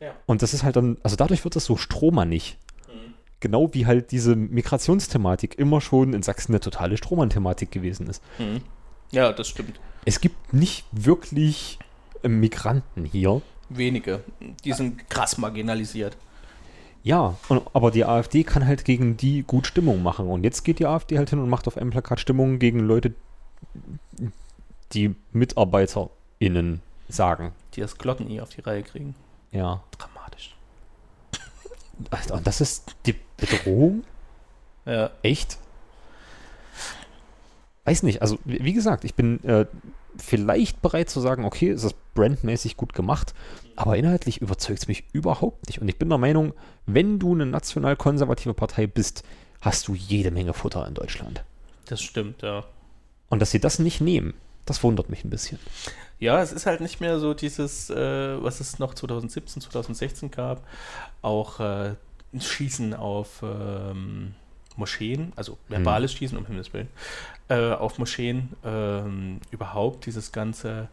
Ja. 0.00 0.12
Und 0.26 0.42
das 0.42 0.54
ist 0.54 0.62
halt 0.62 0.76
dann, 0.76 0.98
also 1.02 1.16
dadurch 1.16 1.44
wird 1.44 1.56
das 1.56 1.64
so 1.64 1.76
strohmannig. 1.76 2.58
Mhm. 2.88 3.14
Genau 3.40 3.74
wie 3.74 3.86
halt 3.86 4.10
diese 4.10 4.36
Migrationsthematik 4.36 5.58
immer 5.58 5.80
schon 5.80 6.14
in 6.14 6.22
Sachsen 6.22 6.52
eine 6.52 6.60
totale 6.60 6.96
Strohmann-Thematik 6.96 7.70
gewesen 7.70 8.08
ist. 8.08 8.22
Mhm. 8.38 8.62
Ja, 9.10 9.32
das 9.32 9.48
stimmt. 9.48 9.80
Es 10.04 10.20
gibt 10.20 10.52
nicht 10.52 10.84
wirklich 10.92 11.78
Migranten 12.22 13.04
hier. 13.04 13.42
Wenige. 13.68 14.22
Die 14.64 14.72
sind 14.72 15.08
krass 15.10 15.38
marginalisiert. 15.38 16.16
Ja, 17.02 17.36
und, 17.48 17.62
aber 17.72 17.90
die 17.90 18.04
AfD 18.04 18.44
kann 18.44 18.66
halt 18.66 18.84
gegen 18.84 19.16
die 19.16 19.42
gut 19.42 19.66
Stimmung 19.66 20.02
machen. 20.02 20.26
Und 20.28 20.44
jetzt 20.44 20.64
geht 20.64 20.78
die 20.78 20.86
AfD 20.86 21.18
halt 21.18 21.30
hin 21.30 21.38
und 21.38 21.48
macht 21.48 21.66
auf 21.66 21.76
einem 21.76 21.90
Plakat 21.90 22.20
Stimmung 22.20 22.58
gegen 22.58 22.80
Leute, 22.80 23.14
die 24.92 25.14
MitarbeiterInnen 25.32 26.80
sagen. 27.08 27.52
Die 27.74 27.80
das 27.80 27.98
Glocken 27.98 28.30
eh 28.30 28.40
auf 28.40 28.50
die 28.50 28.60
Reihe 28.60 28.82
kriegen. 28.82 29.14
Ja. 29.52 29.82
Dramatisch. 29.96 30.56
Alter, 32.10 32.34
Und 32.34 32.46
das 32.46 32.60
ist 32.60 32.96
die 33.06 33.14
Bedrohung? 33.36 34.04
Ja. 34.84 35.10
Echt? 35.22 35.58
Weiß 37.84 38.02
nicht. 38.02 38.22
Also, 38.22 38.38
wie 38.44 38.72
gesagt, 38.72 39.04
ich 39.04 39.14
bin 39.14 39.42
äh, 39.44 39.66
vielleicht 40.18 40.82
bereit 40.82 41.08
zu 41.08 41.20
sagen, 41.20 41.44
okay, 41.44 41.70
ist 41.70 41.94
brandmäßig 42.14 42.76
gut 42.76 42.92
gemacht, 42.92 43.34
aber 43.76 43.96
inhaltlich 43.96 44.40
überzeugt 44.40 44.80
es 44.80 44.88
mich 44.88 45.04
überhaupt 45.12 45.66
nicht. 45.68 45.80
Und 45.80 45.88
ich 45.88 45.98
bin 45.98 46.08
der 46.08 46.18
Meinung, 46.18 46.52
wenn 46.86 47.18
du 47.18 47.34
eine 47.34 47.46
national-konservative 47.46 48.54
Partei 48.54 48.86
bist, 48.86 49.24
hast 49.60 49.88
du 49.88 49.94
jede 49.94 50.30
Menge 50.30 50.52
Futter 50.52 50.86
in 50.86 50.94
Deutschland. 50.94 51.44
Das 51.86 52.02
stimmt, 52.02 52.42
ja. 52.42 52.64
Und 53.28 53.40
dass 53.40 53.50
sie 53.50 53.60
das 53.60 53.78
nicht 53.78 54.00
nehmen, 54.00 54.34
das 54.68 54.82
wundert 54.82 55.08
mich 55.08 55.24
ein 55.24 55.30
bisschen. 55.30 55.58
Ja, 56.18 56.42
es 56.42 56.52
ist 56.52 56.66
halt 56.66 56.80
nicht 56.80 57.00
mehr 57.00 57.18
so 57.20 57.32
dieses, 57.32 57.90
äh, 57.90 58.42
was 58.42 58.60
es 58.60 58.78
noch 58.78 58.94
2017, 58.94 59.62
2016 59.62 60.30
gab, 60.30 60.66
auch 61.22 61.60
äh, 61.60 61.94
ein 62.32 62.40
Schießen 62.40 62.92
auf 62.94 63.42
ähm, 63.42 64.34
Moscheen, 64.76 65.32
also 65.36 65.58
verbales 65.68 66.12
Schießen, 66.12 66.36
um 66.36 66.46
Himmels 66.46 66.72
Willen, 66.72 66.88
äh, 67.48 67.72
auf 67.72 67.98
Moscheen, 67.98 68.50
ähm, 68.64 69.40
überhaupt 69.50 70.06
dieses 70.06 70.32
ganze, 70.32 70.88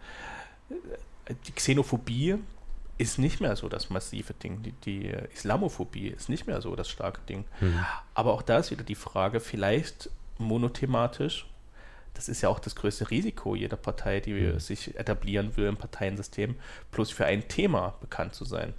äh, 0.69 1.33
die 1.47 1.51
Xenophobie 1.51 2.35
ist 2.97 3.19
nicht 3.19 3.41
mehr 3.41 3.57
so 3.57 3.67
das 3.67 3.89
massive 3.89 4.33
Ding, 4.35 4.63
die, 4.63 4.71
die 4.71 5.13
Islamophobie 5.33 6.07
ist 6.07 6.29
nicht 6.29 6.47
mehr 6.47 6.61
so 6.61 6.77
das 6.77 6.87
starke 6.87 7.19
Ding. 7.27 7.43
Aber 8.13 8.31
auch 8.31 8.41
da 8.41 8.59
ist 8.59 8.71
wieder 8.71 8.83
die 8.83 8.95
Frage, 8.95 9.41
vielleicht 9.41 10.09
monothematisch, 10.37 11.45
das 12.15 12.29
ist 12.29 12.41
ja 12.41 12.49
auch 12.49 12.59
das 12.59 12.75
größte 12.75 13.11
Risiko 13.11 13.55
jeder 13.55 13.77
Partei, 13.77 14.19
die 14.19 14.59
sich 14.59 14.97
etablieren 14.97 15.55
will 15.55 15.67
im 15.67 15.77
Parteiensystem, 15.77 16.55
bloß 16.91 17.11
für 17.11 17.25
ein 17.25 17.47
Thema 17.47 17.95
bekannt 18.01 18.33
zu 18.33 18.45
sein. 18.45 18.73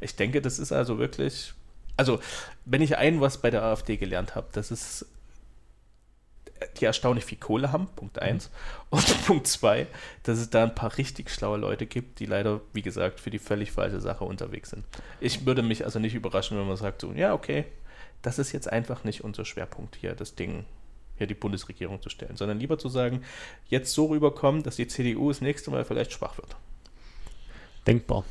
Ich 0.00 0.16
denke, 0.16 0.42
das 0.42 0.58
ist 0.58 0.72
also 0.72 0.98
wirklich, 0.98 1.54
also 1.96 2.20
wenn 2.66 2.82
ich 2.82 2.98
ein 2.98 3.20
was 3.20 3.38
bei 3.38 3.50
der 3.50 3.62
AfD 3.62 3.96
gelernt 3.96 4.34
habe, 4.34 4.48
das 4.52 4.70
ist 4.70 5.06
die 6.76 6.84
erstaunlich 6.84 7.24
viel 7.24 7.38
Kohle 7.38 7.72
haben, 7.72 7.86
Punkt 7.96 8.18
eins. 8.18 8.50
Und 8.90 9.24
Punkt 9.26 9.46
zwei, 9.46 9.86
dass 10.24 10.38
es 10.38 10.50
da 10.50 10.64
ein 10.64 10.74
paar 10.74 10.96
richtig 10.98 11.30
schlaue 11.30 11.58
Leute 11.58 11.86
gibt, 11.86 12.18
die 12.18 12.26
leider, 12.26 12.60
wie 12.72 12.82
gesagt, 12.82 13.20
für 13.20 13.30
die 13.30 13.38
völlig 13.38 13.72
falsche 13.72 14.00
Sache 14.00 14.24
unterwegs 14.24 14.70
sind. 14.70 14.84
Ich 15.20 15.46
würde 15.46 15.62
mich 15.62 15.84
also 15.84 15.98
nicht 15.98 16.14
überraschen, 16.14 16.58
wenn 16.58 16.66
man 16.66 16.76
sagt, 16.76 17.00
so, 17.00 17.12
ja, 17.12 17.32
okay, 17.32 17.64
das 18.22 18.38
ist 18.38 18.52
jetzt 18.52 18.70
einfach 18.70 19.04
nicht 19.04 19.24
unser 19.24 19.44
Schwerpunkt 19.44 19.96
hier, 19.96 20.14
das 20.14 20.34
Ding, 20.34 20.66
hier 21.20 21.26
die 21.26 21.34
Bundesregierung 21.34 22.00
zu 22.00 22.08
stellen, 22.08 22.36
sondern 22.36 22.58
lieber 22.58 22.78
zu 22.78 22.88
sagen, 22.88 23.22
jetzt 23.68 23.92
so 23.92 24.06
rüberkommen, 24.06 24.62
dass 24.62 24.76
die 24.76 24.88
CDU 24.88 25.28
das 25.28 25.42
nächste 25.42 25.70
Mal 25.70 25.84
vielleicht 25.84 26.12
schwach 26.12 26.38
wird. 26.38 26.56
Denkbar. 27.86 28.24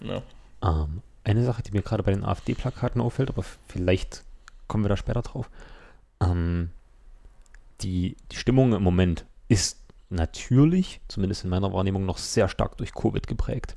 Ja. 0.00 0.22
Ähm, 0.62 1.02
eine 1.22 1.44
Sache, 1.44 1.62
die 1.62 1.70
mir 1.70 1.82
gerade 1.82 2.02
bei 2.02 2.12
den 2.12 2.24
AfD-Plakaten 2.24 3.00
auffällt, 3.00 3.30
aber 3.30 3.44
vielleicht 3.68 4.24
kommen 4.66 4.84
wir 4.84 4.88
da 4.88 4.96
später 4.96 5.22
drauf. 5.22 5.48
Ähm, 6.20 6.70
die, 7.82 8.16
die 8.32 8.36
Stimmung 8.36 8.72
im 8.72 8.82
Moment 8.82 9.24
ist 9.48 9.78
natürlich, 10.10 11.00
zumindest 11.06 11.44
in 11.44 11.50
meiner 11.50 11.72
Wahrnehmung, 11.72 12.04
noch 12.04 12.18
sehr 12.18 12.48
stark 12.48 12.76
durch 12.78 12.92
Covid 12.92 13.26
geprägt. 13.26 13.76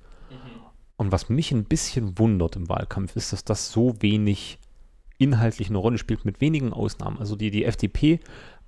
Und 0.98 1.12
was 1.12 1.30
mich 1.30 1.52
ein 1.52 1.64
bisschen 1.64 2.20
wundert 2.20 2.56
im 2.56 2.70
Wahlkampf, 2.70 3.16
ist, 3.16 3.34
dass 3.34 3.44
das 3.44 3.72
so 3.72 4.00
wenig 4.04 4.60
inhaltlich 5.22 5.70
eine 5.70 5.78
Rolle 5.78 5.98
spielt, 5.98 6.26
mit 6.26 6.42
wenigen 6.42 6.74
Ausnahmen. 6.74 7.20
Also 7.20 7.36
die, 7.36 7.52
die 7.52 7.66
FDP 7.66 8.20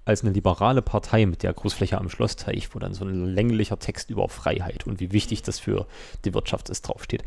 als 0.06 0.22
eine 0.22 0.32
liberale 0.32 0.82
Partei 0.82 1.26
mit 1.26 1.44
der 1.44 1.54
Großfläche 1.54 1.98
am 1.98 2.10
Schlossteich, 2.10 2.74
wo 2.76 2.80
dann 2.80 2.94
so 2.94 3.06
ein 3.06 3.26
länglicher 3.26 3.80
Text 3.80 4.10
über 4.10 4.30
Freiheit 4.30 4.86
und 4.86 5.00
wie 5.00 5.12
wichtig 5.12 5.42
das 5.42 5.60
für 5.60 5.88
die 6.26 6.34
Wirtschaft 6.34 6.70
ist, 6.70 6.84
draufsteht, 6.84 7.24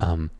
ähm, 0.00 0.30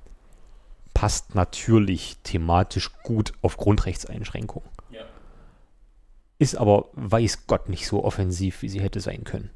passt 0.94 1.34
natürlich 1.34 2.16
thematisch 2.24 2.90
gut 3.02 3.32
auf 3.42 3.56
Grundrechtseinschränkungen. 3.56 4.68
Ja. 4.90 5.02
Ist 6.38 6.56
aber, 6.56 6.88
weiß 6.94 7.46
Gott, 7.46 7.68
nicht 7.68 7.86
so 7.86 8.02
offensiv, 8.04 8.62
wie 8.62 8.68
sie 8.68 8.80
hätte 8.80 9.00
sein 9.00 9.24
können. 9.24 9.50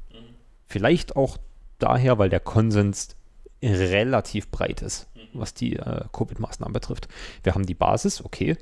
Vielleicht 0.67 1.15
auch 1.15 1.37
daher, 1.79 2.19
weil 2.19 2.29
der 2.29 2.39
Konsens 2.39 3.15
relativ 3.61 4.51
breit 4.51 4.81
ist, 4.81 5.08
was 5.33 5.53
die 5.53 5.75
äh, 5.77 6.03
Covid-Maßnahmen 6.11 6.73
betrifft. 6.73 7.07
Wir 7.43 7.53
haben 7.55 7.65
die 7.65 7.73
Basis, 7.73 8.23
okay, 8.23 8.57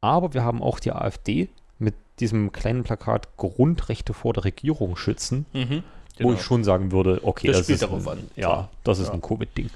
aber 0.00 0.34
wir 0.34 0.44
haben 0.44 0.62
auch 0.62 0.80
die 0.80 0.92
AfD 0.92 1.48
mit 1.78 1.94
diesem 2.20 2.52
kleinen 2.52 2.82
Plakat 2.84 3.36
Grundrechte 3.36 4.14
vor 4.14 4.32
der 4.32 4.44
Regierung 4.44 4.96
schützen, 4.96 5.46
Mhm. 5.52 5.82
wo 6.20 6.32
ich 6.32 6.42
schon 6.42 6.64
sagen 6.64 6.92
würde, 6.92 7.20
okay, 7.24 7.48
Das 7.48 7.58
das, 7.58 7.66
spielt 7.66 7.76
ist, 7.76 7.82
darauf 7.82 8.06
ein, 8.08 8.18
an, 8.18 8.30
ja, 8.36 8.68
das 8.84 8.98
ist 8.98 9.08
Ja. 9.08 9.14
ein 9.14 9.20
Covid-Ding. 9.22 9.70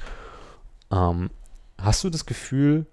Ähm, 0.92 1.30
hast 1.78 2.04
du 2.04 2.10
das 2.10 2.26
Gefühl, 2.26 2.86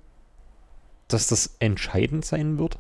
dass 1.08 1.28
das 1.28 1.56
entscheidend 1.60 2.26
sein 2.26 2.58
wird? 2.58 2.80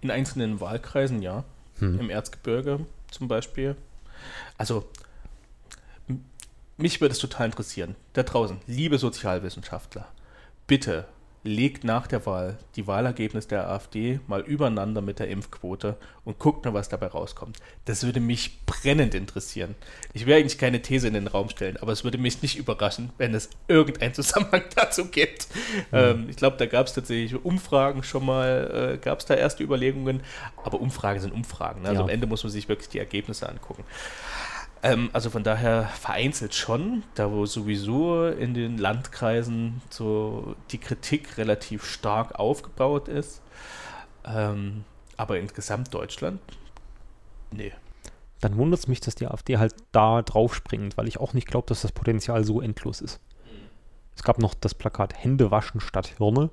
In 0.00 0.10
einzelnen 0.10 0.60
Wahlkreisen, 0.60 1.22
ja. 1.22 1.44
Hm. 1.78 1.98
Im 1.98 2.10
Erzgebirge 2.10 2.80
zum 3.10 3.28
Beispiel. 3.28 3.76
Also, 4.58 4.84
mich 6.80 7.00
würde 7.00 7.12
es 7.12 7.18
total 7.18 7.46
interessieren. 7.46 7.94
Da 8.12 8.22
draußen, 8.22 8.58
liebe 8.66 8.98
Sozialwissenschaftler, 8.98 10.06
bitte 10.66 11.06
legt 11.42 11.84
nach 11.84 12.06
der 12.06 12.26
Wahl 12.26 12.58
die 12.76 12.86
Wahlergebnisse 12.86 13.48
der 13.48 13.70
AfD 13.70 14.20
mal 14.26 14.42
übereinander 14.42 15.00
mit 15.00 15.20
der 15.20 15.28
Impfquote 15.28 15.96
und 16.26 16.38
guckt 16.38 16.66
mal, 16.66 16.74
was 16.74 16.90
dabei 16.90 17.06
rauskommt. 17.06 17.56
Das 17.86 18.02
würde 18.04 18.20
mich 18.20 18.58
brennend 18.66 19.14
interessieren. 19.14 19.74
Ich 20.12 20.26
will 20.26 20.34
eigentlich 20.34 20.58
keine 20.58 20.82
These 20.82 21.08
in 21.08 21.14
den 21.14 21.26
Raum 21.28 21.48
stellen, 21.48 21.78
aber 21.78 21.92
es 21.92 22.04
würde 22.04 22.18
mich 22.18 22.42
nicht 22.42 22.58
überraschen, 22.58 23.08
wenn 23.16 23.32
es 23.34 23.48
irgendeinen 23.68 24.12
Zusammenhang 24.12 24.64
dazu 24.76 25.06
gibt. 25.06 25.48
Ähm, 25.94 26.26
ich 26.28 26.36
glaube, 26.36 26.58
da 26.58 26.66
gab 26.66 26.88
es 26.88 26.92
tatsächlich 26.92 27.42
Umfragen 27.42 28.02
schon 28.02 28.26
mal, 28.26 28.96
äh, 28.96 28.98
gab 28.98 29.20
es 29.20 29.24
da 29.24 29.32
erste 29.32 29.62
Überlegungen, 29.64 30.20
aber 30.62 30.78
Umfragen 30.78 31.20
sind 31.20 31.32
Umfragen. 31.32 31.80
Ne? 31.82 31.88
Also 31.88 32.00
Ja. 32.00 32.04
am 32.04 32.10
Ende 32.10 32.26
muss 32.26 32.42
man 32.44 32.52
sich 32.52 32.68
wirklich 32.68 32.90
die 32.90 32.98
Ergebnisse 32.98 33.48
angucken. 33.48 33.84
Ähm, 34.82 35.10
also 35.12 35.30
von 35.30 35.44
daher 35.44 35.84
vereinzelt 35.88 36.54
schon, 36.54 37.02
da 37.14 37.30
wo 37.30 37.44
sowieso 37.44 38.26
in 38.26 38.54
den 38.54 38.78
Landkreisen 38.78 39.82
so 39.90 40.56
die 40.70 40.78
Kritik 40.78 41.36
relativ 41.36 41.84
stark 41.84 42.38
aufgebaut 42.38 43.08
ist. 43.08 43.42
Ähm, 44.24 44.84
aber 45.16 45.38
in 45.38 45.48
Gesamtdeutschland, 45.48 46.40
nee. 47.50 47.72
Dann 48.40 48.56
wundert 48.56 48.80
es 48.80 48.88
mich, 48.88 49.00
dass 49.00 49.14
die 49.14 49.26
AfD 49.26 49.58
halt 49.58 49.74
da 49.92 50.22
drauf 50.22 50.54
springt, 50.54 50.96
weil 50.96 51.08
ich 51.08 51.20
auch 51.20 51.34
nicht 51.34 51.46
glaube, 51.46 51.66
dass 51.66 51.82
das 51.82 51.92
Potenzial 51.92 52.42
so 52.44 52.62
endlos 52.62 53.02
ist. 53.02 53.20
Es 54.16 54.22
gab 54.22 54.38
noch 54.38 54.54
das 54.54 54.74
Plakat 54.74 55.14
Hände 55.14 55.50
waschen 55.50 55.80
statt 55.80 56.14
Hirne. 56.16 56.48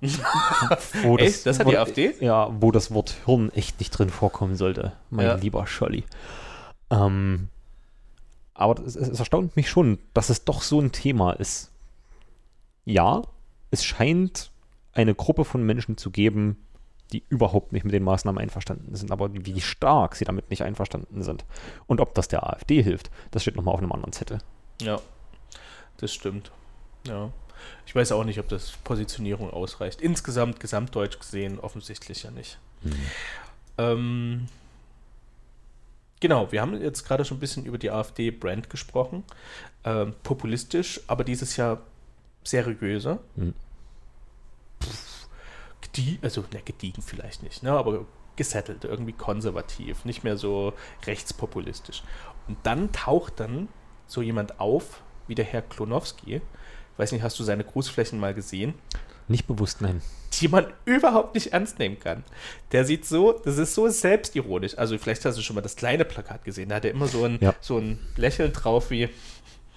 wo 0.00 1.16
das, 1.16 1.26
echt? 1.26 1.46
Das 1.46 1.58
hat 1.58 1.68
die 1.68 1.78
AfD? 1.78 2.14
Ja, 2.20 2.50
wo 2.60 2.70
das 2.70 2.92
Wort 2.92 3.16
Hirn 3.24 3.50
echt 3.50 3.80
nicht 3.80 3.90
drin 3.90 4.10
vorkommen 4.10 4.54
sollte, 4.54 4.92
mein 5.10 5.26
ja. 5.26 5.34
lieber 5.34 5.66
Scholli. 5.66 6.04
Ähm, 6.90 7.48
aber 8.54 8.82
es, 8.84 8.96
es 8.96 9.18
erstaunt 9.18 9.56
mich 9.56 9.68
schon, 9.68 9.98
dass 10.12 10.30
es 10.30 10.44
doch 10.44 10.62
so 10.62 10.80
ein 10.80 10.92
Thema 10.92 11.32
ist. 11.32 11.70
Ja, 12.84 13.22
es 13.70 13.84
scheint 13.84 14.50
eine 14.92 15.14
Gruppe 15.14 15.44
von 15.44 15.64
Menschen 15.64 15.96
zu 15.96 16.10
geben, 16.10 16.64
die 17.12 17.24
überhaupt 17.28 17.72
nicht 17.72 17.84
mit 17.84 17.92
den 17.92 18.02
Maßnahmen 18.02 18.40
einverstanden 18.40 18.94
sind, 18.94 19.10
aber 19.10 19.30
wie 19.32 19.60
stark 19.60 20.16
sie 20.16 20.24
damit 20.24 20.50
nicht 20.50 20.62
einverstanden 20.62 21.22
sind. 21.22 21.44
Und 21.86 22.00
ob 22.00 22.14
das 22.14 22.28
der 22.28 22.48
AfD 22.48 22.82
hilft, 22.82 23.10
das 23.30 23.42
steht 23.42 23.56
nochmal 23.56 23.74
auf 23.74 23.80
einem 23.80 23.92
anderen 23.92 24.12
Zettel. 24.12 24.38
Ja, 24.80 25.00
das 25.98 26.12
stimmt. 26.12 26.50
Ja. 27.06 27.30
Ich 27.86 27.94
weiß 27.94 28.12
auch 28.12 28.24
nicht, 28.24 28.40
ob 28.40 28.48
das 28.48 28.72
Positionierung 28.84 29.50
ausreicht. 29.50 30.00
Insgesamt, 30.00 30.60
gesamtdeutsch 30.60 31.18
gesehen, 31.18 31.58
offensichtlich 31.58 32.22
ja 32.24 32.30
nicht. 32.30 32.58
Mhm. 32.82 32.92
Ähm, 33.78 34.46
genau, 36.24 36.50
wir 36.50 36.62
haben 36.62 36.80
jetzt 36.80 37.06
gerade 37.06 37.22
schon 37.22 37.36
ein 37.36 37.40
bisschen 37.40 37.66
über 37.66 37.76
die 37.76 37.90
AfD-Brand 37.90 38.70
gesprochen. 38.70 39.24
Ähm, 39.84 40.14
populistisch, 40.22 41.02
aber 41.06 41.22
dieses 41.22 41.58
Jahr 41.58 41.82
seriöser. 42.42 43.18
Mhm. 43.36 43.52
Gediegen, 45.82 46.24
also 46.24 46.40
ne, 46.50 46.62
gediegen 46.64 47.02
vielleicht 47.02 47.42
nicht, 47.42 47.62
ne, 47.62 47.72
aber 47.72 48.06
gesettelt, 48.36 48.84
irgendwie 48.84 49.12
konservativ, 49.12 50.06
nicht 50.06 50.24
mehr 50.24 50.38
so 50.38 50.72
rechtspopulistisch. 51.04 52.02
Und 52.48 52.56
dann 52.62 52.90
taucht 52.90 53.38
dann 53.38 53.68
so 54.06 54.22
jemand 54.22 54.60
auf, 54.60 55.02
wie 55.26 55.34
der 55.34 55.44
Herr 55.44 55.60
Klonowski, 55.60 56.40
weiß 56.96 57.12
nicht, 57.12 57.22
hast 57.22 57.38
du 57.38 57.44
seine 57.44 57.64
Grußflächen 57.64 58.18
mal 58.18 58.32
gesehen? 58.32 58.72
Nicht 59.28 59.46
bewusst, 59.46 59.80
nein. 59.80 60.02
Die 60.40 60.48
man 60.48 60.66
überhaupt 60.84 61.34
nicht 61.34 61.52
ernst 61.52 61.78
nehmen 61.78 61.98
kann. 61.98 62.24
Der 62.72 62.84
sieht 62.84 63.06
so, 63.06 63.32
das 63.32 63.56
ist 63.56 63.74
so 63.74 63.88
selbstironisch. 63.88 64.76
Also 64.76 64.98
vielleicht 64.98 65.24
hast 65.24 65.38
du 65.38 65.42
schon 65.42 65.54
mal 65.54 65.62
das 65.62 65.76
kleine 65.76 66.04
Plakat 66.04 66.44
gesehen. 66.44 66.68
Da 66.68 66.76
hat 66.76 66.84
er 66.84 66.90
immer 66.90 67.06
so 67.06 67.24
ein, 67.24 67.38
ja. 67.40 67.54
so 67.60 67.78
ein 67.78 68.00
Lächeln 68.16 68.52
drauf 68.52 68.90
wie, 68.90 69.08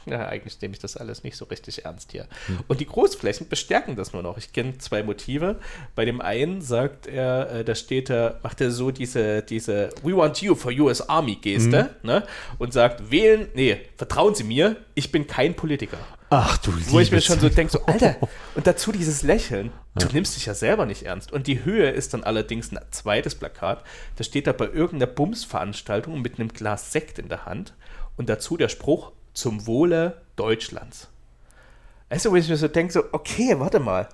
ja, 0.09 0.27
eigentlich 0.27 0.59
nehme 0.61 0.73
ich 0.73 0.79
das 0.79 0.97
alles 0.97 1.23
nicht 1.23 1.37
so 1.37 1.45
richtig 1.45 1.85
ernst 1.85 2.11
hier. 2.11 2.27
Hm. 2.47 2.59
Und 2.67 2.79
die 2.79 2.85
Großflächen 2.85 3.47
bestärken 3.47 3.95
das 3.95 4.13
nur 4.13 4.23
noch. 4.23 4.37
Ich 4.37 4.53
kenne 4.53 4.77
zwei 4.77 5.03
Motive. 5.03 5.59
Bei 5.95 6.05
dem 6.05 6.21
einen 6.21 6.61
sagt 6.61 7.07
er, 7.07 7.51
äh, 7.51 7.63
da 7.63 7.75
steht 7.75 8.09
er, 8.09 8.39
macht 8.43 8.61
er 8.61 8.71
so 8.71 8.91
diese, 8.91 9.41
diese 9.41 9.89
We 10.03 10.15
want 10.15 10.41
you 10.41 10.55
for 10.55 10.71
US 10.71 11.01
Army 11.01 11.35
Geste, 11.35 11.83
hm. 11.83 11.89
ne? 12.03 12.23
Und 12.57 12.73
sagt, 12.73 13.11
wählen, 13.11 13.47
nee, 13.53 13.77
vertrauen 13.95 14.35
Sie 14.35 14.43
mir, 14.43 14.77
ich 14.95 15.11
bin 15.11 15.27
kein 15.27 15.55
Politiker. 15.55 15.97
Ach 16.29 16.57
du 16.57 16.73
Wo 16.87 16.99
ich 16.99 17.11
mir 17.11 17.21
schon 17.21 17.39
so 17.39 17.47
denke, 17.47 17.71
so, 17.71 17.85
Alter, 17.85 18.17
und 18.55 18.67
dazu 18.67 18.91
dieses 18.91 19.21
Lächeln, 19.21 19.71
du 19.95 20.07
ja. 20.07 20.13
nimmst 20.13 20.35
dich 20.35 20.45
ja 20.45 20.53
selber 20.53 20.85
nicht 20.85 21.03
ernst. 21.03 21.31
Und 21.31 21.47
die 21.47 21.63
Höhe 21.63 21.89
ist 21.89 22.13
dann 22.13 22.23
allerdings 22.23 22.71
ein 22.71 22.79
zweites 22.91 23.35
Plakat. 23.35 23.83
Da 24.17 24.23
steht 24.23 24.45
er 24.45 24.53
bei 24.53 24.65
irgendeiner 24.65 25.11
Bumsveranstaltung 25.11 26.21
mit 26.21 26.37
einem 26.37 26.49
Glas 26.49 26.91
Sekt 26.91 27.17
in 27.17 27.29
der 27.29 27.45
Hand. 27.45 27.73
Und 28.17 28.27
dazu 28.29 28.57
der 28.57 28.67
Spruch, 28.67 29.13
zum 29.37 29.67
Wohle 29.67 30.21
Deutschlands. 30.35 31.09
Du, 32.09 32.31
wo 32.31 32.35
ich 32.35 32.49
mir 32.49 32.57
so 32.57 32.67
denke, 32.67 32.91
so, 32.91 33.03
okay, 33.11 33.59
warte 33.59 33.79
mal. 33.79 34.09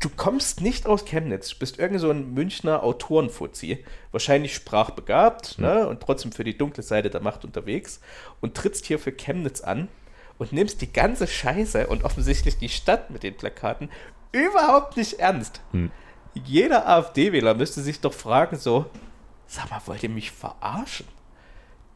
Du 0.00 0.08
kommst 0.10 0.60
nicht 0.60 0.86
aus 0.86 1.04
Chemnitz, 1.04 1.54
bist 1.54 1.78
irgend 1.78 2.00
so 2.00 2.10
ein 2.10 2.34
Münchner 2.34 2.82
Autorenfuzzi, 2.82 3.84
wahrscheinlich 4.10 4.54
sprachbegabt, 4.54 5.56
mhm. 5.56 5.64
ne, 5.64 5.88
und 5.88 6.02
trotzdem 6.02 6.32
für 6.32 6.42
die 6.42 6.58
dunkle 6.58 6.82
Seite 6.82 7.10
der 7.10 7.20
Macht 7.20 7.44
unterwegs 7.44 8.00
und 8.40 8.56
trittst 8.56 8.86
hier 8.86 8.98
für 8.98 9.12
Chemnitz 9.12 9.60
an 9.60 9.88
und 10.36 10.52
nimmst 10.52 10.82
die 10.82 10.92
ganze 10.92 11.28
Scheiße 11.28 11.86
und 11.86 12.02
offensichtlich 12.02 12.58
die 12.58 12.68
Stadt 12.68 13.10
mit 13.10 13.22
den 13.22 13.36
Plakaten 13.36 13.88
überhaupt 14.32 14.96
nicht 14.96 15.20
ernst. 15.20 15.60
Mhm. 15.72 15.92
Jeder 16.34 16.88
AfD-Wähler 16.88 17.54
müsste 17.54 17.82
sich 17.82 18.00
doch 18.00 18.12
fragen 18.12 18.58
so, 18.58 18.86
sag 19.46 19.70
mal, 19.70 19.80
wollt 19.86 20.02
ihr 20.02 20.10
mich 20.10 20.32
verarschen? 20.32 21.06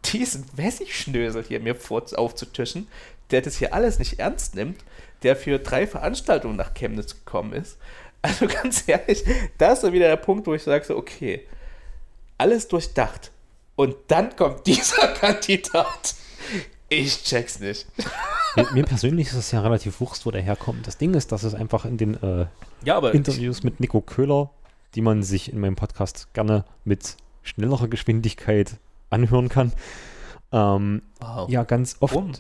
Diesen 0.05 0.45
Wessigschnösel 0.55 1.45
hier 1.45 1.61
mir 1.61 1.75
vor, 1.75 2.03
aufzutischen, 2.15 2.89
der 3.31 3.43
das 3.43 3.57
hier 3.57 3.75
alles 3.75 3.99
nicht 3.99 4.19
ernst 4.19 4.55
nimmt, 4.55 4.81
der 5.23 5.37
für 5.37 5.59
drei 5.59 5.87
Veranstaltungen 5.87 6.57
nach 6.57 6.75
Chemnitz 6.75 7.15
gekommen 7.15 7.53
ist. 7.53 7.79
Also 8.23 8.49
ganz 8.49 8.85
ehrlich, 8.87 9.25
da 9.57 9.73
ist 9.73 9.81
so 9.81 9.95
wieder 9.95 10.09
der 10.09 10.17
Punkt, 10.17 10.47
wo 10.47 10.53
ich 10.53 10.63
sage 10.63 10.85
so, 10.85 10.95
okay, 10.95 11.47
alles 12.37 12.69
durchdacht. 12.69 13.31
Und 13.77 13.97
dann 14.09 14.37
kommt 14.37 14.67
dieser 14.67 15.09
Kandidat. 15.15 16.15
Ich 16.91 17.23
check's 17.23 17.61
nicht. 17.61 17.87
Mir, 18.57 18.67
mir, 18.73 18.85
persönlich 18.85 19.29
ist 19.29 19.37
es 19.37 19.53
ja 19.53 19.61
relativ 19.61 20.01
wurscht, 20.01 20.27
wo 20.27 20.33
der 20.33 20.43
herkommt. 20.43 20.87
Das 20.87 20.99
Ding 20.99 21.15
ist, 21.15 21.31
dass 21.33 21.45
es 21.45 21.55
einfach 21.55 21.85
in 21.85 21.97
den 21.97 22.21
äh, 22.21 22.47
ja, 22.85 22.99
Interviews 23.09 23.63
mit 23.63 23.79
Nico 23.79 24.01
Köhler, 24.01 24.51
die 24.97 25.03
man 25.03 25.23
sich 25.23 25.53
in 25.53 25.61
meinem 25.61 25.77
Podcast 25.77 26.35
gerne 26.35 26.65
mit 26.85 27.17
schnellerer 27.43 27.87
Geschwindigkeit 27.87 28.73
anhören 29.11 29.49
kann. 29.49 29.73
Ähm, 30.53 31.03
wow. 31.21 31.49
Ja, 31.49 31.65
ganz 31.65 31.97
oft. 32.01 32.15
Warum? 32.15 32.33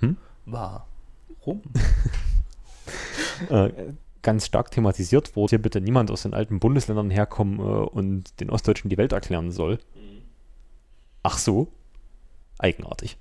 Hm? 0.00 0.16
Warum? 0.46 1.62
äh, 3.50 3.70
ganz 4.22 4.46
stark 4.46 4.70
thematisiert 4.70 5.36
wurde, 5.36 5.50
hier 5.50 5.62
bitte 5.62 5.80
niemand 5.80 6.10
aus 6.10 6.22
den 6.22 6.34
alten 6.34 6.58
Bundesländern 6.58 7.10
herkommen 7.10 7.58
äh, 7.60 7.62
und 7.62 8.40
den 8.40 8.50
Ostdeutschen 8.50 8.90
die 8.90 8.96
Welt 8.96 9.12
erklären 9.12 9.52
soll. 9.52 9.74
Mhm. 9.94 10.22
Ach 11.22 11.38
so? 11.38 11.68
Eigenartig. 12.58 13.18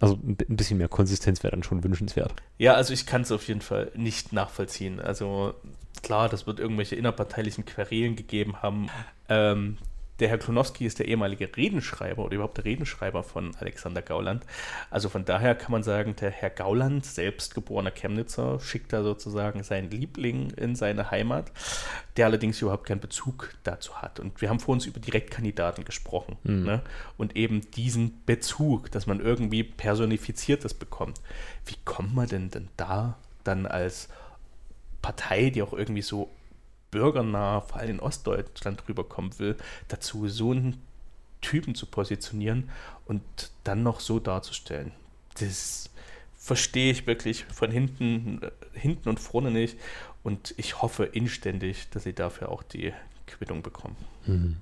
Also 0.00 0.18
ein 0.22 0.36
bisschen 0.36 0.78
mehr 0.78 0.88
Konsistenz 0.88 1.42
wäre 1.42 1.52
dann 1.52 1.62
schon 1.62 1.84
wünschenswert. 1.84 2.34
Ja, 2.58 2.74
also 2.74 2.92
ich 2.92 3.06
kann 3.06 3.22
es 3.22 3.32
auf 3.32 3.46
jeden 3.46 3.60
Fall 3.60 3.92
nicht 3.94 4.32
nachvollziehen. 4.32 5.00
Also 5.00 5.54
klar, 6.02 6.28
das 6.28 6.46
wird 6.46 6.58
irgendwelche 6.58 6.96
innerparteilichen 6.96 7.64
Querelen 7.64 8.16
gegeben 8.16 8.60
haben. 8.60 8.88
Ähm, 9.28 9.78
der 10.20 10.28
Herr 10.28 10.38
Klonowski 10.38 10.86
ist 10.86 10.98
der 11.00 11.08
ehemalige 11.08 11.48
Redenschreiber 11.56 12.24
oder 12.24 12.34
überhaupt 12.34 12.58
der 12.58 12.64
Redenschreiber 12.64 13.22
von 13.22 13.54
Alexander 13.56 14.00
Gauland. 14.00 14.44
Also 14.90 15.08
von 15.08 15.24
daher 15.24 15.54
kann 15.54 15.72
man 15.72 15.82
sagen, 15.82 16.14
der 16.16 16.30
Herr 16.30 16.50
Gauland, 16.50 17.04
selbst 17.04 17.54
geborener 17.54 17.90
Chemnitzer, 17.90 18.60
schickt 18.60 18.92
da 18.92 19.02
sozusagen 19.02 19.62
seinen 19.64 19.90
Liebling 19.90 20.50
in 20.50 20.76
seine 20.76 21.10
Heimat, 21.10 21.50
der 22.16 22.26
allerdings 22.26 22.62
überhaupt 22.62 22.86
keinen 22.86 23.00
Bezug 23.00 23.54
dazu 23.64 23.96
hat. 23.96 24.20
Und 24.20 24.40
wir 24.40 24.50
haben 24.50 24.60
vor 24.60 24.74
uns 24.74 24.86
über 24.86 25.00
Direktkandidaten 25.00 25.84
gesprochen 25.84 26.36
mhm. 26.44 26.64
ne? 26.64 26.82
und 27.16 27.36
eben 27.36 27.68
diesen 27.72 28.24
Bezug, 28.24 28.92
dass 28.92 29.06
man 29.06 29.18
irgendwie 29.20 29.64
personifiziertes 29.64 30.74
bekommt. 30.74 31.20
Wie 31.66 31.76
kommt 31.84 32.14
man 32.14 32.28
denn 32.28 32.50
denn 32.50 32.68
da 32.76 33.18
dann 33.42 33.66
als 33.66 34.08
Partei, 35.02 35.50
die 35.50 35.62
auch 35.62 35.72
irgendwie 35.72 36.02
so 36.02 36.30
bürgernah, 36.94 37.60
vor 37.60 37.80
allem 37.80 37.90
in 37.90 38.00
Ostdeutschland 38.00 38.88
rüberkommen 38.88 39.36
will, 39.40 39.56
dazu 39.88 40.28
so 40.28 40.52
einen 40.52 40.80
Typen 41.40 41.74
zu 41.74 41.86
positionieren 41.86 42.70
und 43.04 43.22
dann 43.64 43.82
noch 43.82 43.98
so 43.98 44.20
darzustellen. 44.20 44.92
Das 45.40 45.90
verstehe 46.38 46.92
ich 46.92 47.06
wirklich 47.06 47.44
von 47.46 47.72
hinten, 47.72 48.40
hinten 48.72 49.08
und 49.08 49.18
vorne 49.18 49.50
nicht. 49.50 49.76
Und 50.22 50.54
ich 50.56 50.80
hoffe 50.80 51.04
inständig, 51.04 51.90
dass 51.90 52.04
sie 52.04 52.12
dafür 52.12 52.48
auch 52.48 52.62
die 52.62 52.92
Quittung 53.26 53.62
bekommen. 53.62 53.96
Mhm. 54.24 54.56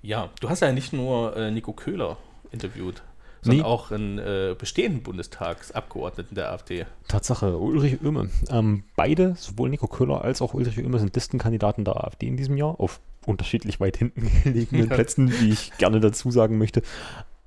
Ja, 0.00 0.30
du 0.40 0.48
hast 0.48 0.60
ja 0.60 0.72
nicht 0.72 0.92
nur 0.92 1.36
äh, 1.36 1.50
Nico 1.50 1.74
Köhler 1.74 2.16
interviewt 2.50 3.02
sondern 3.42 3.62
nee. 3.62 3.66
auch 3.66 3.90
einen 3.90 4.18
äh, 4.18 4.54
bestehenden 4.56 5.02
Bundestagsabgeordneten 5.02 6.36
der 6.36 6.52
AfD. 6.52 6.86
Tatsache, 7.08 7.58
Ulrich 7.58 8.00
Oehme. 8.02 8.30
Ähm, 8.48 8.84
beide, 8.94 9.34
sowohl 9.36 9.68
Nico 9.68 9.88
Köhler 9.88 10.22
als 10.22 10.40
auch 10.40 10.54
Ulrich 10.54 10.78
Oehme, 10.78 11.00
sind 11.00 11.14
Listenkandidaten 11.14 11.84
der 11.84 12.04
AfD 12.04 12.28
in 12.28 12.36
diesem 12.36 12.56
Jahr, 12.56 12.78
auf 12.78 13.00
unterschiedlich 13.26 13.80
weit 13.80 13.96
hinten 13.96 14.30
gelegenen 14.44 14.88
ja. 14.88 14.94
Plätzen, 14.94 15.32
wie 15.40 15.50
ich 15.50 15.76
gerne 15.76 15.98
dazu 15.98 16.30
sagen 16.30 16.56
möchte. 16.56 16.82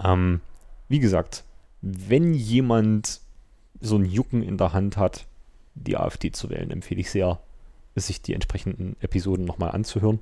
Ähm, 0.03 0.41
wie 0.89 0.99
gesagt, 0.99 1.45
wenn 1.81 2.33
jemand 2.33 3.21
so 3.79 3.95
ein 3.97 4.05
Jucken 4.05 4.43
in 4.43 4.57
der 4.57 4.73
Hand 4.73 4.97
hat, 4.97 5.25
die 5.75 5.95
AfD 5.95 6.31
zu 6.31 6.49
wählen, 6.49 6.71
empfehle 6.71 6.99
ich 6.99 7.09
sehr, 7.09 7.39
sich 7.95 8.21
die 8.21 8.33
entsprechenden 8.33 8.97
Episoden 8.99 9.45
nochmal 9.45 9.71
anzuhören. 9.71 10.19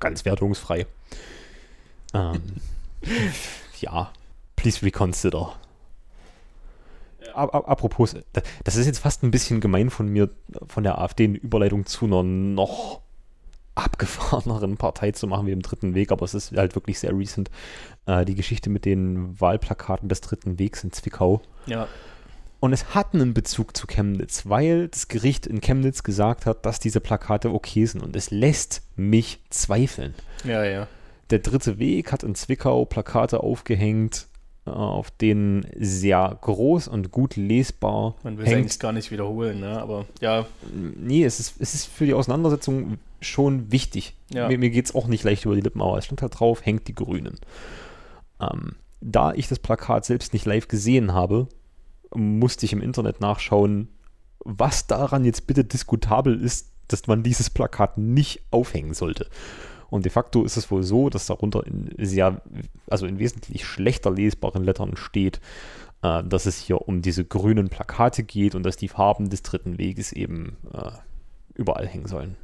Ganz 0.00 0.24
wertungsfrei. 0.24 0.86
Ähm, 2.14 2.40
ja, 3.80 4.10
please 4.66 4.84
reconsider. 4.84 5.52
Apropos, 7.34 8.16
das 8.64 8.76
ist 8.76 8.86
jetzt 8.86 8.98
fast 8.98 9.22
ein 9.22 9.30
bisschen 9.30 9.60
gemein 9.60 9.90
von 9.90 10.08
mir, 10.08 10.30
von 10.66 10.82
der 10.82 10.98
AfD 10.98 11.26
in 11.26 11.34
Überleitung 11.36 11.86
zu 11.86 12.06
einer 12.06 12.24
noch 12.24 13.02
abgefahreneren 13.76 14.76
Partei 14.76 15.12
zu 15.12 15.28
machen 15.28 15.46
wie 15.46 15.52
im 15.52 15.62
Dritten 15.62 15.94
Weg, 15.94 16.10
aber 16.10 16.24
es 16.24 16.34
ist 16.34 16.56
halt 16.56 16.74
wirklich 16.74 16.98
sehr 16.98 17.16
recent. 17.16 17.50
Äh, 18.06 18.24
die 18.24 18.34
Geschichte 18.34 18.70
mit 18.70 18.84
den 18.86 19.40
Wahlplakaten 19.40 20.08
des 20.08 20.20
Dritten 20.22 20.58
Wegs 20.58 20.82
in 20.82 20.92
Zwickau. 20.92 21.42
Ja. 21.66 21.86
Und 22.58 22.72
es 22.72 22.94
hat 22.94 23.14
einen 23.14 23.34
Bezug 23.34 23.76
zu 23.76 23.86
Chemnitz, 23.86 24.48
weil 24.48 24.88
das 24.88 25.06
Gericht 25.06 25.46
in 25.46 25.60
Chemnitz 25.60 26.02
gesagt 26.02 26.46
hat, 26.46 26.66
dass 26.66 26.80
diese 26.80 27.00
Plakate 27.00 27.52
okay 27.52 27.84
sind. 27.84 28.02
Und 28.02 28.16
es 28.16 28.30
lässt 28.30 28.82
mich 28.96 29.42
zweifeln. 29.50 30.14
Ja, 30.42 30.64
ja. 30.64 30.88
Der 31.30 31.40
dritte 31.40 31.78
Weg 31.78 32.10
hat 32.10 32.22
in 32.22 32.34
Zwickau 32.34 32.84
Plakate 32.86 33.40
aufgehängt, 33.40 34.26
auf 34.66 35.10
denen 35.10 35.66
sehr 35.78 36.38
groß 36.40 36.88
und 36.88 37.12
gut 37.12 37.36
lesbar 37.36 38.16
Man 38.22 38.36
will 38.36 38.46
es 38.46 38.52
eigentlich 38.52 38.78
gar 38.78 38.92
nicht 38.92 39.10
wiederholen, 39.10 39.60
ne? 39.60 39.80
aber 39.80 40.06
ja. 40.20 40.46
Nee, 40.72 41.24
es 41.24 41.40
ist, 41.40 41.60
es 41.60 41.74
ist 41.74 41.86
für 41.86 42.06
die 42.06 42.14
Auseinandersetzung 42.14 42.98
schon 43.20 43.70
wichtig. 43.72 44.14
Ja. 44.30 44.48
Mir, 44.48 44.58
mir 44.58 44.70
geht 44.70 44.86
es 44.86 44.94
auch 44.94 45.06
nicht 45.06 45.24
leicht 45.24 45.44
über 45.44 45.54
die 45.54 45.60
Lippen, 45.60 45.80
aber 45.80 45.98
es 45.98 46.04
stand 46.04 46.22
da 46.22 46.28
drauf, 46.28 46.64
hängt 46.64 46.88
die 46.88 46.94
Grünen. 46.94 47.38
Ähm, 48.40 48.76
da 49.00 49.32
ich 49.32 49.48
das 49.48 49.58
Plakat 49.58 50.04
selbst 50.04 50.32
nicht 50.32 50.46
live 50.46 50.68
gesehen 50.68 51.12
habe, 51.12 51.48
musste 52.14 52.66
ich 52.66 52.72
im 52.72 52.82
Internet 52.82 53.20
nachschauen, 53.20 53.88
was 54.40 54.86
daran 54.86 55.24
jetzt 55.24 55.46
bitte 55.46 55.64
diskutabel 55.64 56.40
ist, 56.40 56.72
dass 56.88 57.06
man 57.06 57.22
dieses 57.22 57.50
Plakat 57.50 57.98
nicht 57.98 58.42
aufhängen 58.50 58.94
sollte. 58.94 59.28
Und 59.88 60.04
de 60.04 60.10
facto 60.10 60.44
ist 60.44 60.56
es 60.56 60.70
wohl 60.70 60.82
so, 60.82 61.10
dass 61.10 61.26
darunter 61.26 61.66
in 61.66 61.90
sehr, 61.98 62.40
also 62.88 63.06
in 63.06 63.18
wesentlich 63.18 63.64
schlechter 63.64 64.10
lesbaren 64.10 64.64
Lettern 64.64 64.96
steht, 64.96 65.40
äh, 66.02 66.22
dass 66.24 66.46
es 66.46 66.58
hier 66.58 66.88
um 66.88 67.02
diese 67.02 67.24
grünen 67.24 67.68
Plakate 67.68 68.22
geht 68.22 68.54
und 68.54 68.64
dass 68.64 68.76
die 68.76 68.88
Farben 68.88 69.30
des 69.30 69.42
dritten 69.42 69.78
Weges 69.78 70.12
eben 70.12 70.56
äh, 70.72 70.90
überall 71.54 71.86
hängen 71.86 72.06
sollen. 72.06 72.36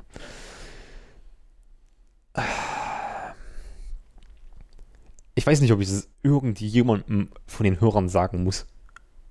Ich 5.35 5.47
weiß 5.47 5.61
nicht, 5.61 5.73
ob 5.73 5.81
ich 5.81 5.89
es 5.89 6.09
irgendjemandem 6.23 7.31
von 7.47 7.65
den 7.65 7.81
Hörern 7.81 8.09
sagen 8.09 8.45
muss, 8.45 8.67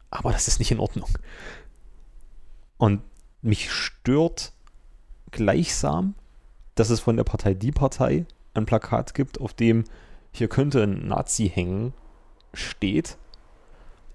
aber 0.09 0.31
das 0.31 0.47
ist 0.47 0.59
nicht 0.59 0.71
in 0.71 0.79
Ordnung. 0.79 1.09
Und 2.77 3.01
mich 3.41 3.71
stört 3.71 4.53
gleichsam, 5.31 6.15
dass 6.81 6.89
es 6.89 6.99
von 6.99 7.15
der 7.15 7.23
Partei 7.23 7.53
Die 7.53 7.71
Partei 7.71 8.25
ein 8.55 8.65
Plakat 8.65 9.13
gibt, 9.13 9.39
auf 9.39 9.53
dem 9.53 9.83
hier 10.31 10.47
könnte 10.47 10.81
ein 10.81 11.07
Nazi 11.07 11.47
hängen, 11.47 11.93
steht. 12.55 13.17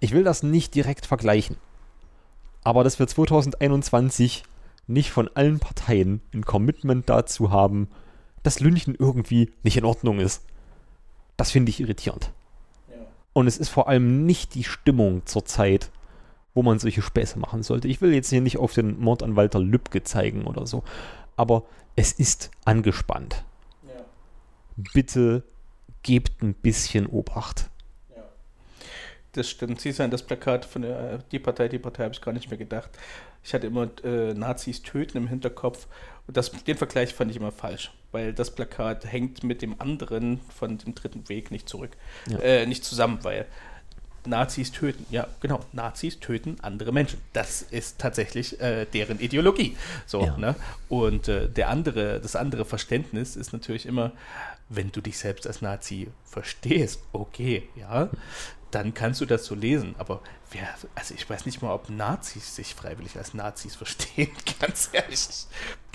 Ich 0.01 0.11
will 0.11 0.25
das 0.25 0.43
nicht 0.43 0.75
direkt 0.75 1.07
vergleichen. 1.07 1.59
Aber 2.65 2.83
dass 2.83 2.99
wir 2.99 3.07
2021 3.07 4.43
nicht 4.89 5.13
von 5.13 5.31
allen 5.35 5.61
Parteien 5.61 6.21
ein 6.35 6.45
Commitment 6.45 7.09
dazu 7.09 7.53
haben, 7.53 7.87
dass 8.43 8.59
Lünchen 8.59 8.97
irgendwie 8.99 9.53
nicht 9.63 9.77
in 9.77 9.85
Ordnung 9.85 10.19
ist, 10.19 10.45
das 11.37 11.53
finde 11.53 11.71
ich 11.71 11.79
irritierend. 11.79 12.33
Und 13.33 13.47
es 13.47 13.59
ist 13.59 13.69
vor 13.69 13.89
allem 13.89 14.27
nicht 14.27 14.57
die 14.57 14.65
Stimmung 14.65 15.25
zur 15.25 15.45
Zeit, 15.45 15.93
wo 16.53 16.65
man 16.65 16.81
solche 16.81 17.03
Späße 17.03 17.39
machen 17.39 17.63
sollte. 17.63 17.87
Ich 17.87 18.01
will 18.01 18.13
jetzt 18.13 18.31
hier 18.31 18.41
nicht 18.41 18.59
auf 18.59 18.73
den 18.73 18.99
Mord 18.99 19.23
an 19.23 19.37
Walter 19.37 19.61
Lübcke 19.61 20.03
zeigen 20.03 20.49
oder 20.49 20.67
so, 20.67 20.83
aber 21.37 21.65
es 21.97 22.13
ist 22.13 22.51
angespannt. 22.65 23.45
Ja. 23.87 23.93
Bitte 24.93 25.43
gebt 26.03 26.43
ein 26.43 26.55
bisschen 26.55 27.07
Obacht. 27.07 27.69
Das 29.33 29.51
stimmt. 29.51 29.81
Sie 29.83 29.93
sein 29.93 30.11
das 30.11 30.23
Plakat 30.23 30.65
von 30.65 30.81
der 30.83 31.19
Die 31.31 31.39
Partei, 31.39 31.69
die 31.69 31.79
Partei 31.79 32.05
habe 32.05 32.15
ich 32.15 32.23
gar 32.23 32.33
nicht 32.33 32.49
mehr 32.49 32.57
gedacht. 32.57 32.91
Ich 33.45 33.53
hatte 33.53 33.67
immer 33.67 33.89
äh, 34.03 34.33
Nazis 34.33 34.83
töten 34.83 35.19
im 35.19 35.29
Hinterkopf 35.29 35.87
und 36.27 36.37
das, 36.37 36.51
den 36.51 36.77
Vergleich 36.77 37.15
fand 37.15 37.31
ich 37.31 37.37
immer 37.37 37.53
falsch, 37.53 37.93
weil 38.13 38.33
das 38.33 38.55
Plakat 38.55 39.05
hängt 39.05 39.45
mit 39.45 39.61
dem 39.63 39.81
anderen 39.81 40.41
von 40.49 40.79
dem 40.79 40.95
dritten 40.95 41.29
Weg 41.29 41.51
nicht 41.51 41.69
zurück, 41.69 41.91
Ja. 42.29 42.39
äh, 42.41 42.67
nicht 42.67 42.83
zusammen, 42.85 43.19
weil 43.23 43.47
Nazis 44.27 44.73
töten, 44.73 45.07
ja 45.11 45.27
genau, 45.41 45.61
Nazis 45.73 46.21
töten 46.21 46.57
andere 46.63 46.93
Menschen. 46.93 47.21
Das 47.33 47.63
ist 47.63 47.99
tatsächlich 47.99 48.61
äh, 48.61 48.87
deren 48.87 49.19
Ideologie. 49.21 49.77
So, 50.07 50.23
Ja. 50.25 50.37
ne? 50.37 50.55
Und 50.89 51.29
äh, 51.29 51.49
der 51.49 51.69
andere, 51.69 52.21
das 52.21 52.37
andere 52.37 52.65
Verständnis 52.65 53.37
ist 53.37 53.53
natürlich 53.53 53.87
immer, 53.87 54.13
wenn 54.69 54.91
du 54.93 55.01
dich 55.01 55.19
selbst 55.19 55.47
als 55.47 55.63
Nazi 55.63 56.09
verstehst, 56.25 57.01
okay, 57.13 57.69
ja, 57.77 58.09
dann 58.73 58.95
kannst 58.95 59.21
du 59.21 59.27
das 59.27 59.45
so 59.47 59.55
lesen. 59.55 59.95
Aber 59.97 60.21
wer, 60.51 60.69
also 60.95 61.15
ich 61.15 61.29
weiß 61.31 61.47
nicht 61.47 61.63
mal, 61.63 61.73
ob 61.73 61.89
Nazis 61.89 62.57
sich 62.57 62.75
freiwillig 62.75 63.17
als 63.17 63.33
Nazis 63.33 63.77
verstehen, 63.77 64.31
ganz 64.61 64.91
ehrlich. 64.93 65.29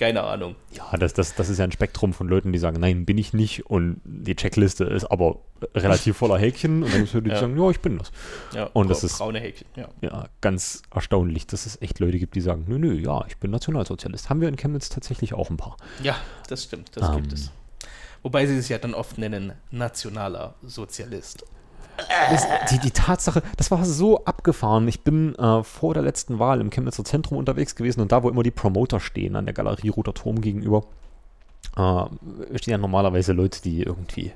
Keine 0.02 0.24
Ahnung. 0.24 0.56
Ja, 0.72 0.96
das, 0.98 1.14
das, 1.14 1.36
das 1.36 1.48
ist 1.48 1.58
ja 1.58 1.64
ein 1.64 1.70
Spektrum 1.70 2.12
von 2.12 2.26
Leuten, 2.26 2.52
die 2.52 2.58
sagen, 2.58 2.80
nein, 2.80 3.06
bin 3.06 3.18
ich 3.18 3.32
nicht. 3.32 3.66
Und 3.66 4.00
die 4.04 4.34
Checkliste 4.34 4.82
ist 4.82 5.04
aber 5.04 5.38
relativ 5.76 6.16
voller 6.16 6.38
Häkchen. 6.38 6.82
Und 6.82 6.92
dann 6.92 7.02
muss 7.02 7.12
die 7.12 7.28
Ja. 7.28 7.38
sagen, 7.38 7.56
ja, 7.56 7.70
ich 7.70 7.78
bin 7.78 7.98
das. 7.98 8.10
Ja, 8.52 8.64
Und 8.72 8.88
das 8.90 9.04
ist- 9.04 9.18
braune 9.18 9.38
Häkchen, 9.38 9.68
ja. 9.76 9.88
Ja, 10.00 10.28
ganz 10.40 10.82
erstaunlich, 10.92 11.46
dass 11.46 11.66
es 11.66 11.80
echt 11.80 12.00
Leute 12.00 12.18
gibt, 12.18 12.34
die 12.34 12.40
sagen, 12.40 12.64
nö, 12.66 12.80
nö, 12.80 12.94
ja, 12.94 13.24
ich 13.28 13.36
bin 13.36 13.52
Nationalsozialist. 13.52 14.28
Haben 14.28 14.40
wir 14.40 14.48
in 14.48 14.56
Chemnitz 14.56 14.88
tatsächlich 14.88 15.34
auch 15.34 15.50
ein 15.50 15.56
paar. 15.56 15.76
Ja, 16.02 16.16
das 16.48 16.64
stimmt, 16.64 16.90
das 16.96 17.08
Ähm. 17.08 17.16
gibt 17.22 17.32
es. 17.34 17.52
Wobei 18.24 18.44
sie 18.46 18.56
es 18.56 18.68
ja 18.68 18.78
dann 18.78 18.94
oft 18.94 19.18
nennen, 19.18 19.52
nationaler 19.70 20.56
Sozialist. 20.62 21.44
Das, 22.30 22.46
die, 22.70 22.78
die 22.78 22.90
Tatsache, 22.90 23.42
das 23.56 23.70
war 23.70 23.84
so 23.84 24.24
abgefahren. 24.24 24.86
Ich 24.88 25.02
bin 25.02 25.34
äh, 25.36 25.62
vor 25.62 25.94
der 25.94 26.02
letzten 26.02 26.38
Wahl 26.38 26.60
im 26.60 26.70
Chemnitzer 26.70 27.04
Zentrum 27.04 27.38
unterwegs 27.38 27.74
gewesen 27.76 28.00
und 28.00 28.12
da, 28.12 28.22
wo 28.22 28.28
immer 28.30 28.42
die 28.42 28.50
Promoter 28.50 29.00
stehen, 29.00 29.36
an 29.36 29.44
der 29.46 29.54
Galerie 29.54 29.88
Roter 29.88 30.14
Turm 30.14 30.40
gegenüber, 30.40 30.84
äh, 31.76 32.04
stehen 32.58 32.72
ja 32.72 32.78
normalerweise 32.78 33.32
Leute, 33.32 33.62
die 33.62 33.82
irgendwie 33.82 34.32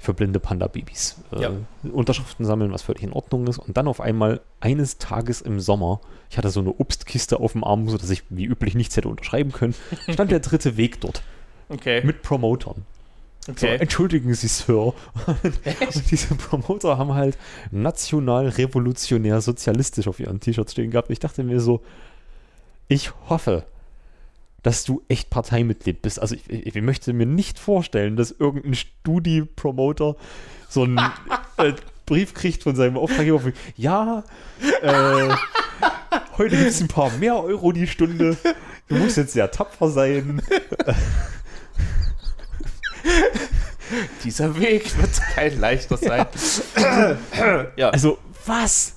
für 0.00 0.14
blinde 0.14 0.38
Panda-Babys 0.38 1.16
äh, 1.32 1.42
Ja. 1.42 1.50
Unterschriften 1.92 2.44
sammeln, 2.46 2.72
was 2.72 2.82
völlig 2.82 3.02
in 3.02 3.12
Ordnung 3.12 3.46
ist. 3.48 3.58
Und 3.58 3.76
dann 3.76 3.88
auf 3.88 4.00
einmal 4.00 4.40
eines 4.60 4.98
Tages 4.98 5.40
im 5.40 5.58
Sommer, 5.58 6.00
ich 6.30 6.38
hatte 6.38 6.50
so 6.50 6.60
eine 6.60 6.70
Obstkiste 6.78 7.40
auf 7.40 7.52
dem 7.52 7.64
Arm, 7.64 7.88
sodass 7.88 8.10
ich 8.10 8.22
wie 8.30 8.44
üblich 8.44 8.74
nichts 8.76 8.96
hätte 8.96 9.08
unterschreiben 9.08 9.50
können, 9.52 9.74
stand 10.08 10.30
der 10.30 10.40
dritte 10.40 10.76
Weg 10.76 11.00
dort 11.00 11.22
Okay. 11.68 12.00
mit 12.04 12.22
Promotern. 12.22 12.84
So, 13.56 13.66
okay. 13.66 13.76
entschuldigen 13.76 14.34
Sie, 14.34 14.46
Sir. 14.46 14.92
Und 15.26 16.10
diese 16.10 16.34
Promoter 16.34 16.98
haben 16.98 17.14
halt 17.14 17.38
national, 17.70 18.48
revolutionär, 18.48 19.40
sozialistisch 19.40 20.06
auf 20.06 20.20
ihren 20.20 20.38
T-Shirts 20.40 20.72
stehen 20.72 20.90
gehabt. 20.90 21.10
Ich 21.10 21.18
dachte 21.18 21.42
mir 21.42 21.60
so, 21.60 21.80
ich 22.88 23.12
hoffe, 23.28 23.64
dass 24.62 24.84
du 24.84 25.02
echt 25.08 25.30
Parteimitglied 25.30 26.02
bist. 26.02 26.20
Also 26.20 26.34
ich, 26.34 26.48
ich, 26.50 26.76
ich 26.76 26.82
möchte 26.82 27.14
mir 27.14 27.26
nicht 27.26 27.58
vorstellen, 27.58 28.16
dass 28.16 28.32
irgendein 28.32 28.74
Studi-Promoter 28.74 30.16
so 30.68 30.82
einen 30.82 30.98
äh, 31.56 31.72
Brief 32.04 32.34
kriegt 32.34 32.64
von 32.64 32.76
seinem 32.76 32.98
Auftraggeber. 32.98 33.40
von, 33.40 33.52
Ja, 33.76 34.24
äh, 34.82 35.28
heute 36.36 36.56
gibt 36.56 36.70
es 36.70 36.80
ein 36.82 36.88
paar 36.88 37.10
mehr 37.18 37.42
Euro 37.42 37.72
die 37.72 37.86
Stunde. 37.86 38.36
Du 38.88 38.96
musst 38.96 39.16
jetzt 39.16 39.32
sehr 39.32 39.50
tapfer 39.50 39.88
sein. 39.88 40.42
Dieser 44.24 44.58
Weg 44.58 44.96
wird 44.98 45.20
kein 45.34 45.58
leichter 45.60 45.96
sein. 45.96 46.26
Ja. 47.76 47.90
Also, 47.90 48.18
was? 48.46 48.96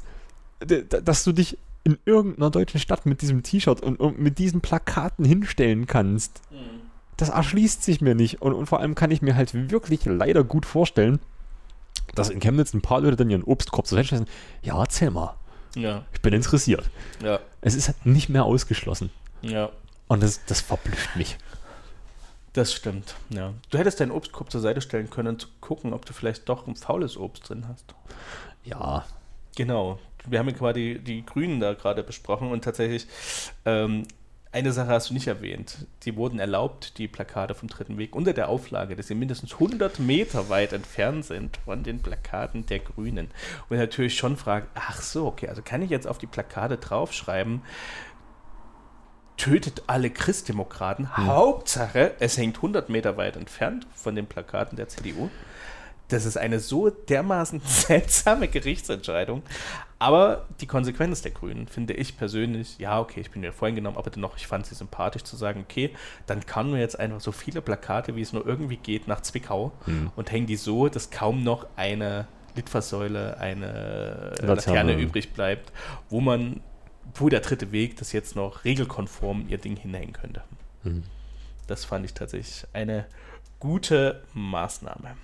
Dass 0.59 1.23
du 1.23 1.31
dich 1.31 1.57
in 1.83 1.97
irgendeiner 2.05 2.49
deutschen 2.51 2.79
Stadt 2.79 3.05
mit 3.05 3.21
diesem 3.21 3.41
T-Shirt 3.41 3.81
und, 3.81 3.99
und 3.99 4.19
mit 4.19 4.37
diesen 4.37 4.61
Plakaten 4.61 5.25
hinstellen 5.25 5.87
kannst, 5.87 6.41
das 7.17 7.29
erschließt 7.29 7.83
sich 7.83 8.01
mir 8.01 8.15
nicht. 8.15 8.41
Und, 8.41 8.53
und 8.53 8.65
vor 8.67 8.79
allem 8.79 8.93
kann 8.95 9.11
ich 9.11 9.21
mir 9.21 9.35
halt 9.35 9.71
wirklich 9.71 10.05
leider 10.05 10.43
gut 10.43 10.65
vorstellen, 10.65 11.19
dass 12.15 12.29
in 12.29 12.39
Chemnitz 12.39 12.73
ein 12.73 12.81
paar 12.81 13.01
Leute 13.01 13.15
dann 13.15 13.29
ihren 13.29 13.43
Obstkorb 13.43 13.87
so 13.87 13.95
hinstellen. 13.97 14.25
Ja, 14.61 14.77
erzähl 14.79 15.09
mal. 15.11 15.35
ja, 15.75 16.03
Ich 16.13 16.21
bin 16.21 16.33
interessiert. 16.33 16.89
ja, 17.23 17.39
Es 17.61 17.75
ist 17.75 17.87
halt 17.87 18.05
nicht 18.05 18.29
mehr 18.29 18.43
ausgeschlossen. 18.43 19.09
ja. 19.41 19.69
Und 20.07 20.21
das, 20.21 20.41
das 20.45 20.59
verblüfft 20.59 21.15
mich. 21.15 21.37
Das 22.53 22.73
stimmt, 22.73 23.15
ja. 23.29 23.53
Du 23.69 23.77
hättest 23.77 23.99
deinen 23.99 24.11
Obstkorb 24.11 24.51
zur 24.51 24.61
Seite 24.61 24.81
stellen 24.81 25.09
können, 25.09 25.39
zu 25.39 25.47
gucken, 25.61 25.93
ob 25.93 26.05
du 26.05 26.13
vielleicht 26.13 26.49
doch 26.49 26.67
ein 26.67 26.75
faules 26.75 27.17
Obst 27.17 27.49
drin 27.49 27.67
hast. 27.67 27.95
Ja, 28.63 29.05
Genau. 29.55 29.99
Wir 30.25 30.39
haben 30.39 30.49
ja 30.49 30.55
quasi 30.55 31.01
die 31.03 31.25
Grünen 31.25 31.59
da 31.59 31.73
gerade 31.73 32.03
besprochen 32.03 32.51
und 32.51 32.63
tatsächlich 32.63 33.07
ähm, 33.65 34.05
eine 34.51 34.71
Sache 34.71 34.89
hast 34.89 35.09
du 35.09 35.13
nicht 35.13 35.27
erwähnt. 35.27 35.87
Die 36.03 36.15
wurden 36.15 36.39
erlaubt, 36.39 36.97
die 36.97 37.07
Plakate 37.07 37.55
vom 37.55 37.69
Dritten 37.69 37.97
Weg, 37.97 38.15
unter 38.15 38.33
der 38.33 38.49
Auflage, 38.49 38.95
dass 38.95 39.07
sie 39.07 39.15
mindestens 39.15 39.53
100 39.53 39.99
Meter 39.99 40.49
weit 40.49 40.73
entfernt 40.73 41.25
sind 41.25 41.57
von 41.65 41.83
den 41.83 42.01
Plakaten 42.01 42.65
der 42.65 42.79
Grünen. 42.79 43.31
Und 43.69 43.77
natürlich 43.77 44.15
schon 44.15 44.37
fragt, 44.37 44.67
ach 44.75 45.01
so, 45.01 45.25
okay, 45.25 45.47
also 45.47 45.61
kann 45.63 45.81
ich 45.81 45.89
jetzt 45.89 46.07
auf 46.07 46.17
die 46.17 46.27
Plakate 46.27 46.77
draufschreiben, 46.77 47.61
tötet 49.37 49.83
alle 49.87 50.09
Christdemokraten. 50.09 51.15
Hauptsache, 51.17 52.13
es 52.19 52.37
hängt 52.37 52.57
100 52.57 52.89
Meter 52.89 53.17
weit 53.17 53.35
entfernt 53.35 53.87
von 53.95 54.15
den 54.15 54.27
Plakaten 54.27 54.75
der 54.75 54.87
CDU. 54.87 55.29
das 56.09 56.25
ist 56.25 56.37
eine 56.37 56.59
so 56.59 56.89
dermaßen 56.89 57.61
seltsame 57.65 58.47
Gerichtsentscheidung. 58.47 59.43
Aber 59.97 60.47
die 60.59 60.65
Konsequenz 60.65 61.21
der 61.21 61.31
Grünen 61.31 61.67
finde 61.67 61.93
ich 61.93 62.17
persönlich, 62.17 62.79
ja, 62.79 62.99
okay, 62.99 63.21
ich 63.21 63.29
bin 63.29 63.41
mir 63.41 63.53
vorhin 63.53 63.75
genommen, 63.75 63.97
aber 63.97 64.09
dennoch, 64.09 64.35
ich 64.35 64.47
fand 64.47 64.65
sie 64.65 64.73
sympathisch 64.73 65.23
zu 65.23 65.35
sagen, 65.35 65.63
okay, 65.69 65.91
dann 66.25 66.45
kann 66.45 66.73
wir 66.73 66.79
jetzt 66.79 66.99
einfach 66.99 67.21
so 67.21 67.31
viele 67.31 67.61
Plakate, 67.61 68.15
wie 68.15 68.21
es 68.21 68.33
nur 68.33 68.45
irgendwie 68.45 68.77
geht, 68.77 69.07
nach 69.07 69.21
Zwickau 69.21 69.71
mhm. 69.85 70.11
und 70.15 70.31
hängen 70.31 70.47
die 70.47 70.55
so, 70.55 70.89
dass 70.89 71.11
kaum 71.11 71.43
noch 71.43 71.67
eine 71.75 72.27
Litfaßsäule, 72.55 73.37
eine. 73.39 74.33
Laterne 74.41 74.93
übrig 74.93 75.33
bleibt, 75.33 75.71
wo 76.09 76.19
man, 76.19 76.61
wo 77.15 77.29
der 77.29 77.41
dritte 77.41 77.71
Weg 77.71 77.97
das 77.97 78.11
jetzt 78.11 78.35
noch 78.35 78.65
regelkonform 78.65 79.45
ihr 79.47 79.57
Ding 79.57 79.75
hinhängen 79.75 80.13
könnte. 80.13 80.43
Mhm. 80.83 81.03
Das 81.67 81.85
fand 81.85 82.05
ich 82.05 82.13
tatsächlich 82.13 82.65
eine 82.73 83.05
gute 83.59 84.23
Maßnahme. 84.33 85.15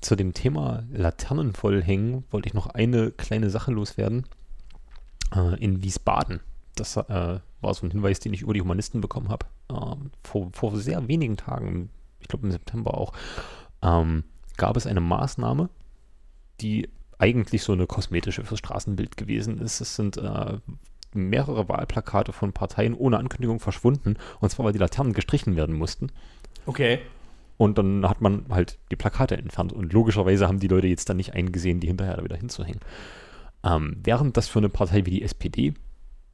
Zu 0.00 0.14
dem 0.14 0.34
Thema 0.34 0.84
Laternen 0.92 1.54
vollhängen 1.54 2.24
wollte 2.30 2.48
ich 2.48 2.54
noch 2.54 2.66
eine 2.66 3.10
kleine 3.10 3.50
Sache 3.50 3.72
loswerden. 3.72 4.26
Äh, 5.34 5.56
in 5.62 5.82
Wiesbaden. 5.82 6.40
Das 6.74 6.96
äh, 6.96 7.40
war 7.60 7.74
so 7.74 7.86
ein 7.86 7.90
Hinweis, 7.90 8.20
den 8.20 8.32
ich 8.32 8.42
über 8.42 8.54
die 8.54 8.60
Humanisten 8.60 9.00
bekommen 9.00 9.28
habe. 9.28 9.46
Äh, 9.70 9.96
vor, 10.22 10.50
vor 10.52 10.76
sehr 10.76 11.08
wenigen 11.08 11.36
Tagen, 11.36 11.90
ich 12.20 12.28
glaube 12.28 12.46
im 12.46 12.52
September 12.52 12.96
auch, 12.96 13.12
ähm, 13.82 14.24
gab 14.56 14.76
es 14.76 14.86
eine 14.86 15.00
Maßnahme, 15.00 15.68
die 16.60 16.88
eigentlich 17.18 17.62
so 17.62 17.72
eine 17.72 17.86
kosmetische 17.86 18.44
fürs 18.44 18.58
Straßenbild 18.58 19.16
gewesen 19.16 19.58
ist. 19.58 19.80
Es 19.80 19.96
sind 19.96 20.16
äh, 20.18 20.58
mehrere 21.14 21.68
Wahlplakate 21.68 22.32
von 22.32 22.52
Parteien 22.52 22.94
ohne 22.94 23.18
Ankündigung 23.18 23.60
verschwunden. 23.60 24.16
Und 24.40 24.50
zwar, 24.50 24.66
weil 24.66 24.72
die 24.72 24.78
Laternen 24.78 25.12
gestrichen 25.12 25.56
werden 25.56 25.74
mussten. 25.74 26.10
Okay. 26.66 27.00
Und 27.56 27.78
dann 27.78 28.06
hat 28.08 28.20
man 28.20 28.46
halt 28.50 28.78
die 28.90 28.96
Plakate 28.96 29.36
entfernt. 29.36 29.72
Und 29.72 29.92
logischerweise 29.92 30.46
haben 30.46 30.60
die 30.60 30.68
Leute 30.68 30.88
jetzt 30.88 31.08
dann 31.08 31.16
nicht 31.16 31.34
eingesehen, 31.34 31.80
die 31.80 31.86
hinterher 31.86 32.16
da 32.16 32.24
wieder 32.24 32.36
hinzuhängen. 32.36 32.80
Ähm, 33.64 33.96
während 34.04 34.36
das 34.36 34.48
für 34.48 34.58
eine 34.58 34.68
Partei 34.68 35.06
wie 35.06 35.10
die 35.10 35.22
SPD 35.22 35.74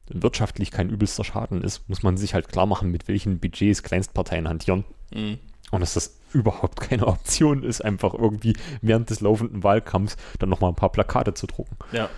wirtschaftlich 0.09 0.69
kein 0.71 0.89
übelster 0.89 1.23
Schaden 1.23 1.61
ist, 1.61 1.87
muss 1.87 2.03
man 2.03 2.17
sich 2.17 2.33
halt 2.33 2.49
klar 2.49 2.65
machen, 2.65 2.91
mit 2.91 3.07
welchen 3.07 3.39
Budgets 3.39 3.83
Kleinstparteien 3.83 4.49
hantieren. 4.49 4.83
Mhm. 5.13 5.39
Und 5.71 5.79
dass 5.79 5.93
das 5.93 6.19
überhaupt 6.33 6.81
keine 6.81 7.07
Option 7.07 7.63
ist, 7.63 7.83
einfach 7.83 8.13
irgendwie 8.13 8.55
während 8.81 9.09
des 9.09 9.21
laufenden 9.21 9.63
Wahlkampfs 9.63 10.17
dann 10.39 10.49
nochmal 10.49 10.71
ein 10.71 10.75
paar 10.75 10.91
Plakate 10.91 11.33
zu 11.33 11.47
drucken. 11.47 11.77
Ja. 11.91 12.09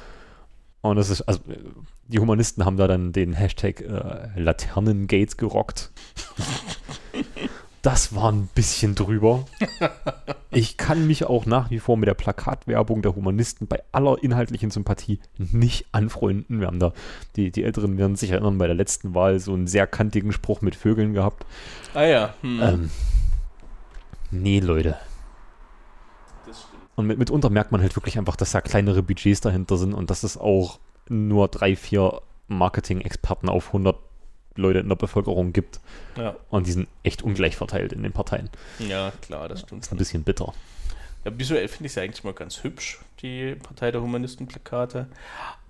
Und 0.81 0.97
das 0.97 1.09
ist, 1.09 1.23
also 1.23 1.39
die 2.07 2.19
Humanisten 2.19 2.65
haben 2.65 2.77
da 2.77 2.87
dann 2.87 3.11
den 3.11 3.33
Hashtag 3.33 3.81
äh, 3.81 4.39
Laternengates 4.39 5.37
gerockt. 5.37 5.91
das 7.81 8.15
war 8.15 8.31
ein 8.31 8.49
bisschen 8.53 8.95
drüber. 8.95 9.45
Ich 10.51 10.77
kann 10.77 11.05
mich 11.05 11.25
auch 11.25 11.45
nach 11.45 11.69
wie 11.69 11.79
vor 11.79 11.97
mit 11.97 12.07
der 12.07 12.13
Plakatwerbung 12.13 13.01
der 13.01 13.15
Humanisten 13.15 13.67
bei 13.67 13.83
aller 13.91 14.23
inhaltlichen 14.23 14.71
Sympathie 14.71 15.19
nicht 15.37 15.85
anfreunden. 15.91 16.61
Wir 16.61 16.67
haben 16.67 16.79
da, 16.79 16.93
die, 17.35 17.51
die 17.51 17.63
Älteren 17.63 17.97
werden 17.97 18.15
sich 18.15 18.31
erinnern, 18.31 18.57
bei 18.57 18.67
der 18.67 18.75
letzten 18.75 19.13
Wahl 19.13 19.39
so 19.39 19.53
einen 19.53 19.67
sehr 19.67 19.85
kantigen 19.85 20.31
Spruch 20.31 20.61
mit 20.61 20.75
Vögeln 20.75 21.13
gehabt. 21.13 21.45
Ah 21.93 22.05
ja. 22.05 22.33
Hm. 22.41 22.61
Ähm, 22.61 22.91
nee, 24.41 24.59
Leute. 24.59 24.97
Und 26.95 27.07
mit, 27.07 27.19
mitunter 27.19 27.49
merkt 27.49 27.71
man 27.71 27.81
halt 27.81 27.95
wirklich 27.95 28.17
einfach, 28.17 28.35
dass 28.35 28.51
da 28.51 28.61
kleinere 28.61 29.03
Budgets 29.03 29.41
dahinter 29.41 29.77
sind 29.77 29.93
und 29.93 30.09
dass 30.09 30.23
es 30.23 30.37
auch 30.37 30.79
nur 31.09 31.47
drei, 31.47 31.75
vier 31.75 32.21
Marketing-Experten 32.47 33.49
auf 33.49 33.67
100 33.67 33.97
Leute 34.55 34.79
in 34.79 34.89
der 34.89 34.95
Bevölkerung 34.95 35.51
gibt. 35.51 35.79
Ja. 36.17 36.35
Und 36.49 36.67
die 36.67 36.71
sind 36.71 36.87
echt 37.03 37.21
ungleich 37.21 37.57
verteilt 37.57 37.91
in 37.91 38.03
den 38.03 38.13
Parteien. 38.13 38.49
Ja, 38.79 39.11
klar, 39.21 39.49
das 39.49 39.61
stimmt. 39.61 39.81
Das 39.81 39.87
ist 39.87 39.93
ein 39.93 39.97
bisschen 39.97 40.23
bitter. 40.23 40.53
Ja, 41.25 41.37
visuell 41.37 41.67
finde 41.67 41.87
ich 41.87 41.93
sie 41.93 42.01
eigentlich 42.01 42.23
mal 42.23 42.33
ganz 42.33 42.63
hübsch, 42.63 42.99
die 43.21 43.55
Partei 43.55 43.91
der 43.91 44.01
Humanisten-Plakate. 44.01 45.07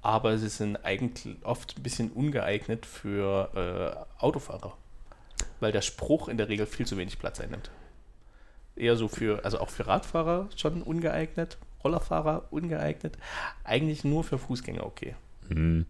Aber 0.02 0.38
sie 0.38 0.50
sind 0.50 0.78
eigentlich 0.86 1.38
oft 1.44 1.78
ein 1.78 1.84
bisschen 1.84 2.12
ungeeignet 2.12 2.86
für 2.86 4.06
äh, 4.20 4.24
Autofahrer. 4.24 4.78
Weil 5.60 5.72
der 5.72 5.82
Spruch 5.82 6.28
in 6.28 6.38
der 6.38 6.50
Regel 6.50 6.68
viel 6.68 6.86
zu 6.86 6.98
wenig 6.98 7.18
Platz 7.18 7.40
einnimmt. 7.40 7.72
Eher 8.76 8.96
so 8.96 9.08
für, 9.08 9.44
also 9.46 9.60
auch 9.60 9.70
für 9.70 9.88
Radfahrer 9.88 10.50
schon 10.56 10.82
ungeeignet, 10.82 11.58
Rollerfahrer 11.84 12.48
ungeeignet. 12.52 13.18
Eigentlich 13.64 14.04
nur 14.04 14.24
für 14.24 14.38
Fußgänger 14.38 14.86
okay. 14.86 15.16
Hm. 15.50 15.86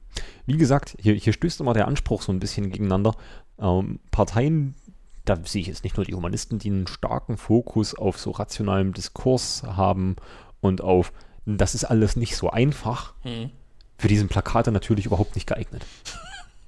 Wie 0.46 0.58
gesagt, 0.58 0.96
hier, 1.00 1.14
hier 1.16 1.34
stößt 1.34 1.62
immer 1.62 1.74
der 1.74 1.88
Anspruch 1.88 2.22
so 2.22 2.32
ein 2.32 2.40
bisschen 2.40 2.72
gegeneinander. 2.72 3.16
Ähm, 3.60 4.00
Parteien, 4.12 4.76
da 5.24 5.38
sehe 5.44 5.62
ich 5.62 5.68
jetzt 5.68 5.84
nicht 5.84 5.98
nur 5.98 6.06
die 6.06 6.14
Humanisten, 6.14 6.60
die 6.60 6.70
einen 6.70 6.88
starken 6.88 7.38
Fokus 7.38 7.96
auf 7.96 8.20
so 8.20 8.32
rationalem 8.32 8.94
Diskurs 8.94 9.64
haben 9.64 10.16
und 10.62 10.82
auf, 10.82 11.12
das 11.46 11.76
ist 11.76 11.86
alles 11.86 12.16
nicht 12.16 12.36
so 12.36 12.50
einfach, 12.50 13.14
hm. 13.22 13.50
für 13.98 14.08
diesen 14.08 14.28
Plakate 14.28 14.72
natürlich 14.72 15.06
überhaupt 15.06 15.36
nicht 15.36 15.48
geeignet. 15.48 15.86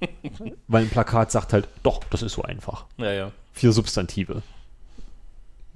Weil 0.68 0.84
ein 0.84 0.90
Plakat 0.90 1.30
sagt 1.32 1.52
halt, 1.52 1.68
doch, 1.82 2.02
das 2.10 2.22
ist 2.22 2.32
so 2.32 2.42
einfach. 2.42 2.86
Ja, 2.96 3.12
ja. 3.12 3.32
Vier 3.52 3.72
Substantive. 3.72 4.42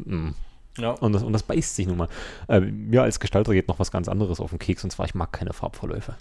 Hm. 0.04 0.34
Ja. 0.78 0.92
Und, 0.92 1.12
das, 1.12 1.22
und 1.22 1.32
das 1.32 1.42
beißt 1.42 1.76
sich 1.76 1.86
nun 1.86 1.98
mal. 1.98 2.08
Äh, 2.48 2.60
mir 2.60 3.02
als 3.02 3.20
Gestalter 3.20 3.52
geht 3.52 3.68
noch 3.68 3.78
was 3.78 3.90
ganz 3.90 4.08
anderes 4.08 4.40
auf 4.40 4.50
den 4.50 4.58
Keks, 4.58 4.84
und 4.84 4.90
zwar, 4.90 5.06
ich 5.06 5.14
mag 5.14 5.32
keine 5.32 5.52
Farbverläufe. 5.52 6.16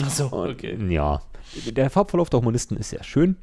Ach 0.00 0.10
so, 0.10 0.32
okay. 0.32 0.74
Und, 0.74 0.90
ja. 0.90 1.20
Der 1.70 1.90
Farbverlauf 1.90 2.30
der 2.30 2.40
Humanisten 2.40 2.76
ist 2.76 2.90
sehr 2.90 3.04
schön. 3.04 3.36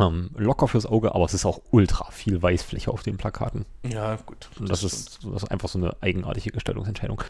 Ähm, 0.00 0.30
locker 0.36 0.68
fürs 0.68 0.86
Auge, 0.86 1.14
aber 1.14 1.24
es 1.24 1.34
ist 1.34 1.44
auch 1.44 1.60
ultra 1.70 2.10
viel 2.10 2.40
Weißfläche 2.40 2.90
auf 2.90 3.02
den 3.02 3.16
Plakaten. 3.16 3.64
Ja, 3.84 4.16
gut. 4.16 4.48
Und 4.58 4.68
das, 4.70 4.80
das 4.80 4.92
ist, 4.92 5.24
das 5.24 5.42
ist 5.42 5.50
einfach 5.50 5.68
so 5.68 5.78
eine 5.78 5.96
eigenartige 6.00 6.50
Gestaltungsentscheidung. 6.50 7.22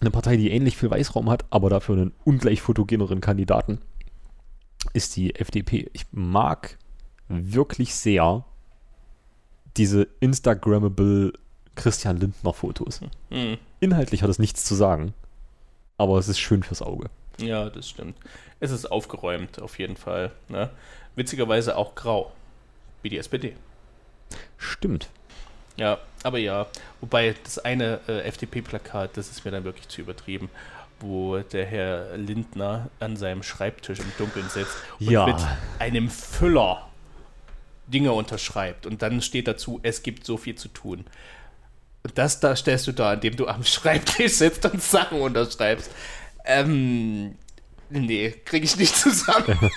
Eine 0.00 0.10
Partei, 0.10 0.36
die 0.36 0.50
ähnlich 0.50 0.76
viel 0.76 0.90
Weißraum 0.90 1.30
hat, 1.30 1.44
aber 1.50 1.70
dafür 1.70 1.96
einen 1.96 2.12
ungleich 2.24 2.60
fotogeneren 2.60 3.20
Kandidaten, 3.20 3.80
ist 4.92 5.16
die 5.16 5.34
FDP. 5.34 5.90
Ich 5.92 6.06
mag 6.12 6.78
wirklich 7.28 7.94
sehr 7.94 8.44
diese 9.76 10.08
Instagrammable 10.20 11.32
Christian 11.74 12.18
Lindner 12.18 12.52
Fotos. 12.52 13.00
Mhm. 13.30 13.58
Inhaltlich 13.80 14.22
hat 14.22 14.30
es 14.30 14.38
nichts 14.38 14.64
zu 14.64 14.74
sagen, 14.74 15.14
aber 15.98 16.18
es 16.18 16.28
ist 16.28 16.38
schön 16.38 16.62
fürs 16.62 16.82
Auge. 16.82 17.10
Ja, 17.38 17.68
das 17.68 17.88
stimmt. 17.88 18.16
Es 18.60 18.70
ist 18.70 18.86
aufgeräumt, 18.86 19.60
auf 19.60 19.78
jeden 19.78 19.96
Fall. 19.96 20.30
Ne? 20.48 20.70
Witzigerweise 21.16 21.76
auch 21.76 21.94
grau, 21.94 22.32
wie 23.02 23.08
die 23.08 23.18
SPD. 23.18 23.54
Stimmt. 24.56 25.08
Ja, 25.76 25.98
aber 26.22 26.38
ja. 26.38 26.66
Wobei 27.00 27.34
das 27.42 27.58
eine 27.58 28.00
äh, 28.06 28.20
FDP-Plakat, 28.22 29.16
das 29.16 29.30
ist 29.30 29.44
mir 29.44 29.50
dann 29.50 29.64
wirklich 29.64 29.88
zu 29.88 30.00
übertrieben, 30.00 30.48
wo 31.00 31.38
der 31.38 31.66
Herr 31.66 32.16
Lindner 32.16 32.88
an 33.00 33.16
seinem 33.16 33.42
Schreibtisch 33.42 33.98
im 33.98 34.12
Dunkeln 34.16 34.48
sitzt 34.48 34.76
und 35.00 35.10
ja. 35.10 35.26
mit 35.26 35.36
einem 35.80 36.08
Füller 36.08 36.88
Dinge 37.86 38.12
unterschreibt 38.12 38.86
und 38.86 39.02
dann 39.02 39.20
steht 39.20 39.48
dazu, 39.48 39.80
es 39.82 40.02
gibt 40.02 40.24
so 40.24 40.36
viel 40.36 40.54
zu 40.54 40.68
tun. 40.68 41.04
Und 42.02 42.18
das 42.18 42.40
da 42.40 42.54
stellst 42.54 42.86
du 42.86 42.92
da, 42.92 43.14
indem 43.14 43.36
du 43.36 43.46
am 43.46 43.64
Schreibtisch 43.64 44.32
sitzt 44.32 44.64
und 44.66 44.82
Sachen 44.82 45.20
unterschreibst. 45.20 45.90
Ähm, 46.44 47.36
nee, 47.90 48.30
kriege 48.44 48.64
ich 48.64 48.76
nicht 48.76 48.94
zusammen. 48.94 49.46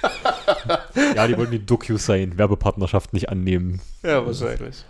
ja, 1.16 1.28
die 1.28 1.38
wollten 1.38 1.54
die 1.54 1.66
DocuSign-Werbepartnerschaft 1.66 3.14
nicht 3.14 3.30
annehmen. 3.30 3.82
Ja, 4.04 4.26
wahrscheinlich. 4.26 4.84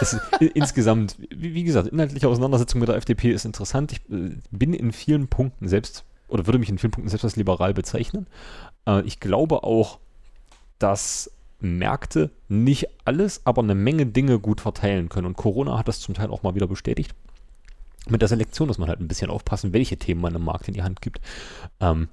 Ist, 0.00 0.16
insgesamt, 0.54 1.16
wie, 1.30 1.54
wie, 1.54 1.64
gesagt, 1.64 1.88
inhaltliche 1.88 2.28
Auseinandersetzung 2.28 2.80
mit 2.80 2.88
der 2.88 2.96
FDP 2.96 3.30
ist 3.30 3.44
interessant. 3.44 3.92
Ich 3.92 3.98
äh, 4.10 4.36
bin 4.50 4.74
in 4.74 4.92
vielen 4.92 5.28
Punkten 5.28 5.68
selbst, 5.68 6.04
oder 6.28 6.46
würde 6.46 6.58
mich 6.58 6.68
in 6.68 6.78
vielen 6.78 6.90
Punkten 6.90 7.08
selbst 7.08 7.24
als 7.24 7.36
liberal 7.36 7.72
bezeichnen. 7.72 8.26
Äh, 8.86 9.02
ich 9.02 9.20
glaube 9.20 9.62
auch, 9.62 9.98
dass 10.78 11.30
Märkte 11.60 12.30
nicht 12.48 12.88
alles, 13.04 13.42
aber 13.44 13.62
eine 13.62 13.74
Menge 13.74 14.06
Dinge 14.06 14.38
gut 14.38 14.60
verteilen 14.60 15.08
können. 15.08 15.26
Und 15.26 15.36
Corona 15.36 15.78
hat 15.78 15.88
das 15.88 16.00
zum 16.00 16.14
Teil 16.14 16.30
auch 16.30 16.42
mal 16.42 16.54
wieder 16.54 16.66
bestätigt. 16.66 17.14
Mit 18.08 18.22
der 18.22 18.28
Selektion 18.28 18.68
muss 18.68 18.78
man 18.78 18.88
halt 18.88 19.00
ein 19.00 19.08
bisschen 19.08 19.30
aufpassen, 19.30 19.72
welche 19.72 19.98
Themen 19.98 20.20
man 20.20 20.34
im 20.34 20.44
Markt 20.44 20.68
in 20.68 20.74
die 20.74 20.82
Hand 20.82 21.02
gibt. 21.02 21.20
Ähm, 21.80 22.08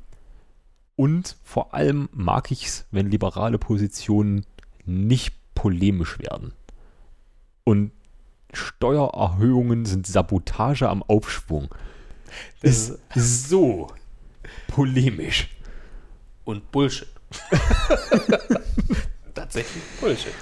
und 0.95 1.37
vor 1.43 1.73
allem 1.73 2.09
mag 2.11 2.51
ich 2.51 2.65
es, 2.65 2.85
wenn 2.91 3.09
liberale 3.09 3.57
Positionen 3.57 4.45
nicht 4.85 5.33
polemisch 5.53 6.19
werden. 6.19 6.53
Und 7.63 7.91
Steuererhöhungen 8.53 9.85
sind 9.85 10.07
Sabotage 10.07 10.89
am 10.89 11.03
Aufschwung. 11.03 11.73
Das 12.61 12.97
ist 13.15 13.49
so 13.49 13.87
polemisch. 14.67 15.49
Und 16.45 16.71
Bullshit. 16.71 17.07
tatsächlich 19.37 19.83
Bullshit. 20.01 20.33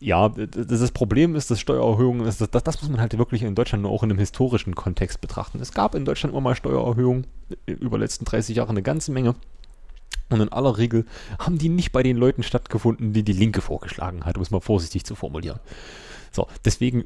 Ja, 0.00 0.28
das 0.28 0.92
Problem 0.92 1.34
ist, 1.34 1.50
dass 1.50 1.58
Steuererhöhungen, 1.58 2.24
das, 2.24 2.38
das, 2.38 2.50
das, 2.50 2.80
muss 2.80 2.90
man 2.90 3.00
halt 3.00 3.16
wirklich 3.18 3.42
in 3.42 3.54
Deutschland 3.54 3.82
nur 3.82 3.90
auch 3.90 4.02
in 4.02 4.10
einem 4.10 4.18
historischen 4.18 4.74
Kontext 4.74 5.20
betrachten. 5.20 5.60
Es 5.60 5.72
gab 5.72 5.94
in 5.94 6.04
Deutschland 6.04 6.32
immer 6.32 6.40
mal 6.40 6.54
Steuererhöhungen, 6.54 7.26
über 7.66 7.98
die 7.98 8.02
letzten 8.02 8.24
30 8.24 8.56
Jahre 8.56 8.70
eine 8.70 8.82
ganze 8.82 9.10
Menge. 9.10 9.34
Und 10.30 10.40
in 10.40 10.52
aller 10.52 10.78
Regel 10.78 11.06
haben 11.38 11.58
die 11.58 11.70
nicht 11.70 11.90
bei 11.90 12.02
den 12.02 12.16
Leuten 12.16 12.42
stattgefunden, 12.42 13.12
die 13.12 13.22
die 13.22 13.32
Linke 13.32 13.60
vorgeschlagen 13.60 14.24
hat, 14.24 14.36
um 14.36 14.42
es 14.42 14.50
mal 14.50 14.60
vorsichtig 14.60 15.04
zu 15.04 15.14
formulieren. 15.14 15.58
So, 16.30 16.46
deswegen, 16.64 17.04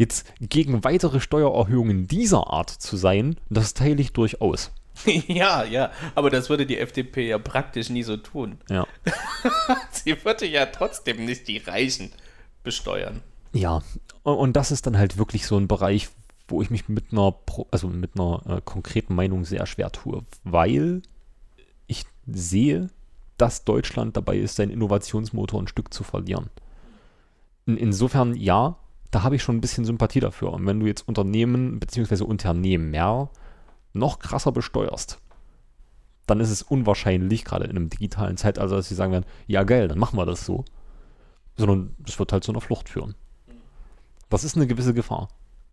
Jetzt 0.00 0.32
gegen 0.40 0.82
weitere 0.82 1.20
Steuererhöhungen 1.20 2.06
dieser 2.06 2.46
Art 2.46 2.70
zu 2.70 2.96
sein, 2.96 3.36
das 3.50 3.74
teile 3.74 4.00
ich 4.00 4.14
durchaus. 4.14 4.70
ja, 5.28 5.64
ja, 5.64 5.90
aber 6.14 6.30
das 6.30 6.50
würde 6.50 6.66
die 6.66 6.78
FDP 6.78 7.28
ja 7.28 7.38
praktisch 7.38 7.88
nie 7.90 8.02
so 8.02 8.16
tun. 8.16 8.58
Ja. 8.68 8.86
Sie 9.92 10.24
würde 10.24 10.46
ja 10.46 10.66
trotzdem 10.66 11.24
nicht 11.24 11.48
die 11.48 11.58
Reichen 11.58 12.10
besteuern. 12.62 13.22
Ja, 13.52 13.82
und- 14.22 14.54
das 14.56 14.70
ist 14.70 14.86
dann 14.86 14.98
halt 14.98 15.16
wirklich 15.18 15.46
so 15.46 15.56
ein 15.56 15.68
Bereich, 15.68 16.08
wo 16.48 16.60
ich 16.62 16.70
mich 16.70 16.88
mit 16.88 17.12
einer, 17.12 17.34
also 17.70 17.88
mit 17.88 18.12
einer 18.16 18.42
äh, 18.46 18.60
konkreten 18.64 19.14
Meinung 19.14 19.44
sehr 19.44 19.66
schwer 19.66 19.90
tue, 19.92 20.24
weil 20.44 21.02
ich 21.86 22.04
sehe, 22.26 22.90
dass 23.38 23.64
Deutschland 23.64 24.16
dabei 24.16 24.36
ist, 24.36 24.56
seinen 24.56 24.70
Innovationsmotor 24.70 25.62
ein 25.62 25.68
Stück 25.68 25.94
zu 25.94 26.04
verlieren. 26.04 26.50
In, 27.66 27.76
insofern, 27.76 28.34
ja, 28.34 28.76
da 29.10 29.22
habe 29.22 29.36
ich 29.36 29.42
schon 29.42 29.56
ein 29.56 29.60
bisschen 29.60 29.84
Sympathie 29.84 30.20
dafür. 30.20 30.52
Und 30.52 30.66
wenn 30.66 30.78
du 30.80 30.86
jetzt 30.86 31.08
Unternehmen 31.08 31.80
bzw. 31.80 32.22
Unternehmer 32.24 33.30
noch 33.92 34.18
krasser 34.18 34.52
besteuerst, 34.52 35.18
dann 36.26 36.40
ist 36.40 36.50
es 36.50 36.62
unwahrscheinlich, 36.62 37.44
gerade 37.44 37.64
in 37.64 37.70
einem 37.70 37.90
digitalen 37.90 38.36
Zeitalter, 38.36 38.76
dass 38.76 38.88
sie 38.88 38.94
sagen 38.94 39.12
werden, 39.12 39.26
ja 39.46 39.64
geil, 39.64 39.88
dann 39.88 39.98
machen 39.98 40.16
wir 40.16 40.26
das 40.26 40.46
so. 40.46 40.64
Sondern 41.56 41.96
es 42.06 42.18
wird 42.18 42.32
halt 42.32 42.44
zu 42.44 42.52
einer 42.52 42.60
Flucht 42.60 42.88
führen. 42.88 43.16
Das 44.28 44.44
ist 44.44 44.56
eine 44.56 44.68
gewisse 44.68 44.94
Gefahr. 44.94 45.28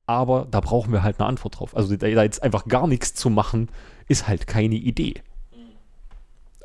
Aber 0.07 0.47
da 0.49 0.59
brauchen 0.59 0.91
wir 0.91 1.03
halt 1.03 1.19
eine 1.19 1.27
Antwort 1.27 1.59
drauf. 1.59 1.77
Also 1.77 1.95
da 1.95 2.07
jetzt 2.07 2.41
einfach 2.41 2.65
gar 2.65 2.87
nichts 2.87 3.13
zu 3.13 3.29
machen, 3.29 3.69
ist 4.07 4.27
halt 4.27 4.47
keine 4.47 4.75
Idee. 4.75 5.21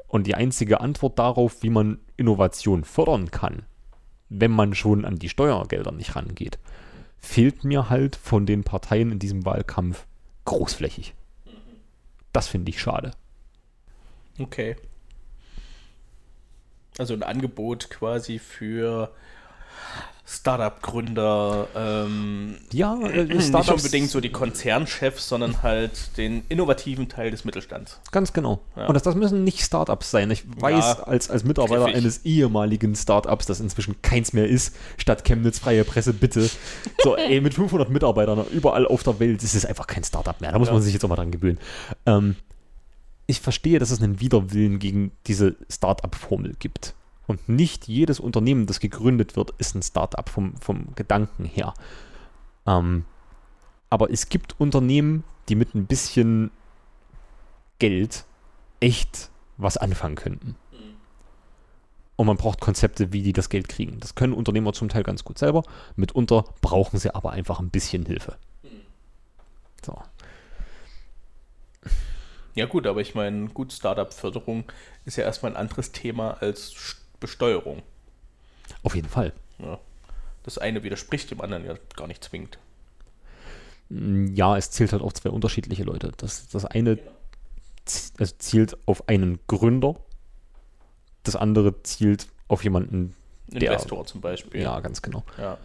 Und 0.09 0.27
die 0.27 0.35
einzige 0.35 0.81
Antwort 0.81 1.19
darauf, 1.19 1.63
wie 1.63 1.71
man 1.71 1.99
Innovation 2.17 2.85
fördern 2.85 3.31
kann, 3.31 3.63
wenn 4.29 4.51
man 4.51 4.75
schon 4.75 5.05
an 5.05 5.17
die 5.17 5.29
Steuergelder 5.29 5.93
nicht 5.93 6.17
rangeht, 6.17 6.59
fehlt 7.19 7.65
mir 7.65 7.91
halt 7.91 8.17
von 8.17 8.47
den 8.47 8.65
Parteien 8.65 9.13
in 9.13 9.19
diesem 9.19 9.45
Wahlkampf 9.45 10.07
großflächig. 10.45 11.15
Das 12.33 12.49
finde 12.49 12.71
ich 12.71 12.81
schade. 12.81 13.13
Okay. 14.39 14.77
Also 16.99 17.15
ein 17.15 17.23
Angebot 17.23 17.91
quasi 17.91 18.39
für 18.39 19.15
Startup-Gründer, 20.33 21.69
ähm, 21.77 22.57
Ja, 22.73 22.99
äh, 23.01 23.25
nicht 23.25 23.53
unbedingt 23.71 24.11
so 24.11 24.21
die 24.21 24.31
Konzernchefs, 24.33 25.29
sondern 25.29 25.63
halt 25.63 26.17
den 26.17 26.43
innovativen 26.49 27.09
Teil 27.09 27.31
des 27.31 27.45
Mittelstands. 27.45 28.01
Ganz 28.11 28.33
genau. 28.33 28.61
Ja. 28.77 28.87
Und 28.87 28.95
das, 28.95 29.03
das 29.03 29.15
müssen 29.15 29.45
nicht 29.45 29.61
Startups 29.61 30.11
sein. 30.11 30.31
Ich 30.31 30.45
weiß 30.61 30.73
Ja, 30.99 31.03
als, 31.05 31.31
als 31.31 31.45
Mitarbeiter 31.45 31.85
griffig. 31.85 31.97
eines 31.97 32.25
ehemaligen 32.25 32.95
Startups, 32.97 33.47
das 33.47 33.61
inzwischen 33.61 34.01
keins 34.03 34.33
mehr 34.33 34.49
ist, 34.49 34.75
statt 34.97 35.25
Chemnitz 35.25 35.59
freie 35.59 35.85
Presse, 35.85 36.13
bitte. 36.15 36.49
So, 37.03 37.17
ey, 37.17 37.41
mit 37.41 37.55
500 37.55 37.91
Mitarbeitern 37.91 38.45
überall 38.53 38.87
auf 38.87 39.03
der 39.03 39.21
Welt 39.21 39.43
ist 39.43 39.55
es 39.55 39.67
einfach 39.67 39.87
kein 39.87 40.05
Startup 40.05 40.41
mehr. 40.41 40.53
Da 40.53 40.59
muss 40.59 40.69
Ja. 40.69 40.75
man 40.75 40.83
sich 40.83 40.93
jetzt 40.95 41.05
auch 41.05 41.09
mal 41.09 41.17
dran 41.17 41.31
gewöhnen. 41.31 41.59
Ähm, 42.07 42.37
ich 43.27 43.41
verstehe, 43.41 43.79
dass 43.79 43.91
es 43.91 44.03
einen 44.03 44.21
Widerwillen 44.21 44.79
gegen 44.79 45.13
diese 45.27 45.57
Startup-Formel 45.71 46.55
gibt. 46.59 46.95
Und 47.27 47.49
nicht 47.49 47.89
jedes 47.89 48.21
Unternehmen, 48.21 48.67
das 48.67 48.81
gegründet 48.81 49.37
wird, 49.37 49.53
ist 49.59 49.75
ein 49.75 49.83
Startup 49.83 50.29
vom, 50.29 50.57
vom 50.57 50.95
Gedanken 50.95 51.45
her. 51.45 51.75
Ähm, 52.67 53.05
aber 53.91 54.11
es 54.11 54.29
gibt 54.29 54.59
Unternehmen, 54.59 55.25
die 55.49 55.55
mit 55.55 55.75
ein 55.75 55.87
bisschen 55.87 56.51
Geld 57.79 58.25
echt 58.81 59.31
was 59.57 59.77
anfangen 59.77 60.17
könnten. 60.17 60.57
Und 62.17 62.27
man 62.27 62.37
braucht 62.37 62.61
Konzepte, 62.61 63.13
wie 63.13 63.23
die 63.23 63.33
das 63.33 63.49
Geld 63.49 63.69
kriegen. 63.69 63.99
Das 64.01 64.15
können 64.15 64.33
Unternehmer 64.33 64.73
zum 64.73 64.89
Teil 64.89 65.03
ganz 65.03 65.25
gut 65.25 65.39
selber. 65.39 65.65
Mitunter 65.97 66.45
brauchen 66.61 66.99
sie 66.99 67.15
aber 67.15 67.33
einfach 67.33 67.59
ein 67.59 67.71
bisschen 67.71 68.07
Hilfe. 68.07 68.37
So. 69.85 70.01
Ja 72.55 72.67
gut, 72.67 72.87
aber 72.87 73.01
ich 73.01 73.15
meine, 73.15 73.49
gut, 73.49 73.73
Startup-Förderung 73.73 74.65
ist 75.05 75.17
ja 75.17 75.25
erstmal 75.25 75.53
ein 75.53 75.57
anderes 75.57 75.91
Thema 75.93 76.37
als 76.41 76.73
Besteuerung. 77.23 77.83
Auf 78.83 78.95
jeden 78.95 79.09
Fall. 79.09 79.33
Ja. 79.59 79.79
Das 80.43 80.59
eine 80.59 80.83
widerspricht 80.83 81.31
dem 81.31 81.41
anderen 81.41 81.65
ja 81.65 81.75
gar 81.97 82.07
nicht 82.09 82.23
zwingend. 82.25 82.59
Mm, 83.89 84.35
Ja, 84.35 84.57
es 84.57 84.71
zielt 84.71 84.93
halt 84.93 85.03
auf 85.03 85.15
zwei 85.15 85.31
unterschiedliche 85.31 85.85
Leute. 85.85 86.13
Das, 86.17 86.49
das 86.49 86.65
eine 86.65 86.99
zi- 87.85 88.13
also 88.19 88.35
zielt 88.39 88.77
auf 88.87 89.09
einen 89.09 89.39
Gründer, 89.47 89.95
das 91.23 91.37
andere 91.37 91.83
zielt 91.83 92.27
auf 92.49 92.65
jemanden, 92.65 93.15
Der- 93.47 93.71
Investor 93.73 94.05
zum 94.07 94.21
Beispiel. 94.21 94.61
ja, 94.61 94.81
ganz 94.81 95.01
genau. 95.03 95.23
ja. 95.39 95.59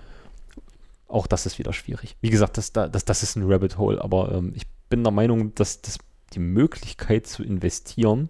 Auch 1.10 1.26
das 1.26 1.46
ist 1.46 1.58
wieder 1.58 1.72
schwierig. 1.74 2.18
Wie 2.22 2.30
gesagt, 2.30 2.58
das, 2.58 2.74
da- 2.74 2.88
das, 2.90 3.06
das 3.06 3.24
ist 3.24 3.36
ein 3.38 3.50
Rabbit 3.52 3.78
Hole, 3.78 4.02
aber 4.04 4.32
ähm, 4.34 4.52
ich 4.56 4.64
bin 4.90 5.04
der 5.04 5.12
Meinung, 5.14 5.56
dass, 5.56 5.82
dass 5.82 5.98
die 6.34 6.40
Möglichkeit 6.40 7.26
zu 7.28 7.44
investieren 7.44 8.30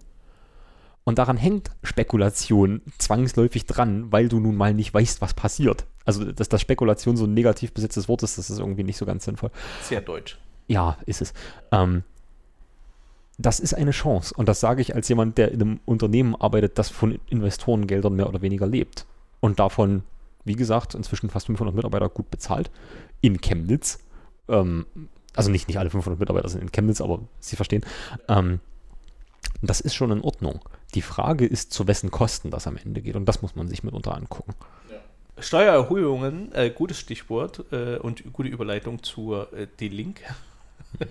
und 1.08 1.18
daran 1.18 1.38
hängt 1.38 1.70
Spekulation 1.82 2.82
zwangsläufig 2.98 3.64
dran, 3.64 4.12
weil 4.12 4.28
du 4.28 4.40
nun 4.40 4.56
mal 4.56 4.74
nicht 4.74 4.92
weißt, 4.92 5.22
was 5.22 5.32
passiert. 5.32 5.86
Also, 6.04 6.30
dass 6.30 6.50
das 6.50 6.60
Spekulation 6.60 7.16
so 7.16 7.24
ein 7.24 7.32
negativ 7.32 7.72
besetztes 7.72 8.10
Wort 8.10 8.22
ist, 8.22 8.36
das 8.36 8.50
ist 8.50 8.58
irgendwie 8.58 8.84
nicht 8.84 8.98
so 8.98 9.06
ganz 9.06 9.24
sinnvoll. 9.24 9.50
Sehr 9.80 10.02
deutsch. 10.02 10.36
Ja, 10.66 10.98
ist 11.06 11.22
es. 11.22 11.32
Ähm, 11.72 12.02
das 13.38 13.58
ist 13.58 13.72
eine 13.72 13.92
Chance. 13.92 14.34
Und 14.36 14.50
das 14.50 14.60
sage 14.60 14.82
ich 14.82 14.94
als 14.94 15.08
jemand, 15.08 15.38
der 15.38 15.50
in 15.50 15.62
einem 15.62 15.80
Unternehmen 15.86 16.36
arbeitet, 16.36 16.78
das 16.78 16.90
von 16.90 17.18
Investorengeldern 17.30 18.14
mehr 18.14 18.28
oder 18.28 18.42
weniger 18.42 18.66
lebt. 18.66 19.06
Und 19.40 19.60
davon, 19.60 20.02
wie 20.44 20.56
gesagt, 20.56 20.94
inzwischen 20.94 21.30
fast 21.30 21.46
500 21.46 21.74
Mitarbeiter 21.74 22.10
gut 22.10 22.30
bezahlt. 22.30 22.70
In 23.22 23.40
Chemnitz. 23.40 24.00
Ähm, 24.46 24.84
also 25.34 25.50
nicht, 25.50 25.68
nicht 25.68 25.78
alle 25.78 25.88
500 25.88 26.20
Mitarbeiter 26.20 26.50
sind 26.50 26.60
in 26.60 26.70
Chemnitz, 26.70 27.00
aber 27.00 27.20
Sie 27.40 27.56
verstehen. 27.56 27.82
Ähm, 28.28 28.60
das 29.62 29.80
ist 29.80 29.94
schon 29.94 30.10
in 30.10 30.20
Ordnung. 30.20 30.60
Die 30.94 31.02
Frage 31.02 31.46
ist, 31.46 31.72
zu 31.72 31.86
wessen 31.86 32.10
Kosten 32.10 32.50
das 32.50 32.66
am 32.66 32.76
Ende 32.76 33.02
geht. 33.02 33.16
Und 33.16 33.26
das 33.26 33.42
muss 33.42 33.56
man 33.56 33.68
sich 33.68 33.82
mitunter 33.82 34.14
angucken. 34.14 34.54
Steuererhöhungen, 35.40 36.52
äh, 36.52 36.70
gutes 36.70 36.98
Stichwort 36.98 37.64
äh, 37.70 37.96
und 37.96 38.32
gute 38.32 38.48
Überleitung 38.48 39.02
zur 39.02 39.52
äh, 39.52 39.66
Die 39.78 39.88
Linke. 39.88 40.24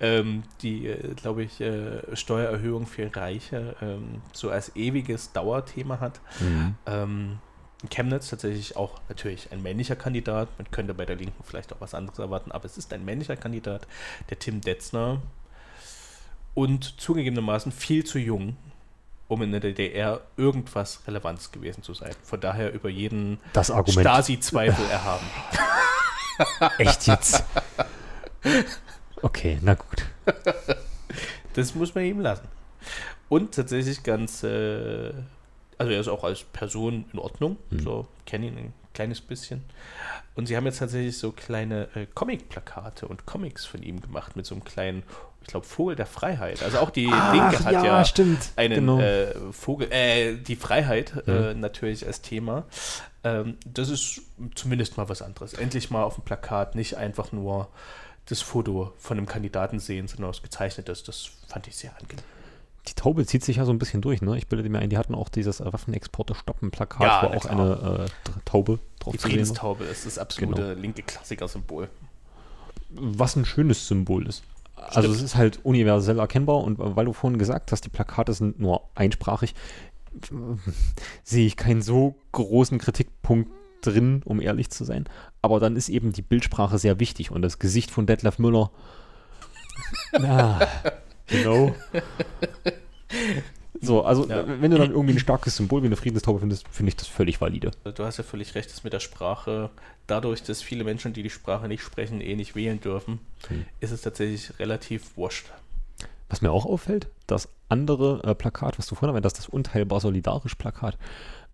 ähm, 0.00 0.42
die, 0.60 0.86
äh, 0.86 1.14
glaube 1.14 1.42
ich, 1.42 1.60
äh, 1.60 2.14
Steuererhöhung 2.14 2.86
für 2.86 3.14
Reiche 3.16 3.74
ähm, 3.80 4.22
so 4.32 4.50
als 4.50 4.76
ewiges 4.76 5.32
Dauerthema 5.32 5.98
hat. 5.98 6.20
Ähm, 6.86 7.38
in 7.82 7.90
Chemnitz 7.90 8.30
tatsächlich 8.30 8.76
auch 8.76 9.00
natürlich 9.08 9.52
ein 9.52 9.62
männlicher 9.62 9.96
Kandidat. 9.96 10.48
Man 10.58 10.70
könnte 10.70 10.94
bei 10.94 11.04
der 11.04 11.16
Linken 11.16 11.42
vielleicht 11.44 11.72
auch 11.72 11.80
was 11.80 11.94
anderes 11.94 12.18
erwarten, 12.18 12.52
aber 12.52 12.64
es 12.64 12.78
ist 12.78 12.92
ein 12.92 13.04
männlicher 13.04 13.36
Kandidat, 13.36 13.86
der 14.30 14.38
Tim 14.38 14.60
Detzner. 14.60 15.20
Und 16.54 17.00
zugegebenermaßen 17.00 17.72
viel 17.72 18.04
zu 18.04 18.18
jung, 18.18 18.56
um 19.28 19.42
in 19.42 19.50
der 19.50 19.60
DDR 19.60 20.20
irgendwas 20.36 21.00
Relevanz 21.06 21.50
gewesen 21.50 21.82
zu 21.82 21.94
sein. 21.94 22.12
Von 22.22 22.40
daher 22.40 22.72
über 22.72 22.88
jeden 22.88 23.40
Das 23.52 23.70
Argument. 23.70 24.00
Stasi-Zweifel 24.06 24.84
erhaben. 24.90 25.26
Echt 26.78 27.06
jetzt? 27.06 27.42
Okay, 29.22 29.58
na 29.62 29.74
gut. 29.74 30.04
Das 31.54 31.74
muss 31.74 31.94
man 31.94 32.04
ihm 32.04 32.20
lassen. 32.20 32.46
Und 33.28 33.54
tatsächlich 33.54 34.02
ganz, 34.02 34.42
äh, 34.42 35.12
also 35.78 35.92
er 35.92 36.00
ist 36.00 36.08
auch 36.08 36.24
als 36.24 36.42
Person 36.44 37.06
in 37.12 37.18
Ordnung, 37.18 37.56
Mhm. 37.70 37.80
so 37.80 38.06
kenne 38.26 38.46
ihn 38.46 38.58
ein 38.58 38.72
kleines 38.92 39.20
bisschen. 39.20 39.64
Und 40.34 40.46
sie 40.46 40.56
haben 40.56 40.66
jetzt 40.66 40.78
tatsächlich 40.78 41.16
so 41.18 41.32
kleine 41.32 41.88
äh, 41.94 42.06
Comic-Plakate 42.14 43.08
und 43.08 43.24
Comics 43.26 43.64
von 43.64 43.82
ihm 43.82 44.00
gemacht 44.00 44.36
mit 44.36 44.44
so 44.46 44.54
einem 44.54 44.64
kleinen, 44.64 45.02
ich 45.44 45.48
glaube, 45.48 45.66
Vogel 45.66 45.94
der 45.94 46.06
Freiheit. 46.06 46.62
Also 46.62 46.78
auch 46.78 46.88
die 46.88 47.04
Linke 47.04 47.64
hat 47.64 47.72
ja, 47.72 48.04
stimmt. 48.04 48.50
einen 48.56 48.74
Genau. 48.76 48.98
äh, 48.98 49.34
Vogel, 49.52 49.92
äh, 49.92 50.36
die 50.36 50.56
Freiheit 50.56 51.28
äh, 51.28 51.52
natürlich 51.52 52.06
als 52.06 52.22
Thema. 52.22 52.64
Ähm, 53.24 53.58
das 53.66 53.90
ist 53.90 54.22
zumindest 54.54 54.96
mal 54.96 55.08
was 55.10 55.20
anderes. 55.20 55.52
Endlich 55.52 55.90
mal 55.90 56.02
auf 56.02 56.14
dem 56.14 56.24
Plakat 56.24 56.74
nicht 56.76 56.96
einfach 56.96 57.30
nur 57.32 57.68
das 58.26 58.40
Foto 58.40 58.92
von 58.98 59.18
einem 59.18 59.26
Kandidaten 59.26 59.80
sehen, 59.80 60.08
sondern 60.08 60.30
was 60.30 60.42
gezeichnetes. 60.42 61.02
Das 61.02 61.28
fand 61.46 61.68
ich 61.68 61.76
sehr 61.76 61.92
angenehm. 62.00 62.24
Die 62.88 62.94
Taube 62.94 63.26
zieht 63.26 63.44
sich 63.44 63.56
ja 63.56 63.66
so 63.66 63.72
ein 63.72 63.78
bisschen 63.78 64.00
durch, 64.00 64.22
ne? 64.22 64.36
Ich 64.38 64.46
bilde 64.46 64.66
mir 64.68 64.78
ein, 64.78 64.88
die 64.88 64.96
hatten 64.98 65.14
auch 65.14 65.28
dieses 65.28 65.60
äh, 65.60 65.70
Waffenexporte 65.70 66.34
stoppen 66.34 66.70
Plakat, 66.70 67.02
Ja, 67.02 67.22
wo 67.22 67.36
auch 67.36 67.44
eine 67.44 68.06
äh, 68.06 68.30
Taube 68.46 68.78
drauf 68.98 69.12
Die 69.12 69.18
zu 69.18 69.28
sehen 69.28 69.32
war. 69.32 69.44
Friedenstaube 69.44 69.84
ist 69.84 70.06
das 70.06 70.18
absolute 70.18 70.72
linke 70.72 71.02
Klassiker-Symbol. 71.02 71.88
Was 72.90 73.36
ein 73.36 73.44
schönes 73.44 73.86
Symbol 73.88 74.26
ist. 74.26 74.42
Also 74.76 75.12
es 75.12 75.22
ist 75.22 75.36
halt 75.36 75.64
universell 75.64 76.18
erkennbar 76.18 76.58
und 76.58 76.76
weil 76.78 77.04
du 77.04 77.12
vorhin 77.12 77.38
gesagt 77.38 77.72
hast, 77.72 77.84
die 77.84 77.90
Plakate 77.90 78.32
sind 78.34 78.58
nur 78.58 78.88
einsprachig, 78.94 79.54
sehe 81.22 81.46
ich 81.46 81.56
keinen 81.56 81.82
so 81.82 82.16
großen 82.32 82.78
Kritikpunkt 82.78 83.50
drin, 83.82 84.22
um 84.24 84.40
ehrlich 84.40 84.70
zu 84.70 84.84
sein. 84.84 85.04
Aber 85.42 85.60
dann 85.60 85.76
ist 85.76 85.88
eben 85.88 86.12
die 86.12 86.22
Bildsprache 86.22 86.78
sehr 86.78 87.00
wichtig 87.00 87.30
und 87.30 87.42
das 87.42 87.58
Gesicht 87.58 87.90
von 87.90 88.06
Detlef 88.06 88.38
Müller. 88.38 88.70
Na, 90.12 90.60
you 91.28 91.42
know. 91.42 91.74
So, 93.84 94.04
also 94.04 94.26
Ja. 94.28 94.44
wenn 94.46 94.70
du 94.70 94.78
dann 94.78 94.90
irgendwie 94.90 95.14
ein 95.14 95.18
starkes 95.18 95.56
Symbol 95.56 95.82
wie 95.82 95.86
eine 95.86 95.96
Friedenstaube 95.96 96.40
findest, 96.40 96.66
finde 96.68 96.88
ich 96.90 96.96
das 96.96 97.06
völlig 97.06 97.40
valide. 97.40 97.70
Du 97.94 98.04
hast 98.04 98.16
ja 98.18 98.24
völlig 98.24 98.54
recht, 98.54 98.70
dass 98.70 98.84
mit 98.84 98.92
der 98.92 99.00
Sprache, 99.00 99.70
dadurch, 100.06 100.42
dass 100.42 100.62
viele 100.62 100.84
Menschen, 100.84 101.12
die 101.12 101.22
die 101.22 101.30
Sprache 101.30 101.68
nicht 101.68 101.82
sprechen, 101.82 102.20
eh 102.20 102.34
nicht 102.36 102.54
wählen 102.54 102.80
dürfen, 102.80 103.20
Hm. 103.48 103.64
ist 103.80 103.90
es 103.92 104.02
tatsächlich 104.02 104.58
relativ 104.58 105.16
wurscht. 105.16 105.46
Was 106.28 106.40
mir 106.42 106.50
auch 106.50 106.64
auffällt, 106.66 107.06
das 107.26 107.48
andere 107.68 108.20
äh, 108.24 108.34
Plakat, 108.34 108.78
was 108.78 108.86
du 108.86 108.94
vorhin 108.94 109.10
erwähnt 109.10 109.26
hast, 109.26 109.38
das 109.38 109.48
Unteilbar 109.48 110.00
Solidarisch 110.00 110.54
Plakat, 110.54 110.96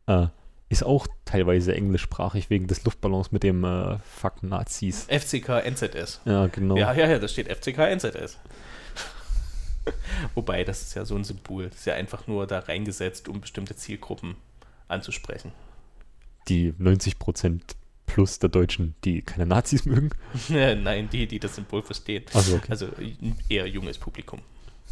äh, 0.06 0.26
ist 0.68 0.84
auch 0.84 1.08
teilweise 1.24 1.74
englischsprachig 1.74 2.48
wegen 2.48 2.68
des 2.68 2.84
Luftballons 2.84 3.32
mit 3.32 3.42
dem 3.42 3.64
äh, 3.64 3.98
Fuck 3.98 4.44
Nazis. 4.44 5.06
FCK 5.10 5.64
NZS. 5.66 6.20
Ja, 6.24 6.46
genau. 6.46 6.76
Ja, 6.76 6.92
ja, 6.94 7.08
ja, 7.08 7.18
da 7.18 7.26
steht 7.26 7.48
FCK 7.48 7.78
NZS. 7.90 8.38
Wobei, 10.34 10.64
das 10.64 10.82
ist 10.82 10.94
ja 10.94 11.04
so 11.04 11.16
ein 11.16 11.24
Symbol. 11.24 11.68
Das 11.68 11.80
ist 11.80 11.86
ja 11.86 11.94
einfach 11.94 12.26
nur 12.26 12.46
da 12.46 12.60
reingesetzt, 12.60 13.28
um 13.28 13.40
bestimmte 13.40 13.76
Zielgruppen 13.76 14.36
anzusprechen. 14.88 15.52
Die 16.48 16.72
90% 16.72 17.60
plus 18.06 18.38
der 18.40 18.48
Deutschen, 18.48 18.94
die 19.04 19.22
keine 19.22 19.46
Nazis 19.46 19.84
mögen. 19.84 20.10
Nein, 20.48 21.08
die, 21.10 21.26
die 21.26 21.38
das 21.38 21.54
Symbol 21.54 21.82
verstehen. 21.82 22.24
Also, 22.34 22.56
okay. 22.56 22.66
Also 22.68 22.88
eher 23.48 23.66
junges 23.66 23.98
Publikum. 23.98 24.40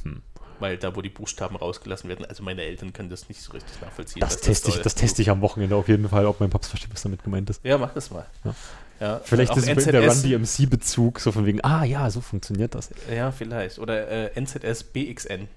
Hm. 0.05 0.23
Weil 0.61 0.77
da, 0.77 0.95
wo 0.95 1.03
die 1.03 1.09
Buchstaben 1.09 1.57
rausgelassen 1.57 2.09
werden, 2.09 2.25
also 2.25 2.43
meine 2.43 2.63
Eltern 2.63 2.93
können 2.93 3.11
das 3.11 3.29
nicht 3.29 3.41
so 3.41 3.53
richtig 3.53 3.81
nachvollziehen. 3.81 4.21
Das 4.21 4.41
teste 4.41 4.69
ich, 4.69 4.75
soll. 4.75 4.83
das 4.83 4.95
teste 4.95 5.23
ich 5.23 5.31
am 5.31 5.41
Wochenende 5.41 5.77
auf 5.77 5.89
jeden 5.89 6.09
Fall, 6.09 6.27
ob 6.27 6.41
mein 6.41 6.51
Paps 6.51 6.69
versteht, 6.69 6.93
was 6.93 7.03
damit 7.03 7.23
gemeint 7.23 7.49
ist. 7.51 7.65
Ja, 7.65 7.79
mach 7.79 7.95
das 7.95 8.11
mal. 8.11 8.27
Ja. 8.45 8.55
Ja, 9.01 9.21
Vielleicht 9.23 9.57
ist 9.57 9.69
es 9.69 9.85
der 9.85 10.09
Run 10.09 10.23
DMC-Bezug, 10.23 11.21
so 11.21 11.31
von 11.33 11.47
wegen, 11.47 11.63
ah 11.65 11.85
ja, 11.85 12.11
so 12.11 12.21
funktioniert 12.21 12.75
das. 12.75 12.91
Ja, 13.15 13.31
vielleicht. 13.31 13.79
Oder 13.79 14.09
äh, 14.09 14.31
NZS 14.41 14.85
BXN. 14.85 15.49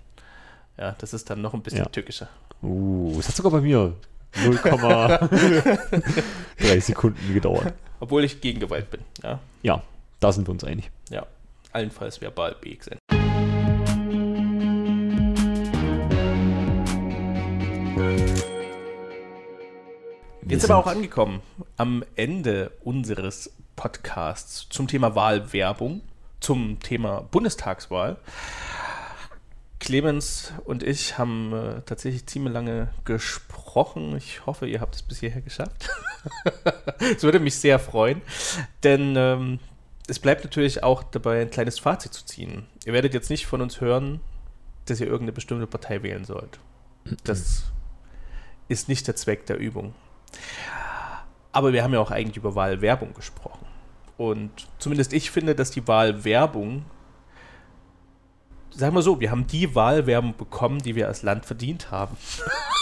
Ja, 0.77 0.95
das 0.99 1.13
ist 1.13 1.29
dann 1.29 1.41
noch 1.41 1.53
ein 1.53 1.61
bisschen 1.61 1.79
Ja. 1.79 1.85
tückischer. 1.85 2.27
Uh, 2.61 3.17
es 3.19 3.27
hat 3.27 3.35
sogar 3.35 3.51
bei 3.51 3.61
mir 3.61 3.93
0,3 4.35 6.79
Sekunden 6.81 7.33
gedauert. 7.33 7.73
Obwohl 7.99 8.23
ich 8.23 8.39
gegen 8.41 8.59
Gewalt 8.59 8.89
bin. 8.91 9.01
Ja, 9.23 9.39
Ja, 9.63 9.81
da 10.19 10.31
sind 10.31 10.47
wir 10.47 10.51
uns 10.51 10.63
einig. 10.63 10.91
ja. 11.09 11.25
Allenfalls 11.73 12.19
verbal 12.19 12.53
BXN. 12.59 12.97
Wir 20.41 20.53
Jetzt 20.53 20.61
sind 20.61 20.71
wir 20.71 20.77
auch 20.77 20.87
angekommen 20.87 21.41
am 21.77 22.03
Ende 22.15 22.71
unseres 22.83 23.51
Podcasts 23.75 24.67
zum 24.69 24.87
Thema 24.87 25.13
Wahlwerbung, 25.13 26.01
zum 26.39 26.79
Thema 26.79 27.21
Bundestagswahl. 27.29 28.17
Clemens 29.79 30.51
und 30.65 30.81
ich 30.81 31.19
haben 31.19 31.53
äh, 31.53 31.81
tatsächlich 31.85 32.25
ziemlich 32.25 32.53
lange 32.53 32.89
gesprochen. 33.05 34.15
Ich 34.17 34.45
hoffe, 34.47 34.67
ihr 34.67 34.81
habt 34.81 34.95
es 34.95 35.03
bis 35.03 35.19
hierher 35.19 35.41
geschafft. 35.41 35.89
Es 36.99 37.23
würde 37.23 37.39
mich 37.39 37.57
sehr 37.57 37.79
freuen, 37.79 38.21
denn 38.83 39.15
ähm, 39.17 39.59
es 40.07 40.19
bleibt 40.19 40.43
natürlich 40.43 40.83
auch 40.83 41.01
dabei, 41.01 41.41
ein 41.41 41.49
kleines 41.49 41.79
Fazit 41.79 42.13
zu 42.13 42.25
ziehen. 42.25 42.67
Ihr 42.85 42.93
werdet 42.93 43.15
jetzt 43.15 43.31
nicht 43.31 43.47
von 43.47 43.59
uns 43.59 43.81
hören, 43.81 44.21
dass 44.85 44.99
ihr 44.99 45.07
irgendeine 45.07 45.31
bestimmte 45.31 45.65
Partei 45.65 46.03
wählen 46.03 46.23
sollt. 46.23 46.59
Das 47.23 47.63
ist 48.67 48.87
nicht 48.87 49.07
der 49.07 49.15
Zweck 49.15 49.47
der 49.47 49.57
Übung. 49.57 49.95
Aber 51.51 51.73
wir 51.73 51.83
haben 51.83 51.93
ja 51.93 51.99
auch 51.99 52.11
eigentlich 52.11 52.37
über 52.37 52.55
Wahlwerbung 52.55 53.13
gesprochen. 53.13 53.65
Und 54.17 54.51
zumindest 54.77 55.13
ich 55.13 55.31
finde, 55.31 55.55
dass 55.55 55.71
die 55.71 55.87
Wahlwerbung, 55.87 56.85
sagen 58.69 58.95
wir 58.95 59.01
so, 59.01 59.19
wir 59.19 59.31
haben 59.31 59.47
die 59.47 59.73
Wahlwerbung 59.75 60.35
bekommen, 60.37 60.79
die 60.79 60.95
wir 60.95 61.07
als 61.07 61.23
Land 61.23 61.45
verdient 61.45 61.91
haben. 61.91 62.15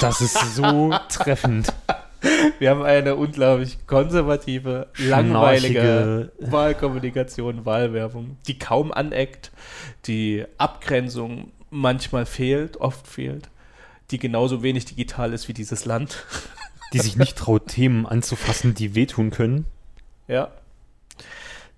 Das 0.01 0.21
ist 0.21 0.55
so 0.55 0.93
treffend. 1.09 1.73
Wir 2.59 2.69
haben 2.69 2.83
eine 2.83 3.15
unglaublich 3.15 3.77
konservative, 3.87 4.87
langweilige 4.97 6.33
Wahlkommunikation, 6.39 7.65
Wahlwerbung, 7.65 8.37
die 8.47 8.59
kaum 8.59 8.91
aneckt, 8.91 9.51
die 10.05 10.45
Abgrenzung 10.57 11.53
manchmal 11.69 12.25
fehlt, 12.25 12.77
oft 12.77 13.07
fehlt, 13.07 13.49
die 14.11 14.19
genauso 14.19 14.63
wenig 14.63 14.85
digital 14.85 15.33
ist 15.33 15.47
wie 15.47 15.53
dieses 15.53 15.85
Land. 15.85 16.25
Die 16.93 16.99
sich 16.99 17.17
nicht 17.17 17.37
traut, 17.37 17.67
Themen 17.67 18.05
anzufassen, 18.05 18.73
die 18.73 18.95
wehtun 18.95 19.31
können. 19.31 19.65
Ja. 20.27 20.51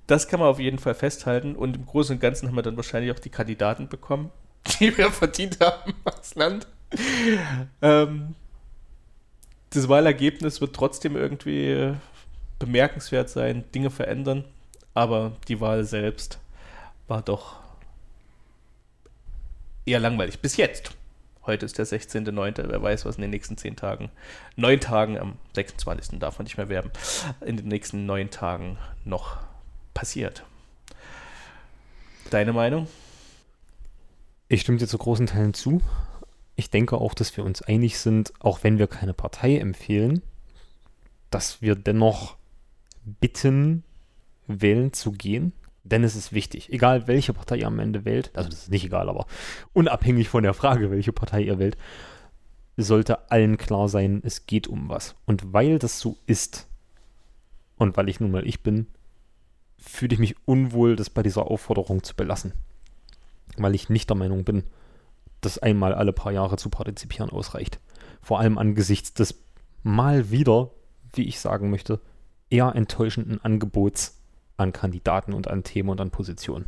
Das 0.08 0.28
kann 0.28 0.40
man 0.40 0.50
auf 0.50 0.60
jeden 0.60 0.80
Fall 0.80 0.96
festhalten. 0.96 1.56
Und 1.56 1.76
im 1.76 1.86
Großen 1.86 2.16
und 2.16 2.20
Ganzen 2.20 2.48
haben 2.48 2.56
wir 2.56 2.64
dann 2.64 2.78
wahrscheinlich 2.78 3.12
auch 3.12 3.20
die 3.20 3.30
Kandidaten 3.30 3.88
bekommen, 3.88 4.32
die 4.80 4.98
wir 4.98 5.12
verdient 5.12 5.60
haben 5.60 5.94
als 6.04 6.36
Land. 6.36 6.68
Ähm, 7.82 8.36
das 9.70 9.88
Wahlergebnis 9.88 10.60
wird 10.60 10.76
trotzdem 10.76 11.16
irgendwie 11.16 11.94
bemerkenswert 12.60 13.30
sein, 13.30 13.64
Dinge 13.74 13.90
verändern. 13.90 14.44
Aber 14.94 15.38
die 15.48 15.62
Wahl 15.62 15.86
selbst 15.86 16.40
war 17.08 17.22
doch 17.22 17.62
eher 19.86 20.00
langweilig. 20.00 20.40
Bis 20.40 20.58
jetzt. 20.58 20.92
Heute 21.44 21.66
ist 21.66 21.78
der 21.78 21.88
16.09. 21.88 22.70
Wer 22.70 22.82
weiß, 22.82 23.06
was 23.06 23.16
in 23.16 23.22
den 23.22 23.32
nächsten 23.32 23.58
zehn 23.58 23.76
Tagen, 23.76 24.12
neun 24.56 24.80
Tagen, 24.80 25.18
am 25.18 25.38
26. 25.56 26.20
darf 26.20 26.38
man 26.38 26.44
nicht 26.44 26.58
mehr 26.58 26.70
werben, 26.70 26.92
in 27.44 27.58
den 27.58 27.68
nächsten 27.68 28.06
neun 28.06 28.30
Tagen 28.30 28.78
noch 29.06 29.38
passiert. 29.94 30.44
Deine 32.30 32.54
Meinung? 32.54 32.88
Ich 34.50 34.62
stimme 34.62 34.78
dir 34.78 34.88
zu 34.88 34.98
großen 34.98 35.28
Teilen 35.28 35.54
zu. 35.54 35.82
Ich 36.56 36.70
denke 36.70 36.98
auch, 36.98 37.14
dass 37.16 37.36
wir 37.36 37.44
uns 37.44 37.62
einig 37.62 37.98
sind, 37.98 38.34
auch 38.40 38.64
wenn 38.64 38.78
wir 38.78 38.88
keine 38.88 39.14
Partei 39.14 39.58
empfehlen, 39.58 40.22
dass 41.32 41.62
wir 41.62 41.76
dennoch 41.76 42.36
bitten, 43.04 43.84
wählen 44.46 44.94
zu 44.94 45.12
gehen. 45.12 45.54
Denn 45.84 46.04
es 46.04 46.16
ist 46.16 46.32
wichtig, 46.32 46.72
egal 46.72 47.08
welche 47.08 47.34
Partei 47.34 47.58
ihr 47.58 47.68
am 47.68 47.80
Ende 47.80 48.06
wählt, 48.06 48.32
also 48.36 48.50
das 48.50 48.64
ist 48.64 48.72
nicht 48.72 48.86
egal, 48.86 49.10
aber 49.10 49.26
unabhängig 49.74 50.30
von 50.30 50.44
der 50.44 50.54
Frage, 50.54 50.92
welche 50.92 51.12
Partei 51.12 51.42
ihr 51.42 51.58
wählt, 51.58 51.78
sollte 52.78 53.32
allen 53.32 53.58
klar 53.58 53.90
sein, 53.90 54.22
es 54.24 54.46
geht 54.46 54.68
um 54.68 54.90
was. 54.90 55.16
Und 55.26 55.54
weil 55.54 55.80
das 55.80 56.00
so 56.00 56.18
ist, 56.26 56.68
und 57.78 57.98
weil 57.98 58.10
ich 58.10 58.20
nun 58.20 58.32
mal 58.32 58.48
ich 58.48 58.62
bin, 58.62 58.88
fühle 59.80 60.14
ich 60.14 60.20
mich 60.20 60.36
unwohl, 60.46 60.96
das 60.96 61.10
bei 61.10 61.24
dieser 61.24 61.50
Aufforderung 61.50 62.04
zu 62.04 62.16
belassen. 62.16 62.54
Weil 63.58 63.74
ich 63.74 63.90
nicht 63.90 64.10
der 64.10 64.18
Meinung 64.18 64.44
bin, 64.44 64.64
dass 65.42 65.58
einmal 65.58 65.94
alle 65.96 66.14
paar 66.14 66.32
Jahre 66.32 66.58
zu 66.58 66.70
partizipieren 66.70 67.32
ausreicht. 67.32 67.80
Vor 68.22 68.40
allem 68.40 68.60
angesichts 68.60 69.14
des 69.14 69.44
mal 69.82 70.30
wieder, 70.30 70.70
wie 71.14 71.24
ich 71.24 71.40
sagen 71.40 71.72
möchte, 71.72 72.00
eher 72.52 72.76
enttäuschenden 72.76 73.44
Angebots 73.44 74.21
an 74.62 74.74
Kandidaten 74.74 75.34
und 75.34 75.48
an 75.48 75.64
Themen 75.64 75.90
und 75.90 76.02
an 76.02 76.12
Positionen. 76.12 76.66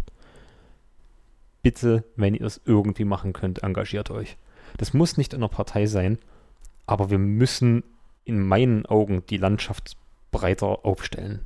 Bitte, 1.62 2.04
wenn 2.16 2.36
ihr 2.36 2.46
es 2.46 2.62
irgendwie 2.66 3.06
machen 3.06 3.34
könnt, 3.34 3.64
engagiert 3.64 4.12
euch. 4.12 4.38
Das 4.78 4.94
muss 4.94 5.18
nicht 5.18 5.34
in 5.34 5.40
einer 5.40 5.50
Partei 5.50 5.86
sein, 5.86 6.18
aber 6.86 7.10
wir 7.10 7.20
müssen 7.20 7.84
in 8.26 8.46
meinen 8.46 8.86
Augen 8.86 9.26
die 9.28 9.38
Landschaft 9.38 9.98
breiter 10.32 10.86
aufstellen, 10.86 11.46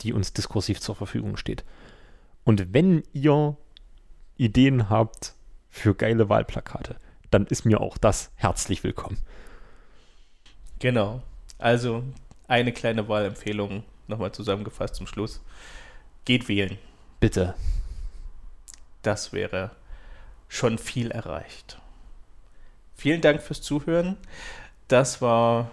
die 0.00 0.12
uns 0.12 0.32
diskursiv 0.32 0.80
zur 0.80 0.96
Verfügung 0.96 1.36
steht. 1.36 1.64
Und 2.44 2.72
wenn 2.72 3.02
ihr 3.12 3.56
Ideen 4.36 4.90
habt 4.90 5.34
für 5.68 5.94
geile 5.94 6.28
Wahlplakate, 6.28 6.96
dann 7.30 7.46
ist 7.46 7.64
mir 7.64 7.80
auch 7.80 7.98
das 7.98 8.32
herzlich 8.36 8.82
willkommen. 8.84 9.18
Genau. 10.78 11.22
Also 11.58 12.02
eine 12.48 12.72
kleine 12.72 13.08
Wahlempfehlung 13.08 13.84
nochmal 14.08 14.32
zusammengefasst 14.32 14.96
zum 14.96 15.06
Schluss. 15.06 15.40
Geht 16.24 16.48
wählen. 16.48 16.78
Bitte. 17.20 17.54
Das 19.02 19.32
wäre 19.32 19.70
schon 20.48 20.78
viel 20.78 21.10
erreicht. 21.10 21.78
Vielen 22.94 23.20
Dank 23.20 23.42
fürs 23.42 23.60
Zuhören. 23.60 24.16
Das 24.88 25.20
war 25.20 25.70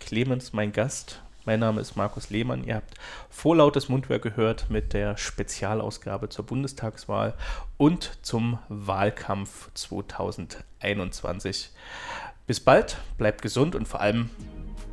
Clemens, 0.00 0.52
mein 0.52 0.72
Gast. 0.72 1.22
Mein 1.44 1.60
Name 1.60 1.80
ist 1.80 1.96
Markus 1.96 2.30
Lehmann. 2.30 2.62
Ihr 2.64 2.76
habt 2.76 2.94
vorlautes 3.28 3.88
Mundwerk 3.88 4.22
gehört 4.22 4.70
mit 4.70 4.92
der 4.92 5.16
Spezialausgabe 5.16 6.28
zur 6.28 6.46
Bundestagswahl 6.46 7.34
und 7.78 8.18
zum 8.22 8.58
Wahlkampf 8.68 9.70
2021. 9.74 11.70
Bis 12.46 12.60
bald, 12.60 12.96
bleibt 13.18 13.42
gesund 13.42 13.74
und 13.74 13.88
vor 13.88 14.00
allem 14.00 14.30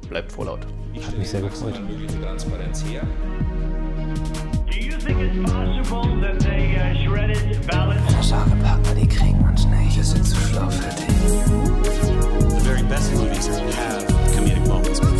bleibt 0.07 0.31
vorlaut. 0.31 0.65
Hat 1.05 1.17
mich 1.17 1.29
sehr 1.29 1.41
gefreut. 1.41 1.79
Transparenz 2.21 2.85
her. 2.85 3.01
They 4.69 4.85
uh? 8.17 8.21
Sorge, 8.21 8.51
Partner, 8.63 8.95
die 8.95 9.07
kriegen 9.07 9.39
uns 9.47 9.65
nicht. 9.65 9.95
Wir 9.95 10.03
sind 10.03 10.25
zu 10.25 10.35
schlau 10.35 10.69
für 10.69 10.89
dich. 10.89 11.05
the 12.49 12.59
very 12.61 12.83
best 12.83 13.13
movies 13.13 13.47
have 13.47 14.05
comedic 14.35 14.67
moments. 14.67 14.99
Von 14.99 15.17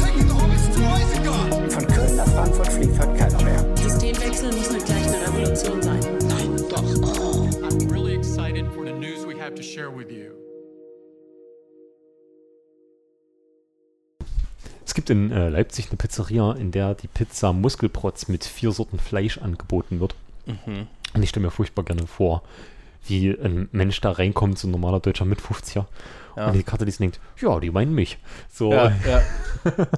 Köln 1.88 2.16
nach 2.16 2.28
Frankfurt 2.28 2.68
fliegt 2.68 3.00
heute 3.00 3.18
keiner 3.18 3.42
mehr. 3.44 3.66
Systemwechsel 3.78 4.54
muss 4.54 4.72
nicht 4.72 4.86
gleich 4.86 5.08
eine 5.08 5.28
Revolution 5.28 5.82
sein. 5.82 6.00
I'm 7.62 7.92
really 7.92 8.14
excited 8.16 8.66
for 8.74 8.86
the 8.86 8.94
news 8.94 9.26
we 9.26 9.36
have 9.40 9.56
to 9.56 9.64
share 9.64 9.90
with 9.90 10.12
you. 10.12 10.39
Gibt 15.00 15.10
in 15.12 15.32
äh, 15.32 15.48
Leipzig 15.48 15.88
eine 15.88 15.96
Pizzeria, 15.96 16.52
in 16.52 16.72
der 16.72 16.94
die 16.94 17.08
Pizza 17.08 17.54
Muskelprotz 17.54 18.28
mit 18.28 18.44
vier 18.44 18.74
Sorten 18.74 19.00
Fleisch 19.00 19.38
angeboten 19.38 20.02
wird. 20.02 20.14
Mhm. 20.46 20.88
Und 21.14 21.24
ich 21.24 21.30
stelle 21.30 21.46
mir 21.46 21.52
furchtbar 21.52 21.84
gerne 21.84 22.06
vor, 22.06 22.44
wie 23.08 23.30
ein 23.30 23.70
Mensch 23.72 24.02
da 24.02 24.12
reinkommt, 24.12 24.60
so 24.60 24.68
ein 24.68 24.72
normaler 24.72 25.00
deutscher 25.00 25.24
mit 25.24 25.40
50er. 25.40 25.86
Ja. 26.36 26.48
Und 26.48 26.54
die 26.54 26.64
Karte 26.64 26.84
und 26.84 27.00
denkt, 27.00 27.20
ja, 27.42 27.60
die 27.62 27.72
meinen 27.72 27.96
mich. 27.96 28.18
So, 28.52 28.74
Ja, 28.74 28.92
ja. 29.08 29.22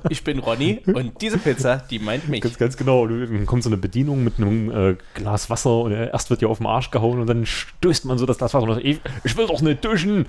Ich 0.09 0.23
bin 0.23 0.37
Ronny 0.37 0.81
und 0.85 1.19
diese 1.19 1.39
Pizza, 1.39 1.77
die 1.77 1.97
meint 1.97 2.29
mich. 2.29 2.41
Ganz, 2.41 2.59
ganz 2.59 2.77
genau. 2.77 3.01
Und 3.01 3.21
Dann 3.21 3.45
kommt 3.47 3.63
so 3.63 3.69
eine 3.69 3.77
Bedienung 3.77 4.23
mit 4.23 4.37
einem 4.37 4.71
äh, 4.71 4.95
Glas 5.15 5.49
Wasser 5.49 5.81
und 5.81 5.93
äh, 5.93 6.09
erst 6.09 6.29
wird 6.29 6.43
ja 6.43 6.47
auf 6.47 6.59
den 6.59 6.67
Arsch 6.67 6.91
gehauen 6.91 7.19
und 7.19 7.27
dann 7.27 7.45
stößt 7.47 8.05
man 8.05 8.19
so 8.19 8.27
das 8.27 8.37
Glas 8.37 8.53
Wasser 8.53 8.67
und 8.67 8.73
sagt, 8.75 8.85
ich, 8.85 8.99
ich 9.23 9.35
will 9.35 9.47
doch 9.47 9.61
nicht 9.61 9.83
duschen. 9.83 10.27